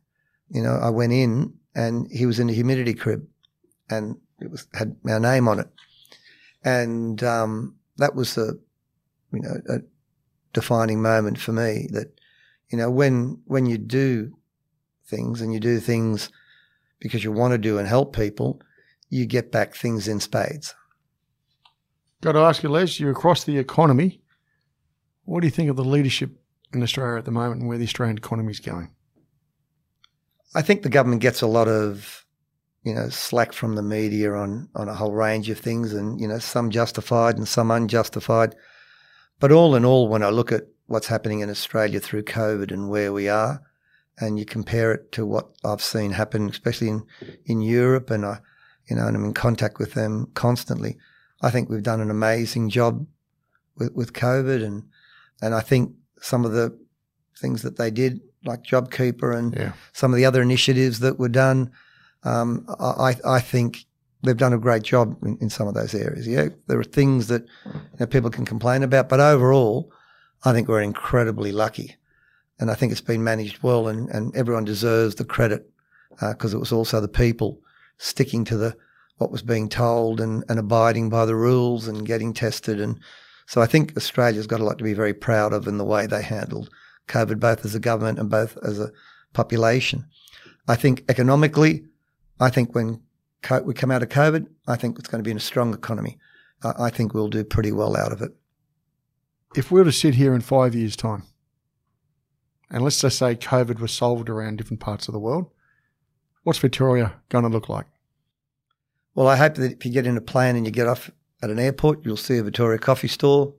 you 0.51 0.63
know, 0.63 0.75
I 0.75 0.91
went 0.91 1.13
in 1.13 1.55
and 1.75 2.11
he 2.11 2.27
was 2.27 2.39
in 2.39 2.51
a 2.51 2.53
humidity 2.53 2.95
crib 2.95 3.27
and 3.89 4.17
it 4.41 4.51
was 4.51 4.67
had 4.75 4.97
our 5.09 5.21
name 5.21 5.49
on 5.49 5.61
it. 5.61 5.69
And 6.65 7.23
um, 7.23 7.77
that 7.97 8.15
was 8.15 8.35
the, 8.35 8.61
you 9.33 9.41
know, 9.41 9.61
a 9.69 9.79
defining 10.53 11.01
moment 11.01 11.39
for 11.39 11.53
me 11.53 11.89
that, 11.93 12.13
you 12.71 12.79
know, 12.79 12.91
when 12.91 13.41
when 13.47 13.67
you 13.67 13.79
do 13.79 14.37
things 15.07 15.41
and 15.41 15.53
you 15.53 15.61
do 15.61 15.81
things 15.81 16.31
because 17.01 17.25
you 17.25 17.33
want 17.33 17.53
to 17.53 17.59
do 17.59 17.79
and 17.79 17.89
help 17.89 18.15
people, 18.15 18.61
you 19.09 19.27
get 19.27 19.51
back 19.51 19.75
things 19.75 20.07
in 20.07 20.21
spades. 20.21 20.75
Got 22.21 22.33
to 22.33 22.41
ask 22.41 22.63
you, 22.63 22.69
Les, 22.69 23.01
you're 23.01 23.11
across 23.11 23.45
the 23.45 23.57
economy. 23.57 24.21
What 25.25 25.41
do 25.41 25.47
you 25.47 25.51
think 25.51 25.71
of 25.71 25.77
the 25.77 25.85
leadership 25.85 26.40
in 26.73 26.83
Australia 26.83 27.19
at 27.19 27.25
the 27.25 27.31
moment 27.31 27.61
and 27.61 27.69
where 27.69 27.79
the 27.79 27.85
Australian 27.85 28.19
economy 28.19 28.51
is 28.51 28.61
going? 28.61 28.91
I 30.55 30.63
think 30.63 30.83
the 30.83 30.89
government 30.89 31.23
gets 31.23 31.43
a 31.43 31.47
lot 31.47 31.69
of, 31.69 32.25
you 32.83 32.95
know, 32.95 33.09
slack 33.09 33.53
from 33.53 33.75
the 33.75 33.83
media 33.83 34.33
on 34.33 34.69
on 34.75 34.89
a 34.89 34.95
whole 34.95 35.13
range 35.13 35.49
of 35.49 35.59
things, 35.59 35.93
and 35.93 36.21
you 36.21 36.27
know, 36.27 36.39
some 36.39 36.71
justified 36.71 37.37
and 37.37 37.47
some 37.47 37.71
unjustified. 37.71 38.55
But 39.39 39.53
all 39.53 39.75
in 39.75 39.85
all, 39.85 40.09
when 40.09 40.23
I 40.23 40.31
look 40.31 40.51
at 40.53 40.65
what's 40.87 41.07
happening 41.07 41.41
in 41.41 41.51
Australia 41.51 42.01
through 42.01 42.25
COVID 42.25 42.73
and 42.73 42.91
where 42.91 43.13
we 43.13 43.29
are, 43.29 43.63
and 44.19 44.39
you 44.39 44.45
compare 44.45 44.93
it 44.93 45.13
to 45.13 45.25
what 45.25 45.51
I've 45.65 45.83
seen 45.83 46.13
happen, 46.13 46.51
especially 46.51 46.89
in 46.89 47.07
in 47.47 47.61
Europe, 47.61 48.11
and 48.11 48.27
I, 48.27 48.41
you 48.89 48.97
know, 48.97 49.07
and 49.07 49.17
I'm 49.17 49.25
in 49.25 49.35
contact 49.35 49.79
with 49.79 49.95
them 49.95 50.31
constantly. 50.35 50.99
I 51.43 51.51
think 51.51 51.69
we've 51.69 51.83
done 51.83 52.01
an 52.01 52.11
amazing 52.11 52.71
job 52.71 53.07
with 53.77 53.93
with 53.95 54.13
COVID, 54.13 54.65
and 54.65 54.89
and 55.41 55.55
I 55.55 55.61
think 55.61 55.95
some 56.21 56.45
of 56.45 56.53
the 56.53 56.77
things 57.39 57.63
that 57.63 57.77
they 57.77 57.91
did, 57.91 58.21
like 58.45 58.63
JobKeeper 58.65 59.37
and 59.37 59.55
Yeah. 59.55 59.73
some 59.93 60.13
of 60.13 60.17
the 60.17 60.25
other 60.25 60.43
initiatives 60.43 61.01
that 61.01 61.19
were 61.19 61.29
done. 61.29 61.71
Um, 62.25 62.67
I, 62.79 63.17
I 63.25 63.41
think 63.41 63.85
they've 64.23 64.37
done 64.37 64.53
a 64.53 64.59
great 64.59 64.83
job 64.83 65.17
in, 65.25 65.39
in 65.41 65.49
some 65.51 65.67
of 65.69 65.75
those 65.75 65.95
areas. 65.95 66.27
Yeah, 66.27 66.49
there 66.67 66.79
are 66.79 66.85
things 66.85 67.29
that 67.29 67.43
you 67.65 67.73
know, 67.99 68.07
people 68.07 68.31
can 68.31 68.45
complain 68.45 68.83
about, 68.83 69.09
but 69.09 69.21
overall, 69.21 69.91
I 70.45 70.53
think 70.53 70.69
we're 70.69 70.83
incredibly 70.83 71.53
lucky, 71.53 71.97
and 72.59 72.71
I 72.71 72.75
think 72.75 72.93
it's 72.93 73.01
been 73.01 73.25
managed 73.25 73.63
well, 73.63 73.89
and, 73.89 74.09
and 74.11 74.35
everyone 74.37 74.65
deserves 74.65 75.15
the 75.15 75.25
credit 75.25 75.71
because 76.21 76.53
it 76.53 76.59
was 76.61 76.73
also 76.73 77.01
the 77.01 77.09
people 77.09 77.59
sticking 77.97 78.45
to 78.45 78.57
the 78.59 78.77
what 79.17 79.31
was 79.31 79.43
being 79.43 79.69
told 79.69 80.21
and, 80.21 80.45
and 80.49 80.59
abiding 80.59 81.09
by 81.11 81.25
the 81.27 81.37
rules 81.37 81.89
and 81.89 82.07
getting 82.07 82.33
tested, 82.35 82.81
and 82.81 82.99
so 83.51 83.61
I 83.61 83.67
think 83.67 83.97
Australia's 83.97 84.47
got 84.47 84.61
a 84.61 84.65
lot 84.65 84.79
to 84.79 84.85
be 84.85 84.95
very 84.95 85.13
proud 85.13 85.53
of 85.53 85.67
in 85.67 85.77
the 85.77 85.85
way 85.85 86.07
they 86.07 86.23
handled 86.23 86.71
COVID, 87.09 87.41
both 87.41 87.65
as 87.65 87.75
a 87.75 87.81
government 87.81 88.21
and 88.21 88.31
both 88.31 88.57
as 88.63 88.79
a 88.79 88.93
population. 89.33 90.05
I 90.69 90.77
think 90.77 91.03
economically, 91.09 91.85
I 92.39 92.51
think 92.51 92.77
when 92.77 93.03
co- 93.43 93.63
we 93.63 93.75
come 93.75 93.91
out 93.91 94.05
of 94.05 94.09
COVID, 94.09 94.47
I 94.69 94.77
think 94.77 95.01
it's 95.01 95.09
going 95.09 95.19
to 95.19 95.27
be 95.27 95.33
in 95.33 95.37
a 95.37 95.41
strong 95.41 95.75
economy. 95.75 96.17
I, 96.63 96.85
I 96.85 96.91
think 96.91 97.13
we'll 97.13 97.27
do 97.27 97.43
pretty 97.43 97.73
well 97.73 97.97
out 97.97 98.13
of 98.13 98.23
it. 98.23 98.31
If 99.57 99.73
we 99.73 99.81
were 99.81 99.87
to 99.87 99.91
sit 99.91 100.15
here 100.15 100.33
in 100.33 100.43
five 100.43 100.77
years' 100.77 100.95
time, 100.95 101.25
and 102.71 102.85
let's 102.85 103.01
just 103.01 103.19
say 103.19 103.35
COVID 103.35 103.81
was 103.81 103.91
solved 103.91 104.29
around 104.29 104.59
different 104.59 104.79
parts 104.79 105.09
of 105.09 105.13
the 105.13 105.19
world, 105.19 105.51
what's 106.45 106.61
Vittoria 106.61 107.15
going 107.31 107.43
to 107.43 107.51
look 107.51 107.69
like? 107.69 107.87
Well, 109.17 109.27
I 109.27 109.35
hope 109.35 109.57
that 109.57 109.73
if 109.73 109.85
you 109.85 109.91
get 109.91 110.07
in 110.07 110.17
a 110.17 110.21
plane 110.21 110.55
and 110.55 110.65
you 110.65 110.71
get 110.71 110.87
off 110.87 111.11
at 111.43 111.51
an 111.51 111.59
airport, 111.59 112.05
you'll 112.05 112.17
see 112.17 112.39
a 112.39 112.43
Vittoria 112.43 112.79
coffee 112.79 113.09
store. 113.09 113.55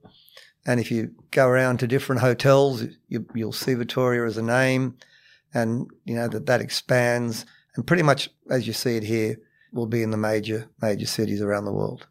And 0.65 0.79
if 0.79 0.91
you 0.91 1.11
go 1.31 1.47
around 1.47 1.79
to 1.79 1.87
different 1.87 2.21
hotels, 2.21 2.83
you, 3.07 3.25
will 3.33 3.51
see 3.51 3.73
Vittoria 3.73 4.25
as 4.25 4.37
a 4.37 4.43
name, 4.43 4.95
and 5.53 5.87
you 6.05 6.13
know 6.15 6.27
that 6.27 6.45
that 6.45 6.61
expands. 6.61 7.45
And 7.75 7.87
pretty 7.87 8.03
much 8.03 8.29
as 8.49 8.67
you 8.67 8.73
see 8.73 8.97
it 8.97 9.03
here, 9.03 9.37
will 9.73 9.87
be 9.87 10.03
in 10.03 10.11
the 10.11 10.17
major 10.17 10.69
major 10.81 11.07
cities 11.07 11.41
around 11.41 11.65
the 11.65 11.71
world. 11.71 12.05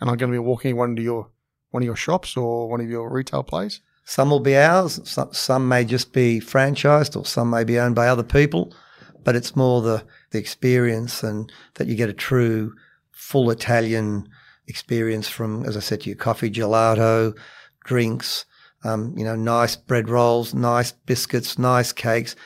And 0.00 0.08
I'm 0.08 0.16
going 0.16 0.32
to 0.32 0.34
be 0.34 0.38
walking 0.38 0.76
one 0.76 0.96
of 0.96 1.04
your 1.04 1.28
one 1.70 1.82
of 1.82 1.86
your 1.86 1.96
shops 1.96 2.36
or 2.36 2.68
one 2.68 2.80
of 2.80 2.88
your 2.88 3.10
retail 3.10 3.42
places. 3.42 3.80
Some 4.04 4.30
will 4.30 4.40
be 4.40 4.56
ours. 4.56 5.00
Some, 5.04 5.32
some 5.32 5.68
may 5.68 5.84
just 5.84 6.12
be 6.12 6.40
franchised, 6.40 7.16
or 7.16 7.26
some 7.26 7.50
may 7.50 7.64
be 7.64 7.78
owned 7.78 7.94
by 7.94 8.08
other 8.08 8.22
people. 8.22 8.74
But 9.22 9.36
it's 9.36 9.54
more 9.54 9.82
the 9.82 10.04
the 10.30 10.38
experience 10.38 11.22
and 11.22 11.52
that 11.74 11.86
you 11.86 11.96
get 11.96 12.08
a 12.08 12.14
true 12.14 12.74
full 13.10 13.50
Italian 13.50 14.26
experience 14.70 15.28
from, 15.28 15.64
as 15.64 15.76
I 15.76 15.80
said 15.80 16.00
to 16.02 16.08
you, 16.08 16.16
coffee, 16.16 16.50
gelato, 16.50 17.36
drinks, 17.84 18.46
um, 18.84 19.14
you 19.16 19.24
know, 19.24 19.36
nice 19.36 19.76
bread 19.76 20.08
rolls, 20.08 20.54
nice 20.54 20.92
biscuits, 20.92 21.58
nice 21.58 21.92
cakes. 21.92 22.36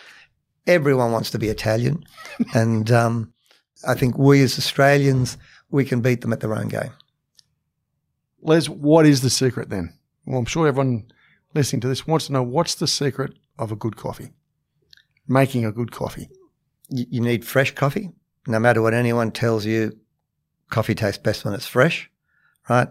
Everyone 0.67 1.13
wants 1.13 1.31
to 1.31 1.39
be 1.39 1.49
Italian. 1.49 2.05
and 2.55 2.91
um, 2.91 3.33
I 3.87 3.95
think 3.95 4.19
we 4.19 4.43
as 4.43 4.59
Australians, 4.59 5.37
we 5.71 5.85
can 5.85 6.01
beat 6.01 6.23
them 6.23 6.33
at 6.33 6.41
their 6.41 6.55
own 6.55 6.69
game. 6.69 6.91
Les, 8.43 8.69
what 8.69 9.07
is 9.07 9.23
the 9.23 9.31
secret 9.31 9.71
then? 9.71 9.93
Well, 10.27 10.39
I'm 10.39 10.45
sure 10.45 10.67
everyone 10.67 11.11
listening 11.55 11.81
to 11.81 11.89
this 11.89 12.07
wants 12.07 12.27
to 12.27 12.33
know 12.33 12.43
what's 12.43 12.75
the 12.75 12.87
secret 12.87 13.33
of 13.59 13.71
a 13.71 13.77
good 13.77 13.97
coffee, 13.97 14.33
making 15.29 15.65
a 15.65 15.73
good 15.73 15.93
coffee. 15.93 16.29
You, 16.89 17.07
you 17.09 17.21
need 17.21 17.45
fresh 17.45 17.75
coffee. 17.75 18.11
No 18.47 18.59
matter 18.59 18.83
what 18.83 18.93
anyone 18.93 19.31
tells 19.31 19.65
you, 19.65 19.99
coffee 20.71 20.95
tastes 20.95 21.23
best 21.23 21.45
when 21.45 21.55
it's 21.55 21.67
fresh, 21.67 22.11
right? 22.69 22.89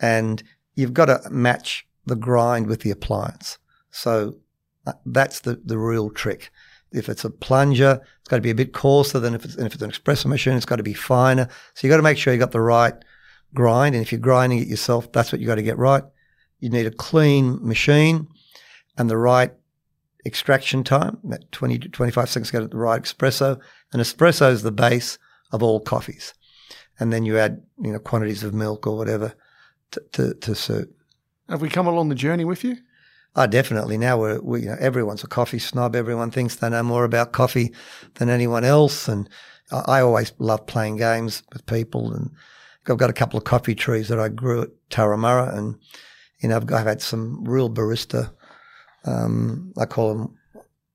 And 0.00 0.42
you've 0.74 0.94
got 0.94 1.06
to 1.06 1.20
match 1.30 1.86
the 2.06 2.16
grind 2.16 2.66
with 2.66 2.80
the 2.80 2.90
appliance. 2.90 3.58
So 3.90 4.34
uh, 4.86 4.92
that's 5.06 5.40
the, 5.40 5.60
the 5.64 5.78
real 5.78 6.10
trick. 6.10 6.50
If 6.92 7.08
it's 7.08 7.24
a 7.24 7.30
plunger, 7.30 8.00
it's 8.20 8.28
got 8.28 8.36
to 8.36 8.42
be 8.42 8.50
a 8.50 8.54
bit 8.54 8.72
coarser 8.72 9.18
than 9.18 9.34
if 9.34 9.44
it's, 9.44 9.56
if 9.56 9.74
it's 9.74 9.82
an 9.82 9.90
espresso 9.90 10.26
machine. 10.26 10.54
It's 10.54 10.66
got 10.66 10.76
to 10.76 10.82
be 10.82 10.94
finer. 10.94 11.48
So 11.74 11.86
you've 11.86 11.92
got 11.92 11.96
to 11.96 12.02
make 12.02 12.18
sure 12.18 12.32
you've 12.32 12.40
got 12.40 12.52
the 12.52 12.60
right 12.60 12.94
grind. 13.52 13.94
And 13.94 14.02
if 14.02 14.12
you're 14.12 14.20
grinding 14.20 14.60
it 14.60 14.68
yourself, 14.68 15.10
that's 15.12 15.32
what 15.32 15.40
you've 15.40 15.48
got 15.48 15.56
to 15.56 15.62
get 15.62 15.78
right. 15.78 16.04
You 16.60 16.70
need 16.70 16.86
a 16.86 16.90
clean 16.90 17.58
machine 17.66 18.28
and 18.96 19.10
the 19.10 19.16
right 19.16 19.52
extraction 20.24 20.84
time, 20.84 21.18
that 21.24 21.50
20 21.52 21.78
to 21.80 21.88
25 21.88 22.28
seconds 22.28 22.50
to 22.50 22.60
get 22.60 22.70
the 22.70 22.76
right 22.76 23.02
espresso. 23.02 23.60
And 23.92 24.00
espresso 24.00 24.50
is 24.50 24.62
the 24.62 24.72
base 24.72 25.18
of 25.52 25.62
all 25.62 25.80
coffees. 25.80 26.34
And 27.00 27.12
then 27.12 27.24
you 27.24 27.38
add, 27.38 27.62
you 27.82 27.92
know, 27.92 27.98
quantities 27.98 28.42
of 28.42 28.54
milk 28.54 28.86
or 28.86 28.96
whatever 28.96 29.34
to, 29.92 30.02
to, 30.12 30.34
to 30.34 30.54
suit. 30.54 30.94
Have 31.48 31.60
we 31.60 31.68
come 31.68 31.86
along 31.86 32.08
the 32.08 32.14
journey 32.14 32.44
with 32.44 32.64
you? 32.64 32.76
Oh, 33.36 33.46
definitely. 33.46 33.98
Now 33.98 34.18
we're, 34.18 34.40
we, 34.40 34.62
you 34.62 34.66
know, 34.66 34.76
everyone's 34.78 35.24
a 35.24 35.28
coffee 35.28 35.58
snob. 35.58 35.96
Everyone 35.96 36.30
thinks 36.30 36.56
they 36.56 36.70
know 36.70 36.82
more 36.82 37.04
about 37.04 37.32
coffee 37.32 37.72
than 38.14 38.30
anyone 38.30 38.64
else. 38.64 39.08
And 39.08 39.28
I, 39.72 39.98
I 39.98 40.00
always 40.02 40.32
love 40.38 40.66
playing 40.66 40.96
games 40.96 41.42
with 41.52 41.66
people. 41.66 42.12
And 42.14 42.30
I've 42.86 42.96
got 42.96 43.10
a 43.10 43.14
couple 43.14 43.38
of 43.38 43.44
coffee 43.44 43.74
trees 43.74 44.08
that 44.08 44.20
I 44.20 44.28
grew 44.28 44.62
at 44.62 44.68
Turramurra. 44.90 45.56
And, 45.56 45.76
you 46.40 46.48
know, 46.48 46.56
I've, 46.56 46.72
I've 46.72 46.86
had 46.86 47.02
some 47.02 47.44
real 47.44 47.68
barista, 47.68 48.32
um, 49.04 49.72
I 49.76 49.86
call 49.86 50.14
them, 50.14 50.38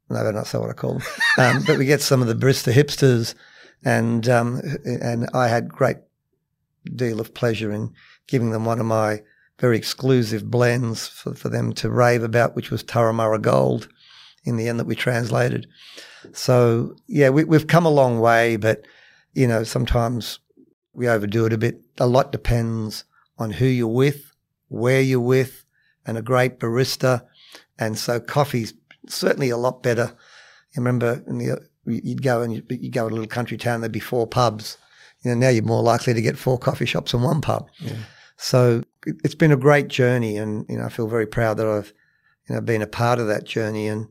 no, 0.10 0.32
that's 0.32 0.54
not 0.54 0.62
what 0.62 0.72
I 0.72 0.74
call 0.74 0.94
them. 0.94 1.04
Um, 1.38 1.64
but 1.66 1.78
we 1.78 1.86
get 1.86 2.02
some 2.02 2.22
of 2.22 2.28
the 2.28 2.36
barista 2.36 2.74
hipsters. 2.74 3.34
And, 3.84 4.28
um, 4.28 4.62
and 4.86 5.30
I 5.34 5.48
had 5.48 5.70
great 5.70 5.98
deal 6.96 7.20
of 7.20 7.34
pleasure 7.34 7.72
in 7.72 7.94
giving 8.28 8.52
them 8.52 8.66
one 8.66 8.80
of 8.80 8.86
my 8.86 9.22
very 9.60 9.78
exclusive 9.78 10.50
blends 10.50 11.08
for, 11.08 11.34
for 11.34 11.50
them 11.50 11.74
to 11.74 11.90
rave 11.90 12.24
about, 12.24 12.56
which 12.56 12.72
was 12.72 12.84
Turramurra 12.84 13.42
Gold 13.42 13.90
in 14.46 14.58
the 14.58 14.70
end 14.70 14.80
that 14.80 14.88
we 14.88 14.96
translated. 14.96 15.68
So, 16.34 16.96
yeah, 17.08 17.30
we, 17.30 17.44
we've 17.44 17.68
come 17.68 17.86
a 17.86 17.90
long 17.90 18.20
way, 18.20 18.56
but, 18.56 18.86
you 19.34 19.48
know, 19.48 19.64
sometimes 19.64 20.40
we 20.94 21.08
overdo 21.08 21.46
it 21.46 21.54
a 21.54 21.58
bit. 21.58 21.82
A 21.98 22.08
lot 22.08 22.32
depends 22.32 23.04
on 23.38 23.52
who 23.52 23.66
you're 23.66 23.88
with, 23.88 24.34
where 24.68 25.02
you're 25.02 25.20
with, 25.20 25.66
and 26.06 26.18
a 26.18 26.22
great 26.22 26.60
barista. 26.60 27.26
And 27.78 27.98
so 27.98 28.20
coffee's 28.20 28.74
certainly 29.08 29.50
a 29.50 29.58
lot 29.58 29.84
better. 29.84 30.14
You 30.74 30.82
remember 30.82 31.16
the, 31.16 31.69
you'd 31.86 32.22
go 32.22 32.42
and 32.42 32.54
you'd, 32.54 32.66
you'd, 32.70 32.94
go 32.94 33.08
to 33.08 33.14
a 33.14 33.16
little 33.16 33.28
country 33.28 33.58
town, 33.58 33.82
there'd 33.82 33.92
be 33.92 34.00
four 34.00 34.28
pubs. 34.28 34.78
You 35.24 35.32
know, 35.32 35.38
now 35.38 35.50
you're 35.50 35.64
more 35.64 35.84
likely 35.84 36.14
to 36.14 36.22
get 36.22 36.38
four 36.38 36.58
coffee 36.58 36.86
shops 36.86 37.14
and 37.14 37.24
one 37.24 37.42
pub. 37.42 37.70
Yeah. 37.80 37.98
So 38.38 38.84
it's 39.06 39.36
been 39.36 39.52
a 39.52 39.58
great 39.58 39.90
journey, 39.90 40.38
and 40.38 40.66
you 40.70 40.78
know 40.78 40.86
I 40.86 40.90
feel 40.90 41.08
very 41.08 41.28
proud 41.28 41.58
that 41.58 41.68
I've 41.68 41.94
you 42.48 42.56
know 42.56 42.62
been 42.62 42.82
a 42.82 42.88
part 42.88 43.20
of 43.20 43.28
that 43.28 43.44
journey. 43.44 43.88
And 43.88 44.08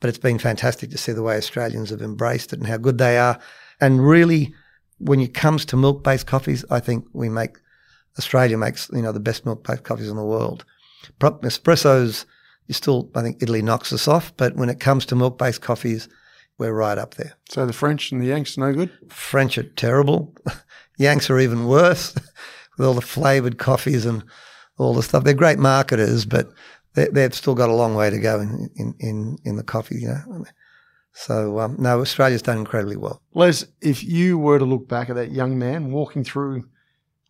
but 0.00 0.08
it's 0.08 0.18
been 0.18 0.38
fantastic 0.38 0.90
to 0.90 0.98
see 0.98 1.12
the 1.12 1.22
way 1.22 1.36
Australians 1.36 1.90
have 1.90 2.02
embraced 2.02 2.52
it 2.52 2.60
and 2.60 2.68
how 2.68 2.76
good 2.76 2.98
they 2.98 3.18
are. 3.18 3.40
And 3.80 4.06
really, 4.06 4.54
when 4.98 5.20
it 5.20 5.34
comes 5.34 5.64
to 5.66 5.76
milk-based 5.76 6.26
coffees, 6.26 6.64
I 6.70 6.78
think 6.78 7.06
we 7.12 7.28
make 7.28 7.58
Australia 8.18 8.56
makes 8.56 8.88
you 8.92 9.02
know 9.02 9.12
the 9.12 9.20
best 9.20 9.44
milk-based 9.44 9.82
coffees 9.82 10.08
in 10.08 10.16
the 10.16 10.24
world. 10.24 10.64
Espressos, 11.20 12.24
you 12.68 12.74
still 12.74 13.10
I 13.16 13.22
think 13.22 13.42
Italy 13.42 13.62
knocks 13.62 13.92
us 13.92 14.06
off, 14.06 14.36
but 14.36 14.54
when 14.54 14.68
it 14.68 14.78
comes 14.78 15.04
to 15.06 15.16
milk-based 15.16 15.60
coffees, 15.60 16.08
we're 16.68 16.78
right 16.78 16.98
up 16.98 17.14
there. 17.14 17.34
So 17.48 17.66
the 17.66 17.72
French 17.72 18.12
and 18.12 18.20
the 18.20 18.26
Yanks 18.26 18.56
no 18.56 18.72
good. 18.72 18.90
French 19.08 19.58
are 19.58 19.62
terrible. 19.62 20.34
Yanks 20.98 21.30
are 21.30 21.38
even 21.38 21.66
worse. 21.66 22.14
with 22.76 22.86
all 22.86 22.94
the 22.94 23.00
flavored 23.00 23.58
coffees 23.58 24.06
and 24.06 24.24
all 24.78 24.94
the 24.94 25.02
stuff. 25.02 25.24
They're 25.24 25.34
great 25.34 25.58
marketers, 25.58 26.24
but 26.24 26.48
they, 26.94 27.22
have 27.22 27.34
still 27.34 27.54
got 27.54 27.70
a 27.70 27.74
long 27.74 27.94
way 27.94 28.10
to 28.10 28.18
go 28.18 28.40
in, 28.40 28.70
in, 28.76 28.94
in, 28.98 29.38
in 29.44 29.56
the 29.56 29.62
coffee, 29.62 30.00
you 30.00 30.08
know. 30.08 30.44
So, 31.12 31.60
um, 31.60 31.76
no, 31.78 32.00
Australia's 32.00 32.42
done 32.42 32.58
incredibly 32.58 32.96
well. 32.96 33.22
Les, 33.34 33.66
if 33.80 34.02
you 34.02 34.38
were 34.38 34.58
to 34.58 34.64
look 34.64 34.88
back 34.88 35.10
at 35.10 35.16
that 35.16 35.30
young 35.30 35.58
man 35.58 35.92
walking 35.92 36.24
through, 36.24 36.64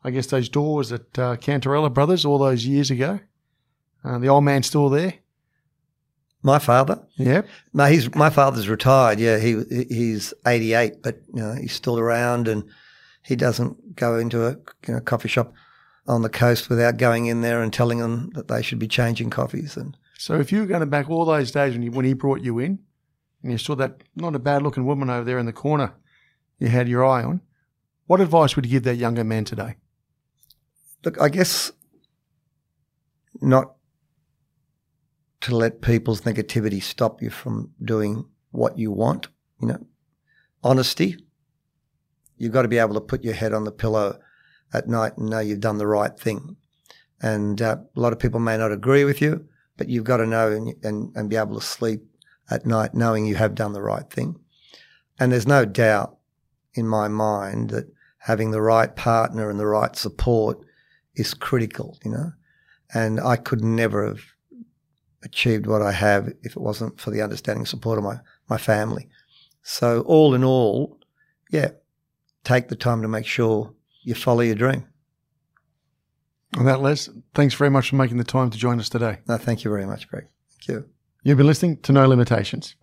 I 0.04 0.10
guess, 0.10 0.26
those 0.26 0.48
doors 0.48 0.92
at 0.92 1.18
uh, 1.18 1.36
Cantarella 1.36 1.92
Brothers 1.92 2.24
all 2.24 2.38
those 2.38 2.64
years 2.64 2.90
ago, 2.90 3.20
uh, 4.04 4.18
the 4.18 4.28
old 4.28 4.44
man 4.44 4.62
still 4.62 4.88
there? 4.88 5.14
My 6.42 6.58
father? 6.58 7.00
Yep. 7.16 7.46
No, 7.72 7.84
he's 7.84 8.12
my 8.14 8.30
father's 8.30 8.68
retired. 8.68 9.20
Yeah, 9.20 9.38
he 9.38 9.62
he's 9.88 10.34
eighty 10.46 10.74
eight, 10.74 11.02
but 11.02 11.22
you 11.32 11.40
know 11.40 11.54
he's 11.54 11.72
still 11.72 11.98
around 11.98 12.48
and 12.48 12.64
he 13.22 13.36
doesn't 13.36 13.94
go 13.94 14.18
into 14.18 14.46
a 14.46 14.50
you 14.86 14.94
know, 14.94 15.00
coffee 15.00 15.28
shop 15.28 15.52
on 16.06 16.22
the 16.22 16.28
coast 16.28 16.68
without 16.68 16.96
going 16.96 17.26
in 17.26 17.40
there 17.40 17.62
and 17.62 17.72
telling 17.72 17.98
them 17.98 18.30
that 18.34 18.48
they 18.48 18.62
should 18.62 18.78
be 18.78 18.88
changing 18.88 19.30
coffees. 19.30 19.76
And 19.76 19.96
so, 20.18 20.38
if 20.38 20.50
you 20.50 20.60
were 20.60 20.66
going 20.66 20.88
back 20.88 21.08
all 21.08 21.24
those 21.24 21.52
days 21.52 21.74
when, 21.74 21.82
you, 21.82 21.90
when 21.92 22.04
he 22.04 22.14
brought 22.14 22.40
you 22.40 22.58
in, 22.58 22.80
and 23.42 23.52
you 23.52 23.58
saw 23.58 23.74
that 23.76 24.02
not 24.16 24.34
a 24.34 24.40
bad 24.40 24.62
looking 24.62 24.84
woman 24.84 25.10
over 25.10 25.24
there 25.24 25.38
in 25.38 25.46
the 25.46 25.52
corner, 25.52 25.94
you 26.58 26.68
had 26.68 26.88
your 26.88 27.04
eye 27.04 27.22
on. 27.22 27.40
What 28.06 28.20
advice 28.20 28.56
would 28.56 28.66
you 28.66 28.72
give 28.72 28.84
that 28.84 28.96
younger 28.96 29.24
man 29.24 29.44
today? 29.44 29.76
Look, 31.04 31.20
I 31.20 31.28
guess 31.28 31.72
not 33.40 33.74
to 35.42 35.56
let 35.56 35.82
people's 35.82 36.22
negativity 36.22 36.82
stop 36.82 37.22
you 37.22 37.30
from 37.30 37.70
doing 37.84 38.24
what 38.50 38.78
you 38.78 38.90
want. 38.90 39.28
You 39.60 39.68
know, 39.68 39.86
honesty 40.62 41.16
You've 42.42 42.52
got 42.52 42.62
to 42.62 42.68
be 42.68 42.78
able 42.78 42.94
to 42.94 43.00
put 43.00 43.22
your 43.22 43.34
head 43.34 43.54
on 43.54 43.62
the 43.62 43.70
pillow 43.70 44.18
at 44.72 44.88
night 44.88 45.16
and 45.16 45.30
know 45.30 45.38
you've 45.38 45.60
done 45.60 45.78
the 45.78 45.86
right 45.86 46.18
thing. 46.18 46.56
And 47.22 47.62
uh, 47.62 47.76
a 47.94 48.00
lot 48.00 48.12
of 48.12 48.18
people 48.18 48.40
may 48.40 48.56
not 48.56 48.72
agree 48.72 49.04
with 49.04 49.22
you, 49.22 49.46
but 49.76 49.88
you've 49.88 50.02
got 50.02 50.16
to 50.16 50.26
know 50.26 50.50
and, 50.50 50.74
and, 50.82 51.16
and 51.16 51.30
be 51.30 51.36
able 51.36 51.54
to 51.60 51.64
sleep 51.64 52.02
at 52.50 52.66
night 52.66 52.94
knowing 52.94 53.26
you 53.26 53.36
have 53.36 53.54
done 53.54 53.74
the 53.74 53.80
right 53.80 54.10
thing. 54.10 54.40
And 55.20 55.30
there's 55.30 55.46
no 55.46 55.64
doubt 55.64 56.16
in 56.74 56.88
my 56.88 57.06
mind 57.06 57.70
that 57.70 57.92
having 58.18 58.50
the 58.50 58.60
right 58.60 58.96
partner 58.96 59.48
and 59.48 59.60
the 59.60 59.66
right 59.68 59.94
support 59.94 60.58
is 61.14 61.34
critical, 61.34 61.96
you 62.04 62.10
know. 62.10 62.32
And 62.92 63.20
I 63.20 63.36
could 63.36 63.62
never 63.62 64.04
have 64.04 64.22
achieved 65.22 65.66
what 65.66 65.82
I 65.82 65.92
have 65.92 66.28
if 66.42 66.56
it 66.56 66.60
wasn't 66.60 67.00
for 67.00 67.10
the 67.10 67.22
understanding 67.22 67.66
support 67.66 67.98
of 67.98 68.04
my, 68.04 68.20
my 68.48 68.58
family. 68.58 69.08
So 69.62 70.00
all 70.02 70.34
in 70.34 70.44
all, 70.44 70.98
yeah, 71.50 71.70
take 72.44 72.68
the 72.68 72.76
time 72.76 73.02
to 73.02 73.08
make 73.08 73.26
sure 73.26 73.72
you 74.02 74.14
follow 74.14 74.40
your 74.40 74.56
dream. 74.56 74.86
On 76.58 76.66
that, 76.66 76.82
Les, 76.82 77.08
thanks 77.34 77.54
very 77.54 77.70
much 77.70 77.90
for 77.90 77.96
making 77.96 78.18
the 78.18 78.24
time 78.24 78.50
to 78.50 78.58
join 78.58 78.78
us 78.78 78.88
today. 78.88 79.20
No, 79.26 79.38
thank 79.38 79.64
you 79.64 79.70
very 79.70 79.86
much, 79.86 80.08
Greg. 80.08 80.26
Thank 80.50 80.68
you. 80.68 80.88
You've 81.22 81.38
been 81.38 81.46
listening 81.46 81.78
to 81.78 81.92
No 81.92 82.06
Limitations. 82.06 82.74